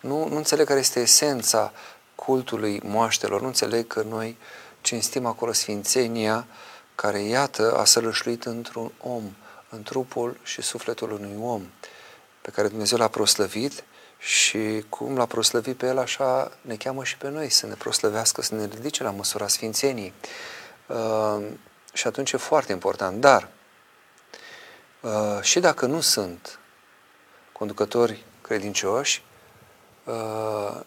Nu, 0.00 0.28
nu 0.28 0.36
înțeleg 0.36 0.66
care 0.66 0.78
este 0.78 1.00
esența 1.00 1.72
cultului 2.14 2.80
moaștelor, 2.84 3.40
nu 3.40 3.46
înțeleg 3.46 3.86
că 3.86 4.04
noi 4.08 4.28
uh, 4.28 4.66
cinstim 4.86 5.26
acolo 5.26 5.52
sfințenia 5.52 6.46
care, 6.94 7.20
iată, 7.20 7.76
a 7.76 7.84
sălășluit 7.84 8.44
într-un 8.44 8.92
om, 9.00 9.22
în 9.68 9.82
trupul 9.82 10.36
și 10.42 10.62
sufletul 10.62 11.12
unui 11.12 11.36
om, 11.40 11.62
pe 12.42 12.50
care 12.50 12.68
Dumnezeu 12.68 12.98
l-a 12.98 13.08
proslăvit 13.08 13.84
și 14.26 14.84
cum 14.88 15.16
l-a 15.16 15.26
proslăvit 15.26 15.76
pe 15.76 15.86
el, 15.86 15.98
așa 15.98 16.52
ne 16.60 16.76
cheamă 16.76 17.04
și 17.04 17.16
pe 17.16 17.28
noi 17.28 17.50
să 17.50 17.66
ne 17.66 17.74
proslăvească, 17.74 18.42
să 18.42 18.54
ne 18.54 18.64
ridice 18.64 19.02
la 19.02 19.10
măsura 19.10 19.48
sfințeniei. 19.48 20.12
Uh, 20.86 21.46
și 21.92 22.06
atunci 22.06 22.32
e 22.32 22.36
foarte 22.36 22.72
important. 22.72 23.20
Dar, 23.20 23.48
uh, 25.00 25.40
și 25.40 25.60
dacă 25.60 25.86
nu 25.86 26.00
sunt 26.00 26.58
conducători 27.52 28.24
credincioși, 28.40 29.24
uh, 30.04 30.80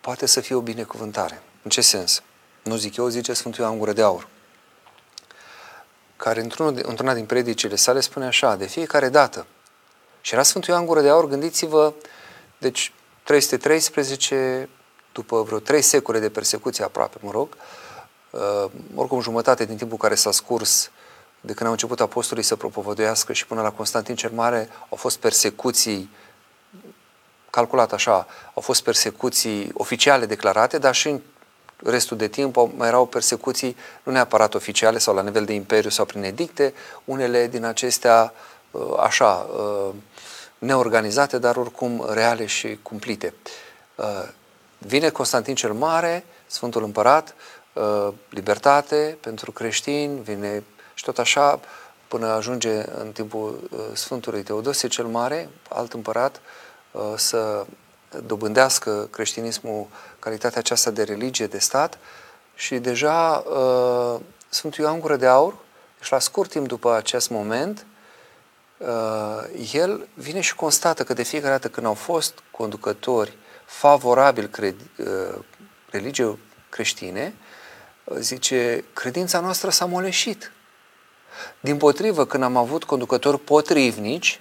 poate 0.00 0.26
să 0.26 0.40
fie 0.40 0.54
o 0.54 0.60
binecuvântare. 0.60 1.42
În 1.62 1.70
ce 1.70 1.80
sens? 1.80 2.22
nu 2.62 2.76
zic 2.76 2.96
eu, 2.96 3.08
zice 3.08 3.32
Sfântul 3.32 3.64
Ioan 3.64 3.78
Gură 3.78 3.92
de 3.92 4.02
Aur, 4.02 4.28
care 6.16 6.40
într-una 6.40 7.14
din 7.14 7.26
predicile 7.26 7.76
sale 7.76 8.00
spune 8.00 8.26
așa, 8.26 8.56
de 8.56 8.66
fiecare 8.66 9.08
dată. 9.08 9.46
Și 10.20 10.34
era 10.34 10.42
Sfântul 10.42 10.72
Ioan 10.72 10.86
Gură 10.86 11.00
de 11.00 11.08
Aur, 11.08 11.28
gândiți-vă, 11.28 11.92
deci 12.60 12.92
313, 13.22 14.68
după 15.12 15.42
vreo 15.42 15.58
trei 15.58 15.82
secole 15.82 16.18
de 16.18 16.30
persecuție 16.30 16.84
aproape, 16.84 17.18
mă 17.20 17.30
rog, 17.30 17.56
uh, 18.30 18.70
oricum 18.94 19.20
jumătate 19.20 19.64
din 19.64 19.76
timpul 19.76 19.98
care 19.98 20.14
s-a 20.14 20.30
scurs 20.30 20.90
de 21.40 21.52
când 21.52 21.66
au 21.66 21.72
început 21.72 22.00
apostolii 22.00 22.44
să 22.44 22.56
propovăduiască 22.56 23.32
și 23.32 23.46
până 23.46 23.62
la 23.62 23.70
Constantin 23.70 24.14
cel 24.14 24.30
Mare 24.30 24.68
au 24.88 24.96
fost 24.96 25.18
persecuții 25.18 26.10
calculat 27.50 27.92
așa, 27.92 28.26
au 28.54 28.62
fost 28.62 28.82
persecuții 28.82 29.70
oficiale 29.74 30.26
declarate, 30.26 30.78
dar 30.78 30.94
și 30.94 31.08
în 31.08 31.20
restul 31.84 32.16
de 32.16 32.28
timp 32.28 32.56
au, 32.56 32.72
mai 32.76 32.88
erau 32.88 33.06
persecuții 33.06 33.76
nu 34.02 34.12
neapărat 34.12 34.54
oficiale 34.54 34.98
sau 34.98 35.14
la 35.14 35.22
nivel 35.22 35.44
de 35.44 35.52
imperiu 35.52 35.90
sau 35.90 36.04
prin 36.04 36.22
edicte, 36.22 36.74
unele 37.04 37.46
din 37.46 37.64
acestea 37.64 38.32
uh, 38.70 38.82
așa 38.98 39.46
uh, 39.56 39.94
neorganizate, 40.60 41.38
dar 41.38 41.56
oricum 41.56 42.06
reale 42.10 42.46
și 42.46 42.78
cumplite. 42.82 43.34
Uh, 43.94 44.28
vine 44.78 45.08
Constantin 45.08 45.54
cel 45.54 45.72
Mare, 45.72 46.24
Sfântul 46.46 46.82
Împărat, 46.82 47.34
libertate 48.28 49.18
pentru 49.20 49.52
creștini, 49.52 50.20
vine 50.22 50.62
și 50.94 51.04
tot 51.04 51.18
așa 51.18 51.60
până 52.08 52.26
ajunge 52.26 52.84
în 52.98 53.12
timpul 53.12 53.70
Sfântului 53.92 54.42
Teodosie 54.42 54.88
cel 54.88 55.04
Mare, 55.04 55.48
alt 55.68 55.92
împărat, 55.92 56.40
să 57.16 57.66
dobândească 58.26 59.08
creștinismul 59.10 59.86
calitatea 60.18 60.58
aceasta 60.58 60.90
de 60.90 61.02
religie, 61.02 61.46
de 61.46 61.58
stat 61.58 61.98
și 62.54 62.78
deja 62.78 63.44
uh, 63.46 64.20
Sfântul 64.48 64.84
Ioan 64.84 65.00
Gură 65.00 65.16
de 65.16 65.26
Aur, 65.26 65.54
deci 65.98 66.10
la 66.10 66.18
scurt 66.18 66.50
timp 66.50 66.66
după 66.66 66.94
acest 66.94 67.30
moment, 67.30 67.78
uh, 67.78 67.89
el 69.72 70.08
vine 70.14 70.40
și 70.40 70.54
constată 70.54 71.04
că 71.04 71.12
de 71.12 71.22
fiecare 71.22 71.52
dată 71.52 71.68
când 71.68 71.86
au 71.86 71.94
fost 71.94 72.38
conducători 72.50 73.36
favorabili 73.64 74.48
cred, 74.48 74.74
uh, 74.98 75.38
religiei 75.90 76.38
creștine, 76.68 77.34
uh, 78.04 78.16
zice, 78.18 78.84
credința 78.92 79.40
noastră 79.40 79.70
s-a 79.70 79.84
moleșit. 79.84 80.52
Din 81.60 81.76
potrivă, 81.76 82.26
când 82.26 82.42
am 82.42 82.56
avut 82.56 82.84
conducători 82.84 83.40
potrivnici, 83.40 84.40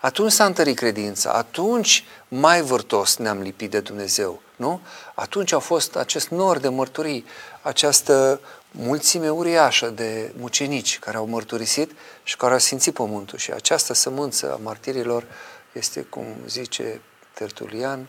atunci 0.00 0.32
s-a 0.32 0.44
întărit 0.44 0.76
credința, 0.76 1.30
atunci 1.30 2.04
mai 2.28 2.62
vârtos 2.62 3.16
ne-am 3.16 3.40
lipit 3.40 3.70
de 3.70 3.80
Dumnezeu, 3.80 4.42
nu? 4.56 4.80
Atunci 5.14 5.52
a 5.52 5.58
fost 5.58 5.96
acest 5.96 6.28
nor 6.28 6.58
de 6.58 6.68
mărturii, 6.68 7.24
această 7.62 8.40
mulțime 8.76 9.30
uriașă 9.30 9.90
de 9.90 10.32
mucenici 10.36 10.98
care 10.98 11.16
au 11.16 11.26
mărturisit 11.26 11.90
și 12.22 12.36
care 12.36 12.52
au 12.52 12.58
simțit 12.58 12.94
pământul 12.94 13.38
și 13.38 13.52
această 13.52 13.92
sămânță 13.92 14.52
a 14.52 14.56
martirilor 14.56 15.24
este, 15.72 16.02
cum 16.02 16.24
zice 16.46 17.00
Tertulian, 17.34 18.06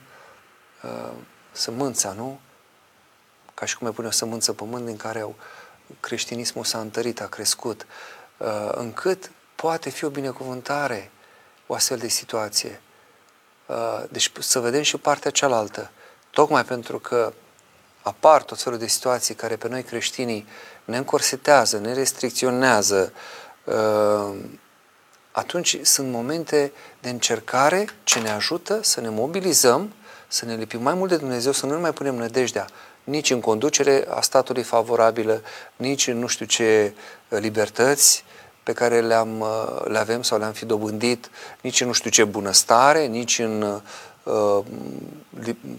uh, 0.84 1.12
sămânța, 1.52 2.12
nu? 2.12 2.40
Ca 3.54 3.66
și 3.66 3.78
cum 3.78 3.88
e 3.88 3.92
pune 3.92 4.08
o 4.08 4.12
sămânță 4.12 4.54
pământ 4.54 4.86
din 4.86 4.98
care 4.98 5.20
au, 5.20 5.36
creștinismul 6.00 6.64
s-a 6.64 6.80
întărit, 6.80 7.22
a 7.22 7.28
crescut, 7.28 7.86
uh, 8.38 8.70
încât 8.72 9.32
poate 9.56 9.90
fi 9.90 10.06
o 10.06 10.10
binecuvântare 10.10 11.12
o 11.68 11.74
astfel 11.74 11.98
de 11.98 12.08
situație. 12.08 12.82
Uh, 13.66 14.04
deci 14.10 14.32
să 14.40 14.60
vedem 14.60 14.82
și 14.82 14.98
partea 14.98 15.32
cealaltă. 15.32 15.92
Tocmai 16.30 16.66
pentru 16.66 17.00
că 17.00 17.34
apar 18.08 18.44
tot 18.44 18.62
felul 18.62 18.80
de 18.80 18.88
situații 18.88 19.36
care 19.36 19.56
pe 19.56 19.68
noi 19.68 19.84
creștinii 19.84 20.48
ne 20.86 20.98
încorsetează, 20.98 21.78
ne 21.78 21.94
restricționează, 21.94 23.14
uh, 23.64 24.36
atunci 25.32 25.80
sunt 25.82 26.12
momente 26.12 26.72
de 27.02 27.10
încercare 27.10 27.88
ce 28.04 28.20
ne 28.20 28.30
ajută 28.30 28.80
să 28.82 29.02
ne 29.02 29.10
mobilizăm, 29.10 29.94
să 30.28 30.46
ne 30.46 30.56
lipim 30.56 30.82
mai 30.82 30.94
mult 30.94 31.10
de 31.10 31.18
Dumnezeu, 31.18 31.52
să 31.52 31.66
nu 31.66 31.80
mai 31.80 31.94
punem 31.94 32.16
nădejdea 32.16 32.68
nici 33.08 33.32
în 33.32 33.40
conducere 33.40 34.06
a 34.10 34.22
statului 34.22 34.64
favorabilă, 34.64 35.42
nici 35.76 36.08
în 36.08 36.20
nu 36.20 36.28
știu 36.28 36.46
ce 36.46 36.94
libertăți, 37.28 38.24
pe 38.64 38.74
care 38.74 39.02
le-am, 39.02 39.40
uh, 39.40 39.86
le 39.86 39.98
avem 39.98 40.22
sau 40.22 40.38
le-am 40.38 40.52
fi 40.52 40.66
dobândit 40.66 41.30
nici 41.62 41.82
în 41.82 41.88
nu 41.88 41.94
știu 41.94 42.10
ce 42.10 42.24
bunăstare, 42.24 43.06
nici 43.06 43.40
în, 43.40 43.82
uh, 44.24 44.64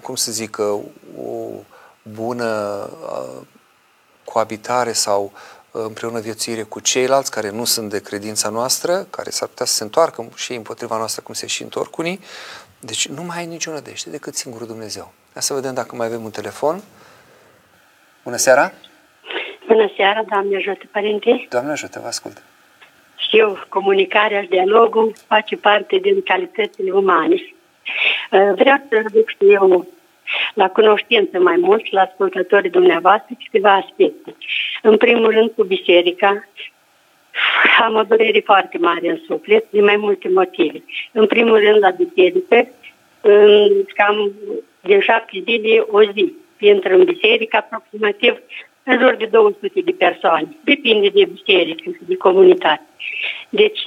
cum 0.02 0.14
să 0.14 0.32
zic, 0.32 0.56
uh, 0.58 0.80
o 1.24 1.48
bună 2.02 2.90
coabitare 4.24 4.92
sau 4.92 5.32
împreună 5.70 6.20
viețuire 6.20 6.62
cu 6.62 6.80
ceilalți 6.80 7.30
care 7.30 7.50
nu 7.50 7.64
sunt 7.64 7.90
de 7.90 8.00
credința 8.02 8.48
noastră, 8.48 9.06
care 9.10 9.30
s-ar 9.30 9.48
putea 9.48 9.66
să 9.66 9.74
se 9.74 9.82
întoarcă 9.82 10.28
și 10.36 10.54
împotriva 10.54 10.96
noastră 10.96 11.22
cum 11.22 11.34
se 11.34 11.46
și 11.46 11.62
întorc 11.62 11.96
unii. 11.96 12.20
Deci 12.80 13.08
nu 13.08 13.22
mai 13.22 13.38
ai 13.38 13.46
nicio 13.46 13.72
nădejde 13.72 14.10
decât 14.10 14.34
singurul 14.34 14.66
Dumnezeu. 14.66 15.12
Hai 15.32 15.42
să 15.42 15.54
vedem 15.54 15.74
dacă 15.74 15.96
mai 15.96 16.06
avem 16.06 16.24
un 16.24 16.30
telefon. 16.30 16.82
Bună 18.24 18.36
seara! 18.36 18.72
Bună 19.66 19.92
seara, 19.96 20.22
Doamne 20.22 20.56
ajută, 20.56 20.84
părinte! 20.92 21.46
Doamne 21.50 21.70
ajută, 21.70 21.98
vă 22.00 22.06
ascult! 22.06 22.42
știu, 23.28 23.58
comunicarea 23.68 24.42
și 24.42 24.48
dialogul 24.48 25.12
face 25.26 25.56
parte 25.56 25.96
din 25.96 26.22
calitățile 26.22 26.90
umane. 26.90 27.34
Uh, 27.34 28.52
vreau 28.54 28.76
să 28.88 28.96
ridic 29.06 29.28
și 29.28 29.52
eu 29.52 29.86
la 30.54 30.68
cunoștință 30.68 31.38
mai 31.38 31.56
mult, 31.56 31.92
la 31.92 32.00
ascultătorii 32.00 32.70
dumneavoastră, 32.70 33.34
câteva 33.44 33.74
aspecte. 33.74 34.36
În 34.82 34.96
primul 34.96 35.30
rând, 35.30 35.50
cu 35.50 35.62
biserica, 35.64 36.48
am 37.80 37.94
o 37.94 38.02
durere 38.02 38.40
foarte 38.44 38.78
mare 38.78 39.08
în 39.08 39.20
suflet, 39.26 39.64
din 39.70 39.84
mai 39.84 39.96
multe 39.96 40.28
motive. 40.28 40.82
În 41.12 41.26
primul 41.26 41.58
rând, 41.58 41.78
la 41.82 41.90
biserică, 41.90 42.74
cam 43.94 44.32
din 44.80 45.00
șapte 45.00 45.42
zile 45.44 45.84
o 45.90 46.02
zi, 46.02 46.32
intră 46.58 46.94
în 46.94 47.04
biserică 47.04 47.56
aproximativ 47.56 48.36
în 48.82 48.98
jur 48.98 49.14
de 49.14 49.26
200 49.26 49.80
de 49.80 49.94
persoane. 49.98 50.56
Depinde 50.64 51.08
de 51.08 51.24
biserică, 51.24 51.90
de 52.00 52.16
comunitate. 52.16 52.86
Deci, 53.48 53.82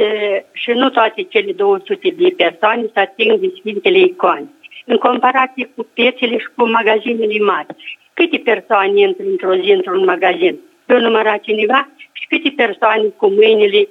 și 0.54 0.72
nu 0.72 0.90
toate 0.90 1.22
cele 1.24 1.52
200 1.52 2.10
de 2.10 2.34
persoane 2.38 2.90
se 2.94 3.00
ating 3.00 3.40
de 3.40 3.54
Sfintele 3.60 3.98
Icoane. 3.98 4.50
În 4.92 4.98
comparație 4.98 5.72
cu 5.76 5.88
piețele 5.94 6.38
și 6.38 6.48
cu 6.56 6.70
magazinele 6.70 7.44
mari. 7.44 8.00
Câte 8.14 8.38
persoane 8.38 9.00
intră 9.00 9.24
într-o 9.24 9.56
zi 9.56 9.72
într-un 9.72 10.04
magazin? 10.04 10.60
Eu 10.88 11.00
număra 11.00 11.38
cineva 11.38 11.90
și 12.12 12.28
câte 12.28 12.54
persoane 12.56 13.04
cu 13.04 13.28
mâinile, 13.28 13.88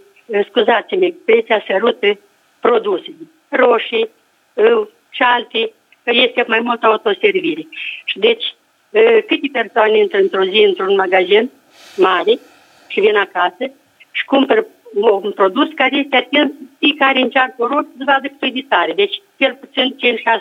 scuzați-mi, 0.49 1.13
preția 1.25 1.65
sărută 1.67 2.19
produse, 2.61 3.13
roșii 3.49 4.09
și 5.11 5.23
alte, 5.23 5.73
este 6.05 6.45
mai 6.47 6.61
mult 6.61 6.83
autoservire. 6.83 7.67
Și 8.05 8.19
deci 8.19 8.55
câte 9.27 9.49
persoane 9.53 9.99
intră 9.99 10.19
într-o 10.19 10.45
zi 10.45 10.65
într-un 10.67 10.95
magazin 10.95 11.51
mare 11.97 12.39
și 12.89 13.01
vin 13.01 13.17
acasă 13.17 13.73
și 14.11 14.25
cumpără 14.25 14.67
un 14.95 15.33
produs 15.33 15.69
care 15.75 15.97
este 15.97 16.17
atins 16.17 16.51
fiecare 16.79 17.21
încearcă 17.21 17.55
o 17.59 17.67
roșie 17.67 17.95
să 17.99 18.05
vadă 18.07 18.29
cât 18.39 18.53
de 18.53 18.65
tare. 18.69 18.93
Deci, 18.93 19.23
cel 19.39 19.55
puțin 19.61 19.97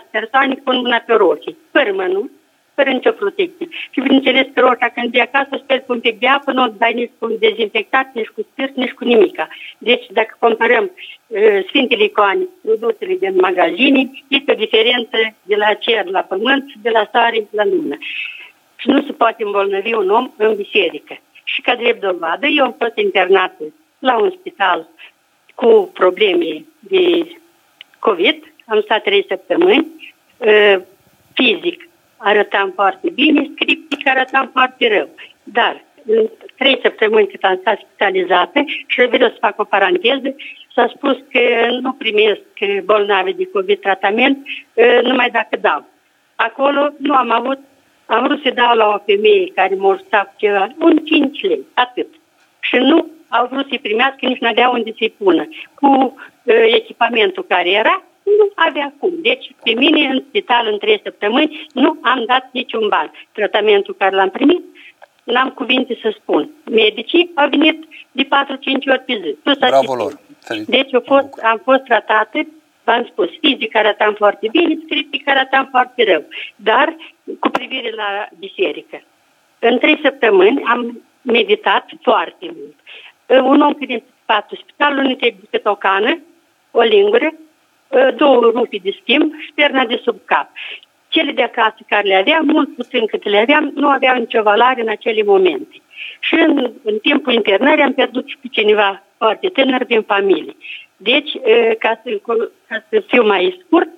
5-6 0.07 0.11
persoane 0.11 0.55
pun 0.63 0.77
mâna 0.77 0.97
pe 0.97 1.13
roșie, 1.13 1.55
fără 1.71 1.91
mănuți, 1.93 2.31
fără 2.75 2.89
nicio 2.89 3.11
protecție. 3.11 3.67
Și 3.91 4.01
bineînțeles 4.01 4.47
că 4.53 4.59
roșia 4.59 4.89
când 4.95 5.15
e 5.15 5.21
acasă 5.21 5.61
sper 5.63 5.79
cu 5.79 5.93
un 5.93 5.99
pic 5.99 6.19
de 6.19 6.27
apă, 6.27 6.51
nu 6.51 6.63
o 6.63 6.67
dai 6.67 6.93
nici 6.93 7.11
cu 7.19 7.27
dezinfectat, 7.39 8.07
nici 8.13 8.33
cu 8.35 8.41
spirit, 8.51 8.75
nici 8.75 8.97
cu 8.97 9.03
nimica. 9.03 9.47
Deci 9.77 10.05
dacă 10.11 10.35
comparăm 10.39 10.91
uh, 11.27 11.63
Sfintele 11.67 12.03
Icoane, 12.03 12.47
produsele 12.63 13.15
din 13.15 13.35
magazine, 13.35 14.11
este 14.27 14.51
o 14.51 14.61
diferență 14.63 15.17
de 15.43 15.55
la 15.55 15.73
cer 15.73 16.05
la 16.05 16.21
pământ, 16.21 16.65
de 16.81 16.89
la 16.89 17.09
soare 17.11 17.47
la 17.51 17.65
lună 17.65 17.97
și 18.79 18.89
nu 18.89 19.01
se 19.01 19.11
poate 19.11 19.43
îmbolnăvi 19.43 19.93
un 19.93 20.09
om 20.09 20.31
în 20.37 20.55
biserică. 20.55 21.17
Și 21.43 21.61
ca 21.61 21.75
drept 21.75 22.01
dovadă, 22.01 22.47
eu 22.47 22.63
am 22.65 22.75
fost 22.79 22.97
internat 22.97 23.53
la 23.99 24.17
un 24.17 24.31
spital 24.39 24.87
cu 25.55 25.89
probleme 25.93 26.65
de 26.79 27.27
COVID, 27.99 28.53
am 28.65 28.81
stat 28.81 29.03
trei 29.03 29.25
săptămâni, 29.27 30.13
ă, 30.41 30.81
fizic 31.33 31.89
arătam 32.17 32.71
foarte 32.75 33.09
bine, 33.09 33.49
scriptic 33.55 34.07
arătam 34.07 34.49
foarte 34.51 34.97
rău. 34.97 35.09
Dar 35.43 35.83
în 36.05 36.29
trei 36.57 36.79
săptămâni 36.81 37.27
cât 37.27 37.43
am 37.43 37.57
stat 37.61 37.79
spitalizată 37.79 38.63
și 38.87 39.05
vreau 39.05 39.29
să 39.29 39.37
fac 39.39 39.59
o 39.59 39.63
paranteză, 39.63 40.35
s-a 40.73 40.91
spus 40.95 41.17
că 41.31 41.67
nu 41.81 41.91
primesc 41.91 42.83
bolnavi 42.83 43.33
de 43.33 43.49
COVID 43.53 43.79
tratament 43.79 44.47
ă, 44.77 45.01
numai 45.01 45.29
dacă 45.29 45.57
dau. 45.61 45.85
Acolo 46.35 46.89
nu 46.97 47.13
am 47.13 47.31
avut 47.31 47.59
am 48.09 48.23
vrut 48.23 48.41
să 48.41 48.49
dau 48.49 48.75
la 48.75 48.87
o 48.87 49.03
femeie 49.05 49.51
care 49.55 49.75
mă 49.75 49.99
cu 50.09 50.33
ceva, 50.37 50.67
un 50.79 50.97
5 50.97 51.41
lei, 51.41 51.65
atât. 51.73 52.07
Și 52.59 52.75
nu 52.75 53.07
au 53.29 53.47
vrut 53.51 53.67
să-i 53.67 53.79
primească, 53.79 54.17
nici 54.21 54.39
nu 54.39 54.47
avea 54.47 54.69
unde 54.69 54.91
să-i 54.97 55.13
pună. 55.17 55.47
Cu 55.73 55.87
uh, 55.87 56.55
echipamentul 56.65 57.45
care 57.47 57.69
era, 57.69 58.03
nu 58.23 58.51
avea 58.55 58.93
cum. 58.99 59.13
Deci, 59.21 59.51
pe 59.63 59.71
mine, 59.71 60.07
în 60.07 60.23
spital, 60.27 60.67
în 60.71 60.77
trei 60.77 61.01
săptămâni, 61.03 61.67
nu 61.73 61.97
am 62.01 62.23
dat 62.25 62.49
niciun 62.51 62.87
ban. 62.87 63.11
Tratamentul 63.31 63.95
care 63.97 64.15
l-am 64.15 64.29
primit, 64.29 64.63
n-am 65.23 65.49
cuvinte 65.49 65.97
să 66.01 66.15
spun. 66.21 66.49
Medicii 66.71 67.31
au 67.35 67.49
venit 67.49 67.87
de 68.11 68.23
4-5 68.23 68.27
ori 68.87 69.03
pe 69.05 69.21
zi. 69.23 69.57
Bravo 69.59 69.95
lor! 69.95 70.19
Deci, 70.65 70.93
am 70.93 71.03
fost, 71.05 71.27
am 71.43 71.61
fost 71.63 71.83
tratată 71.83 72.47
v-am 72.89 73.05
spus, 73.11 73.29
fizic 73.41 73.75
arătam 73.75 74.13
foarte 74.13 74.47
bine, 74.51 74.79
scriptic 74.85 75.27
arătam 75.27 75.67
foarte 75.71 76.03
rău. 76.11 76.23
Dar 76.55 76.95
cu 77.39 77.49
privire 77.49 77.91
la 77.95 78.27
biserică. 78.39 79.01
În 79.59 79.77
trei 79.77 79.99
săptămâni 80.03 80.63
am 80.63 81.01
meditat 81.21 81.85
foarte 82.01 82.45
mult. 82.57 82.75
Un 83.29 83.61
om 83.61 83.73
care 83.73 83.93
în 83.93 84.01
patul 84.25 84.57
spitalului 84.61 85.07
nu 85.07 85.15
trebuie 85.15 85.47
decât 85.49 85.65
o 85.65 85.75
cană, 85.75 86.19
o 86.71 86.81
lingură, 86.81 87.33
două 88.15 88.39
rupi 88.39 88.79
de 88.79 88.97
schimb 89.01 89.33
și 89.39 89.51
perna 89.55 89.85
de 89.85 90.01
sub 90.03 90.19
cap. 90.25 90.49
cele 91.07 91.31
de 91.31 91.41
acasă 91.43 91.77
care 91.87 92.07
le 92.07 92.15
aveam, 92.15 92.45
mult 92.45 92.75
puțin 92.75 93.05
cât 93.05 93.23
le 93.23 93.37
aveam, 93.37 93.71
nu 93.75 93.87
aveau 93.87 94.17
nicio 94.17 94.41
valoare 94.41 94.81
în 94.81 94.89
acele 94.89 95.23
momente. 95.23 95.81
Și 96.19 96.33
în, 96.33 96.71
în 96.83 96.97
timpul 96.97 97.33
internării 97.33 97.83
am 97.83 97.93
pierdut 97.93 98.27
și 98.27 98.37
pe 98.41 98.47
cineva 98.51 99.03
foarte 99.17 99.47
tânăr 99.47 99.85
din 99.85 100.01
familie. 100.01 100.55
Deci, 100.97 101.31
ca 101.79 102.01
să, 102.03 102.19
ca 102.67 102.83
să 102.89 103.03
fiu 103.07 103.25
mai 103.25 103.59
scurt, 103.65 103.89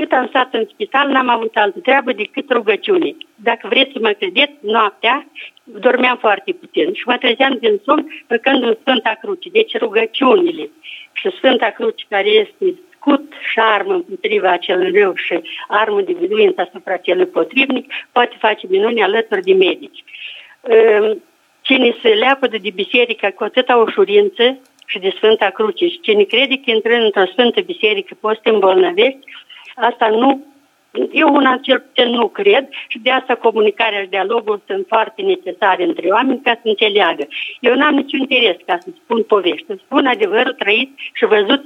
cât 0.00 0.12
am 0.12 0.26
stat 0.26 0.54
în 0.54 0.66
spital, 0.72 1.08
n-am 1.08 1.28
avut 1.28 1.56
altă 1.56 1.78
treabă 1.78 2.12
decât 2.12 2.50
rugăciune. 2.50 3.16
Dacă 3.34 3.68
vreți 3.68 3.92
să 3.92 3.98
mă 4.00 4.10
credeți, 4.18 4.52
noaptea 4.60 5.26
dormeam 5.64 6.16
foarte 6.16 6.52
puțin 6.52 6.92
și 6.92 7.02
mă 7.06 7.16
trezeam 7.16 7.56
din 7.60 7.80
somn 7.84 8.04
făcând 8.28 8.62
în 8.62 8.76
Sfânta 8.80 9.18
Cruce. 9.20 9.48
Deci 9.48 9.78
rugăciunile 9.78 10.70
și 11.12 11.30
Sfânta 11.30 11.70
Cruce 11.70 12.04
care 12.08 12.28
este 12.28 12.80
scut 12.94 13.32
și 13.50 13.58
armă 13.58 13.94
împotriva 13.94 14.50
acelui 14.50 15.00
rău 15.00 15.12
și 15.14 15.40
armă 15.68 16.00
de 16.00 16.12
biluință 16.12 16.60
asupra 16.60 16.96
celui 16.96 17.26
potrivnic, 17.26 17.92
poate 18.12 18.36
face 18.38 18.66
minuni 18.68 19.02
alături 19.02 19.42
de 19.42 19.54
medici. 19.54 20.04
Ehm, 20.62 21.22
cine 21.60 21.96
se 22.02 22.08
leapă 22.08 22.46
de 22.46 22.70
biserică 22.74 23.32
cu 23.34 23.44
atâta 23.44 23.76
ușurință 23.76 24.58
și 24.86 24.98
de 24.98 25.10
Sfânta 25.16 25.50
Cruce 25.50 25.86
și 25.86 26.00
cine 26.00 26.22
crede 26.22 26.54
că 26.64 26.70
intrând 26.70 27.02
într-o 27.04 27.26
Sfântă 27.32 27.60
Biserică 27.60 28.16
poți 28.20 28.40
să 28.44 28.50
îmbolnăvești, 28.50 29.24
asta 29.80 30.08
nu 30.08 30.50
eu 31.12 31.34
una 31.34 31.58
cel 31.62 31.78
puțin 31.78 32.10
nu 32.10 32.28
cred 32.28 32.68
și 32.88 32.98
de 32.98 33.10
asta 33.10 33.34
comunicarea 33.34 34.02
și 34.02 34.08
dialogul 34.08 34.62
sunt 34.66 34.84
foarte 34.88 35.22
necesare 35.22 35.84
între 35.84 36.08
oameni 36.08 36.40
ca 36.42 36.52
să 36.52 36.68
înțeleagă. 36.68 37.26
Eu 37.60 37.74
n-am 37.74 37.94
niciun 37.94 38.18
interes 38.18 38.56
ca 38.66 38.78
să 38.82 38.88
spun 39.04 39.22
povești, 39.22 39.66
să 39.66 39.74
spun 39.84 40.06
adevărul 40.06 40.52
trăit 40.52 40.90
și 41.12 41.24
văzut 41.24 41.64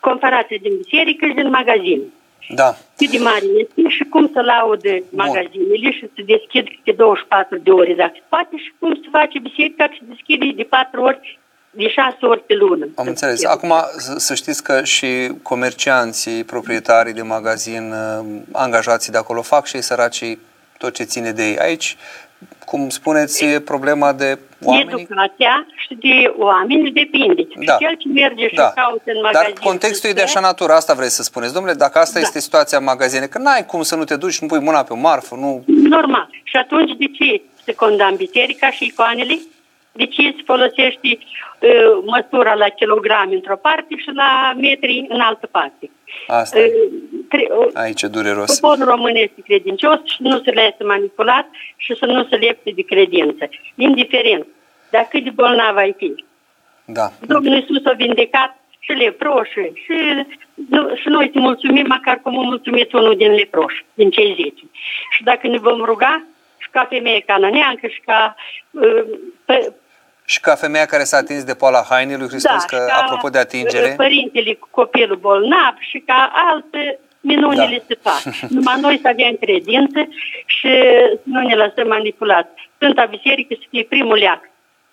comparație 0.00 0.58
din 0.62 0.76
biserică 0.76 1.26
și 1.26 1.34
din 1.34 1.50
magazin. 1.50 2.00
Da. 2.48 2.74
Cât 2.96 3.10
de 3.10 3.18
mare 3.18 3.46
este 3.58 3.88
și 3.88 4.04
cum 4.04 4.30
să 4.32 4.40
laudă 4.40 4.94
magazinele 5.10 5.90
și 5.90 6.04
să 6.14 6.22
deschid 6.26 6.66
câte 6.68 6.92
24 6.92 7.58
de 7.58 7.70
ore 7.70 7.94
dacă 7.94 8.18
poate 8.28 8.56
și 8.56 8.72
cum 8.78 8.94
să 8.94 9.08
face 9.10 9.38
biserica 9.38 9.90
și 9.90 10.00
deschide 10.08 10.52
de 10.56 10.62
4 10.62 11.02
ori 11.02 11.38
de 11.76 11.88
șase 11.88 12.26
ori 12.26 12.42
pe 12.46 12.54
lună. 12.54 12.88
Am 12.96 13.06
înțeles. 13.06 13.44
Acum 13.44 13.74
să 14.16 14.34
știți 14.34 14.62
că 14.62 14.84
și 14.84 15.32
comercianții, 15.42 16.44
proprietarii 16.44 17.12
de 17.12 17.22
magazin, 17.22 17.92
uh, 17.92 18.26
angajații 18.52 19.12
de 19.12 19.18
acolo 19.18 19.42
fac 19.42 19.66
și 19.66 19.76
ei 19.76 19.82
săracii 19.82 20.38
tot 20.78 20.94
ce 20.94 21.02
ține 21.02 21.30
de 21.32 21.42
ei. 21.42 21.58
Aici, 21.58 21.96
cum 22.66 22.88
spuneți, 22.88 23.44
e 23.44 23.60
problema 23.60 24.12
de 24.12 24.38
oameni. 24.62 25.00
Educația 25.00 25.66
și 25.76 25.94
de 25.94 26.34
oameni 26.38 26.92
depinde. 26.92 27.46
Da. 27.64 27.76
cel 27.76 27.96
ce 27.98 28.08
merge 28.08 28.48
și 28.48 28.54
da. 28.54 28.72
caută 28.74 29.02
în 29.04 29.20
magazin. 29.22 29.54
Dar 29.54 29.64
contextul 29.64 30.10
e 30.10 30.12
de 30.12 30.22
așa 30.22 30.40
natură, 30.40 30.72
asta 30.72 30.94
vreți 30.94 31.14
să 31.14 31.22
spuneți. 31.22 31.52
Domnule, 31.52 31.74
dacă 31.74 31.98
asta 31.98 32.18
da. 32.18 32.24
este 32.26 32.40
situația 32.40 32.78
în 32.78 32.84
magazine, 32.84 33.26
că 33.26 33.38
n-ai 33.38 33.66
cum 33.66 33.82
să 33.82 33.96
nu 33.96 34.04
te 34.04 34.16
duci, 34.16 34.40
nu 34.40 34.46
pui 34.46 34.60
mâna 34.60 34.82
pe 34.82 34.92
o 34.92 34.96
marfă, 34.96 35.34
nu... 35.34 35.64
Normal. 35.66 36.28
Și 36.42 36.56
atunci 36.56 36.96
de 36.98 37.04
ce 37.04 37.42
se 37.64 37.74
condamn 37.74 38.16
biserica 38.16 38.70
și 38.70 38.84
icoanele? 38.84 39.38
De 39.96 40.06
ce 40.06 40.22
se 40.22 40.42
folosește 40.44 41.08
uh, 41.18 42.02
măsura 42.04 42.54
la 42.54 42.68
kilograme 42.68 43.34
într-o 43.34 43.56
parte 43.56 43.96
și 43.96 44.10
la 44.14 44.52
metri 44.56 45.06
în 45.08 45.20
altă 45.20 45.46
parte? 45.46 45.90
Asta 46.26 46.58
uh, 46.58 46.66
tre- 47.28 47.48
uh, 47.58 47.70
Aici 47.74 48.02
e 48.02 48.06
dureros. 48.06 48.60
Poporul 48.60 48.84
român 48.84 49.14
este 49.14 49.40
credincios 49.40 49.98
și 50.04 50.22
nu 50.22 50.40
se 50.44 50.52
lase 50.52 50.84
manipulat 50.84 51.46
și 51.76 51.94
să 51.94 52.06
nu 52.06 52.26
se 52.30 52.36
lepte 52.36 52.70
de 52.74 52.82
credință. 52.82 53.48
Indiferent. 53.74 54.46
Dar 54.90 55.06
cât 55.10 55.24
de 55.24 55.30
bolnav 55.30 55.76
ai 55.76 55.94
fi. 55.96 56.24
Da. 56.84 57.10
Domnul 57.26 57.54
Iisus 57.54 57.84
a 57.84 57.92
vindecat 57.92 58.60
și 58.78 58.92
leproși 58.92 59.52
și, 59.52 60.26
nu, 60.68 60.94
și 60.94 61.08
noi 61.08 61.30
te 61.30 61.38
mulțumim 61.38 61.86
măcar 61.88 62.20
cum 62.22 62.38
a 62.38 62.42
mulțumit 62.42 62.92
unul 62.92 63.16
din 63.16 63.32
leproși, 63.32 63.84
din 63.94 64.10
cei 64.10 64.34
zece. 64.42 64.64
Și 65.10 65.22
dacă 65.22 65.46
ne 65.46 65.58
vom 65.58 65.84
ruga, 65.84 66.24
și 66.66 66.68
ca 66.70 66.86
femeie 66.88 67.20
canoneancă 67.20 67.86
și 67.86 68.00
ca 68.00 68.34
uh, 68.70 69.04
și 70.26 70.40
ca 70.40 70.54
femeia 70.54 70.86
care 70.86 71.04
s-a 71.04 71.16
atins 71.16 71.44
de 71.44 71.54
poala 71.54 71.86
hainei 71.88 72.16
lui 72.16 72.28
Hristos, 72.28 72.64
da, 72.70 72.76
că 72.76 72.84
ca 72.86 72.96
apropo 73.02 73.28
de 73.28 73.38
atingere... 73.38 73.94
părintele 73.96 74.54
cu 74.54 74.68
copilul 74.70 75.16
bolnav 75.16 75.74
și 75.78 75.98
ca 76.06 76.32
alte 76.32 76.98
minunile 77.20 77.78
da. 77.78 77.84
se 77.88 77.98
fac. 78.02 78.34
Numai 78.56 78.80
noi 78.80 78.98
să 79.02 79.08
avem 79.08 79.36
credință 79.40 80.08
și 80.46 80.68
nu 81.22 81.40
ne 81.40 81.54
lăsăm 81.54 81.86
manipulați. 81.86 82.70
Sfânta 82.76 83.04
Biserică 83.04 83.54
să 83.60 83.66
fie 83.70 83.84
primul 83.84 84.16
leac. 84.16 84.40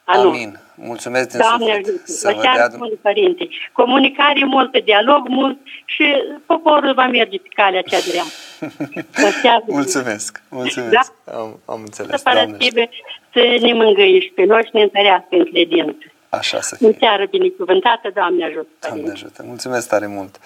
Anu. 0.04 0.30
Amin. 0.30 0.60
Mulțumesc 0.76 1.30
din 1.30 1.40
Doamne 1.40 1.72
ajută. 1.72 2.02
Să 2.04 2.32
vă 2.36 2.42
dea... 2.42 2.70
Bun, 2.78 2.92
părinte. 3.02 3.48
Comunicare 3.72 4.46
multă, 4.46 4.80
dialog 4.80 5.28
mult 5.28 5.58
și 5.86 6.04
poporul 6.46 6.94
va 6.94 7.08
merge 7.08 7.38
pe 7.38 7.48
calea 7.56 7.82
cea 7.82 7.98
dreaptă. 8.10 9.64
Mulțumesc. 9.68 10.42
Mulțumesc. 10.50 10.92
Da? 10.92 11.34
Am, 11.34 11.60
am 11.66 11.82
înțeles. 11.82 12.22
Să 12.22 12.90
să 13.34 13.58
ne 13.62 13.74
mângâiești 13.74 14.32
pe 14.32 14.44
noi 14.44 14.64
și 14.64 14.70
ne 14.74 14.82
întărească 14.82 15.28
în 15.30 15.46
credință. 15.46 16.06
Așa 16.30 16.62
să 16.62 16.76
fie. 16.76 16.88
În 16.88 16.94
seară 17.00 17.26
binecuvântată, 17.30 18.12
Doamne 18.14 18.46
ajută. 18.46 18.68
Doamne 18.80 19.12
ajută. 19.12 19.44
Mulțumesc 19.46 19.88
tare 19.88 20.08
mult. 20.08 20.40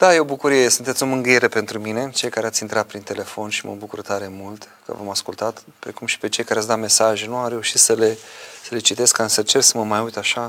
Da, 0.00 0.14
e 0.14 0.18
o 0.18 0.24
bucurie, 0.24 0.68
sunteți 0.68 1.02
o 1.02 1.06
mângâiere 1.06 1.48
pentru 1.48 1.78
mine, 1.78 2.10
cei 2.10 2.30
care 2.30 2.46
ați 2.46 2.62
intrat 2.62 2.86
prin 2.86 3.02
telefon 3.02 3.48
și 3.48 3.66
mă 3.66 3.74
bucur 3.74 4.00
tare 4.00 4.28
mult 4.28 4.68
că 4.84 4.92
v-am 4.92 5.08
ascultat, 5.08 5.62
precum 5.78 6.06
și 6.06 6.18
pe 6.18 6.28
cei 6.28 6.44
care 6.44 6.58
ați 6.58 6.68
dat 6.68 6.78
mesaje. 6.78 7.26
Nu 7.26 7.36
am 7.36 7.48
reușit 7.48 7.80
să 7.80 7.94
le, 7.94 8.18
să 8.62 8.74
le 8.74 8.78
citesc, 8.78 9.16
ca 9.16 9.26
să 9.26 9.42
cer 9.42 9.60
să 9.60 9.78
mă 9.78 9.84
mai 9.84 10.00
uit 10.00 10.16
așa. 10.16 10.48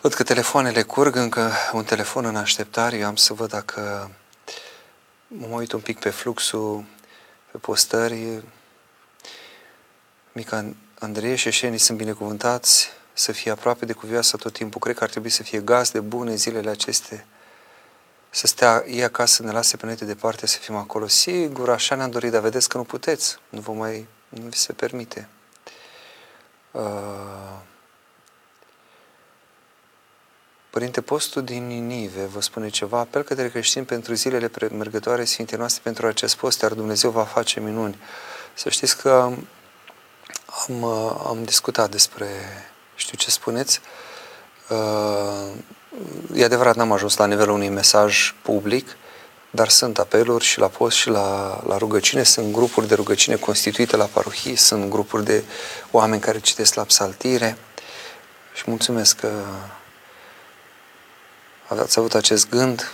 Văd 0.00 0.14
că 0.14 0.22
telefoanele 0.22 0.82
curg, 0.82 1.16
încă 1.16 1.52
un 1.72 1.84
telefon 1.84 2.24
în 2.24 2.36
așteptare, 2.36 2.96
eu 2.96 3.06
am 3.06 3.16
să 3.16 3.32
văd 3.32 3.48
dacă 3.48 4.10
mă 5.26 5.56
uit 5.56 5.72
un 5.72 5.80
pic 5.80 5.98
pe 5.98 6.10
fluxul, 6.10 6.84
pe 7.50 7.58
postări, 7.58 8.42
Mica 10.32 10.74
Andrei 10.98 11.36
și 11.36 11.48
Eșenii 11.48 11.78
sunt 11.78 11.98
binecuvântați 11.98 12.88
să 13.12 13.32
fie 13.32 13.50
aproape 13.50 13.84
de 13.84 13.92
cuvioasă 13.92 14.36
tot 14.36 14.52
timpul. 14.52 14.80
Cred 14.80 14.96
că 14.96 15.04
ar 15.04 15.10
trebui 15.10 15.30
să 15.30 15.42
fie 15.42 15.60
gazde 15.60 16.00
bune 16.00 16.34
zilele 16.34 16.70
acestea. 16.70 17.26
Să 18.38 18.46
stea 18.46 18.84
ei 18.86 19.02
acasă, 19.02 19.34
să 19.34 19.42
ne 19.42 19.50
lase 19.50 19.76
pe 19.76 19.86
noi 19.86 19.94
de 19.94 20.04
departe, 20.04 20.46
să 20.46 20.58
fim 20.58 20.76
acolo. 20.76 21.06
Sigur, 21.06 21.70
așa 21.70 21.94
ne-am 21.94 22.10
dorit, 22.10 22.30
dar 22.30 22.40
vedeți 22.40 22.68
că 22.68 22.76
nu 22.76 22.84
puteți. 22.84 23.38
Nu 23.48 23.60
vă 23.60 23.72
mai, 23.72 24.06
nu 24.28 24.42
vi 24.48 24.56
se 24.56 24.72
permite. 24.72 25.28
Uh... 26.70 26.82
Părinte, 30.70 31.00
postul 31.00 31.44
din 31.44 31.66
Ninive 31.66 32.24
vă 32.24 32.40
spune 32.40 32.68
ceva, 32.68 32.98
apel 32.98 33.22
către 33.22 33.48
creștini 33.48 33.84
pentru 33.84 34.14
zilele 34.14 34.50
mergătoare 34.70 35.24
Sfinte 35.24 35.56
noastre 35.56 35.80
pentru 35.84 36.06
acest 36.06 36.36
post, 36.36 36.60
iar 36.60 36.72
Dumnezeu 36.72 37.10
va 37.10 37.24
face 37.24 37.60
minuni. 37.60 37.98
Să 38.54 38.68
știți 38.68 38.96
că 38.96 39.10
am, 40.66 40.82
uh, 40.82 41.24
am 41.26 41.44
discutat 41.44 41.90
despre, 41.90 42.28
știu 42.94 43.16
ce 43.16 43.30
spuneți, 43.30 43.80
uh, 44.68 45.50
e 46.34 46.44
adevărat, 46.44 46.76
n-am 46.76 46.92
ajuns 46.92 47.16
la 47.16 47.26
nivelul 47.26 47.54
unui 47.54 47.68
mesaj 47.68 48.34
public, 48.42 48.96
dar 49.50 49.68
sunt 49.68 49.98
apeluri 49.98 50.44
și 50.44 50.58
la 50.58 50.66
post 50.66 50.96
și 50.96 51.08
la, 51.08 51.60
la 51.66 51.76
rugăcine, 51.76 52.22
sunt 52.22 52.52
grupuri 52.52 52.88
de 52.88 52.94
rugăcine 52.94 53.36
constituite 53.36 53.96
la 53.96 54.04
parohii, 54.04 54.56
sunt 54.56 54.90
grupuri 54.90 55.24
de 55.24 55.44
oameni 55.90 56.20
care 56.20 56.40
citesc 56.40 56.74
la 56.74 56.82
psaltire 56.82 57.56
și 58.54 58.62
mulțumesc 58.66 59.16
că 59.16 59.30
ați 61.66 61.98
avut 61.98 62.14
acest 62.14 62.48
gând. 62.48 62.92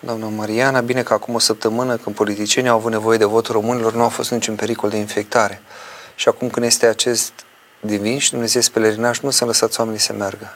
Doamna 0.00 0.28
Mariana, 0.28 0.80
bine 0.80 1.02
că 1.02 1.12
acum 1.12 1.34
o 1.34 1.38
săptămână, 1.38 1.96
când 1.96 2.16
politicienii 2.16 2.70
au 2.70 2.76
avut 2.76 2.90
nevoie 2.90 3.18
de 3.18 3.24
votul 3.24 3.54
românilor, 3.54 3.94
nu 3.94 4.02
a 4.02 4.08
fost 4.08 4.30
niciun 4.30 4.54
pericol 4.54 4.90
de 4.90 4.96
infectare. 4.96 5.62
Și 6.14 6.28
acum 6.28 6.50
când 6.50 6.66
este 6.66 6.86
acest 6.86 7.32
divin 7.86 8.18
și 8.18 8.30
Dumnezeu 8.30 8.60
este 8.60 8.72
pelerinaș, 8.72 9.18
nu 9.18 9.30
să 9.30 9.44
lăsați 9.44 9.80
oamenii 9.80 10.00
să 10.00 10.12
meargă. 10.12 10.54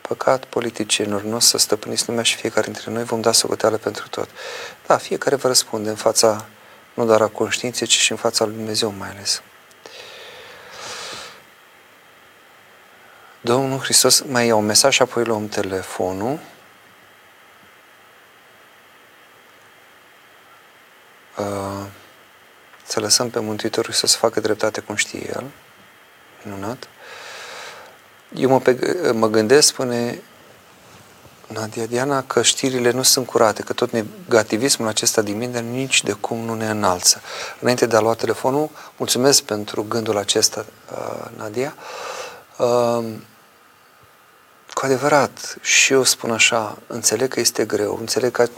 Păcat 0.00 0.44
politicienilor, 0.44 1.22
nu 1.22 1.36
o 1.36 1.38
să 1.38 1.58
stăpâniți 1.58 2.08
lumea 2.08 2.22
și 2.22 2.36
fiecare 2.36 2.70
dintre 2.70 2.90
noi 2.90 3.04
vom 3.04 3.20
da 3.20 3.32
socoteală 3.32 3.76
pentru 3.76 4.08
tot. 4.08 4.28
Da, 4.86 4.96
fiecare 4.96 5.36
vă 5.36 5.48
răspunde 5.48 5.88
în 5.88 5.94
fața 5.94 6.46
nu 6.94 7.04
doar 7.04 7.20
a 7.20 7.26
conștiinței, 7.26 7.86
ci 7.86 7.98
și 7.98 8.10
în 8.10 8.16
fața 8.16 8.44
lui 8.44 8.54
Dumnezeu 8.54 8.94
mai 8.98 9.08
ales. 9.08 9.42
Domnul 13.40 13.78
Hristos 13.78 14.20
mai 14.20 14.46
ia 14.46 14.54
un 14.54 14.64
mesaj 14.64 14.94
și 14.94 15.02
apoi 15.02 15.24
luăm 15.24 15.48
telefonul. 15.48 16.38
Uh, 21.36 21.86
să 22.84 23.00
lăsăm 23.00 23.30
pe 23.30 23.38
Mântuitorul 23.38 23.92
să 23.92 24.06
se 24.06 24.16
facă 24.16 24.40
dreptate 24.40 24.80
cum 24.80 24.94
știe 24.94 25.30
El. 25.34 25.44
Minunat. 26.42 26.88
Eu 28.34 28.50
mă, 28.50 28.60
pe, 28.60 29.10
mă 29.14 29.28
gândesc, 29.28 29.68
spune 29.68 30.22
Nadia 31.46 31.86
Diana, 31.86 32.22
că 32.22 32.42
știrile 32.42 32.90
nu 32.90 33.02
sunt 33.02 33.26
curate, 33.26 33.62
că 33.62 33.72
tot 33.72 33.90
negativismul 33.90 34.88
acesta 34.88 35.22
din 35.22 35.36
mine 35.36 35.60
nici 35.60 36.02
de 36.02 36.12
cum 36.12 36.38
nu 36.38 36.54
ne 36.54 36.68
înalță. 36.68 37.20
Înainte 37.60 37.86
de 37.86 37.96
a 37.96 38.00
lua 38.00 38.14
telefonul, 38.14 38.70
mulțumesc 38.96 39.42
pentru 39.42 39.84
gândul 39.88 40.16
acesta, 40.16 40.64
uh, 40.92 41.24
Nadia. 41.36 41.74
Uh, 42.56 43.04
cu 44.72 44.84
adevărat, 44.84 45.56
și 45.60 45.92
eu 45.92 46.02
spun 46.02 46.30
așa, 46.30 46.78
înțeleg 46.86 47.28
că 47.28 47.40
este 47.40 47.64
greu, 47.64 47.96
înțeleg 48.00 48.30
că 48.30 48.48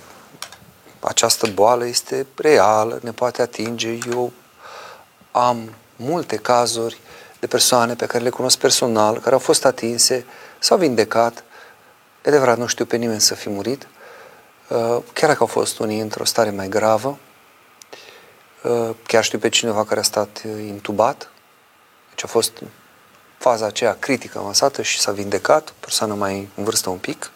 această 1.01 1.47
boală 1.55 1.87
este 1.87 2.27
reală, 2.37 2.99
ne 3.03 3.13
poate 3.13 3.43
atinge. 3.43 3.99
Eu 4.11 4.33
am 5.31 5.75
multe 5.97 6.37
cazuri 6.37 7.01
de 7.41 7.47
persoane 7.47 7.95
pe 7.95 8.07
care 8.07 8.23
le 8.23 8.31
cunosc 8.31 8.59
personal, 8.59 9.19
care 9.19 9.33
au 9.33 9.39
fost 9.39 9.65
atinse, 9.65 10.25
s-au 10.59 10.77
vindecat. 10.77 11.45
E 12.25 12.29
adevărat, 12.29 12.59
nu 12.59 12.67
știu 12.67 12.85
pe 12.85 12.97
nimeni 12.97 13.21
să 13.21 13.35
fi 13.35 13.49
murit, 13.49 13.87
uh, 14.69 14.99
chiar 15.13 15.29
dacă 15.29 15.39
au 15.41 15.47
fost 15.47 15.79
unii 15.79 16.01
într-o 16.01 16.25
stare 16.25 16.51
mai 16.51 16.69
gravă. 16.69 17.19
Uh, 18.63 18.91
chiar 19.07 19.25
știu 19.25 19.39
pe 19.39 19.49
cineva 19.49 19.85
care 19.85 20.01
a 20.01 20.03
stat 20.03 20.43
intubat, 20.67 21.31
deci 22.09 22.25
a 22.25 22.27
fost 22.27 22.53
faza 23.39 23.67
aceea 23.67 23.97
critică 23.99 24.39
avansată 24.39 24.83
și 24.83 25.01
s-a 25.01 25.13
vindecat, 25.13 25.69
o 25.69 25.73
persoană 25.81 26.15
mai 26.15 26.49
în 26.55 26.65
vârstă 26.65 26.91
un 26.91 26.99
pic. 26.99 27.31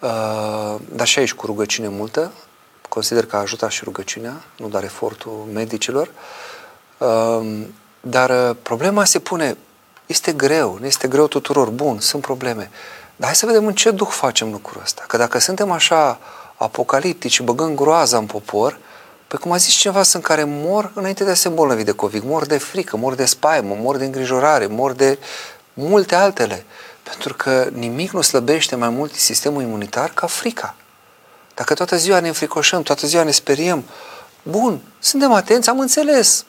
Uh, 0.00 0.74
dar 0.92 1.06
și 1.06 1.18
aici 1.18 1.34
cu 1.34 1.46
rugăciune 1.46 1.88
multă, 1.88 2.32
consider 2.88 3.26
că 3.26 3.36
a 3.36 3.38
ajutat 3.38 3.70
și 3.70 3.84
rugăciunea, 3.84 4.44
nu 4.56 4.68
doar 4.68 4.82
efortul 4.82 5.48
medicilor. 5.52 6.10
Uh, 8.06 8.12
dar 8.12 8.30
uh, 8.30 8.56
problema 8.62 9.04
se 9.04 9.18
pune, 9.18 9.56
este 10.06 10.32
greu, 10.32 10.78
ne 10.80 10.86
este 10.86 11.08
greu 11.08 11.26
tuturor, 11.26 11.68
bun, 11.68 12.00
sunt 12.00 12.22
probleme. 12.22 12.70
Dar 13.16 13.26
hai 13.28 13.36
să 13.36 13.46
vedem 13.46 13.66
în 13.66 13.74
ce 13.74 13.90
duh 13.90 14.08
facem 14.10 14.50
lucrul 14.50 14.80
ăsta. 14.82 15.04
Că 15.06 15.16
dacă 15.16 15.38
suntem 15.38 15.70
așa 15.70 16.18
apocaliptici, 16.56 17.40
băgăm 17.40 17.74
groaza 17.74 18.16
în 18.16 18.26
popor, 18.26 18.78
Păi 19.28 19.38
cum 19.38 19.52
a 19.52 19.56
zis 19.56 19.72
cineva, 19.72 20.02
sunt 20.02 20.22
care 20.22 20.44
mor 20.44 20.90
înainte 20.94 21.24
de 21.24 21.30
a 21.30 21.34
se 21.34 21.48
îmbolnăvi 21.48 21.84
de 21.84 21.92
COVID, 21.92 22.24
mor 22.24 22.46
de 22.46 22.58
frică, 22.58 22.96
mor 22.96 23.14
de 23.14 23.24
spaimă, 23.24 23.76
mor 23.80 23.96
de 23.96 24.04
îngrijorare, 24.04 24.66
mor 24.66 24.92
de 24.92 25.18
multe 25.74 26.14
altele. 26.14 26.64
Pentru 27.02 27.34
că 27.34 27.68
nimic 27.72 28.10
nu 28.10 28.20
slăbește 28.20 28.76
mai 28.76 28.88
mult 28.88 29.14
sistemul 29.14 29.62
imunitar 29.62 30.10
ca 30.14 30.26
frica. 30.26 30.74
Dacă 31.54 31.74
toată 31.74 31.96
ziua 31.96 32.20
ne 32.20 32.28
înfricoșăm, 32.28 32.82
toată 32.82 33.06
ziua 33.06 33.22
ne 33.22 33.30
speriem, 33.30 33.84
bun, 34.42 34.80
suntem 34.98 35.32
atenți, 35.32 35.68
am 35.68 35.80
înțeles. 35.80 36.44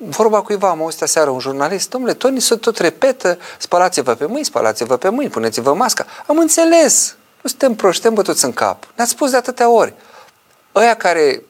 Vorba 0.00 0.42
cuiva, 0.42 0.68
am 0.68 0.80
auzit 0.80 1.02
aseară 1.02 1.30
un 1.30 1.38
jurnalist, 1.38 1.90
domnule, 1.90 2.14
tot 2.14 2.30
ni 2.30 2.40
se 2.40 2.56
tot 2.56 2.78
repetă, 2.78 3.38
spălați-vă 3.58 4.14
pe 4.14 4.26
mâini, 4.26 4.44
spălați-vă 4.44 4.96
pe 4.96 5.08
mâini, 5.08 5.30
puneți-vă 5.30 5.74
masca. 5.74 6.06
Am 6.26 6.38
înțeles, 6.38 7.16
nu 7.42 7.48
suntem 7.48 7.74
proști, 7.74 8.02
suntem 8.02 8.22
bătuți 8.22 8.44
în 8.44 8.52
cap. 8.52 8.86
Ne-ați 8.94 9.10
spus 9.10 9.30
de 9.30 9.36
atâtea 9.36 9.70
ori. 9.70 9.94
Ăia 10.74 10.94
care 10.94 11.42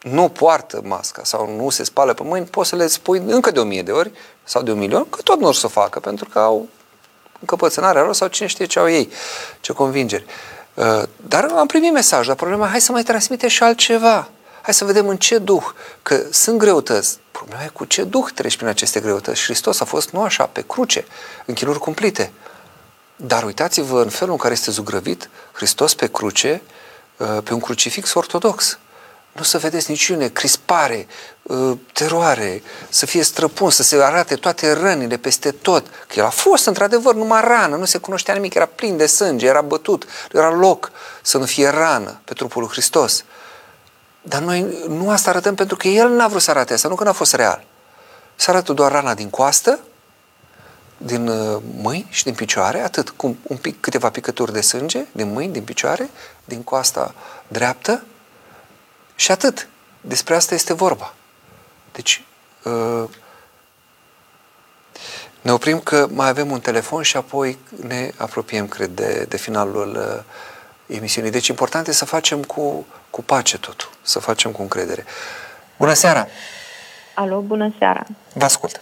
nu 0.00 0.28
poartă 0.28 0.80
masca 0.84 1.22
sau 1.24 1.56
nu 1.56 1.70
se 1.70 1.84
spală 1.84 2.12
pe 2.12 2.22
mâini, 2.22 2.46
poți 2.46 2.68
să 2.68 2.76
le 2.76 2.86
spui 2.86 3.22
încă 3.26 3.50
de 3.50 3.60
o 3.60 3.64
mie 3.64 3.82
de 3.82 3.92
ori 3.92 4.12
sau 4.44 4.62
de 4.62 4.72
un 4.72 4.78
milion, 4.78 5.08
că 5.08 5.22
tot 5.22 5.40
nu 5.40 5.48
o 5.48 5.52
să 5.52 5.66
o 5.66 5.68
facă, 5.68 6.00
pentru 6.00 6.28
că 6.28 6.38
au 6.38 6.68
încăpățânarea 7.40 8.02
lor 8.02 8.14
sau 8.14 8.28
cine 8.28 8.48
știe 8.48 8.64
ce 8.64 8.78
au 8.78 8.90
ei, 8.90 9.10
ce 9.60 9.72
convingeri. 9.72 10.24
Uh, 10.74 11.02
dar 11.16 11.44
am 11.56 11.66
primit 11.66 11.92
mesaj, 11.92 12.26
dar 12.26 12.36
problema, 12.36 12.66
hai 12.66 12.80
să 12.80 12.92
mai 12.92 13.02
transmite 13.02 13.48
și 13.48 13.62
altceva. 13.62 14.28
Hai 14.64 14.74
să 14.74 14.84
vedem 14.84 15.08
în 15.08 15.16
ce 15.16 15.38
duh, 15.38 15.62
că 16.02 16.22
sunt 16.30 16.58
greutăți. 16.58 17.18
Problema 17.30 17.62
e 17.62 17.68
cu 17.68 17.84
ce 17.84 18.04
duh 18.04 18.24
treci 18.34 18.56
prin 18.56 18.68
aceste 18.68 19.00
greutăți. 19.00 19.38
Și 19.38 19.44
Hristos 19.44 19.80
a 19.80 19.84
fost 19.84 20.10
nu 20.10 20.22
așa, 20.22 20.46
pe 20.46 20.64
cruce, 20.66 21.06
în 21.44 21.54
chinuri 21.54 21.78
cumplite. 21.78 22.32
Dar 23.16 23.44
uitați-vă 23.44 24.02
în 24.02 24.08
felul 24.08 24.32
în 24.32 24.38
care 24.38 24.52
este 24.52 24.70
zugrăvit 24.70 25.30
Hristos 25.52 25.94
pe 25.94 26.06
cruce, 26.06 26.62
uh, 27.16 27.38
pe 27.44 27.54
un 27.54 27.60
crucifix 27.60 28.14
ortodox 28.14 28.78
nu 29.32 29.42
să 29.42 29.58
vedeți 29.58 29.90
niciune 29.90 30.28
crispare, 30.28 31.06
uh, 31.42 31.72
teroare, 31.92 32.62
să 32.88 33.06
fie 33.06 33.22
străpun, 33.22 33.70
să 33.70 33.82
se 33.82 34.02
arate 34.02 34.34
toate 34.34 34.72
rănile 34.72 35.16
peste 35.16 35.50
tot. 35.50 35.86
Că 36.06 36.18
el 36.18 36.24
a 36.24 36.30
fost, 36.30 36.66
într-adevăr, 36.66 37.14
numai 37.14 37.40
rană, 37.40 37.76
nu 37.76 37.84
se 37.84 37.98
cunoștea 37.98 38.34
nimic, 38.34 38.54
era 38.54 38.66
plin 38.66 38.96
de 38.96 39.06
sânge, 39.06 39.46
era 39.46 39.60
bătut, 39.60 40.06
era 40.32 40.50
loc 40.50 40.90
să 41.22 41.38
nu 41.38 41.44
fie 41.44 41.68
rană 41.68 42.20
pe 42.24 42.32
trupul 42.32 42.62
lui 42.62 42.70
Hristos. 42.70 43.24
Dar 44.26 44.42
noi 44.42 44.84
nu 44.88 45.10
asta 45.10 45.30
arătăm 45.30 45.54
pentru 45.54 45.76
că 45.76 45.88
el 45.88 46.08
n-a 46.08 46.28
vrut 46.28 46.42
să 46.42 46.50
arate 46.50 46.72
asta, 46.72 46.88
nu 46.88 46.94
că 46.94 47.04
n-a 47.04 47.12
fost 47.12 47.34
real. 47.34 47.64
Să 48.34 48.50
arată 48.50 48.72
doar 48.72 48.92
rana 48.92 49.14
din 49.14 49.30
coastă, 49.30 49.78
din 50.96 51.28
uh, 51.28 51.62
mâini 51.76 52.06
și 52.10 52.24
din 52.24 52.34
picioare, 52.34 52.80
atât, 52.80 53.10
cu 53.10 53.36
un 53.42 53.56
pic, 53.56 53.80
câteva 53.80 54.10
picături 54.10 54.52
de 54.52 54.60
sânge, 54.60 55.04
din 55.12 55.32
mâini, 55.32 55.52
din 55.52 55.64
picioare, 55.64 56.10
din 56.44 56.62
coasta 56.62 57.14
dreaptă, 57.48 58.02
și 59.14 59.30
atât. 59.30 59.68
Despre 60.00 60.34
asta 60.34 60.54
este 60.54 60.72
vorba. 60.72 61.14
Deci, 61.92 62.24
uh, 62.62 63.04
ne 65.40 65.52
oprim 65.52 65.80
că 65.80 66.06
mai 66.10 66.28
avem 66.28 66.50
un 66.50 66.60
telefon 66.60 67.02
și 67.02 67.16
apoi 67.16 67.58
ne 67.86 68.10
apropiem, 68.16 68.68
cred, 68.68 68.90
de, 68.90 69.26
de 69.28 69.36
finalul 69.36 69.96
uh, 69.96 70.96
emisiunii. 70.96 71.30
Deci, 71.30 71.46
important 71.46 71.86
este 71.86 71.98
să 71.98 72.04
facem 72.04 72.42
cu, 72.42 72.86
cu 73.14 73.22
pace 73.22 73.58
totul, 73.58 73.88
să 74.02 74.18
facem 74.18 74.50
cu 74.50 74.62
încredere. 74.62 75.04
Bună 75.78 75.92
seara! 75.92 76.26
Alo, 77.14 77.40
bună 77.40 77.72
seara! 77.78 78.02
Vă 78.32 78.44
ascult! 78.44 78.80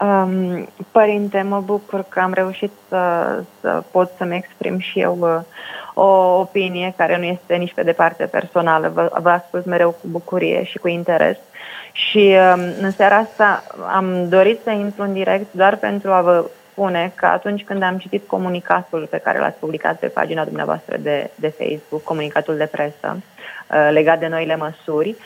Um, 0.00 0.68
părinte, 0.90 1.42
mă 1.42 1.60
bucur 1.60 2.04
că 2.08 2.20
am 2.20 2.32
reușit 2.32 2.70
să, 2.88 3.42
să 3.60 3.82
pot 3.90 4.10
să-mi 4.16 4.36
exprim 4.36 4.78
și 4.78 5.00
eu 5.00 5.18
uh, 5.20 5.40
o 5.94 6.38
opinie 6.40 6.94
care 6.96 7.18
nu 7.18 7.24
este 7.24 7.54
nici 7.54 7.74
pe 7.74 7.82
departe 7.82 8.24
personală. 8.24 8.88
Vă, 8.88 9.10
vă 9.20 9.30
ascult 9.30 9.64
mereu 9.64 9.90
cu 9.90 10.06
bucurie 10.06 10.64
și 10.64 10.78
cu 10.78 10.88
interes. 10.88 11.36
Și 11.92 12.36
um, 12.54 12.60
în 12.80 12.90
seara 12.90 13.16
asta 13.16 13.64
am 13.92 14.28
dorit 14.28 14.60
să 14.64 14.70
intru 14.70 15.02
în 15.02 15.12
direct 15.12 15.46
doar 15.52 15.76
pentru 15.76 16.12
a 16.12 16.20
vă 16.20 16.44
spune 16.70 17.12
că 17.14 17.26
atunci 17.26 17.64
când 17.64 17.82
am 17.82 17.98
citit 17.98 18.26
comunicatul 18.26 19.06
pe 19.10 19.18
care 19.18 19.38
l-ați 19.38 19.58
publicat 19.58 19.98
pe 19.98 20.06
pagina 20.06 20.44
dumneavoastră 20.44 20.96
de, 20.96 21.30
de 21.34 21.48
Facebook, 21.48 22.02
comunicatul 22.02 22.56
de 22.56 22.66
presă, 22.66 23.16
uh, 23.16 23.88
legat 23.90 24.18
de 24.18 24.26
noile 24.26 24.56
măsuri, 24.56 25.16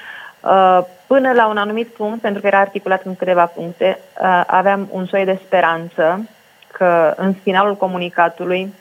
uh, 0.40 0.78
până 1.06 1.32
la 1.32 1.46
un 1.46 1.56
anumit 1.56 1.88
punct, 1.88 2.20
pentru 2.20 2.40
că 2.40 2.46
era 2.46 2.58
articulat 2.58 3.02
în 3.04 3.16
câteva 3.16 3.46
puncte, 3.46 3.98
uh, 4.20 4.42
aveam 4.46 4.88
un 4.90 5.06
soi 5.06 5.24
de 5.24 5.38
speranță 5.44 6.28
că 6.72 7.14
în 7.16 7.32
finalul 7.32 7.76
comunicatului 7.76 8.74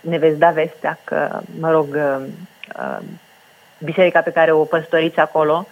ne 0.00 0.18
veți 0.18 0.38
da 0.38 0.50
vestea 0.50 0.98
că, 1.04 1.40
mă 1.60 1.70
rog, 1.70 1.86
uh, 1.94 2.26
uh, 2.78 2.98
biserica 3.78 4.20
pe 4.20 4.30
care 4.30 4.52
o 4.52 4.64
păstoriți 4.64 5.18
acolo 5.18 5.66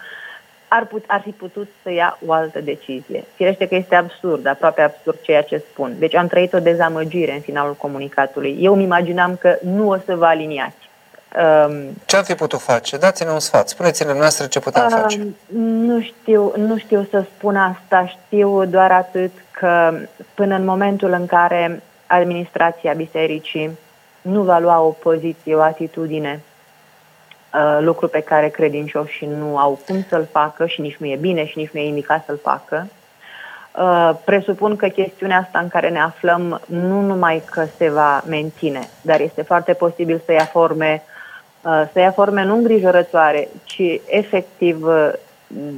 ar, 0.69 0.87
put, 0.87 1.05
ar 1.07 1.21
fi 1.21 1.31
putut 1.31 1.69
să 1.83 1.91
ia 1.91 2.19
o 2.27 2.33
altă 2.33 2.61
decizie. 2.61 3.25
Firește 3.35 3.69
că 3.69 3.75
este 3.75 3.95
absurd, 3.95 4.47
aproape 4.47 4.83
absurd 4.83 5.19
ceea 5.21 5.43
ce 5.43 5.63
spun. 5.71 5.95
Deci 5.99 6.15
am 6.15 6.27
trăit 6.27 6.53
o 6.53 6.59
dezamăgire 6.59 7.33
în 7.33 7.41
finalul 7.41 7.75
comunicatului. 7.75 8.59
Eu 8.61 8.73
îmi 8.73 8.83
imaginam 8.83 9.37
că 9.37 9.59
nu 9.63 9.89
o 9.89 9.97
să 10.05 10.15
vă 10.17 10.25
aliniați. 10.25 10.85
Um, 11.37 11.73
ce 12.05 12.17
am 12.17 12.23
fi 12.23 12.35
putut 12.35 12.61
face? 12.61 12.97
Dați-ne 12.97 13.31
un 13.31 13.39
sfat. 13.39 13.69
Spuneți-ne 13.69 14.13
noastră 14.13 14.47
ce 14.47 14.61
putem 14.61 14.85
uh, 14.85 14.91
face. 14.91 15.27
Nu 15.57 16.01
știu, 16.01 16.53
nu 16.57 16.79
știu 16.79 17.07
să 17.11 17.25
spun 17.37 17.57
asta. 17.57 18.07
Știu 18.07 18.65
doar 18.65 18.93
atât 18.93 19.33
că 19.51 19.99
până 20.35 20.55
în 20.55 20.65
momentul 20.65 21.13
în 21.13 21.27
care 21.27 21.83
administrația 22.07 22.93
bisericii 22.93 23.79
nu 24.23 24.43
va 24.43 24.59
lua 24.59 24.81
o 24.81 24.89
poziție, 24.89 25.55
o 25.55 25.61
atitudine, 25.61 26.41
uh, 26.41 26.56
lucru 27.81 28.09
pe 28.09 28.21
care 28.21 28.49
credincioșii 28.49 29.27
nu 29.27 29.59
au 29.59 29.81
cum 29.87 30.05
să-l 30.09 30.29
facă 30.33 30.67
și 30.67 30.81
nici 30.81 30.97
nu 30.97 31.07
e 31.07 31.17
bine 31.17 31.47
și 31.47 31.59
nici 31.59 31.71
nu 31.71 31.81
e 31.81 31.87
indicat 31.87 32.25
să-l 32.25 32.39
facă. 32.43 32.87
Uh, 33.79 34.11
presupun 34.25 34.77
că 34.77 34.87
chestiunea 34.87 35.39
asta 35.39 35.59
în 35.59 35.69
care 35.69 35.89
ne 35.89 36.01
aflăm 36.01 36.61
nu 36.67 37.01
numai 37.01 37.43
că 37.51 37.67
se 37.77 37.91
va 37.91 38.23
menține, 38.27 38.89
dar 39.01 39.21
este 39.21 39.43
foarte 39.43 39.73
posibil 39.73 40.23
să 40.25 40.33
ia 40.33 40.45
forme, 40.45 41.03
uh, 41.61 41.83
să 41.93 41.99
ia 41.99 42.11
forme 42.11 42.45
nu 42.45 42.55
îngrijorătoare, 42.55 43.49
ci 43.65 43.83
efectiv 44.07 44.87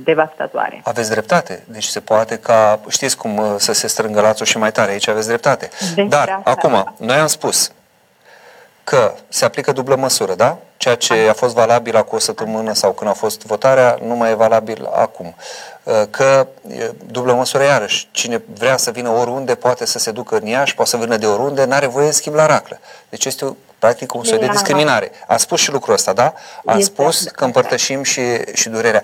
devastatoare. 0.05 0.81
Aveți 0.85 1.11
dreptate. 1.11 1.65
Deci 1.67 1.85
se 1.85 2.01
poate 2.01 2.39
ca, 2.39 2.81
știți 2.89 3.17
cum 3.17 3.41
să 3.57 3.73
se 3.73 3.87
strângă 3.87 4.21
lațul 4.21 4.47
și 4.47 4.59
mai 4.59 4.73
tare, 4.73 4.91
aici 4.91 5.09
aveți 5.09 5.27
dreptate. 5.27 5.71
Deci 5.95 6.09
Dar, 6.09 6.41
acum, 6.45 6.95
noi 6.99 7.17
am 7.17 7.27
spus, 7.27 7.73
că 8.89 9.15
se 9.29 9.45
aplică 9.45 9.73
dublă 9.73 9.97
măsură, 9.97 10.35
da? 10.35 10.59
Ceea 10.77 10.95
ce 10.95 11.27
a 11.29 11.33
fost 11.33 11.55
valabil 11.55 11.97
acum 11.97 12.17
o 12.17 12.21
săptămână 12.21 12.75
sau 12.75 12.93
când 12.93 13.11
a 13.11 13.13
fost 13.13 13.43
votarea, 13.43 13.99
nu 14.03 14.15
mai 14.15 14.31
e 14.31 14.35
valabil 14.35 14.89
acum. 14.93 15.35
Uh, 15.83 16.03
că 16.11 16.47
dublă 17.07 17.33
măsură 17.33 17.63
iarăși, 17.63 18.09
cine 18.11 18.43
vrea 18.55 18.77
să 18.77 18.91
vină 18.91 19.09
oriunde 19.09 19.55
poate 19.55 19.87
să 19.87 19.99
se 19.99 20.11
ducă 20.11 20.37
în 20.37 20.47
Iași, 20.47 20.75
poate 20.75 20.91
să 20.91 20.97
vină 20.97 21.17
de 21.17 21.27
oriunde, 21.27 21.65
n-are 21.65 21.87
voie 21.87 22.07
în 22.07 22.13
schimb 22.13 22.35
la 22.35 22.47
raclă. 22.47 22.81
Deci 23.09 23.25
este 23.25 23.45
o, 23.45 23.55
practic 23.79 24.15
un 24.15 24.25
soi 24.25 24.39
de 24.39 24.47
discriminare. 24.47 25.11
A 25.27 25.37
spus 25.37 25.61
și 25.61 25.71
lucrul 25.71 25.95
ăsta, 25.95 26.13
da? 26.13 26.35
A 26.65 26.79
spus 26.81 27.23
că 27.23 27.45
împărtășim 27.45 28.03
și, 28.03 28.23
și 28.53 28.69
durerea. 28.69 29.03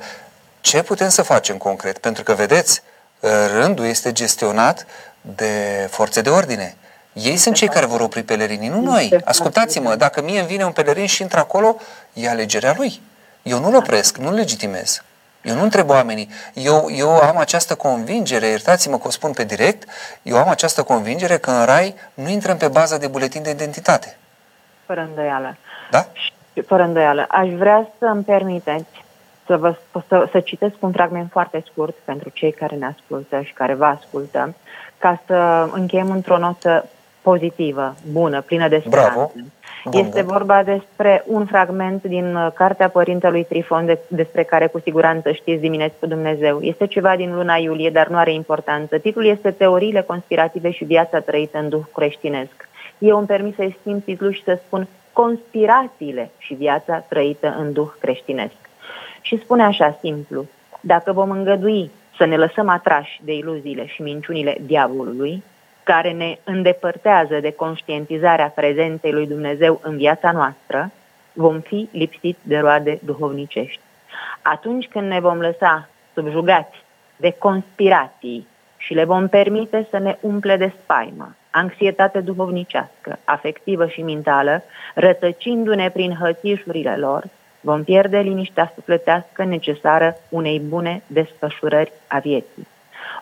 Ce 0.61 0.83
putem 0.83 1.09
să 1.09 1.23
facem 1.23 1.57
concret? 1.57 1.99
Pentru 1.99 2.23
că, 2.23 2.33
vedeți, 2.33 2.83
uh, 3.21 3.31
rândul 3.53 3.85
este 3.85 4.13
gestionat 4.13 4.87
de 5.21 5.87
forțe 5.91 6.21
de 6.21 6.31
ordine 6.31 6.77
ei 7.15 7.37
sunt 7.37 7.55
cei 7.55 7.69
care 7.69 7.87
vor 7.87 8.01
opri 8.01 8.23
pelerinii, 8.23 8.69
nu 8.69 8.81
noi. 8.81 9.21
Ascultați-mă, 9.25 9.95
dacă 9.95 10.23
mie 10.23 10.39
îmi 10.39 10.49
vine 10.49 10.65
un 10.65 10.73
pelerin 10.73 11.07
și 11.07 11.23
intră 11.23 11.39
acolo, 11.39 11.77
e 12.13 12.29
alegerea 12.29 12.75
lui. 12.77 13.01
Eu 13.43 13.59
nu-l 13.59 13.75
opresc, 13.75 14.17
nu-l 14.17 14.35
legitimez. 14.35 15.03
Eu 15.43 15.55
nu 15.55 15.63
întreb 15.63 15.89
oamenii. 15.89 16.29
Eu, 16.55 16.87
eu 16.91 17.11
am 17.11 17.37
această 17.37 17.75
convingere, 17.75 18.47
iertați-mă 18.47 18.99
că 18.99 19.07
o 19.07 19.11
spun 19.11 19.33
pe 19.33 19.45
direct, 19.45 19.89
eu 20.23 20.37
am 20.37 20.49
această 20.49 20.83
convingere 20.83 21.37
că 21.37 21.51
în 21.51 21.65
rai 21.65 21.95
nu 22.15 22.29
intrăm 22.29 22.57
pe 22.57 22.69
baza 22.69 22.99
de 22.99 23.07
buletin 23.07 23.43
de 23.43 23.51
identitate. 23.51 24.17
Fără 24.87 25.01
îndoială. 25.01 25.57
Da? 25.91 26.07
Și 26.13 26.61
fără 26.67 26.83
îndoială. 26.83 27.25
Aș 27.29 27.49
vrea 27.49 27.89
să 27.99 28.05
îmi 28.05 28.23
permiteți 28.23 29.05
să, 29.47 29.57
vă, 29.57 29.77
să, 30.09 30.29
să 30.31 30.41
citesc 30.41 30.75
un 30.81 30.93
fragment 30.93 31.31
foarte 31.31 31.65
scurt 31.71 31.95
pentru 32.05 32.29
cei 32.29 32.53
care 32.53 32.77
ne 32.77 32.87
ascultă 32.87 33.41
și 33.41 33.53
care 33.53 33.75
vă 33.75 33.85
ascultă, 33.85 34.55
ca 34.99 35.23
să 35.27 35.69
încheiem 35.73 36.11
într-o 36.11 36.39
notă 36.39 36.89
pozitivă, 37.25 37.95
bună, 38.13 38.41
plină 38.41 38.69
de 38.69 38.79
speranță. 38.87 39.13
Bravo. 39.15 39.33
Bun, 39.85 40.05
Este 40.05 40.23
bun. 40.23 40.33
vorba 40.33 40.63
despre 40.63 41.25
un 41.27 41.47
fragment 41.47 42.03
din 42.03 42.35
uh, 42.35 42.49
cartea 42.55 42.89
Părintelui 42.89 43.45
Trifon 43.45 43.87
de, 43.87 43.99
despre 44.09 44.43
care 44.43 44.67
cu 44.67 44.79
siguranță 44.79 45.33
știți 45.33 45.61
dimineți 45.61 45.95
cu 45.99 46.07
Dumnezeu. 46.07 46.61
Este 46.61 46.87
ceva 46.87 47.17
din 47.17 47.35
luna 47.35 47.57
iulie, 47.57 47.91
dar 47.91 48.09
nu 48.09 48.17
are 48.17 48.33
importanță. 48.33 48.99
Titlul 48.99 49.27
este 49.27 49.51
Teoriile 49.51 50.01
conspirative 50.01 50.71
și 50.71 50.85
viața 50.85 51.19
trăită 51.21 51.59
în 51.59 51.69
duh 51.69 51.85
creștinesc. 51.95 52.69
Eu 52.99 53.19
îmi 53.19 53.27
permis 53.27 53.55
să-i 53.55 53.77
schimb 53.81 54.05
titlul 54.05 54.33
și 54.33 54.43
să 54.43 54.59
spun 54.67 54.89
conspirațiile 55.13 56.31
și 56.39 56.55
viața 56.55 57.05
trăită 57.09 57.57
în 57.59 57.73
duh 57.73 57.89
creștinesc. 58.01 58.55
Și 59.21 59.39
spune 59.43 59.63
așa 59.63 59.99
simplu, 60.01 60.47
dacă 60.81 61.13
vom 61.13 61.31
îngădui 61.31 61.91
să 62.17 62.25
ne 62.25 62.37
lăsăm 62.37 62.69
atrași 62.69 63.21
de 63.25 63.33
iluziile 63.35 63.87
și 63.87 64.03
minciunile 64.03 64.57
diavolului, 64.67 65.43
care 65.85 66.13
ne 66.13 66.39
îndepărtează 66.45 67.41
de 67.41 67.53
conștientizarea 67.53 68.53
prezenței 68.55 69.13
lui 69.13 69.27
Dumnezeu 69.27 69.81
în 69.83 69.97
viața 69.97 70.33
noastră, 70.33 70.91
vom 71.33 71.61
fi 71.61 71.89
lipsiți 71.93 72.39
de 72.43 72.59
roade 72.59 72.99
duhovnicești. 73.05 73.81
Atunci 74.43 74.89
când 74.89 75.09
ne 75.09 75.21
vom 75.21 75.41
lăsa 75.41 75.89
subjugați 76.15 76.85
de 77.17 77.35
conspirații 77.39 78.47
și 78.77 78.95
le 78.95 79.05
vom 79.05 79.29
permite 79.29 79.87
să 79.91 79.99
ne 79.99 80.17
umple 80.21 80.57
de 80.57 80.73
spaimă, 80.83 81.35
anxietate 81.51 82.21
duhovnicească, 82.21 83.19
afectivă 83.25 83.87
și 83.87 84.03
mentală, 84.03 84.63
rătăcindu-ne 84.95 85.91
prin 85.91 86.17
hățișurile 86.21 86.97
lor, 86.97 87.25
vom 87.61 87.85
pierde 87.85 88.19
liniștea 88.19 88.73
sufletească 88.75 89.45
necesară 89.45 90.17
unei 90.29 90.61
bune 90.61 91.03
desfășurări 91.07 91.93
a 92.07 92.19
vieții. 92.19 92.67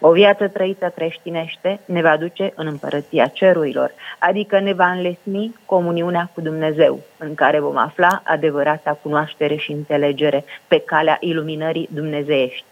O 0.00 0.10
viață 0.10 0.48
trăită 0.48 0.92
creștinește 0.94 1.80
ne 1.84 2.02
va 2.02 2.16
duce 2.16 2.52
în 2.54 2.66
împărăția 2.66 3.26
cerurilor, 3.26 3.92
adică 4.18 4.60
ne 4.60 4.72
va 4.72 4.90
înlesni 4.90 5.54
comuniunea 5.64 6.30
cu 6.34 6.40
Dumnezeu, 6.40 7.00
în 7.18 7.34
care 7.34 7.60
vom 7.60 7.76
afla 7.76 8.22
adevărata 8.24 8.98
cunoaștere 9.02 9.56
și 9.56 9.72
înțelegere 9.72 10.44
pe 10.68 10.78
calea 10.78 11.16
iluminării 11.20 11.88
dumnezeiești. 11.92 12.64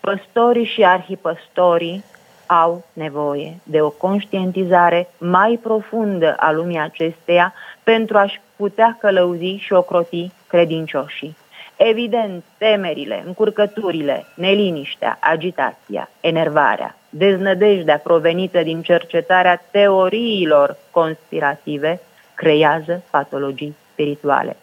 Păstorii 0.00 0.64
și 0.64 0.84
arhipăstorii 0.84 2.04
au 2.46 2.84
nevoie 2.92 3.56
de 3.62 3.80
o 3.80 3.90
conștientizare 3.90 5.08
mai 5.18 5.58
profundă 5.62 6.34
a 6.38 6.52
lumii 6.52 6.78
acesteia 6.78 7.54
pentru 7.82 8.18
a-și 8.18 8.40
putea 8.56 8.96
călăuzi 9.00 9.56
și 9.56 9.72
ocroti 9.72 10.30
credincioșii. 10.46 11.36
Evident, 11.82 12.44
temerile, 12.58 13.22
încurcăturile, 13.26 14.26
neliniștea, 14.34 15.18
agitația, 15.20 16.10
enervarea, 16.20 16.96
deznădejdea 17.08 17.98
provenită 17.98 18.62
din 18.62 18.82
cercetarea 18.82 19.62
teoriilor 19.70 20.76
conspirative 20.90 22.00
creează 22.34 23.02
patologii 23.10 23.76
spirituale. 23.92 24.56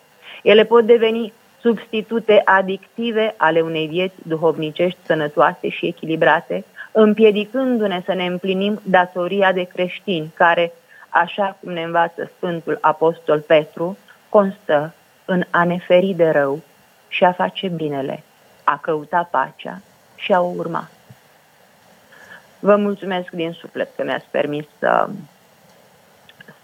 Ele 0.44 0.64
pot 0.64 0.86
deveni 0.86 1.34
substitute 1.62 2.42
adictive 2.46 3.34
ale 3.38 3.62
unei 3.62 3.88
vieți 3.88 4.16
duhovnicești 4.28 5.00
sănătoase 5.06 5.70
și 5.70 5.86
echilibrate, 5.86 6.66
împiedicându-ne 6.92 8.02
să 8.06 8.14
ne 8.14 8.26
împlinim 8.26 8.80
datoria 8.84 9.52
de 9.52 9.64
creștini, 9.64 10.32
care, 10.34 10.72
așa 11.10 11.58
cum 11.62 11.74
ne 11.74 11.84
învață 11.84 12.32
Sfântul 12.36 12.78
Apostol 12.82 13.40
Petru, 13.40 13.98
constă 14.30 14.94
în 15.26 15.44
a 15.50 15.64
ne 15.64 15.78
feri 15.78 16.14
de 16.14 16.30
rău 16.30 16.62
și 17.18 17.24
a 17.24 17.32
face 17.32 17.68
binele, 17.68 18.24
a 18.64 18.78
căuta 18.82 19.28
pacea 19.32 19.82
și 20.16 20.34
a 20.34 20.42
o 20.42 20.54
urma. 20.56 20.88
Vă 22.60 22.76
mulțumesc 22.76 23.30
din 23.30 23.52
suflet 23.60 23.90
că 23.96 24.04
mi-ați 24.04 24.26
permis 24.32 24.66
să, 24.80 25.10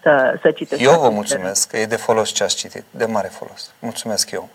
să, 0.02 0.40
să 0.42 0.52
citesc. 0.52 0.82
Eu 0.82 0.92
vă 0.92 0.98
acest 0.98 1.14
mulțumesc 1.14 1.70
că 1.70 1.78
e 1.78 1.86
de 1.86 1.96
folos 1.96 2.30
ce 2.30 2.44
ați 2.44 2.56
citit, 2.56 2.84
de 2.90 3.06
mare 3.06 3.28
folos. 3.28 3.72
Mulțumesc 3.80 4.32
eu. 4.32 4.50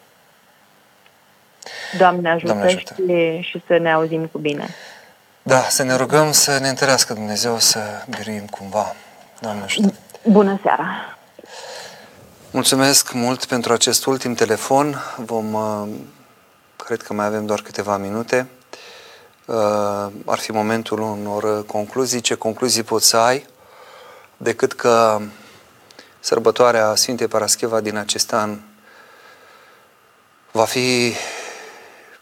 Doamne 1.99 2.31
ajută, 2.31 2.47
Doamne 2.53 2.65
ajută. 2.65 2.95
Și, 2.95 3.41
și 3.41 3.63
să 3.67 3.79
ne 3.79 3.93
auzim 3.93 4.27
cu 4.27 4.39
bine. 4.39 4.69
Da, 5.43 5.61
să 5.61 5.83
ne 5.83 5.97
rugăm 5.97 6.33
să 6.33 6.59
ne 6.59 6.69
întărească 6.69 7.15
Dumnezeu, 7.15 7.59
să 7.59 7.81
biruim 8.09 8.47
cumva. 8.47 8.95
Doamne 9.41 9.63
ajută. 9.63 9.95
Bună 10.23 10.59
seara! 10.63 11.18
Mulțumesc 12.51 13.13
mult 13.13 13.45
pentru 13.45 13.73
acest 13.73 14.05
ultim 14.05 14.35
telefon. 14.35 14.97
Vom, 15.17 15.53
uh, 15.53 15.89
cred 16.77 17.03
că 17.03 17.13
mai 17.13 17.27
avem 17.27 17.47
doar 17.47 17.61
câteva 17.61 17.97
minute. 17.97 18.49
Uh, 19.45 19.55
Ar 20.25 20.39
fi 20.39 20.51
momentul 20.51 21.01
unor 21.01 21.67
concluzii. 21.67 22.21
Ce 22.21 22.35
concluzii 22.35 22.83
poți 22.83 23.07
să 23.07 23.17
ai 23.17 23.47
decât 24.37 24.73
că 24.73 25.21
sărbătoarea 26.21 26.95
Sfintei 26.95 27.29
Parascheva 27.29 27.81
din 27.81 27.97
acest 27.97 28.33
an 28.33 28.59
va 30.51 30.65
fi 30.65 31.13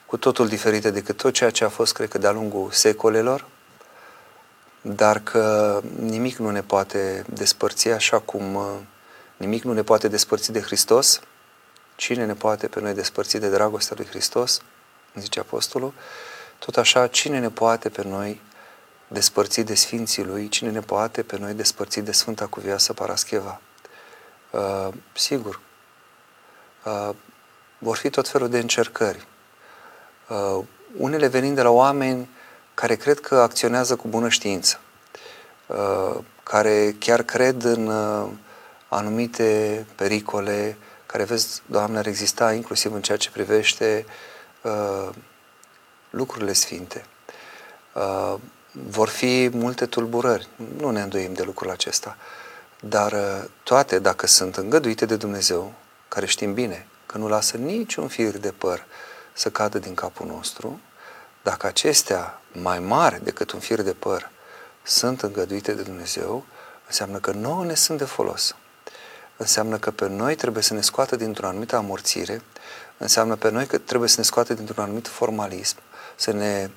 cu 0.06 0.16
totul 0.16 0.48
diferită 0.48 0.90
decât 0.90 1.16
tot 1.16 1.32
ceea 1.32 1.50
ce 1.50 1.64
a 1.64 1.68
fost, 1.68 1.92
cred 1.92 2.08
că, 2.08 2.18
de-a 2.18 2.32
lungul 2.32 2.70
secolelor, 2.70 3.44
dar 4.80 5.18
că 5.18 5.80
nimic 6.00 6.36
nu 6.36 6.50
ne 6.50 6.62
poate 6.62 7.24
despărți 7.28 7.88
așa 7.88 8.18
cum 8.18 8.54
uh, 8.54 8.64
nimic 9.36 9.62
nu 9.62 9.72
ne 9.72 9.82
poate 9.82 10.08
despărți 10.08 10.52
de 10.52 10.60
Hristos. 10.60 11.20
Cine 11.96 12.26
ne 12.26 12.34
poate 12.34 12.66
pe 12.68 12.80
noi 12.80 12.94
despărți 12.94 13.38
de 13.38 13.48
dragostea 13.48 13.96
lui 13.98 14.06
Hristos? 14.06 14.60
Zice 15.14 15.40
Apostolul. 15.40 15.92
Tot 16.58 16.76
așa, 16.76 17.06
cine 17.06 17.38
ne 17.38 17.50
poate 17.50 17.88
pe 17.88 18.02
noi 18.04 18.40
despărți 19.08 19.60
de 19.60 19.74
Sfinții 19.74 20.24
Lui? 20.24 20.48
Cine 20.48 20.70
ne 20.70 20.80
poate 20.80 21.22
pe 21.22 21.38
noi 21.38 21.52
despărți 21.52 22.00
de 22.00 22.12
Sfânta 22.12 22.46
Cuvioasă 22.46 22.92
Parascheva? 22.92 23.60
Uh, 24.50 24.88
sigur, 25.12 25.60
uh, 26.84 27.10
vor 27.78 27.96
fi 27.96 28.10
tot 28.10 28.28
felul 28.28 28.48
de 28.48 28.58
încercări. 28.58 29.26
Uh, 30.28 30.64
unele 30.96 31.26
venind 31.26 31.54
de 31.54 31.62
la 31.62 31.70
oameni 31.70 32.28
care 32.74 32.94
cred 32.94 33.20
că 33.20 33.34
acționează 33.34 33.96
cu 33.96 34.08
bună 34.08 34.28
știință, 34.28 34.80
uh, 35.66 36.16
care 36.42 36.96
chiar 36.98 37.22
cred 37.22 37.64
în 37.64 37.86
uh, 37.86 38.28
anumite 38.88 39.86
pericole 39.94 40.76
care, 41.06 41.24
vezi, 41.24 41.62
Doamne, 41.66 41.98
ar 41.98 42.06
exista 42.06 42.52
inclusiv 42.52 42.94
în 42.94 43.02
ceea 43.02 43.18
ce 43.18 43.30
privește 43.30 44.06
uh, 44.62 45.08
lucrurile 46.10 46.52
sfinte. 46.52 47.04
Uh, 47.92 48.34
vor 48.72 49.08
fi 49.08 49.50
multe 49.52 49.86
tulburări, 49.86 50.48
nu 50.76 50.90
ne 50.90 51.02
îndoim 51.02 51.32
de 51.32 51.42
lucrul 51.42 51.70
acesta, 51.70 52.16
dar 52.80 53.12
uh, 53.12 53.44
toate, 53.62 53.98
dacă 53.98 54.26
sunt 54.26 54.56
îngăduite 54.56 55.06
de 55.06 55.16
Dumnezeu, 55.16 55.72
care 56.08 56.26
știm 56.26 56.54
bine 56.54 56.86
că 57.06 57.18
nu 57.18 57.28
lasă 57.28 57.56
niciun 57.56 58.08
fir 58.08 58.38
de 58.38 58.50
păr 58.50 58.84
să 59.32 59.50
cadă 59.50 59.78
din 59.78 59.94
capul 59.94 60.26
nostru, 60.26 60.80
dacă 61.42 61.66
acestea 61.66 62.40
mai 62.52 62.78
mari 62.78 63.24
decât 63.24 63.50
un 63.50 63.60
fir 63.60 63.82
de 63.82 63.92
păr 63.92 64.30
sunt 64.82 65.22
îngăduite 65.22 65.72
de 65.72 65.82
Dumnezeu, 65.82 66.44
înseamnă 66.86 67.18
că 67.18 67.30
nouă 67.30 67.64
ne 67.64 67.74
sunt 67.74 67.98
de 67.98 68.04
folos 68.04 68.54
înseamnă 69.36 69.78
că 69.78 69.90
pe 69.90 70.08
noi 70.08 70.34
trebuie 70.34 70.62
să 70.62 70.74
ne 70.74 70.80
scoată 70.80 71.16
dintr-o 71.16 71.46
anumită 71.46 71.76
amorțire, 71.76 72.42
înseamnă 72.98 73.36
pe 73.36 73.50
noi 73.50 73.66
că 73.66 73.78
trebuie 73.78 74.08
să 74.08 74.14
ne 74.18 74.24
scoată 74.24 74.54
dintr-un 74.54 74.84
anumit 74.84 75.08
formalism, 75.08 75.76
să 76.16 76.32
ne 76.32 76.70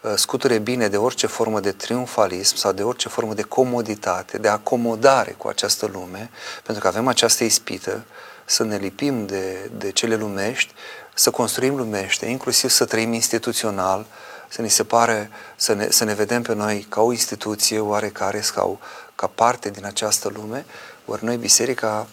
uh, 0.00 0.12
scuture 0.14 0.58
bine 0.58 0.88
de 0.88 0.96
orice 0.96 1.26
formă 1.26 1.60
de 1.60 1.72
triumfalism 1.72 2.56
sau 2.56 2.72
de 2.72 2.82
orice 2.82 3.08
formă 3.08 3.34
de 3.34 3.42
comoditate, 3.42 4.38
de 4.38 4.48
acomodare 4.48 5.30
cu 5.30 5.48
această 5.48 5.86
lume, 5.92 6.30
pentru 6.62 6.82
că 6.82 6.88
avem 6.88 7.08
această 7.08 7.44
ispită 7.44 8.04
să 8.44 8.64
ne 8.64 8.76
lipim 8.76 9.26
de, 9.26 9.70
de 9.76 9.90
cele 9.90 10.16
lumești, 10.16 10.72
să 11.14 11.30
construim 11.30 11.76
lumește, 11.76 12.26
inclusiv 12.26 12.70
să 12.70 12.84
trăim 12.84 13.12
instituțional, 13.12 14.06
să 14.48 14.62
ni 14.62 14.70
se 14.70 14.84
pare, 14.84 15.30
să 15.56 15.72
ne, 15.72 15.90
să 15.90 16.04
ne 16.04 16.14
vedem 16.14 16.42
pe 16.42 16.54
noi 16.54 16.86
ca 16.88 17.00
o 17.00 17.12
instituție 17.12 17.78
oarecare 17.78 18.40
sau 18.40 18.80
ca 19.14 19.26
parte 19.26 19.70
din 19.70 19.84
această 19.84 20.28
lume, 20.34 20.64
ori 21.04 21.24
noi, 21.24 21.36
biserica, 21.36 22.06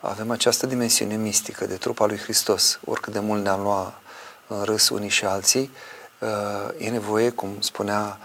avem 0.00 0.30
această 0.30 0.66
dimensiune 0.66 1.16
mistică 1.16 1.66
de 1.66 1.76
trupa 1.76 2.06
lui 2.06 2.18
Hristos. 2.18 2.78
Oricât 2.84 3.12
de 3.12 3.18
mult 3.18 3.42
ne-am 3.42 3.62
luat 3.62 3.94
în 4.46 4.62
râs 4.62 4.88
unii 4.88 5.08
și 5.08 5.24
alții, 5.24 5.70
e 6.78 6.90
nevoie, 6.90 7.30
cum 7.30 7.60
spunea 7.60 8.18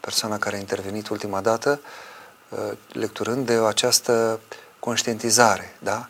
persoana 0.00 0.38
care 0.38 0.56
a 0.56 0.58
intervenit 0.58 1.08
ultima 1.08 1.40
dată, 1.40 1.80
lecturând 2.88 3.46
de 3.46 3.52
această 3.52 4.40
conștientizare, 4.78 5.76
da? 5.78 6.08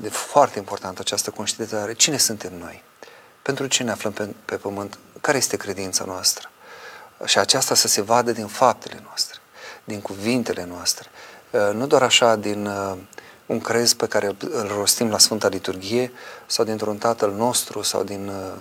De 0.00 0.08
foarte 0.08 0.58
importantă 0.58 1.00
această 1.00 1.30
conștientizare. 1.30 1.94
Cine 1.94 2.16
suntem 2.16 2.58
noi? 2.58 2.82
Pentru 3.42 3.66
ce 3.66 3.82
ne 3.82 3.90
aflăm 3.90 4.12
pe, 4.12 4.28
pe 4.44 4.56
pământ? 4.56 4.98
Care 5.20 5.36
este 5.36 5.56
credința 5.56 6.04
noastră? 6.04 6.50
Și 7.24 7.38
aceasta 7.38 7.74
să 7.74 7.88
se 7.88 8.00
vadă 8.00 8.32
din 8.32 8.46
faptele 8.46 9.00
noastre, 9.04 9.38
din 9.84 10.00
cuvintele 10.00 10.64
noastre, 10.64 11.08
uh, 11.12 11.19
nu 11.72 11.86
doar 11.86 12.02
așa 12.02 12.36
din 12.36 12.66
uh, 12.66 12.96
un 13.46 13.60
crez 13.60 13.92
pe 13.92 14.06
care 14.06 14.26
îl 14.38 14.68
rostim 14.76 15.10
la 15.10 15.18
Sfânta 15.18 15.48
Liturghie 15.48 16.12
sau 16.46 16.64
dintr-un 16.64 16.96
Tatăl 16.96 17.32
nostru 17.32 17.82
sau 17.82 18.02
din, 18.02 18.28
uh, 18.28 18.52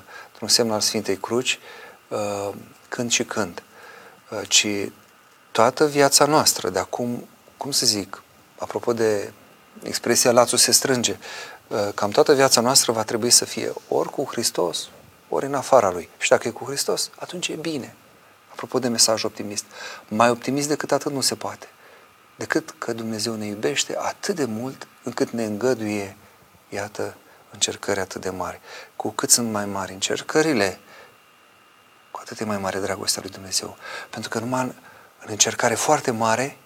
un 0.41 0.47
semn 0.47 0.71
al 0.71 0.79
Sfintei 0.79 1.17
Cruci, 1.17 1.59
când 2.89 3.11
și 3.11 3.23
când, 3.23 3.63
ci 4.47 4.67
toată 5.51 5.87
viața 5.87 6.25
noastră, 6.25 6.69
de 6.69 6.79
acum, 6.79 7.27
cum 7.57 7.71
să 7.71 7.85
zic, 7.85 8.23
apropo 8.57 8.93
de 8.93 9.33
expresia 9.83 10.31
lațul 10.31 10.57
se 10.57 10.71
strânge, 10.71 11.17
cam 11.93 12.09
toată 12.09 12.33
viața 12.33 12.61
noastră 12.61 12.91
va 12.91 13.03
trebui 13.03 13.29
să 13.29 13.45
fie 13.45 13.73
ori 13.87 14.09
cu 14.09 14.27
Hristos, 14.31 14.89
ori 15.29 15.45
în 15.45 15.53
afara 15.53 15.91
Lui. 15.91 16.09
Și 16.17 16.29
dacă 16.29 16.47
e 16.47 16.51
cu 16.51 16.65
Hristos, 16.65 17.09
atunci 17.15 17.47
e 17.47 17.53
bine. 17.53 17.95
Apropo 18.51 18.79
de 18.79 18.87
mesaj 18.87 19.23
optimist, 19.23 19.65
mai 20.07 20.29
optimist 20.29 20.67
decât 20.67 20.91
atât 20.91 21.11
nu 21.11 21.21
se 21.21 21.35
poate. 21.35 21.67
Decât 22.39 22.75
că 22.77 22.93
Dumnezeu 22.93 23.35
ne 23.35 23.45
iubește 23.45 23.97
atât 23.97 24.35
de 24.35 24.45
mult 24.45 24.87
încât 25.03 25.29
ne 25.29 25.43
îngăduie, 25.43 26.15
iată, 26.69 27.15
încercări 27.51 27.99
atât 27.99 28.21
de 28.21 28.29
mari. 28.29 28.59
Cu 28.95 29.09
cât 29.09 29.29
sunt 29.29 29.51
mai 29.51 29.65
mari 29.65 29.93
încercările, 29.93 30.79
cu 32.11 32.19
atât 32.21 32.39
e 32.39 32.43
mai 32.43 32.57
mare 32.57 32.79
dragostea 32.79 33.21
lui 33.21 33.31
Dumnezeu. 33.31 33.77
Pentru 34.09 34.29
că 34.29 34.39
numai 34.39 34.61
în, 34.61 34.73
în 35.19 35.27
încercare 35.27 35.75
foarte 35.75 36.11
mare, 36.11 36.57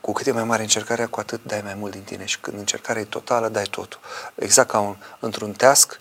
cu 0.00 0.12
cât 0.12 0.26
e 0.26 0.32
mai 0.32 0.44
mare 0.44 0.62
încercarea, 0.62 1.08
cu 1.08 1.20
atât 1.20 1.40
dai 1.44 1.60
mai 1.60 1.74
mult 1.74 1.92
din 1.92 2.02
tine. 2.02 2.24
Și 2.24 2.40
când 2.40 2.58
încercarea 2.58 3.02
e 3.02 3.04
totală, 3.04 3.48
dai 3.48 3.66
totul. 3.70 4.00
Exact 4.34 4.70
ca 4.70 4.78
un, 4.78 4.96
într-un 5.18 5.52
teasc, 5.52 6.00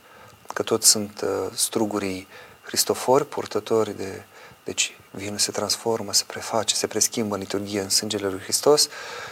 că 0.53 0.64
toți 0.64 0.88
sunt 0.88 1.22
uh, 1.22 1.52
strugurii 1.53 2.27
Cristofori, 2.65 3.27
purtători 3.27 3.98
de... 3.98 4.23
Deci 4.64 4.98
vinul 5.16 5.38
se 5.38 5.52
transformă, 5.52 6.14
se 6.14 6.24
preface, 6.28 6.76
se 6.76 6.88
preschimbă 6.88 7.36
în 7.36 7.42
liturghie 7.42 7.82
în 7.82 7.90
sângele 7.90 8.28
lui 8.28 8.40
Hristos. 8.40 8.88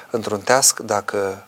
Într-un 0.09 0.41
teasc, 0.41 0.79
dacă 0.79 1.45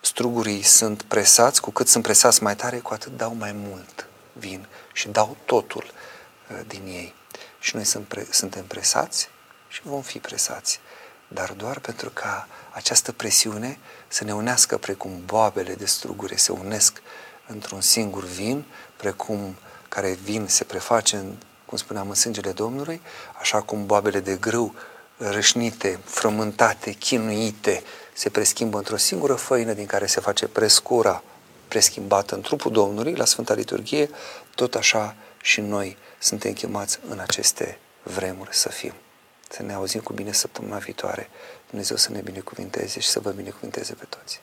strugurii 0.00 0.62
sunt 0.62 1.02
presați, 1.02 1.60
cu 1.60 1.70
cât 1.70 1.88
sunt 1.88 2.02
presați 2.02 2.42
mai 2.42 2.56
tare, 2.56 2.78
cu 2.78 2.92
atât 2.92 3.16
dau 3.16 3.34
mai 3.34 3.52
mult 3.52 4.06
vin 4.32 4.66
și 4.92 5.08
dau 5.08 5.36
totul 5.44 5.84
uh, 5.84 6.60
din 6.66 6.82
ei. 6.86 7.14
Și 7.58 7.76
noi 7.76 7.84
suntem 8.30 8.64
presați 8.64 9.28
și 9.68 9.80
vom 9.82 10.02
fi 10.02 10.18
presați, 10.18 10.80
dar 11.28 11.52
doar 11.52 11.78
pentru 11.78 12.10
ca 12.10 12.48
această 12.70 13.12
presiune 13.12 13.78
să 14.08 14.24
ne 14.24 14.34
unească 14.34 14.76
precum 14.78 15.22
boabele 15.24 15.74
de 15.74 15.86
strugure 15.86 16.36
se 16.36 16.52
unesc 16.52 17.02
într-un 17.46 17.80
singur 17.80 18.24
vin, 18.24 18.64
precum 18.96 19.56
care 19.88 20.12
vin 20.22 20.46
se 20.46 20.64
preface, 20.64 21.16
în, 21.16 21.34
cum 21.68 21.78
spuneam, 21.78 22.08
în 22.08 22.14
sângele 22.14 22.50
Domnului, 22.50 23.00
așa 23.40 23.60
cum 23.60 23.86
boabele 23.86 24.20
de 24.20 24.36
grâu 24.36 24.74
rășnite, 25.16 25.98
frământate, 26.04 26.90
chinuite, 26.90 27.82
se 28.12 28.28
preschimbă 28.28 28.78
într-o 28.78 28.96
singură 28.96 29.34
făină 29.34 29.72
din 29.72 29.86
care 29.86 30.06
se 30.06 30.20
face 30.20 30.46
prescura 30.46 31.22
preschimbată 31.68 32.34
în 32.34 32.40
trupul 32.40 32.72
Domnului, 32.72 33.14
la 33.14 33.24
Sfânta 33.24 33.54
Liturghie, 33.54 34.10
tot 34.54 34.74
așa 34.74 35.16
și 35.42 35.60
noi 35.60 35.96
suntem 36.18 36.52
chemați 36.52 36.98
în 37.08 37.18
aceste 37.18 37.78
vremuri 38.02 38.56
să 38.56 38.68
fim. 38.68 38.92
Să 39.48 39.62
ne 39.62 39.72
auzim 39.72 40.00
cu 40.00 40.12
bine 40.12 40.32
săptămâna 40.32 40.76
viitoare. 40.76 41.28
Dumnezeu 41.68 41.96
să 41.96 42.12
ne 42.12 42.20
binecuvinteze 42.20 43.00
și 43.00 43.08
să 43.08 43.20
vă 43.20 43.30
binecuvinteze 43.30 43.94
pe 43.94 44.04
toți. 44.08 44.40